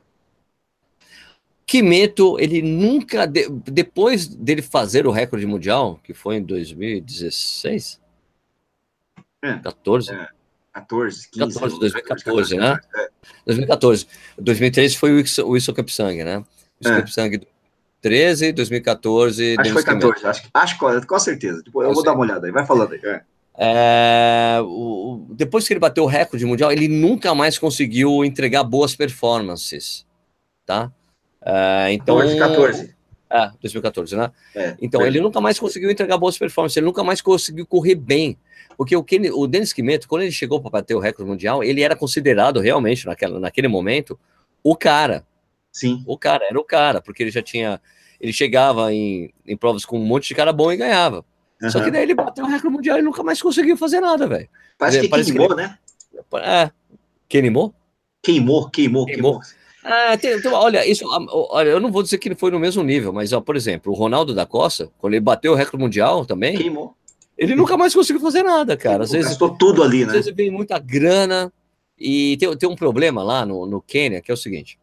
Kimeto, 1.66 2.38
ele 2.38 2.60
nunca, 2.60 3.26
de, 3.26 3.48
depois 3.48 4.26
dele 4.26 4.62
fazer 4.62 5.06
o 5.06 5.10
recorde 5.10 5.46
mundial, 5.46 5.98
que 6.02 6.12
foi 6.12 6.36
em 6.36 6.42
2016? 6.42 8.00
É, 9.42 9.58
14? 9.58 10.12
É, 10.12 10.28
14, 10.72 11.30
15. 11.30 11.54
14, 11.54 11.80
2014, 11.80 12.56
né? 12.56 12.78
É. 12.94 13.08
2014. 13.46 14.06
2013 14.38 14.96
foi 14.96 15.12
o 15.12 15.50
Wilson 15.50 15.74
Kipsang, 15.74 16.24
né? 16.24 16.38
O 16.38 16.44
Wilson 16.80 16.94
é. 16.94 17.02
Kipsang 17.02 17.48
13, 18.00 18.52
2014. 18.52 19.56
Acho 19.58 19.62
que 19.62 19.72
foi 19.72 19.84
14, 19.84 20.26
acho, 20.26 20.50
acho 20.52 21.06
com 21.06 21.18
certeza. 21.18 21.62
Tipo, 21.62 21.82
eu 21.82 21.88
com 21.88 21.94
vou 21.94 22.02
certeza. 22.02 22.04
dar 22.04 22.12
uma 22.12 22.20
olhada 22.20 22.46
aí, 22.46 22.52
vai 22.52 22.66
falando 22.66 22.92
aí. 22.92 23.00
É. 23.04 23.22
É, 23.58 24.58
o, 24.62 25.26
depois 25.30 25.66
que 25.66 25.72
ele 25.72 25.80
bateu 25.80 26.04
o 26.04 26.06
recorde 26.06 26.44
mundial, 26.44 26.72
ele 26.72 26.88
nunca 26.88 27.34
mais 27.34 27.58
conseguiu 27.58 28.24
entregar 28.24 28.64
boas 28.64 28.96
performances, 28.96 30.06
tá? 30.64 30.90
É, 31.44 31.92
então, 31.92 32.16
2014. 32.16 32.94
É, 33.30 33.50
2014, 33.60 34.16
né? 34.16 34.30
É, 34.54 34.76
então, 34.80 35.04
ele 35.06 35.20
nunca 35.20 35.40
mais 35.40 35.58
conseguiu 35.58 35.90
entregar 35.90 36.18
boas 36.18 36.36
performances, 36.36 36.76
ele 36.76 36.86
nunca 36.86 37.02
mais 37.02 37.20
conseguiu 37.20 37.66
correr 37.66 37.94
bem. 37.94 38.36
Porque 38.76 38.96
o, 38.96 39.02
Kenny, 39.02 39.30
o 39.30 39.46
Denis 39.46 39.72
Kimeto, 39.72 40.08
quando 40.08 40.22
ele 40.22 40.32
chegou 40.32 40.60
para 40.60 40.70
bater 40.70 40.94
o 40.94 40.98
recorde 40.98 41.30
mundial, 41.30 41.62
ele 41.62 41.82
era 41.82 41.96
considerado 41.96 42.60
realmente, 42.60 43.06
naquela, 43.06 43.38
naquele 43.38 43.68
momento, 43.68 44.18
o 44.62 44.76
cara. 44.76 45.26
Sim. 45.70 46.02
O 46.06 46.18
cara, 46.18 46.44
era 46.44 46.58
o 46.58 46.64
cara, 46.64 47.00
porque 47.00 47.22
ele 47.22 47.30
já 47.30 47.42
tinha. 47.42 47.80
Ele 48.20 48.32
chegava 48.32 48.92
em, 48.92 49.32
em 49.46 49.56
provas 49.56 49.84
com 49.84 49.98
um 49.98 50.04
monte 50.04 50.28
de 50.28 50.34
cara 50.34 50.52
bom 50.52 50.70
e 50.70 50.76
ganhava. 50.76 51.24
Uhum. 51.62 51.70
Só 51.70 51.82
que 51.82 51.90
daí 51.90 52.02
ele 52.02 52.14
bateu 52.14 52.44
o 52.44 52.48
recorde 52.48 52.74
mundial 52.76 52.98
e 52.98 53.02
nunca 53.02 53.22
mais 53.22 53.40
conseguiu 53.40 53.76
fazer 53.76 54.00
nada, 54.00 54.26
velho. 54.26 54.48
Parece 54.76 55.00
que 55.00 55.08
Parece 55.08 55.30
queimou, 55.30 55.48
que 55.48 55.54
ele... 55.54 55.62
né? 55.62 55.78
É. 56.34 56.70
Queimou? 57.28 57.74
Queimou, 58.22 58.68
queimou, 58.68 59.06
queimou. 59.06 59.40
Ah, 59.84 60.16
tem, 60.16 60.40
tem, 60.40 60.52
olha, 60.52 60.86
isso, 60.86 61.04
olha, 61.50 61.70
eu 61.70 61.80
não 61.80 61.90
vou 61.90 62.02
dizer 62.02 62.18
que 62.18 62.28
ele 62.28 62.36
foi 62.36 62.50
no 62.52 62.58
mesmo 62.58 62.82
nível, 62.84 63.12
mas, 63.12 63.32
ó, 63.32 63.40
por 63.40 63.56
exemplo, 63.56 63.92
o 63.92 63.96
Ronaldo 63.96 64.32
da 64.32 64.46
Costa, 64.46 64.88
quando 64.98 65.14
ele 65.14 65.20
bateu 65.20 65.52
o 65.52 65.54
recorde 65.56 65.82
mundial 65.82 66.24
também. 66.24 66.56
Queimou. 66.56 66.94
Ele 67.36 67.54
nunca 67.54 67.76
mais 67.76 67.94
conseguiu 67.94 68.20
fazer 68.20 68.42
nada, 68.42 68.76
cara. 68.76 69.04
Às 69.04 69.10
vezes, 69.10 69.30
gastou 69.30 69.56
tudo 69.56 69.82
ali, 69.82 70.00
né? 70.00 70.06
Às 70.06 70.12
vezes 70.12 70.34
vem 70.34 70.50
muita 70.50 70.78
grana. 70.78 71.52
E 71.98 72.36
tem, 72.36 72.56
tem 72.56 72.68
um 72.68 72.76
problema 72.76 73.22
lá 73.22 73.44
no, 73.44 73.66
no 73.66 73.80
Quênia, 73.80 74.20
que 74.20 74.30
é 74.30 74.34
o 74.34 74.36
seguinte: 74.36 74.78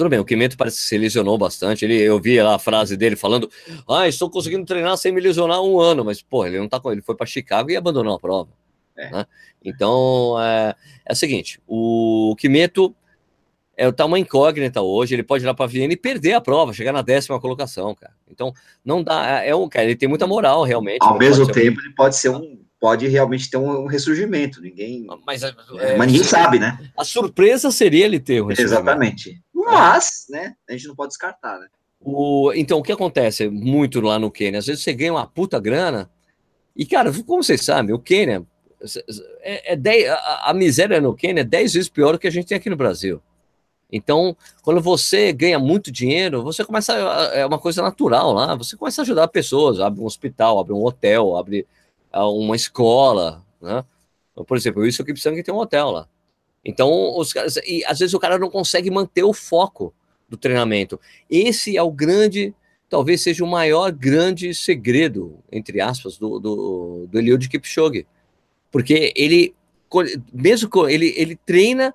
tudo 0.00 0.08
bem, 0.08 0.18
o 0.18 0.24
Quimento 0.24 0.56
parece 0.56 0.78
que 0.78 0.82
se 0.84 0.96
lesionou 0.96 1.36
bastante. 1.36 1.84
Ele, 1.84 2.00
eu 2.00 2.18
vi 2.18 2.40
lá 2.40 2.54
a 2.54 2.58
frase 2.58 2.96
dele 2.96 3.16
falando: 3.16 3.50
Ah, 3.86 4.08
estou 4.08 4.30
conseguindo 4.30 4.64
treinar 4.64 4.96
sem 4.96 5.12
me 5.12 5.20
lesionar 5.20 5.60
um 5.60 5.78
ano, 5.78 6.06
mas, 6.06 6.22
pô, 6.22 6.46
ele 6.46 6.58
não 6.58 6.66
tá 6.66 6.80
com 6.80 6.90
ele, 6.90 7.02
foi 7.02 7.14
para 7.14 7.26
Chicago 7.26 7.70
e 7.70 7.76
abandonou 7.76 8.14
a 8.14 8.18
prova. 8.18 8.48
É. 8.96 9.10
Né? 9.10 9.26
Então 9.62 10.40
é, 10.40 10.74
é 11.04 11.12
o 11.12 11.14
seguinte: 11.16 11.60
o 11.66 12.34
Quimento 12.38 12.96
é, 13.76 13.92
tá 13.92 14.06
uma 14.06 14.18
incógnita 14.18 14.80
hoje, 14.80 15.14
ele 15.14 15.22
pode 15.22 15.44
ir 15.44 15.46
lá 15.46 15.52
para 15.52 15.66
Viena 15.66 15.92
e 15.92 15.98
perder 15.98 16.32
a 16.32 16.40
prova, 16.40 16.72
chegar 16.72 16.94
na 16.94 17.02
décima 17.02 17.38
colocação, 17.38 17.94
cara. 17.94 18.14
Então, 18.26 18.54
não 18.82 19.02
dá. 19.02 19.42
É, 19.42 19.50
é 19.50 19.54
um 19.54 19.68
cara, 19.68 19.84
ele 19.84 19.96
tem 19.96 20.08
muita 20.08 20.26
moral, 20.26 20.64
realmente. 20.64 21.02
Ao 21.02 21.18
mesmo 21.18 21.46
tempo, 21.46 21.78
um... 21.78 21.84
ele 21.84 21.94
pode 21.94 22.16
ser 22.16 22.30
um 22.30 22.58
pode 22.80 23.06
realmente 23.06 23.50
ter 23.50 23.58
um, 23.58 23.86
ressurgimento. 23.86 24.60
Ninguém, 24.60 25.06
mas, 25.26 25.42
é, 25.42 25.54
mas 25.98 26.10
ninguém 26.10 26.24
sabe, 26.24 26.58
né? 26.58 26.78
A 26.96 27.04
surpresa 27.04 27.70
seria 27.70 28.06
ele 28.06 28.18
ter 28.18 28.42
um 28.42 28.46
ressurgimento. 28.46 28.80
Exatamente. 28.80 29.42
Mas, 29.64 30.26
né, 30.28 30.54
a 30.68 30.72
gente 30.72 30.88
não 30.88 30.94
pode 30.94 31.10
descartar, 31.10 31.58
né? 31.58 31.66
O, 32.00 32.52
então, 32.54 32.78
o 32.78 32.82
que 32.82 32.92
acontece 32.92 33.48
muito 33.48 34.00
lá 34.00 34.18
no 34.18 34.30
Quênia? 34.30 34.58
Às 34.58 34.66
vezes 34.66 34.82
você 34.82 34.92
ganha 34.92 35.12
uma 35.12 35.26
puta 35.26 35.60
grana 35.60 36.10
e, 36.74 36.86
cara, 36.86 37.12
como 37.26 37.42
vocês 37.42 37.62
sabem, 37.62 37.94
o 37.94 37.98
Quênia, 37.98 38.42
é, 39.42 39.72
é 39.72 39.76
dez, 39.76 40.08
a, 40.08 40.50
a, 40.50 40.54
miséria 40.54 41.00
no 41.00 41.14
Quênia 41.14 41.42
é 41.42 41.44
10 41.44 41.74
vezes 41.74 41.88
pior 41.88 42.12
do 42.12 42.18
que 42.18 42.26
a 42.26 42.30
gente 42.30 42.46
tem 42.46 42.56
aqui 42.56 42.70
no 42.70 42.76
Brasil. 42.76 43.20
Então, 43.92 44.36
quando 44.62 44.80
você 44.80 45.32
ganha 45.32 45.58
muito 45.58 45.90
dinheiro, 45.90 46.42
você 46.42 46.64
começa, 46.64 46.94
é 46.94 47.44
uma 47.44 47.58
coisa 47.58 47.82
natural 47.82 48.32
lá, 48.32 48.54
você 48.54 48.76
começa 48.76 49.00
a 49.00 49.04
ajudar 49.04 49.28
pessoas, 49.28 49.80
abre 49.80 50.00
um 50.00 50.06
hospital, 50.06 50.60
abre 50.60 50.72
um 50.72 50.84
hotel, 50.84 51.36
abre 51.36 51.66
uh, 52.14 52.32
uma 52.32 52.54
escola, 52.54 53.44
né? 53.60 53.84
Por 54.46 54.56
exemplo, 54.56 54.86
isso 54.86 55.02
aqui 55.02 55.12
precisa 55.12 55.34
que 55.34 55.42
tem 55.42 55.52
um 55.52 55.58
hotel 55.58 55.90
lá. 55.90 56.08
Então, 56.64 57.16
os 57.16 57.32
caras, 57.32 57.56
e 57.66 57.84
às 57.86 57.98
vezes 57.98 58.14
o 58.14 58.18
cara 58.18 58.38
não 58.38 58.50
consegue 58.50 58.90
manter 58.90 59.24
o 59.24 59.32
foco 59.32 59.94
do 60.28 60.36
treinamento. 60.36 61.00
Esse 61.28 61.76
é 61.76 61.82
o 61.82 61.90
grande, 61.90 62.54
talvez 62.88 63.22
seja 63.22 63.42
o 63.42 63.46
maior 63.46 63.90
grande 63.90 64.54
segredo, 64.54 65.38
entre 65.50 65.80
aspas, 65.80 66.18
do, 66.18 66.38
do, 66.38 67.06
do 67.10 67.18
Eliud 67.18 67.48
Kipchoge. 67.48 68.06
Porque 68.70 69.12
ele, 69.16 69.54
mesmo 70.32 70.70
ele, 70.88 71.14
ele 71.16 71.34
treina 71.34 71.94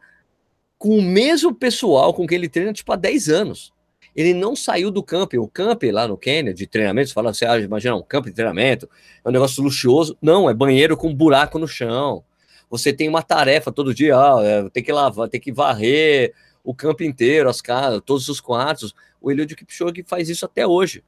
com 0.78 0.98
o 0.98 1.02
mesmo 1.02 1.54
pessoal 1.54 2.14
com 2.14 2.28
que 2.28 2.36
ele 2.36 2.50
treina 2.50 2.74
tipo 2.74 2.92
há 2.92 2.96
10 2.96 3.30
anos. 3.30 3.74
Ele 4.16 4.34
não 4.34 4.56
saiu 4.56 4.90
do 4.90 5.04
campo. 5.04 5.38
O 5.40 5.48
camp 5.48 5.84
lá 5.92 6.08
no 6.08 6.18
Quênia 6.18 6.54
de 6.54 6.66
treinamento, 6.66 7.10
você 7.10 7.14
fala 7.14 7.32
assim, 7.32 7.46
ah, 7.46 7.60
imagina 7.60 7.96
um 7.96 8.02
campo 8.02 8.30
de 8.30 8.34
treinamento, 8.34 8.90
é 9.24 9.30
um 9.30 9.32
negócio 9.32 9.62
luxuoso. 9.62 10.18
Não, 10.22 10.50
é 10.50 10.54
banheiro 10.54 10.96
com 10.96 11.14
buraco 11.14 11.60
no 11.60 11.68
chão. 11.68 12.24
Você 12.70 12.92
tem 12.92 13.08
uma 13.08 13.22
tarefa 13.22 13.72
todo 13.72 13.94
dia, 13.94 14.16
ah, 14.16 14.40
é, 14.44 14.70
tem 14.70 14.84
que 14.84 14.92
lavar, 14.92 15.30
tem 15.30 15.40
que 15.40 15.52
varrer 15.52 16.34
o 16.64 16.74
campo 16.74 17.04
inteiro, 17.04 17.50
as 17.50 17.62
casas, 17.62 18.02
todos 18.06 18.28
os 18.28 18.42
quartos. 18.42 18.94
O 19.22 19.32
Eliud 19.32 19.56
Kipchoge 19.56 20.04
faz 20.08 20.30
isso 20.30 20.46
até 20.46 20.66
hoje. 20.66 21.04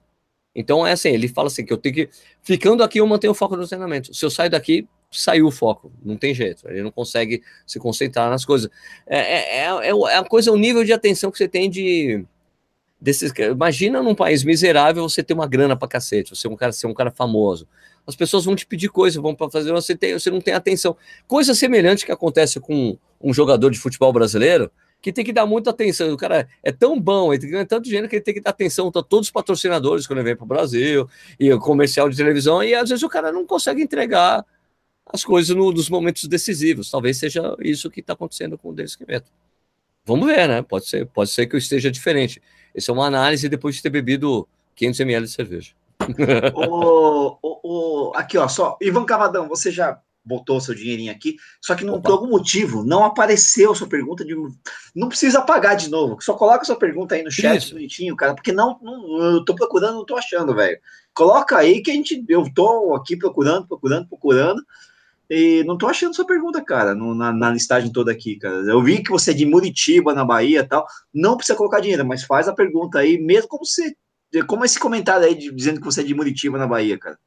Então 0.55 0.85
é 0.85 0.91
assim, 0.91 1.09
ele 1.09 1.27
fala 1.27 1.47
assim 1.47 1.63
que 1.63 1.71
eu 1.71 1.77
tenho 1.77 1.93
que 1.93 2.09
ficando 2.41 2.83
aqui 2.83 2.99
eu 2.99 3.05
mantenho 3.05 3.31
o 3.31 3.35
foco 3.35 3.55
no 3.55 3.67
treinamento. 3.67 4.13
Se 4.13 4.25
eu 4.25 4.29
sair 4.29 4.49
daqui, 4.49 4.87
saiu 5.11 5.47
o 5.47 5.51
foco, 5.51 5.91
não 6.03 6.17
tem 6.17 6.33
jeito. 6.33 6.67
Ele 6.67 6.81
não 6.81 6.91
consegue 6.91 7.43
se 7.65 7.79
concentrar 7.79 8.29
nas 8.29 8.43
coisas. 8.43 8.69
É, 9.05 9.19
é, 9.19 9.57
é, 9.59 9.89
é 9.89 10.17
a 10.17 10.23
coisa, 10.23 10.51
o 10.51 10.57
nível 10.57 10.83
de 10.83 10.91
atenção 10.91 11.31
que 11.31 11.37
você 11.37 11.47
tem 11.47 11.69
de 11.69 12.25
desses. 12.99 13.31
Imagina 13.37 14.01
num 14.01 14.15
país 14.15 14.43
miserável 14.43 15.07
você 15.07 15.23
ter 15.23 15.33
uma 15.33 15.47
grana 15.47 15.75
pra 15.75 15.87
cacete, 15.87 16.35
você 16.35 16.47
é 16.47 16.49
um 16.49 16.55
cara, 16.55 16.71
ser 16.71 16.87
um 16.87 16.93
cara 16.93 17.11
famoso. 17.11 17.67
As 18.05 18.15
pessoas 18.15 18.45
vão 18.45 18.55
te 18.55 18.65
pedir 18.65 18.89
coisa, 18.89 19.21
vão 19.21 19.35
para 19.35 19.49
fazer, 19.49 19.71
você, 19.71 19.95
tem, 19.95 20.13
você 20.13 20.31
não 20.31 20.39
tem 20.39 20.53
atenção. 20.53 20.95
Coisa 21.27 21.53
semelhante 21.53 22.05
que 22.05 22.11
acontece 22.11 22.59
com 22.59 22.97
um 23.21 23.33
jogador 23.33 23.69
de 23.69 23.77
futebol 23.77 24.13
brasileiro, 24.13 24.71
que 25.01 25.11
tem 25.11 25.25
que 25.25 25.33
dar 25.33 25.45
muita 25.45 25.71
atenção. 25.71 26.11
O 26.13 26.17
cara 26.17 26.47
é 26.63 26.71
tão 26.71 26.99
bom, 26.99 27.33
ele 27.33 27.49
tem 27.49 27.65
tanto 27.65 27.83
dinheiro 27.83 28.07
que 28.07 28.15
ele 28.15 28.23
tem 28.23 28.33
que 28.33 28.41
dar 28.41 28.51
atenção 28.51 28.87
a 28.87 29.03
todos 29.03 29.27
os 29.27 29.31
patrocinadores 29.31 30.07
quando 30.07 30.19
ele 30.19 30.29
vem 30.29 30.35
para 30.35 30.45
o 30.45 30.47
Brasil, 30.47 31.07
e 31.39 31.51
o 31.51 31.59
comercial 31.59 32.09
de 32.09 32.15
televisão, 32.15 32.63
e 32.63 32.73
às 32.73 32.89
vezes 32.89 33.03
o 33.03 33.09
cara 33.09 33.31
não 33.31 33.45
consegue 33.45 33.81
entregar 33.81 34.45
as 35.05 35.23
coisas 35.23 35.55
no, 35.55 35.71
nos 35.71 35.89
momentos 35.89 36.25
decisivos. 36.25 36.89
Talvez 36.89 37.17
seja 37.17 37.55
isso 37.59 37.89
que 37.89 37.99
está 37.99 38.13
acontecendo 38.13 38.57
com 38.57 38.69
o 38.69 38.73
Denis. 38.73 38.97
Vamos 40.05 40.27
ver, 40.27 40.47
né? 40.47 40.61
Pode 40.61 40.87
ser, 40.87 41.05
pode 41.07 41.29
ser 41.29 41.47
que 41.47 41.55
eu 41.55 41.59
esteja 41.59 41.91
diferente. 41.91 42.41
Isso 42.77 42.91
é 42.91 42.93
uma 42.93 43.07
análise 43.07 43.49
depois 43.49 43.75
de 43.75 43.81
ter 43.81 43.89
bebido 43.89 44.47
500 44.75 44.99
ml 44.99 45.25
de 45.25 45.31
cerveja. 45.31 45.71
o, 46.53 47.37
o, 47.41 47.59
o, 47.63 48.11
aqui, 48.15 48.37
ó, 48.37 48.47
só. 48.47 48.77
Ivan 48.79 49.03
Cavadão, 49.03 49.47
você 49.47 49.71
já 49.71 49.99
botou 50.23 50.59
seu 50.59 50.75
dinheirinho 50.75 51.11
aqui, 51.11 51.37
só 51.61 51.73
que 51.73 51.85
não, 51.85 52.01
por 52.01 52.11
algum 52.11 52.27
motivo 52.27 52.83
não 52.83 53.03
apareceu 53.03 53.73
sua 53.73 53.87
pergunta 53.87 54.23
de. 54.23 54.35
Não 54.93 55.07
precisa 55.07 55.39
apagar 55.39 55.75
de 55.75 55.89
novo, 55.89 56.17
só 56.21 56.33
coloca 56.33 56.65
sua 56.65 56.75
pergunta 56.75 57.15
aí 57.15 57.23
no 57.23 57.31
chat 57.31 57.57
Isso. 57.57 57.73
bonitinho, 57.73 58.15
cara, 58.15 58.35
porque 58.35 58.51
não, 58.51 58.77
não 58.81 59.23
eu 59.23 59.45
tô 59.45 59.55
procurando, 59.55 59.95
não 59.95 60.05
tô 60.05 60.17
achando, 60.17 60.53
velho. 60.53 60.77
Coloca 61.13 61.57
aí 61.57 61.81
que 61.81 61.89
a 61.89 61.93
gente. 61.93 62.23
Eu 62.27 62.45
tô 62.53 62.93
aqui 62.93 63.15
procurando, 63.15 63.67
procurando, 63.67 64.07
procurando. 64.07 64.63
E 65.29 65.63
não 65.65 65.77
tô 65.77 65.87
achando 65.87 66.15
sua 66.15 66.25
pergunta, 66.25 66.63
cara, 66.63 66.95
no, 66.95 67.13
na, 67.13 67.33
na, 67.33 67.51
listagem 67.51 67.91
toda 67.91 68.11
aqui, 68.11 68.37
cara. 68.37 68.55
Eu 68.57 68.81
vi 68.81 69.03
que 69.03 69.11
você 69.11 69.31
é 69.31 69.33
de 69.33 69.45
Muritiba, 69.45 70.13
na 70.13 70.23
Bahia 70.23 70.65
tal. 70.65 70.85
Não 71.13 71.35
precisa 71.35 71.57
colocar 71.57 71.81
dinheiro, 71.81 72.05
mas 72.05 72.23
faz 72.23 72.47
a 72.47 72.53
pergunta 72.53 72.99
aí, 72.99 73.17
mesmo 73.17 73.49
como 73.49 73.65
você. 73.65 73.93
Como 74.45 74.63
esse 74.63 74.79
comentário 74.79 75.25
aí 75.25 75.35
de, 75.35 75.51
dizendo 75.51 75.79
que 75.79 75.85
você 75.85 76.01
é 76.01 76.03
de 76.03 76.13
Muritiba, 76.13 76.57
na 76.57 76.67
Bahia, 76.67 76.97
cara. 76.97 77.17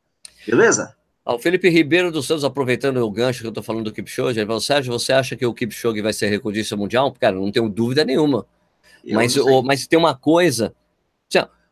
Beleza? 0.47 0.97
Ah, 1.25 1.35
o 1.35 1.39
Felipe 1.39 1.69
Ribeiro 1.69 2.11
dos 2.11 2.27
Santos, 2.27 2.45
aproveitando 2.45 2.97
o 2.99 3.11
gancho 3.11 3.43
que 3.43 3.47
eu 3.47 3.53
tô 3.53 3.63
falando 3.63 3.85
do 3.85 3.93
Kipchoge, 3.93 4.39
ele 4.39 4.47
falou, 4.47 4.61
Sérgio, 4.61 4.93
você 4.93 5.13
acha 5.13 5.37
que 5.37 5.45
o 5.45 5.53
Kipchoge 5.53 6.01
vai 6.01 6.15
ser 6.15 6.29
recordista 6.29 6.77
mundial? 6.77 7.13
Cara, 7.13 7.37
não 7.37 7.53
tenho 7.53 7.69
dúvida 7.69 8.05
nenhuma. 8.05 8.47
mas, 9.05 9.37
o, 9.37 9.63
mas 9.63 9.87
tem 9.87 9.99
uma 9.99 10.15
coisa. 10.15 10.75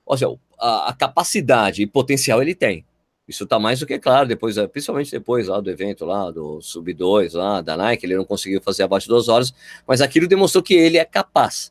Olha, 0.06 0.38
a, 0.58 0.90
a 0.90 0.92
capacidade 0.94 1.82
e 1.82 1.86
potencial 1.86 2.40
ele 2.42 2.54
tem. 2.54 2.84
Isso 3.28 3.44
está 3.44 3.58
mais 3.58 3.78
do 3.78 3.86
que 3.86 3.98
claro, 3.98 4.26
depois, 4.26 4.56
eh, 4.56 4.66
principalmente 4.66 5.10
depois 5.10 5.48
lá 5.48 5.60
do 5.60 5.70
evento 5.70 6.06
lá, 6.06 6.30
do 6.30 6.62
Sub 6.62 6.92
2 6.92 7.34
lá, 7.34 7.60
da 7.60 7.76
Nike, 7.76 8.06
ele 8.06 8.16
não 8.16 8.24
conseguiu 8.24 8.60
fazer 8.62 8.84
abaixo 8.84 9.04
de 9.04 9.10
duas 9.10 9.28
horas, 9.28 9.52
mas 9.86 10.00
aquilo 10.00 10.26
demonstrou 10.26 10.62
que 10.62 10.72
ele 10.72 10.96
é 10.96 11.04
capaz. 11.04 11.70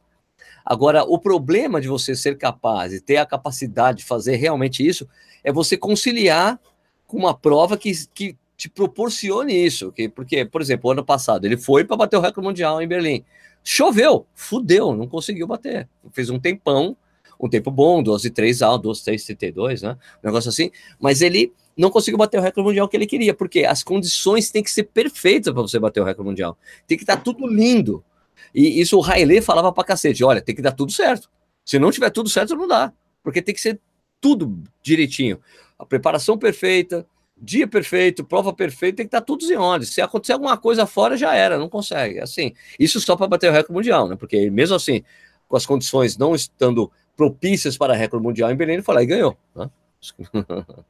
Agora, 0.64 1.04
o 1.04 1.18
problema 1.18 1.82
de 1.82 1.88
você 1.88 2.16
ser 2.16 2.38
capaz 2.38 2.94
e 2.94 3.02
ter 3.02 3.18
a 3.18 3.26
capacidade 3.26 4.00
de 4.00 4.06
fazer 4.06 4.36
realmente 4.36 4.86
isso 4.86 5.08
é 5.44 5.52
você 5.52 5.76
conciliar 5.76 6.60
com 7.08 7.18
uma 7.18 7.34
prova 7.34 7.78
que, 7.78 7.92
que 8.14 8.38
te 8.56 8.70
proporcione 8.70 9.54
isso. 9.54 9.92
Que, 9.94 10.10
porque, 10.10 10.44
por 10.44 10.62
exemplo, 10.62 10.92
ano 10.92 11.06
passado 11.06 11.46
ele 11.46 11.58
foi 11.58 11.86
para 11.86 11.96
bater 11.96 12.18
o 12.18 12.20
recorde 12.20 12.46
mundial 12.46 12.82
em 12.82 12.88
Berlim. 12.88 13.24
Choveu, 13.64 14.28
fudeu, 14.36 14.94
não 14.94 15.08
conseguiu 15.08 15.48
bater. 15.48 15.88
Fez 16.12 16.30
um 16.30 16.38
tempão 16.38 16.98
um 17.40 17.50
tempo 17.50 17.70
bom, 17.70 18.02
12 18.02 18.30
3 18.30 18.62
a 18.62 18.78
12 18.78 19.04
3 19.04 19.24
32, 19.26 19.82
né? 19.82 19.98
Um 20.24 20.28
negócio 20.28 20.50
assim, 20.50 20.72
mas 21.00 21.22
ele 21.22 21.54
não 21.78 21.92
conseguiu 21.92 22.18
bater 22.18 22.40
o 22.40 22.42
recorde 22.42 22.68
mundial 22.68 22.90
que 22.90 22.98
ele 22.98 23.06
queria, 23.06 23.34
porque 23.34 23.64
as 23.64 23.84
condições 23.84 24.50
têm 24.50 24.64
que 24.64 24.72
ser 24.72 24.84
perfeitas 24.84 25.54
para 25.54 25.62
você 25.62 25.80
bater 25.80 26.02
o 26.02 26.04
recorde 26.04 26.30
mundial. 26.30 26.58
Tem 26.88 26.98
que 26.98 27.04
estar 27.04 27.18
tá 27.18 27.22
tudo 27.22 27.48
lindo. 27.48 28.04
E 28.54 28.82
isso 28.82 28.98
o 28.98 29.04
Haile 29.04 29.42
falava 29.42 29.72
pra 29.72 29.84
cacete, 29.84 30.24
olha, 30.24 30.42
tem 30.42 30.56
que 30.56 30.62
dar 30.62 30.72
tudo 30.72 30.92
certo. 30.92 31.30
Se 31.64 31.78
não 31.78 31.92
tiver 31.92 32.10
tudo 32.10 32.30
certo, 32.30 32.56
não 32.56 32.68
dá, 32.68 32.92
porque 33.22 33.42
tem 33.42 33.54
que 33.54 33.62
ser 33.62 33.80
tudo 34.20 34.64
direitinho. 34.82 35.40
A 35.78 35.86
preparação 35.86 36.38
perfeita, 36.38 37.06
dia 37.40 37.68
perfeito, 37.68 38.26
prova 38.26 38.52
perfeita, 38.52 38.98
tem 38.98 39.06
que 39.06 39.10
estar 39.10 39.22
tá 39.22 39.26
tudo 39.26 39.44
em 39.46 39.56
ordem. 39.56 39.88
Se 39.88 40.02
acontecer 40.02 40.34
alguma 40.34 40.58
coisa 40.58 40.88
fora, 40.88 41.16
já 41.16 41.36
era, 41.36 41.58
não 41.58 41.70
consegue. 41.70 42.20
Assim, 42.20 42.54
isso 42.80 43.00
só 43.00 43.16
para 43.16 43.28
bater 43.28 43.50
o 43.50 43.54
recorde 43.54 43.74
mundial, 43.74 44.08
né? 44.08 44.16
Porque 44.16 44.50
mesmo 44.50 44.76
assim, 44.76 45.04
com 45.48 45.56
as 45.56 45.66
condições 45.66 46.18
não 46.18 46.34
estando 46.34 46.92
propícias 47.18 47.76
para 47.76 47.96
recorde 47.96 48.24
mundial 48.24 48.52
em 48.52 48.56
Belém, 48.56 48.76
ele 48.76 48.84
foi 48.84 48.96
lá 48.96 49.04
e 49.04 49.08
ganhou. 49.08 49.36
Né? 49.56 49.70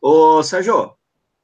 Ô, 0.00 0.42
Sérgio, 0.42 0.94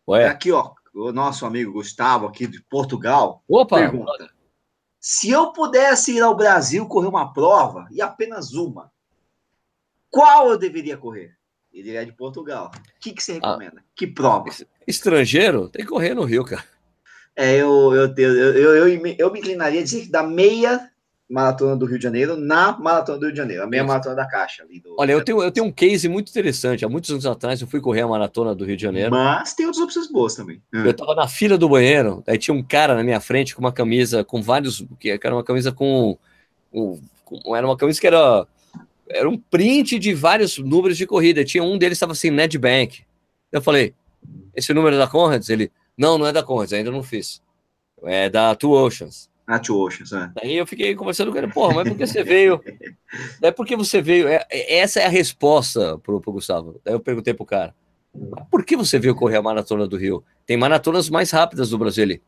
Ué? 0.08 0.26
aqui, 0.26 0.50
ó, 0.50 0.72
o 0.94 1.12
nosso 1.12 1.44
amigo 1.44 1.74
Gustavo, 1.74 2.26
aqui 2.26 2.46
de 2.46 2.62
Portugal, 2.62 3.44
Opa, 3.46 3.76
pergunta: 3.76 4.30
se 4.98 5.30
eu 5.30 5.52
pudesse 5.52 6.16
ir 6.16 6.22
ao 6.22 6.34
Brasil 6.34 6.88
correr 6.88 7.06
uma 7.06 7.32
prova, 7.34 7.86
e 7.92 8.00
apenas 8.00 8.54
uma, 8.54 8.90
qual 10.10 10.48
eu 10.48 10.58
deveria 10.58 10.96
correr? 10.96 11.36
Ele 11.70 11.94
é 11.94 12.04
de 12.06 12.12
Portugal. 12.12 12.70
O 12.74 13.00
que, 13.00 13.12
que 13.12 13.22
você 13.22 13.32
ah. 13.32 13.34
recomenda? 13.34 13.80
Ah, 13.80 13.90
que 13.94 14.06
prova? 14.06 14.48
Estrangeiro? 14.86 15.68
Tem 15.68 15.84
que 15.84 15.90
correr 15.90 16.14
no 16.14 16.24
Rio, 16.24 16.42
cara. 16.42 16.64
É, 17.36 17.56
eu, 17.56 17.94
eu, 17.94 18.14
eu, 18.16 18.54
eu, 18.56 18.76
eu, 18.88 19.14
eu 19.18 19.30
me 19.30 19.38
inclinaria 19.40 19.80
a 19.80 19.84
dizer 19.84 20.06
que 20.06 20.10
da 20.10 20.22
meia 20.22 20.90
Maratona 21.28 21.76
do 21.76 21.86
Rio 21.86 21.98
de 21.98 22.04
Janeiro 22.04 22.36
na 22.36 22.78
Maratona 22.78 23.18
do 23.18 23.24
Rio 23.24 23.32
de 23.32 23.38
Janeiro, 23.38 23.64
a 23.64 23.66
meia 23.66 23.82
maratona 23.82 24.14
da 24.14 24.26
Caixa. 24.26 24.62
Ali 24.62 24.80
do... 24.80 24.94
Olha, 24.96 25.12
eu 25.12 25.24
tenho, 25.24 25.42
eu 25.42 25.50
tenho 25.50 25.66
um 25.66 25.72
case 25.72 26.08
muito 26.08 26.28
interessante. 26.28 26.84
Há 26.84 26.88
muitos 26.88 27.10
anos 27.10 27.26
atrás 27.26 27.60
eu 27.60 27.66
fui 27.66 27.80
correr 27.80 28.02
a 28.02 28.08
Maratona 28.08 28.54
do 28.54 28.64
Rio 28.64 28.76
de 28.76 28.82
Janeiro. 28.82 29.10
Mas 29.10 29.52
tem 29.52 29.66
outras 29.66 29.82
opções 29.82 30.08
boas 30.08 30.36
também. 30.36 30.62
Eu 30.72 30.94
tava 30.94 31.14
na 31.16 31.26
fila 31.26 31.58
do 31.58 31.68
banheiro, 31.68 32.22
aí 32.26 32.38
tinha 32.38 32.54
um 32.54 32.62
cara 32.62 32.94
na 32.94 33.02
minha 33.02 33.20
frente 33.20 33.54
com 33.54 33.60
uma 33.60 33.72
camisa 33.72 34.22
com 34.22 34.40
vários. 34.40 34.84
que 35.00 35.10
era 35.10 35.34
uma 35.34 35.44
camisa 35.44 35.72
com. 35.72 36.16
com, 36.70 37.00
com 37.24 37.56
era 37.56 37.66
uma 37.66 37.76
camisa 37.76 38.00
que 38.00 38.06
era. 38.06 38.46
Era 39.08 39.28
um 39.28 39.38
print 39.38 39.98
de 39.98 40.14
vários 40.14 40.58
números 40.58 40.96
de 40.96 41.06
corrida. 41.06 41.44
Tinha 41.44 41.62
um 41.62 41.78
deles 41.78 41.96
estava 41.96 42.12
assim, 42.12 42.30
Nedbank. 42.30 43.04
Eu 43.52 43.62
falei, 43.62 43.94
esse 44.54 44.72
número 44.74 44.96
é 44.96 44.98
da 44.98 45.06
Conrads? 45.06 45.48
Ele, 45.48 45.70
não, 45.96 46.18
não 46.18 46.26
é 46.26 46.32
da 46.32 46.42
Conrads, 46.42 46.72
ainda 46.72 46.90
não 46.90 47.02
fiz. 47.02 47.40
É 48.02 48.28
da 48.28 48.54
Two 48.54 48.72
Oceans. 48.72 49.28
Ah, 49.46 49.60
Two 49.60 49.78
Oceans, 49.78 50.12
é. 50.12 50.30
Aí 50.42 50.56
eu 50.56 50.66
fiquei 50.66 50.94
conversando 50.96 51.30
com 51.30 51.38
ele, 51.38 51.46
porra, 51.46 51.74
mas 51.74 51.88
por 51.88 51.96
que 51.96 52.06
você 52.06 52.24
veio? 52.24 52.60
É 53.40 53.50
porque 53.50 53.76
você 53.76 54.02
veio. 54.02 54.26
É, 54.26 54.44
é, 54.50 54.78
essa 54.78 55.00
é 55.00 55.06
a 55.06 55.08
resposta 55.08 55.96
pro, 55.98 56.20
pro 56.20 56.32
Gustavo. 56.32 56.80
Aí 56.84 56.92
eu 56.92 57.00
perguntei 57.00 57.32
pro 57.32 57.46
cara: 57.46 57.72
por 58.50 58.64
que 58.64 58.76
você 58.76 58.98
veio 58.98 59.14
correr 59.14 59.36
a 59.36 59.42
maratona 59.42 59.86
do 59.86 59.96
Rio? 59.96 60.24
Tem 60.44 60.56
maratonas 60.56 61.08
mais 61.08 61.30
rápidas 61.30 61.70
do 61.70 61.78
Brasil. 61.78 62.02
Ele, 62.02 62.22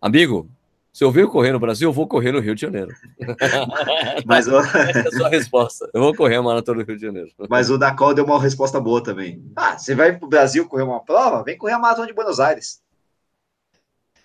amigo, 0.00 0.48
se 0.96 1.04
eu 1.04 1.12
venho 1.12 1.28
correr 1.28 1.52
no 1.52 1.60
Brasil, 1.60 1.90
eu 1.90 1.92
vou 1.92 2.08
correr 2.08 2.32
no 2.32 2.40
Rio 2.40 2.54
de 2.54 2.62
Janeiro. 2.62 2.88
Mas 4.24 4.48
o... 4.48 4.56
Essa 4.56 4.98
é 4.98 5.08
a 5.08 5.10
sua 5.10 5.28
resposta. 5.28 5.90
Eu 5.92 6.00
vou 6.00 6.14
correr 6.14 6.36
a 6.36 6.42
maratona 6.42 6.82
do 6.82 6.86
Rio 6.86 6.96
de 6.96 7.04
Janeiro. 7.04 7.28
Mas 7.50 7.68
o 7.68 7.76
Dakol 7.76 8.14
deu 8.14 8.24
uma 8.24 8.40
resposta 8.40 8.80
boa 8.80 9.02
também. 9.02 9.44
Ah, 9.54 9.76
você 9.76 9.94
vai 9.94 10.16
pro 10.16 10.26
Brasil 10.26 10.66
correr 10.66 10.84
uma 10.84 11.04
prova? 11.04 11.44
Vem 11.44 11.58
correr 11.58 11.74
a 11.74 11.78
maratona 11.78 12.06
de 12.06 12.14
Buenos 12.14 12.40
Aires. 12.40 12.80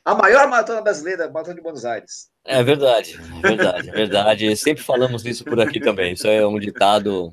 A 0.04 0.16
maior 0.16 0.48
maratona 0.48 0.82
brasileira, 0.82 1.30
maratona 1.30 1.56
de 1.56 1.62
Buenos 1.62 1.86
Aires. 1.86 2.30
É 2.44 2.64
verdade, 2.64 3.20
é 3.44 3.48
verdade, 3.48 3.90
é 3.90 3.92
verdade. 3.92 4.58
Sempre 4.58 4.84
falamos 4.84 5.24
isso 5.24 5.46
por 5.46 5.60
aqui 5.60 5.80
também. 5.80 6.14
Isso 6.14 6.26
é 6.28 6.46
um 6.46 6.60
ditado, 6.60 7.32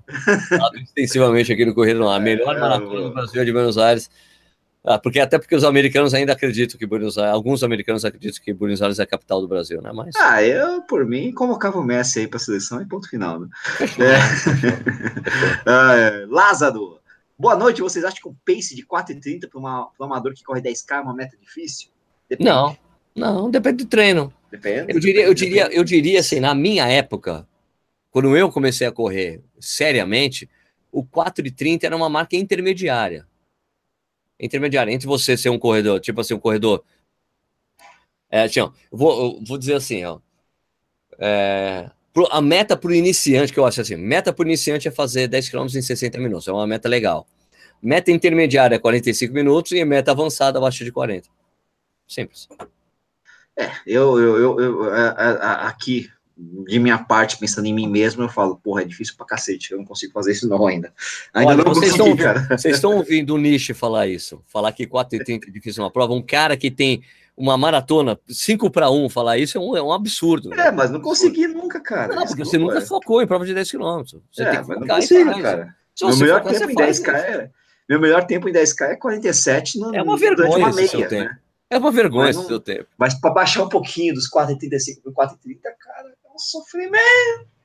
ditado 0.50 0.76
extensivamente 0.76 1.50
aqui 1.50 1.64
no 1.64 1.74
Correio 1.74 2.06
A 2.06 2.20
melhor 2.20 2.54
é, 2.54 2.60
maratona 2.60 3.00
do 3.00 3.14
Brasil 3.14 3.40
é 3.40 3.44
de 3.46 3.52
Buenos 3.52 3.78
Aires. 3.78 4.10
Ah, 4.84 4.98
porque 4.98 5.18
até 5.18 5.38
porque 5.38 5.56
os 5.56 5.64
americanos 5.64 6.12
ainda 6.12 6.34
acreditam 6.34 6.78
que 6.78 6.86
Buenos 6.86 7.16
Aires, 7.16 7.32
alguns 7.32 7.62
americanos 7.62 8.04
acreditam 8.04 8.42
que 8.44 8.52
Buenos 8.52 8.82
Aires 8.82 8.98
é 8.98 9.02
a 9.02 9.06
capital 9.06 9.40
do 9.40 9.48
Brasil, 9.48 9.80
né? 9.80 9.90
Mas 9.92 10.14
ah, 10.16 10.42
eu 10.42 10.82
por 10.82 11.06
mim 11.06 11.32
convocava 11.32 11.78
o 11.78 11.82
Messi 11.82 12.20
aí 12.20 12.28
para 12.28 12.36
a 12.36 12.40
seleção 12.40 12.82
e 12.82 12.86
ponto 12.86 13.08
final. 13.08 13.40
Né? 13.40 13.48
É. 15.66 16.20
é. 16.22 16.26
Lázaro, 16.26 17.00
boa 17.38 17.56
noite. 17.56 17.80
Vocês 17.80 18.04
acham 18.04 18.20
que 18.20 18.28
o 18.28 18.36
pace 18.46 18.76
de 18.76 18.86
4,30 18.86 19.48
para 19.48 19.58
um 19.58 20.04
amador 20.04 20.34
que 20.34 20.44
corre 20.44 20.60
10k 20.60 20.98
é 20.98 21.00
uma 21.00 21.14
meta 21.14 21.36
difícil? 21.38 21.88
Depende. 22.28 22.48
Não, 22.48 22.76
não, 23.14 23.50
depende 23.50 23.84
do 23.84 23.88
treino. 23.88 24.32
Depende. 24.50 24.92
Eu 24.92 25.00
diria, 25.00 25.24
eu 25.24 25.34
diria, 25.34 25.68
eu 25.72 25.84
diria 25.84 26.20
assim, 26.20 26.40
na 26.40 26.54
minha 26.54 26.86
época, 26.86 27.46
quando 28.10 28.36
eu 28.36 28.50
comecei 28.50 28.86
a 28.86 28.92
correr 28.92 29.42
seriamente, 29.60 30.48
o 30.90 31.04
4,30 31.04 31.84
era 31.84 31.96
uma 31.96 32.08
marca 32.08 32.36
intermediária. 32.36 33.26
Intermediária, 34.40 34.92
entre 34.92 35.06
você 35.06 35.36
ser 35.36 35.50
um 35.50 35.58
corredor, 35.58 36.00
tipo 36.00 36.20
assim, 36.20 36.34
um 36.34 36.38
corredor 36.38 36.84
É, 38.30 38.46
Tião, 38.48 38.72
eu 38.92 38.98
vou, 38.98 39.42
vou 39.44 39.58
dizer 39.58 39.74
assim, 39.74 40.04
ó. 40.04 40.18
É, 41.18 41.90
a 42.30 42.40
meta 42.40 42.76
para 42.76 42.90
o 42.90 42.94
iniciante, 42.94 43.52
que 43.52 43.58
eu 43.58 43.66
acho 43.66 43.80
assim, 43.80 43.96
meta 43.96 44.32
para 44.32 44.44
o 44.44 44.46
iniciante 44.46 44.88
é 44.88 44.90
fazer 44.90 45.28
10 45.28 45.48
km 45.48 45.66
em 45.74 45.82
60 45.82 46.18
minutos, 46.18 46.48
é 46.48 46.52
uma 46.52 46.66
meta 46.66 46.88
legal. 46.88 47.26
Meta 47.82 48.10
intermediária 48.10 48.76
é 48.76 48.78
45 48.78 49.32
minutos 49.32 49.72
e 49.72 49.84
meta 49.84 50.10
avançada 50.12 50.58
abaixo 50.58 50.84
de 50.84 50.92
40. 50.92 51.28
Simples. 52.08 52.48
É, 53.56 53.70
eu, 53.86 54.18
eu, 54.18 54.38
eu, 54.38 54.60
eu 54.60 54.94
a, 54.94 55.08
a, 55.10 55.68
aqui, 55.68 56.08
de 56.36 56.78
minha 56.78 56.98
parte, 56.98 57.36
pensando 57.38 57.66
em 57.66 57.74
mim 57.74 57.88
mesmo, 57.88 58.22
eu 58.22 58.28
falo, 58.28 58.56
porra, 58.56 58.82
é 58.82 58.84
difícil 58.84 59.14
pra 59.16 59.26
cacete, 59.26 59.72
eu 59.72 59.78
não 59.78 59.84
consigo 59.84 60.12
fazer 60.12 60.32
isso 60.32 60.48
não 60.48 60.66
ainda. 60.66 60.92
Ainda 61.34 61.52
Olha, 61.52 61.64
não 61.64 61.74
vocês 61.74 61.92
consegui, 61.92 62.10
estão, 62.10 62.16
cara. 62.16 62.46
Vocês 62.56 62.76
estão 62.76 62.96
ouvindo 62.96 63.34
o 63.34 63.38
Nishi 63.38 63.74
falar 63.74 64.06
isso, 64.06 64.42
falar 64.46 64.72
que 64.72 64.86
4,30 64.86 65.48
é 65.48 65.50
difícil 65.50 65.82
uma 65.82 65.90
prova, 65.90 66.14
um 66.14 66.22
cara 66.22 66.56
que 66.56 66.70
tem 66.70 67.02
uma 67.36 67.56
maratona 67.56 68.18
5 68.28 68.70
para 68.70 68.90
1 68.90 69.08
falar 69.08 69.38
isso 69.38 69.56
é 69.56 69.60
um, 69.60 69.76
é 69.76 69.82
um 69.82 69.92
absurdo. 69.92 70.52
É, 70.54 70.72
mas 70.72 70.90
não 70.90 71.00
consegui 71.00 71.46
nunca, 71.46 71.80
cara. 71.80 72.14
Não, 72.14 72.26
porque 72.26 72.44
você 72.44 72.58
nunca 72.58 72.78
é. 72.78 72.80
focou 72.80 73.22
em 73.22 73.26
prova 73.26 73.46
de 73.46 73.54
10 73.54 73.70
km. 73.70 74.02
Você 74.32 74.42
é, 74.42 74.50
tem 74.50 74.60
que 74.60 74.66
focar 74.66 74.80
não 74.80 74.86
consigo, 74.88 75.42
cara. 75.42 75.76
Meu 76.00 76.16
melhor 76.16 76.42
focar, 76.42 76.58
tempo 76.58 76.70
em 76.70 76.74
10K 76.74 77.14
é, 77.14 77.50
meu 77.88 78.00
melhor 78.00 78.26
tempo 78.26 78.48
em 78.48 78.52
10K 78.52 78.82
é 78.90 78.96
47 78.96 79.78
no, 79.78 79.94
É 79.94 80.02
uma 80.02 80.16
vergonha 80.16 80.58
uma 80.58 80.72
meia, 80.72 80.88
tempo. 80.88 81.14
Né? 81.14 81.38
É 81.70 81.78
uma 81.78 81.92
vergonha 81.92 82.30
esse 82.30 82.46
seu 82.46 82.58
tempo. 82.58 82.86
Mas 82.96 83.14
para 83.20 83.30
baixar 83.30 83.62
um 83.62 83.68
pouquinho 83.68 84.14
dos 84.14 84.28
4,35 84.30 85.12
para 85.14 85.28
4,30, 85.28 85.58
cara, 85.78 86.08
é 86.08 86.28
um 86.34 86.38
sofrimento. 86.38 87.58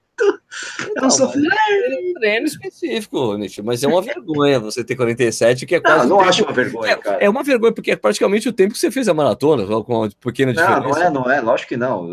É 0.96 1.06
um 1.06 1.10
sofrimento. 1.10 1.56
É 1.56 2.10
um 2.10 2.14
treino 2.16 2.46
específico, 2.46 3.38
Nietzsche, 3.38 3.62
mas 3.62 3.84
é 3.84 3.88
uma 3.88 4.02
vergonha 4.02 4.60
você 4.60 4.84
ter 4.84 4.96
47, 4.96 5.66
que 5.66 5.76
é 5.76 5.80
quase. 5.80 6.08
Não, 6.08 6.18
não 6.18 6.20
acho 6.22 6.44
uma 6.44 6.54
vergonha, 6.54 6.92
é, 6.92 6.96
cara. 6.98 7.18
É 7.24 7.30
uma 7.30 7.44
vergonha, 7.44 7.74
porque 7.74 7.92
é 7.92 7.96
praticamente 7.96 8.48
o 8.48 8.54
tempo 8.54 8.74
que 8.74 8.80
você 8.80 8.92
fez 8.92 9.08
a 9.08 9.14
maratona, 9.14 9.66
com 9.66 10.00
uma 10.00 10.10
pequena 10.20 10.54
diferença. 10.54 10.82
Não, 10.82 10.90
não 10.90 11.02
é, 11.02 11.10
não 11.10 11.32
é, 11.32 11.42
lógico 11.42 11.70
que 11.70 11.78
não. 11.78 12.10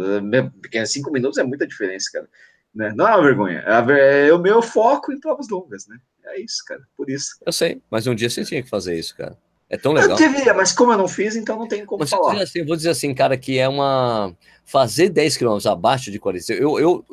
Porque 0.60 0.84
cinco 0.86 1.10
minutos 1.10 1.38
é 1.38 1.42
muita 1.42 1.66
diferença, 1.66 2.08
cara. 2.12 2.28
Né? 2.74 2.92
Não 2.94 3.06
é 3.06 3.16
uma 3.16 3.22
vergonha. 3.22 3.64
É, 3.66 4.28
é 4.28 4.32
o 4.32 4.38
meu 4.38 4.62
foco 4.62 5.12
em 5.12 5.20
provas 5.20 5.48
longas, 5.48 5.86
né? 5.86 5.98
É 6.24 6.40
isso, 6.40 6.64
cara. 6.66 6.80
Por 6.96 7.10
isso. 7.10 7.36
Eu 7.44 7.52
sei, 7.52 7.82
mas 7.90 8.06
um 8.06 8.14
dia 8.14 8.30
você 8.30 8.44
tinha 8.44 8.62
que 8.62 8.70
fazer 8.70 8.98
isso, 8.98 9.16
cara. 9.16 9.36
É 9.70 9.76
tão 9.76 9.92
legal. 9.92 10.10
Eu 10.10 10.16
deveria, 10.16 10.52
mas 10.52 10.72
como 10.72 10.92
eu 10.92 10.98
não 10.98 11.06
fiz, 11.06 11.36
então 11.36 11.56
não 11.56 11.68
tem 11.68 11.86
como 11.86 12.00
mas 12.00 12.10
falar. 12.10 12.42
Assim, 12.42 12.58
eu 12.58 12.66
vou 12.66 12.74
dizer 12.74 12.90
assim, 12.90 13.14
cara, 13.14 13.36
que 13.36 13.56
é 13.56 13.68
uma. 13.68 14.34
Fazer 14.64 15.08
10 15.08 15.36
quilômetros 15.36 15.66
abaixo 15.66 16.10
de 16.10 16.18
40. 16.18 16.52
Eu, 16.54 16.78
eu, 16.80 17.04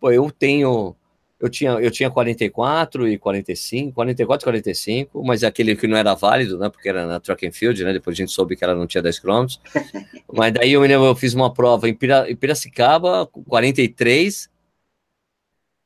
pô, 0.00 0.10
eu 0.10 0.30
tenho. 0.30 0.96
Eu 1.38 1.50
tinha, 1.50 1.72
eu 1.72 1.90
tinha 1.90 2.10
44 2.10 3.06
e 3.06 3.18
45, 3.18 3.92
44 3.92 4.42
e 4.42 4.44
45, 4.46 5.22
mas 5.22 5.42
é 5.42 5.46
aquele 5.46 5.76
que 5.76 5.86
não 5.86 5.98
era 5.98 6.14
válido, 6.14 6.58
né? 6.58 6.70
Porque 6.70 6.88
era 6.88 7.06
na 7.06 7.20
track 7.20 7.46
and 7.46 7.52
field, 7.52 7.84
né? 7.84 7.92
Depois 7.92 8.16
a 8.16 8.16
gente 8.16 8.32
soube 8.32 8.56
que 8.56 8.64
ela 8.64 8.74
não 8.74 8.86
tinha 8.86 9.02
10 9.02 9.18
quilômetros. 9.18 9.60
mas 10.32 10.54
daí 10.54 10.72
eu 10.72 10.80
me 10.80 10.88
lembro, 10.88 11.04
eu 11.04 11.14
fiz 11.14 11.34
uma 11.34 11.52
prova 11.52 11.86
em, 11.86 11.94
Pira, 11.94 12.30
em 12.30 12.34
Piracicaba, 12.34 13.26
43, 13.26 14.48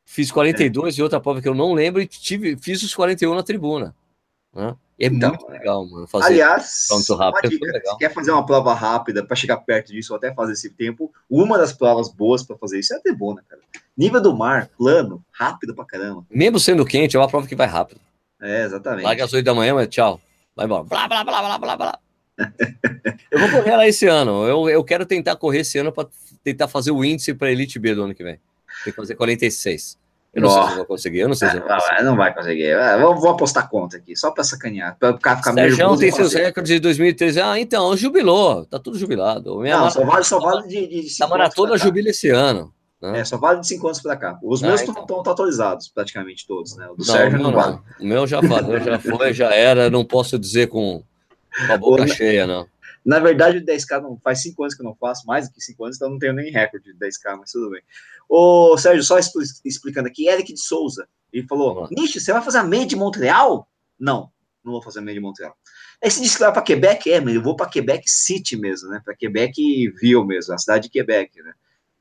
fiz 0.05 0.31
42 0.31 0.97
é. 0.97 1.01
e 1.01 1.03
outra 1.03 1.20
prova 1.20 1.43
que 1.43 1.49
eu 1.49 1.55
não 1.55 1.72
lembro, 1.72 2.01
e 2.01 2.07
tive, 2.07 2.57
fiz 2.57 2.81
os 2.85 2.95
41 2.95 3.35
na 3.35 3.43
tribuna. 3.43 3.93
Né? 4.55 4.76
É 5.01 5.07
então, 5.07 5.31
muito 5.31 5.49
legal, 5.49 5.87
mano. 5.89 6.07
Fazer 6.07 6.27
Aliás, 6.27 6.85
pronto 6.87 7.15
rápido. 7.15 7.49
Dica, 7.49 7.81
se 7.83 7.97
quer 7.97 8.13
fazer 8.13 8.33
uma 8.33 8.45
prova 8.45 8.75
rápida 8.75 9.25
para 9.25 9.35
chegar 9.35 9.57
perto 9.57 9.93
disso 9.93 10.13
ou 10.13 10.19
até 10.19 10.33
fazer 10.35 10.53
esse 10.53 10.69
tempo, 10.69 11.11
uma 11.29 11.57
das 11.57 11.73
provas 11.73 12.11
boas 12.13 12.43
para 12.43 12.59
fazer 12.59 12.79
isso 12.79 12.93
é 12.93 12.99
a 12.99 13.01
Debona, 13.03 13.43
cara. 13.49 13.63
Nível 13.97 14.21
do 14.21 14.37
mar, 14.37 14.69
plano, 14.77 15.25
rápido 15.33 15.75
pra 15.75 15.87
caramba. 15.87 16.27
Mesmo 16.31 16.61
sendo 16.61 16.85
quente, 16.85 17.17
é 17.17 17.19
uma 17.19 17.29
prova 17.29 17.47
que 17.47 17.57
vai 17.57 17.67
rápido. 17.67 17.99
É, 18.43 18.65
exatamente. 18.65 19.05
Larga 19.05 19.25
às 19.25 19.33
8 19.33 19.43
da 19.45 19.55
manhã, 19.55 19.75
mas 19.75 19.89
tchau. 19.89 20.21
Vai 20.55 20.67
embora. 20.67 20.85
Blá, 20.85 21.09
blá, 21.09 21.25
blá, 21.25 21.41
blá, 21.41 21.59
blá, 21.59 21.77
blá. 21.77 21.99
eu 23.31 23.39
vou 23.39 23.51
correr 23.51 23.77
lá 23.77 23.89
esse 23.89 24.07
ano. 24.07 24.47
Eu, 24.47 24.69
eu 24.69 24.85
quero 24.85 25.07
tentar 25.07 25.37
correr 25.37 25.61
esse 25.61 25.79
ano 25.79 25.93
para 25.93 26.09
tentar 26.45 26.69
fazer 26.69 26.91
o 26.91 27.03
índice 27.03 27.33
para 27.33 27.51
Elite 27.51 27.79
B 27.79 27.95
do 27.95 28.03
ano 28.03 28.15
que 28.15 28.23
vem. 28.23 28.39
Tem 28.85 28.93
que 28.93 28.97
fazer 28.97 29.15
46. 29.15 29.99
Eu 30.33 30.43
não 30.43 30.51
sei 30.51 30.62
se 30.62 30.70
eu 30.70 30.76
vou 30.76 30.87
conseguir, 30.87 31.18
eu 31.18 31.28
não 31.28 31.35
sei 31.35 31.49
se 31.49 31.57
eu 31.57 31.61
vou 31.61 31.68
conseguir. 31.68 32.03
Não, 32.05 32.16
vai 32.16 32.33
conseguir. 32.33 32.66
É, 32.66 32.99
vou, 32.99 33.16
vou 33.16 33.31
apostar 33.31 33.68
conta 33.68 33.97
aqui, 33.97 34.14
só 34.14 34.31
para 34.31 34.45
sacanear, 34.45 34.97
para 34.97 35.11
o 35.11 35.18
cara 35.18 35.39
ficar 35.39 35.53
meio 35.53 35.74
Sérgio 35.74 35.97
tem 35.97 36.12
seus 36.12 36.33
recordes 36.33 36.72
de 36.72 36.78
2013. 36.78 37.41
Ah, 37.41 37.59
então, 37.59 37.97
jubilou, 37.97 38.64
tá 38.64 38.78
tudo 38.78 38.97
jubilado. 38.97 39.59
Minha 39.59 39.78
não, 39.78 39.91
só 39.91 40.05
vale, 40.05 40.24
só 40.24 40.39
vale 40.39 40.68
de, 40.68 40.87
de, 40.87 41.16
de 41.16 41.22
A 41.22 41.26
maratona 41.26 41.76
jubila 41.76 42.11
esse 42.11 42.28
ano. 42.28 42.72
Né? 43.03 43.20
É, 43.20 43.24
só 43.24 43.39
vale 43.39 43.61
de 43.61 43.66
5 43.66 43.87
anos 43.87 44.01
para 44.01 44.16
cá. 44.16 44.39
Os 44.43 44.62
ah, 44.62 44.68
meus 44.68 44.81
estão 44.83 45.03
então. 45.03 45.20
atualizados, 45.20 45.89
praticamente 45.89 46.47
todos, 46.47 46.76
né? 46.76 46.87
O 46.87 46.95
do 46.95 46.99
não, 46.99 47.05
Sérgio 47.05 47.39
não, 47.39 47.51
não 47.51 47.61
vale. 47.61 47.78
O 47.99 48.05
meu 48.05 48.26
já 48.26 48.41
valeu, 48.41 48.78
já 48.81 48.99
foi, 48.99 49.33
já 49.33 49.53
era, 49.53 49.91
não 49.91 50.05
posso 50.05 50.39
dizer 50.39 50.68
com, 50.68 51.03
com 51.66 51.72
a 51.72 51.78
boca 51.78 52.07
cheia, 52.07 52.47
não. 52.47 52.66
Na 53.05 53.18
verdade, 53.18 53.59
o 53.59 53.64
10K 53.64 54.03
não 54.03 54.18
faz 54.22 54.43
5 54.43 54.62
anos 54.62 54.74
que 54.74 54.83
eu 54.83 54.85
não 54.85 54.95
faço, 54.95 55.26
mais 55.26 55.49
do 55.49 55.55
que 55.55 55.61
5 55.62 55.85
anos, 55.85 55.97
então 55.97 56.11
não 56.11 56.18
tenho 56.18 56.35
nem 56.35 56.53
recorde 56.53 56.93
de 56.93 56.99
10K, 56.99 57.39
mas 57.39 57.51
tudo 57.51 57.70
bem. 57.70 57.81
Ô, 58.31 58.78
Sérgio, 58.78 59.03
só 59.03 59.18
explicando 59.64 60.07
aqui, 60.07 60.28
Eric 60.28 60.53
de 60.53 60.61
Souza, 60.61 61.09
ele 61.33 61.49
falou: 61.49 61.89
Nish, 61.91 62.14
você 62.14 62.33
vai 62.33 62.41
fazer 62.41 62.59
a 62.59 62.62
meia 62.62 62.87
de 62.87 62.95
Montreal? 62.95 63.68
Não, 63.99 64.31
não 64.64 64.72
vou 64.72 64.81
fazer 64.81 65.01
a 65.01 65.03
meia 65.03 65.16
de 65.16 65.20
Montreal. 65.20 65.53
Aí 66.03 66.09
você 66.09 66.20
disse 66.20 66.37
que 66.37 66.45
vai 66.45 66.53
para 66.53 66.62
Quebec, 66.62 67.11
é, 67.11 67.20
mas 67.20 67.35
eu 67.35 67.43
vou 67.43 67.57
para 67.57 67.68
Quebec 67.68 68.09
City 68.09 68.57
mesmo, 68.57 68.89
né? 68.89 69.03
Para 69.05 69.16
Quebec 69.16 69.61
Ville 70.01 70.24
mesmo, 70.24 70.55
a 70.55 70.59
cidade 70.59 70.85
de 70.85 70.91
Quebec, 70.91 71.43
né? 71.43 71.53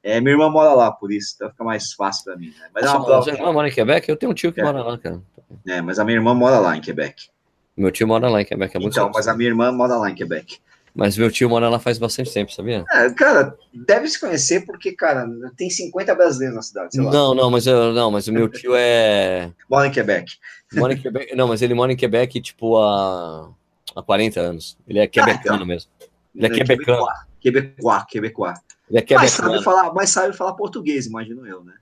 É, 0.03 0.21
minha 0.21 0.33
irmã 0.33 0.49
mora 0.49 0.71
lá, 0.73 0.91
por 0.91 1.11
isso, 1.11 1.33
então 1.35 1.49
fica 1.49 1.63
mais 1.63 1.93
fácil 1.93 2.23
para 2.25 2.37
mim. 2.37 2.53
Né? 2.57 2.69
Mas 2.73 2.85
Nossa, 2.85 2.95
é 2.95 2.99
uma 2.99 3.05
prova... 3.05 3.23
Sua 3.23 3.33
irmã 3.33 3.51
mora 3.51 3.67
em 3.67 3.71
Quebec? 3.71 4.07
Eu 4.07 4.15
tenho 4.15 4.31
um 4.31 4.35
tio 4.35 4.53
que 4.53 4.61
é. 4.61 4.63
mora 4.63 4.83
lá, 4.83 4.97
cara. 4.99 5.21
É, 5.67 5.81
mas 5.81 5.97
a 5.97 6.05
minha 6.05 6.17
irmã 6.17 6.33
mora 6.35 6.59
lá 6.59 6.77
em 6.77 6.81
Quebec. 6.81 7.29
Meu 7.75 7.91
tio 7.91 8.07
mora 8.07 8.29
lá 8.29 8.41
em 8.41 8.45
Quebec, 8.45 8.77
é 8.77 8.79
muito 8.79 8.93
Então, 8.93 9.11
mas 9.13 9.27
a 9.27 9.35
minha 9.35 9.49
irmã 9.49 9.71
mora 9.71 9.97
lá 9.97 10.09
em 10.09 10.15
Quebec. 10.15 10.61
Mas 10.93 11.17
meu 11.17 11.31
tio 11.31 11.49
mora 11.49 11.69
lá 11.69 11.79
faz 11.79 11.97
bastante 11.97 12.33
tempo, 12.33 12.51
sabia? 12.51 12.83
É, 12.91 13.09
cara, 13.11 13.55
deve 13.73 14.07
se 14.07 14.19
conhecer 14.19 14.65
porque, 14.65 14.91
cara, 14.91 15.27
tem 15.55 15.69
50 15.69 16.15
brasileiros 16.15 16.55
na 16.55 16.61
cidade. 16.61 16.97
Não, 16.97 17.33
não, 17.33 17.49
mas 17.49 17.67
eu, 17.67 17.93
não, 17.93 18.11
mas 18.11 18.27
o 18.27 18.33
meu 18.33 18.49
tio 18.49 18.73
é. 18.75 19.51
mora 19.69 19.87
em 19.87 19.91
Quebec. 19.91 20.33
Mora 20.73 20.93
em 20.93 20.97
Quebec. 20.97 21.35
Não, 21.35 21.47
mas 21.47 21.61
ele 21.61 21.73
mora 21.73 21.91
em 21.91 21.95
Quebec, 21.95 22.41
tipo, 22.41 22.77
há, 22.77 23.49
há 23.95 24.03
40 24.03 24.39
anos. 24.39 24.77
Ele 24.87 24.99
é 24.99 25.07
quebecano 25.07 25.39
ah, 25.39 25.55
então. 25.55 25.65
mesmo. 25.65 25.91
Ele 26.35 26.47
é, 26.47 26.49
é 26.49 26.53
quebecano. 26.53 27.05
Quebecois, 27.39 28.03
quebecois. 28.09 28.59
Ele 28.89 28.99
é 28.99 29.01
quebecano. 29.01 29.21
Mas 29.21 29.31
sabe, 29.31 29.63
falar, 29.63 29.93
mas 29.93 30.09
sabe 30.09 30.35
falar 30.35 30.53
português, 30.53 31.05
imagino 31.05 31.45
eu, 31.45 31.63
né? 31.63 31.73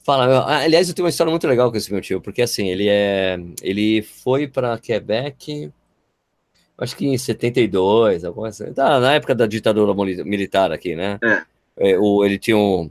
Fala, 0.00 0.62
aliás, 0.62 0.88
eu 0.88 0.94
tenho 0.94 1.04
uma 1.04 1.10
história 1.10 1.30
muito 1.30 1.46
legal 1.46 1.70
com 1.70 1.76
esse 1.76 1.92
meu 1.92 2.00
tio, 2.00 2.20
porque 2.20 2.40
assim, 2.40 2.68
ele 2.68 2.88
é. 2.88 3.38
Ele 3.62 4.00
foi 4.00 4.48
para 4.48 4.78
Quebec 4.78 5.70
acho 6.78 6.96
que 6.96 7.06
em 7.06 7.18
72, 7.18 8.24
alguma 8.24 8.46
coisa. 8.46 8.72
Tá, 8.72 9.00
na 9.00 9.14
época 9.14 9.34
da 9.34 9.46
ditadura 9.46 9.92
militar 10.24 10.70
aqui, 10.72 10.94
né? 10.94 11.18
É. 11.22 11.92
é 11.92 11.98
o, 11.98 12.24
ele 12.24 12.38
tinha 12.38 12.56
um, 12.56 12.90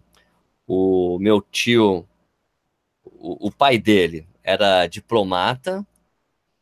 o 0.68 1.18
meu 1.20 1.42
tio, 1.42 2.06
o, 3.06 3.48
o 3.48 3.52
pai 3.52 3.78
dele 3.78 4.28
era 4.44 4.86
diplomata, 4.88 5.86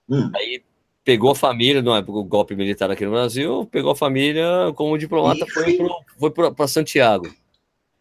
hum. 0.08 0.32
aí 0.36 0.64
pegou 1.04 1.32
a 1.32 1.36
família, 1.36 1.82
não 1.82 1.96
é 1.96 2.00
o 2.00 2.24
golpe 2.24 2.56
militar 2.56 2.90
aqui 2.90 3.06
no 3.06 3.12
Brasil, 3.12 3.68
pegou 3.72 3.92
a 3.92 3.96
família 3.96 4.72
como 4.76 4.98
diplomata, 4.98 5.46
Ih, 5.68 5.78
foi 6.20 6.32
para 6.32 6.68
Santiago. 6.68 7.28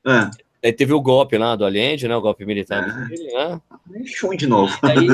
É. 0.06 0.30
Aí 0.64 0.72
teve 0.72 0.94
o 0.94 1.00
golpe 1.00 1.36
lá 1.36 1.54
do 1.56 1.64
Allende, 1.64 2.08
né? 2.08 2.16
O 2.16 2.22
golpe 2.22 2.46
militar. 2.46 2.82
É. 2.82 3.08
Dele, 3.08 3.34
né? 3.34 3.60
de 4.36 4.46
novo. 4.46 4.74
Aí, 4.82 5.06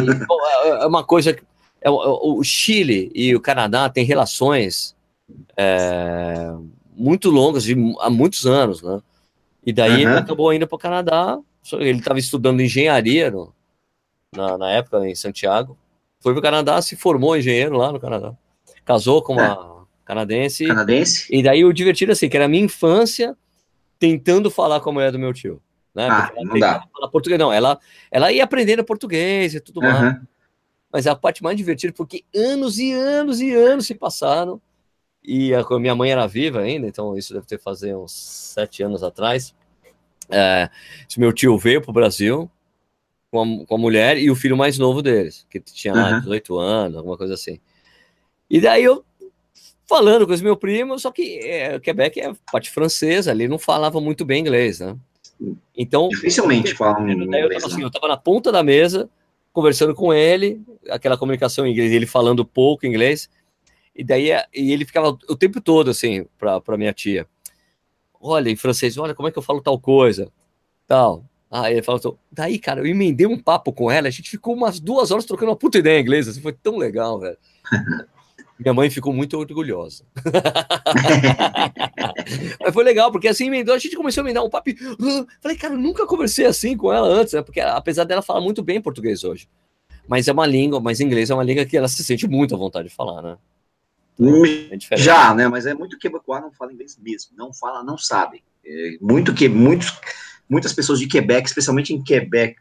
é, 0.64 0.84
é 0.84 0.86
uma 0.86 1.02
coisa 1.02 1.32
que 1.32 1.42
é, 1.80 1.88
o 1.90 2.42
Chile 2.42 3.10
e 3.14 3.34
o 3.34 3.40
Canadá 3.40 3.88
têm 3.88 4.04
relações 4.04 4.94
é, 5.56 6.52
muito 6.94 7.30
longas, 7.30 7.64
de, 7.64 7.74
há 8.00 8.10
muitos 8.10 8.46
anos, 8.46 8.82
né? 8.82 9.00
E 9.64 9.72
daí 9.72 10.04
uhum. 10.04 10.10
ele 10.10 10.18
acabou 10.18 10.52
indo 10.52 10.66
para 10.66 10.76
o 10.76 10.78
Canadá. 10.78 11.38
Ele 11.72 11.98
estava 11.98 12.18
estudando 12.18 12.62
engenharia 12.62 13.30
no, 13.30 13.52
na, 14.34 14.58
na, 14.58 14.70
época 14.70 15.06
em 15.06 15.14
Santiago. 15.14 15.76
Foi 16.20 16.32
para 16.32 16.40
o 16.40 16.42
Canadá, 16.42 16.80
se 16.82 16.96
formou 16.96 17.36
engenheiro 17.36 17.76
lá 17.76 17.92
no 17.92 18.00
Canadá. 18.00 18.34
Casou 18.84 19.22
com 19.22 19.34
uma 19.34 19.52
é. 19.52 20.04
canadense. 20.04 20.66
Canadense. 20.66 21.26
E 21.30 21.42
daí 21.42 21.64
o 21.64 21.72
divertido 21.72 22.12
assim, 22.12 22.28
que 22.28 22.36
era 22.36 22.46
a 22.46 22.48
minha 22.48 22.64
infância 22.64 23.36
tentando 23.98 24.50
falar 24.50 24.80
com 24.80 24.90
a 24.90 24.92
mulher 24.94 25.12
do 25.12 25.18
meu 25.18 25.32
tio. 25.32 25.60
Né? 25.94 26.08
Ah, 26.10 26.32
não 26.36 26.58
dá. 26.58 26.84
Português, 27.12 27.38
não, 27.38 27.52
ela, 27.52 27.78
ela 28.10 28.32
ia 28.32 28.44
aprendendo 28.44 28.84
português 28.84 29.54
e 29.54 29.60
tudo 29.60 29.80
uhum. 29.80 29.90
mais 29.90 30.20
mas 30.92 31.06
é 31.06 31.10
a 31.10 31.16
parte 31.16 31.42
mais 31.42 31.56
divertida, 31.56 31.92
porque 31.92 32.24
anos 32.34 32.78
e 32.78 32.92
anos 32.92 33.40
e 33.40 33.52
anos 33.52 33.86
se 33.86 33.94
passaram, 33.94 34.60
e 35.22 35.54
a 35.54 35.64
minha 35.78 35.94
mãe 35.94 36.10
era 36.10 36.26
viva 36.26 36.60
ainda, 36.60 36.86
então 36.86 37.16
isso 37.16 37.34
deve 37.34 37.46
ter 37.46 37.58
fazer 37.58 37.94
uns 37.94 38.12
sete 38.12 38.82
anos 38.82 39.02
atrás. 39.02 39.54
É, 40.28 40.70
meu 41.18 41.32
tio 41.32 41.58
veio 41.58 41.82
para 41.82 41.90
o 41.90 41.94
Brasil 41.94 42.50
com 43.30 43.42
a, 43.42 43.66
com 43.66 43.74
a, 43.74 43.78
mulher 43.78 44.16
e 44.16 44.30
o 44.30 44.36
filho 44.36 44.56
mais 44.56 44.78
novo 44.78 45.02
deles, 45.02 45.46
que 45.50 45.60
tinha 45.60 45.92
uhum. 45.94 46.20
18 46.20 46.58
anos, 46.58 46.96
alguma 46.96 47.16
coisa 47.16 47.34
assim. 47.34 47.60
E 48.48 48.60
daí 48.60 48.82
eu 48.82 49.04
falando 49.86 50.26
com 50.26 50.32
os 50.32 50.40
meus 50.40 50.56
primos, 50.56 51.02
só 51.02 51.10
que 51.10 51.40
é, 51.40 51.78
Quebec 51.80 52.20
é 52.20 52.32
parte 52.52 52.70
francesa, 52.70 53.32
ali 53.32 53.48
não 53.48 53.58
falava 53.58 54.00
muito 54.00 54.24
bem 54.24 54.40
inglês, 54.40 54.78
né? 54.78 54.96
Então, 55.76 56.08
dificilmente 56.08 56.74
falam 56.74 57.10
inglês. 57.10 57.50
Eu, 57.50 57.66
assim, 57.66 57.82
eu 57.82 57.88
estava 57.88 58.06
na 58.06 58.16
ponta 58.16 58.52
da 58.52 58.62
mesa, 58.62 59.10
conversando 59.52 59.94
com 59.94 60.12
ele, 60.12 60.60
aquela 60.88 61.16
comunicação 61.16 61.66
em 61.66 61.72
inglês, 61.72 61.92
ele 61.92 62.06
falando 62.06 62.44
pouco 62.44 62.86
inglês, 62.86 63.28
e 63.94 64.04
daí 64.04 64.30
e 64.54 64.72
ele 64.72 64.84
ficava 64.84 65.08
o 65.28 65.36
tempo 65.36 65.60
todo 65.60 65.90
assim 65.90 66.26
para 66.38 66.76
minha 66.76 66.92
tia. 66.92 67.26
olha, 68.20 68.50
em 68.50 68.56
francês, 68.56 68.96
olha 68.98 69.14
como 69.14 69.28
é 69.28 69.32
que 69.32 69.38
eu 69.38 69.42
falo 69.42 69.60
tal 69.60 69.78
coisa, 69.78 70.30
tal. 70.86 71.24
Aí 71.50 71.74
ele 71.74 71.82
falou, 71.82 72.16
daí, 72.30 72.58
cara, 72.60 72.80
eu 72.80 72.86
emendei 72.86 73.26
um 73.26 73.38
papo 73.38 73.72
com 73.72 73.90
ela, 73.90 74.06
a 74.06 74.10
gente 74.10 74.30
ficou 74.30 74.54
umas 74.54 74.78
duas 74.78 75.10
horas 75.10 75.24
trocando 75.24 75.50
uma 75.50 75.56
puta 75.56 75.78
ideia 75.78 75.98
em 75.98 76.02
inglês, 76.02 76.28
assim, 76.28 76.40
foi 76.40 76.52
tão 76.52 76.76
legal, 76.76 77.18
velho. 77.18 77.36
Minha 78.60 78.74
mãe 78.74 78.90
ficou 78.90 79.12
muito 79.12 79.38
orgulhosa. 79.38 80.04
Mas 82.60 82.74
foi 82.74 82.84
legal, 82.84 83.10
porque 83.10 83.26
assim 83.26 83.46
emendou, 83.46 83.74
a 83.74 83.78
gente 83.78 83.96
começou 83.96 84.20
a 84.20 84.24
emendar 84.24 84.44
um 84.44 84.50
papo. 84.50 84.70
Falei, 85.40 85.56
cara, 85.56 85.72
eu 85.72 85.78
nunca 85.78 86.06
conversei 86.06 86.44
assim 86.44 86.76
com 86.76 86.92
ela 86.92 87.08
antes, 87.08 87.32
né? 87.32 87.40
Porque 87.40 87.58
apesar 87.58 88.04
dela 88.04 88.20
falar 88.20 88.42
muito 88.42 88.62
bem 88.62 88.80
português 88.80 89.24
hoje. 89.24 89.48
Mas 90.06 90.28
é 90.28 90.32
uma 90.32 90.46
língua, 90.46 90.78
mas 90.78 91.00
inglês 91.00 91.30
é 91.30 91.34
uma 91.34 91.42
língua 91.42 91.64
que 91.64 91.74
ela 91.74 91.88
se 91.88 92.04
sente 92.04 92.28
muito 92.28 92.54
à 92.54 92.58
vontade 92.58 92.88
de 92.88 92.94
falar, 92.94 93.22
né? 93.22 93.38
É 94.70 94.96
Já, 94.98 95.34
né? 95.34 95.48
Mas 95.48 95.64
é 95.64 95.72
muito 95.72 95.98
quebecois 95.98 96.42
não 96.42 96.52
fala 96.52 96.72
inglês 96.72 96.98
mesmo. 97.00 97.30
Não 97.34 97.54
fala, 97.54 97.82
não 97.82 97.96
sabe. 97.96 98.42
É 98.66 98.98
muito 99.00 99.32
que 99.32 99.48
muitos, 99.48 99.98
muitas 100.48 100.74
pessoas 100.74 100.98
de 100.98 101.06
Quebec, 101.06 101.48
especialmente 101.48 101.94
em 101.94 102.02
Quebec, 102.02 102.56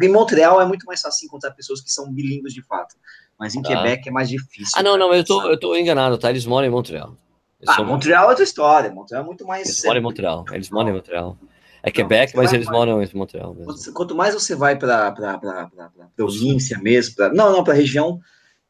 em 0.00 0.08
Montreal 0.08 0.60
é 0.60 0.66
muito 0.66 0.86
mais 0.86 1.00
fácil 1.00 1.26
encontrar 1.26 1.52
pessoas 1.52 1.80
que 1.80 1.90
são 1.90 2.10
bilíngues 2.12 2.52
de 2.52 2.62
fato. 2.62 2.96
Mas 3.38 3.54
em 3.54 3.62
tá. 3.62 3.68
Quebec 3.68 4.08
é 4.08 4.12
mais 4.12 4.28
difícil. 4.28 4.72
Ah, 4.76 4.82
não, 4.82 4.96
não, 4.96 5.12
eu 5.12 5.24
tô, 5.24 5.42
eu 5.48 5.58
tô 5.58 5.74
enganado, 5.76 6.18
tá? 6.18 6.30
Eles 6.30 6.46
moram 6.46 6.66
em 6.66 6.70
Montreal. 6.70 7.16
Eles 7.60 7.78
ah, 7.78 7.82
Montreal 7.82 8.26
é 8.26 8.28
outra 8.28 8.44
história. 8.44 8.90
Montreal 8.90 9.22
é 9.22 9.26
muito 9.26 9.46
mais. 9.46 9.68
Eles 9.68 9.84
moram 9.84 9.98
em 9.98 10.02
Montreal. 10.02 10.44
Eles 10.52 10.70
moram 10.70 10.90
em 10.90 10.92
Montreal. 10.92 11.38
É 11.82 11.90
Quebec, 11.90 12.36
mas 12.36 12.52
eles 12.52 12.68
moram 12.68 13.02
em 13.02 13.10
Montreal. 13.12 13.54
Mesmo. 13.54 13.92
Quanto 13.92 14.14
mais 14.14 14.34
você 14.34 14.54
vai 14.54 14.78
para 14.78 15.08
a 15.08 16.08
província 16.14 16.78
mesmo, 16.78 17.16
pra, 17.16 17.32
não, 17.32 17.52
não, 17.52 17.64
para 17.64 17.74
região, 17.74 18.20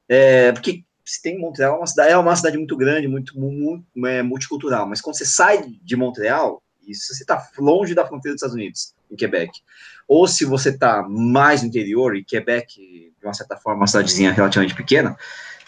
é, 0.08 0.52
porque 0.52 0.82
se 1.04 1.20
tem 1.20 1.38
Montreal, 1.38 1.74
é 1.74 1.78
uma 1.78 1.86
cidade, 1.86 2.12
é 2.12 2.16
uma 2.16 2.36
cidade 2.36 2.56
muito 2.56 2.76
grande, 2.76 3.08
muito, 3.08 3.38
muito 3.38 3.84
é, 4.06 4.22
multicultural, 4.22 4.86
mas 4.86 5.00
quando 5.00 5.16
você 5.16 5.26
sai 5.26 5.62
de 5.82 5.96
Montreal, 5.96 6.62
se 6.86 7.14
você 7.14 7.22
está 7.22 7.46
longe 7.58 7.94
da 7.94 8.06
fronteira 8.06 8.34
dos 8.34 8.40
Estados 8.40 8.54
Unidos, 8.54 8.94
em 9.10 9.16
Quebec, 9.16 9.60
ou 10.06 10.26
se 10.26 10.44
você 10.44 10.70
está 10.70 11.06
mais 11.08 11.62
no 11.62 11.68
interior, 11.68 12.16
e 12.16 12.24
Quebec, 12.24 13.12
de 13.18 13.26
uma 13.26 13.34
certa 13.34 13.56
forma, 13.56 13.80
é 13.80 13.82
uma 13.82 13.86
cidadezinha 13.86 14.32
relativamente 14.32 14.74
pequena, 14.74 15.16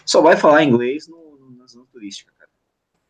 só 0.05 0.21
vai 0.21 0.37
falar 0.37 0.63
inglês 0.63 1.07
no, 1.07 1.57
na 1.57 1.65
zona 1.67 1.85
turística 1.91 2.31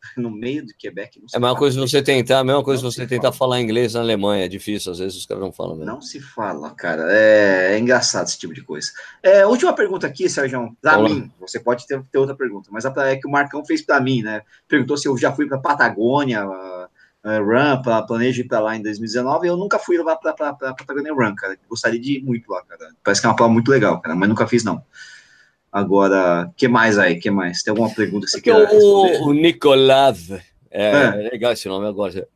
no 0.16 0.30
meio 0.30 0.64
de 0.64 0.74
Quebec. 0.74 1.18
é 1.18 1.36
a 1.36 1.40
mesma 1.40 1.56
coisa 1.56 1.78
você 1.78 2.02
tentar, 2.02 2.40
a 2.40 2.44
mesma 2.44 2.62
coisa 2.62 2.82
você 2.82 3.06
tentar 3.06 3.32
fala. 3.32 3.34
falar 3.34 3.60
inglês 3.60 3.94
na 3.94 4.00
Alemanha, 4.00 4.44
é 4.44 4.48
difícil, 4.48 4.92
às 4.92 4.98
vezes 4.98 5.18
os 5.18 5.26
caras 5.26 5.42
não 5.42 5.52
falam 5.52 5.76
mesmo. 5.76 5.92
Não 5.92 6.00
se 6.00 6.20
fala, 6.20 6.70
cara, 6.70 7.06
é, 7.10 7.74
é 7.74 7.78
engraçado 7.78 8.26
esse 8.26 8.38
tipo 8.38 8.54
de 8.54 8.62
coisa. 8.62 8.90
É, 9.22 9.46
última 9.46 9.74
pergunta 9.74 10.06
aqui, 10.06 10.28
Sérgio, 10.28 10.76
para 10.80 10.98
mim, 11.02 11.30
você 11.38 11.60
pode 11.60 11.86
ter, 11.86 12.02
ter, 12.10 12.18
outra 12.18 12.34
pergunta, 12.34 12.70
mas 12.72 12.84
é 12.84 13.16
que 13.16 13.26
o 13.26 13.30
Marcão 13.30 13.64
fez 13.64 13.82
para 13.82 14.00
mim, 14.00 14.22
né? 14.22 14.42
Perguntou 14.66 14.96
se 14.96 15.08
eu 15.08 15.16
já 15.16 15.32
fui 15.32 15.46
para 15.46 15.58
Patagônia, 15.58 16.46
Run, 17.26 17.82
pra, 17.82 18.02
planejo 18.02 18.40
ir 18.40 18.44
para 18.44 18.60
lá 18.60 18.76
em 18.76 18.82
2019, 18.82 19.48
eu 19.48 19.56
nunca 19.56 19.78
fui 19.78 19.98
lá 19.98 20.16
para 20.16 20.32
Patagônia 20.32 21.12
Run, 21.12 21.34
cara, 21.34 21.58
gostaria 21.68 21.98
de 21.98 22.18
ir 22.18 22.22
muito 22.22 22.50
lá, 22.50 22.62
cara, 22.62 22.90
parece 23.02 23.20
que 23.20 23.26
é 23.26 23.30
uma 23.30 23.36
prova 23.36 23.52
muito 23.52 23.70
legal, 23.70 24.00
cara, 24.00 24.14
mas 24.14 24.28
nunca 24.28 24.46
fiz 24.46 24.62
não. 24.62 24.82
Agora, 25.72 26.50
que 26.56 26.68
mais 26.68 26.98
aí? 26.98 27.16
que 27.16 27.30
mais? 27.30 27.62
Tem 27.62 27.70
alguma 27.70 27.90
pergunta 27.90 28.26
que 28.26 28.32
você 28.32 28.40
quer 28.40 28.54
responder? 28.56 29.20
O 29.22 29.32
Nikolav, 29.32 30.40
é, 30.70 30.90
é. 30.90 31.28
legal 31.32 31.52
esse 31.52 31.68
nome 31.68 31.86
agora. 31.86 32.26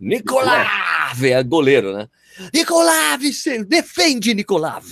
Nikolav, 1.10 1.24
é 1.24 1.42
goleiro, 1.42 1.92
né? 1.92 2.08
Nikolav, 2.54 3.20
defende 3.66 4.34
Nikolav. 4.34 4.84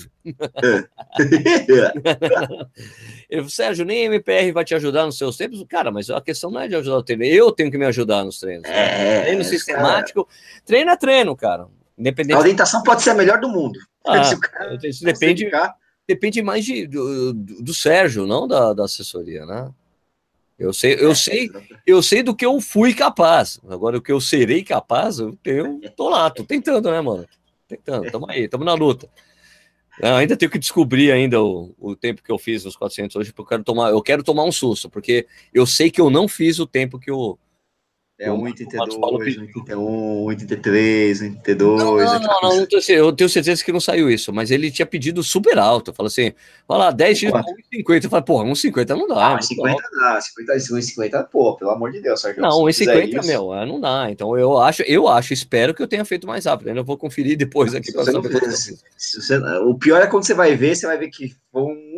É. 0.62 0.84
Ele, 3.30 3.48
Sérgio, 3.48 3.84
nem 3.84 4.04
MPR 4.04 4.52
vai 4.52 4.64
te 4.64 4.74
ajudar 4.74 5.06
nos 5.06 5.18
seus 5.18 5.36
tempos. 5.36 5.64
Cara, 5.68 5.90
mas 5.90 6.10
a 6.10 6.20
questão 6.20 6.50
não 6.50 6.60
é 6.60 6.68
de 6.68 6.74
ajudar 6.76 6.98
o 6.98 7.02
treino. 7.02 7.24
Eu 7.24 7.52
tenho 7.52 7.70
que 7.70 7.78
me 7.78 7.86
ajudar 7.86 8.24
nos 8.24 8.38
treinos. 8.38 8.68
É, 8.68 9.22
treino 9.22 9.44
sistemático. 9.44 10.24
Cara. 10.24 10.62
Treino 10.64 10.90
é 10.90 10.96
treino, 10.96 11.36
cara. 11.36 11.66
Independente... 11.96 12.36
A 12.36 12.40
orientação 12.40 12.82
pode 12.82 13.02
ser 13.02 13.10
a 13.10 13.14
melhor 13.14 13.40
do 13.40 13.48
mundo. 13.48 13.78
Ah, 14.06 14.22
isso 14.84 15.04
depende. 15.04 15.50
Depende 16.06 16.40
mais 16.40 16.64
de, 16.64 16.86
do, 16.86 17.34
do 17.34 17.74
Sérgio, 17.74 18.26
não 18.26 18.48
da, 18.48 18.72
da 18.72 18.84
assessoria, 18.84 19.44
né? 19.44 19.70
Eu 20.58 20.72
sei, 20.72 20.94
eu 20.98 21.14
sei, 21.14 21.50
eu 21.86 22.02
sei 22.02 22.22
do 22.22 22.34
que 22.34 22.44
eu 22.44 22.60
fui 22.60 22.92
capaz. 22.92 23.60
Agora, 23.68 23.96
o 23.96 24.02
que 24.02 24.10
eu 24.10 24.20
serei 24.20 24.64
capaz, 24.64 25.20
eu 25.20 25.38
tô 25.96 26.08
lá, 26.08 26.28
tô 26.30 26.42
tentando, 26.42 26.90
né, 26.90 27.00
mano? 27.00 27.24
Tentando, 27.68 28.10
tamo 28.10 28.28
aí, 28.28 28.48
tamo 28.48 28.64
na 28.64 28.74
luta. 28.74 29.08
Eu 30.00 30.16
ainda 30.16 30.36
tenho 30.36 30.50
que 30.50 30.58
descobrir 30.58 31.12
ainda 31.12 31.42
o, 31.42 31.74
o 31.78 31.94
tempo 31.94 32.22
que 32.22 32.30
eu 32.30 32.38
fiz 32.38 32.64
nos 32.64 32.76
400 32.76 33.14
hoje, 33.16 33.32
porque 33.32 33.42
eu 33.42 33.46
quero 33.46 33.64
tomar, 33.64 33.90
eu 33.90 34.02
quero 34.02 34.22
tomar 34.22 34.44
um 34.44 34.52
susto, 34.52 34.88
porque 34.88 35.26
eu 35.52 35.66
sei 35.66 35.90
que 35.90 36.00
eu 36.00 36.10
não 36.10 36.26
fiz 36.26 36.58
o 36.58 36.66
tempo 36.66 36.98
que 36.98 37.10
o, 37.10 37.38
é 38.18 38.28
1,82, 38.28 38.98
1,81, 38.98 39.76
1,83, 40.26 41.40
1,82. 41.44 41.58
Não, 41.58 41.76
não, 41.76 41.96
não, 41.96 42.20
não, 42.20 42.56
não 42.56 42.66
eu 42.88 43.12
tenho 43.12 43.30
certeza 43.30 43.64
que 43.64 43.70
não 43.70 43.78
saiu 43.78 44.10
isso, 44.10 44.32
mas 44.32 44.50
ele 44.50 44.72
tinha 44.72 44.84
pedido 44.84 45.22
super 45.22 45.56
alto. 45.56 45.94
Fala 45.94 46.08
assim, 46.08 46.32
vai 46.66 46.78
lá, 46.78 46.90
10 46.90 47.18
x 47.18 47.32
1,50. 47.32 48.04
Eu 48.04 48.10
falei, 48.10 48.24
pô, 48.24 48.42
1,50 48.42 48.88
não 48.96 49.06
dá. 49.06 49.36
Ah, 49.36 49.40
50 49.40 49.82
dá, 50.00 50.20
50, 50.20 50.52
1,50, 50.52 51.28
pô, 51.30 51.56
pelo 51.56 51.70
amor 51.70 51.92
de 51.92 52.00
Deus, 52.00 52.20
Sérgio. 52.20 52.42
Não, 52.42 52.64
1,50, 52.64 53.24
meu, 53.24 53.54
é, 53.54 53.64
não 53.64 53.80
dá. 53.80 54.10
Então 54.10 54.36
eu 54.36 54.58
acho, 54.58 54.82
eu 54.82 55.06
acho, 55.06 55.32
espero 55.32 55.72
que 55.72 55.80
eu 55.80 55.86
tenha 55.86 56.04
feito 56.04 56.26
mais 56.26 56.44
rápido. 56.44 56.68
Ainda 56.68 56.82
vou 56.82 56.98
conferir 56.98 57.38
depois 57.38 57.72
aqui 57.72 57.92
para 57.92 58.04
saber. 58.04 59.60
O 59.64 59.74
pior 59.76 60.02
é 60.02 60.08
quando 60.08 60.24
você 60.24 60.34
vai 60.34 60.56
ver, 60.56 60.74
você 60.74 60.88
vai 60.88 60.98
ver 60.98 61.08
que 61.08 61.36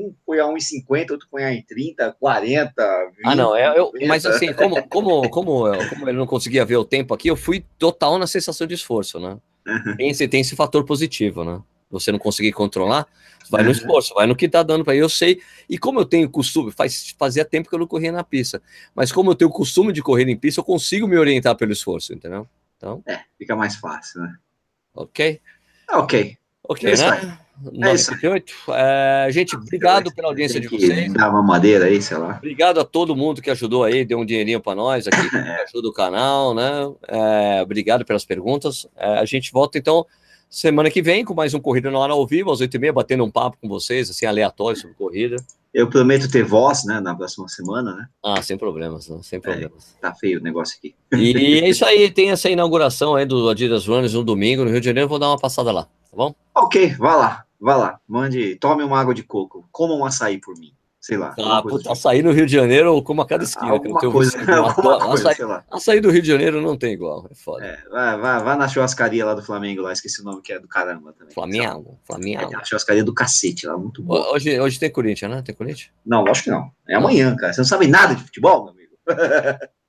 um 0.07 0.15
põe 0.25 0.39
a 0.39 0.45
1,50, 0.45 1.11
outro 1.11 1.29
põe 1.31 1.45
a 1.45 1.53
em 1.53 1.63
30, 1.63 2.17
40. 2.19 3.11
20, 3.17 3.27
ah, 3.27 3.35
não, 3.35 3.55
é, 3.55 3.79
eu, 3.79 3.93
mas 4.07 4.25
assim, 4.27 4.53
como, 4.53 4.83
como, 4.89 5.31
como, 5.31 5.65
como 5.89 6.09
ele 6.09 6.19
não 6.19 6.27
conseguia 6.27 6.65
ver 6.65 6.77
o 6.77 6.85
tempo 6.85 7.15
aqui, 7.15 7.29
eu 7.29 7.37
fui 7.37 7.65
total 7.79 8.19
na 8.19 8.27
sensação 8.27 8.67
de 8.67 8.75
esforço, 8.75 9.19
né? 9.21 9.39
Uhum. 9.67 9.97
Tem, 9.97 10.11
esse, 10.11 10.29
tem 10.29 10.41
esse 10.41 10.57
fator 10.57 10.85
positivo, 10.85 11.45
né? 11.45 11.61
Você 11.91 12.13
não 12.13 12.19
conseguir 12.19 12.53
controlar, 12.53 13.07
vai 13.51 13.65
no 13.65 13.71
esforço, 13.71 14.15
vai 14.15 14.27
no 14.27 14.37
que 14.37 14.49
tá 14.49 14.63
dando 14.63 14.85
para 14.85 14.95
eu 14.95 15.09
sei. 15.09 15.43
E 15.69 15.77
como 15.77 15.99
eu 15.99 16.05
tenho 16.05 16.31
costume, 16.31 16.71
faz, 16.71 17.15
fazia 17.19 17.45
tempo 17.45 17.69
que 17.69 17.75
eu 17.75 17.81
não 17.81 17.87
corria 17.87 18.13
na 18.13 18.23
pista, 18.23 18.63
mas 18.95 19.11
como 19.11 19.31
eu 19.31 19.35
tenho 19.35 19.51
costume 19.51 19.93
de 19.93 20.01
correr 20.01 20.29
em 20.29 20.37
pista, 20.37 20.61
eu 20.61 20.65
consigo 20.65 21.09
me 21.09 21.19
orientar 21.19 21.57
pelo 21.57 21.73
esforço, 21.73 22.15
entendeu? 22.15 22.47
Então, 22.77 23.03
é, 23.07 23.21
fica 23.37 23.57
mais 23.57 23.77
fácil, 23.77 24.23
né? 24.23 24.35
Ok. 24.95 25.41
Ok. 25.93 26.39
Ok, 26.63 26.93
é 26.93 26.97
né? 26.97 27.39
978. 27.63 28.53
É, 28.71 29.27
é, 29.29 29.33
gente, 29.33 29.57
obrigado 29.57 30.15
pela 30.15 30.29
audiência 30.29 30.61
de 30.61 30.69
vocês. 30.69 31.13
Dá 31.13 31.29
uma 31.29 31.43
madeira 31.43 31.87
aí, 31.87 32.01
sei 32.01 32.17
lá. 32.17 32.37
Obrigado 32.39 32.81
a 32.81 32.85
todo 32.85 33.15
mundo 33.15 33.43
que 33.43 33.51
ajudou 33.51 33.85
aí, 33.85 34.05
deu 34.05 34.19
um 34.19 34.25
dinheirinho 34.25 34.61
para 34.61 34.75
nós 34.75 35.07
aqui, 35.07 35.17
que 35.31 35.37
ajuda 35.37 35.89
o 35.89 35.93
canal, 35.93 36.55
né? 36.55 36.93
É, 37.09 37.63
obrigado 37.63 38.05
pelas 38.05 38.25
perguntas. 38.25 38.87
É, 38.97 39.19
a 39.19 39.25
gente 39.25 39.53
volta 39.53 39.79
então 39.79 40.07
semana 40.51 40.91
que 40.91 41.01
vem 41.01 41.25
com 41.25 41.33
mais 41.33 41.55
um 41.55 41.61
Corrida 41.61 41.91
na 41.91 41.99
Hora 41.99 42.13
ao 42.13 42.27
vivo, 42.27 42.51
às 42.51 42.61
8h30, 42.61 42.93
batendo 42.93 43.25
um 43.25 43.31
papo 43.31 43.57
com 43.61 43.69
vocês, 43.69 44.11
assim, 44.11 44.27
aleatório 44.27 44.79
sobre 44.79 44.97
corrida. 44.97 45.37
Eu 45.73 45.89
prometo 45.89 46.29
ter 46.29 46.43
voz, 46.43 46.85
né, 46.85 46.99
na 46.99 47.15
próxima 47.15 47.47
semana, 47.47 47.95
né? 47.95 48.09
Ah, 48.25 48.43
sem 48.43 48.59
problemas, 48.59 49.09
não, 49.09 49.23
sem 49.23 49.41
problemas. 49.41 49.95
É, 49.97 50.01
tá 50.01 50.13
feio 50.13 50.41
o 50.41 50.43
negócio 50.43 50.77
aqui. 50.77 50.95
E 51.13 51.61
é 51.61 51.69
isso 51.71 51.85
aí, 51.85 52.11
tem 52.11 52.33
essa 52.33 52.51
inauguração 52.51 53.15
aí 53.15 53.25
do 53.25 53.49
Adidas 53.49 53.87
Runners 53.87 54.15
no 54.15 54.25
domingo 54.25 54.65
no 54.65 54.71
Rio 54.71 54.81
de 54.81 54.87
Janeiro, 54.87 55.09
vou 55.09 55.21
dar 55.21 55.29
uma 55.29 55.39
passada 55.39 55.71
lá, 55.71 55.85
tá 55.85 56.17
bom? 56.17 56.35
Ok, 56.53 56.97
vá 56.99 57.15
lá. 57.15 57.45
Vá 57.61 57.77
lá, 57.77 58.01
mande, 58.09 58.57
tome 58.57 58.83
uma 58.83 58.99
água 58.99 59.15
de 59.15 59.23
coco, 59.23 59.69
coma 59.71 59.95
um 59.95 60.05
açaí 60.05 60.39
por 60.39 60.59
mim. 60.59 60.73
Sei 61.01 61.17
lá. 61.17 61.35
Ah, 61.39 61.63
puta, 61.63 61.77
assim. 61.77 61.93
açaí 61.93 62.23
no 62.23 62.31
Rio 62.31 62.45
de 62.45 62.53
Janeiro 62.53 62.93
ou 62.95 63.03
como 63.03 63.23
a 63.23 63.27
cada 63.27 63.43
esquina. 63.43 63.71
Alguma 63.71 63.99
que 63.99 64.05
eu 64.05 64.13
coisa, 64.13 64.39
alguma 64.39 64.99
coisa, 64.99 65.15
açaí, 65.15 65.35
sei 65.35 65.45
lá. 65.47 65.65
açaí 65.71 66.01
do 66.01 66.11
Rio 66.11 66.21
de 66.21 66.29
Janeiro 66.29 66.61
não 66.61 66.77
tem 66.77 66.93
igual, 66.93 67.27
é 67.31 67.35
foda. 67.35 67.65
É, 67.65 67.89
vai, 67.89 68.19
vai, 68.19 68.45
vai 68.45 68.57
na 68.59 68.69
churrascaria 68.69 69.25
lá 69.25 69.33
do 69.33 69.43
Flamengo, 69.43 69.81
lá, 69.81 69.93
esqueci 69.95 70.21
o 70.21 70.25
nome 70.25 70.43
que 70.43 70.53
é 70.53 70.59
do 70.59 70.69
caramba 70.69 71.15
também. 71.15 71.33
Flamengo, 71.33 71.99
Flamengo. 72.05 72.53
É, 72.53 72.57
a 72.57 72.65
churrascaria 72.65 73.03
do 73.03 73.15
cacete 73.15 73.67
lá, 73.67 73.79
muito 73.79 74.03
bom. 74.03 74.15
Hoje, 74.31 74.61
hoje 74.61 74.79
tem 74.79 74.91
Corinthians, 74.91 75.31
né? 75.31 75.43
Tem 75.43 75.55
Corinthians? 75.55 75.91
Não, 76.05 76.23
acho 76.29 76.45
que 76.45 76.51
não. 76.51 76.71
É 76.87 76.97
amanhã, 76.97 77.35
cara. 77.35 77.53
Você 77.55 77.63
não 77.63 77.67
sabe 77.67 77.87
nada 77.87 78.15
de 78.15 78.25
futebol, 78.25 78.65
meu 78.65 78.75
amigo? 78.75 78.93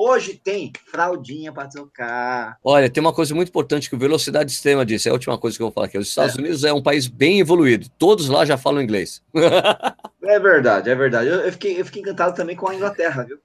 Hoje 0.00 0.34
tem 0.34 0.72
fraldinha 0.86 1.52
para 1.52 1.66
trocar. 1.66 2.56
Olha, 2.62 2.88
tem 2.88 3.00
uma 3.00 3.12
coisa 3.12 3.34
muito 3.34 3.48
importante 3.48 3.90
que 3.90 3.96
o 3.96 3.98
Velocidade 3.98 4.52
Extrema 4.52 4.86
disse, 4.86 5.08
é 5.08 5.10
a 5.10 5.12
última 5.12 5.36
coisa 5.36 5.56
que 5.56 5.62
eu 5.62 5.66
vou 5.66 5.72
falar 5.72 5.86
aqui. 5.86 5.98
Os 5.98 6.06
Estados 6.06 6.36
é. 6.36 6.38
Unidos 6.38 6.62
é 6.62 6.72
um 6.72 6.80
país 6.80 7.08
bem 7.08 7.40
evoluído, 7.40 7.88
todos 7.98 8.28
lá 8.28 8.44
já 8.44 8.56
falam 8.56 8.80
inglês. 8.80 9.20
é 10.22 10.38
verdade, 10.38 10.88
é 10.88 10.94
verdade. 10.94 11.28
Eu, 11.28 11.40
eu, 11.40 11.50
fiquei, 11.50 11.80
eu 11.80 11.84
fiquei 11.84 12.00
encantado 12.00 12.32
também 12.36 12.54
com 12.54 12.68
a 12.68 12.76
Inglaterra, 12.76 13.24
viu? 13.24 13.40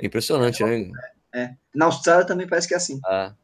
impressionante, 0.00 0.62
é, 0.62 0.66
né? 0.66 0.90
É. 1.34 1.50
Na 1.74 1.84
Austrália 1.84 2.26
também 2.26 2.48
parece 2.48 2.66
que 2.66 2.72
é 2.72 2.78
assim. 2.78 2.98
Ah. 3.04 3.34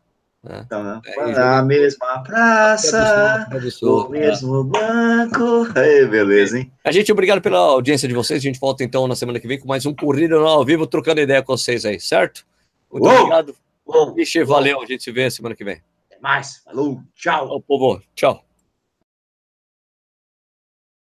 É. 0.46 0.60
Então, 0.60 0.84
né? 0.84 1.00
É, 1.04 1.62
mesma 1.62 2.22
praça, 2.22 3.48
o 3.82 4.08
mesmo 4.08 4.62
banco. 4.64 5.66
Aí, 5.74 6.06
beleza, 6.06 6.58
hein? 6.58 6.72
A 6.84 6.92
gente, 6.92 7.10
obrigado 7.10 7.42
pela 7.42 7.58
audiência 7.58 8.06
de 8.06 8.14
vocês. 8.14 8.38
A 8.38 8.42
gente 8.42 8.60
volta 8.60 8.84
então 8.84 9.08
na 9.08 9.16
semana 9.16 9.40
que 9.40 9.48
vem 9.48 9.58
com 9.58 9.66
mais 9.66 9.84
um 9.84 9.92
Corrida 9.92 10.36
ao 10.36 10.64
vivo, 10.64 10.86
trocando 10.86 11.20
ideia 11.20 11.42
com 11.42 11.56
vocês 11.56 11.84
aí, 11.84 11.98
certo? 11.98 12.46
Muito 12.90 13.04
Uou! 13.04 13.16
obrigado. 13.16 13.54
Uou! 13.84 14.14
Vixe, 14.14 14.44
valeu. 14.44 14.80
A 14.80 14.86
gente 14.86 15.02
se 15.02 15.10
vê 15.10 15.28
semana 15.30 15.56
que 15.56 15.64
vem. 15.64 15.82
Até 16.06 16.20
mais. 16.20 16.58
Falou. 16.64 17.00
Tchau. 17.16 17.48
Ô, 17.48 17.60
povo. 17.60 18.00
Tchau. 18.14 18.47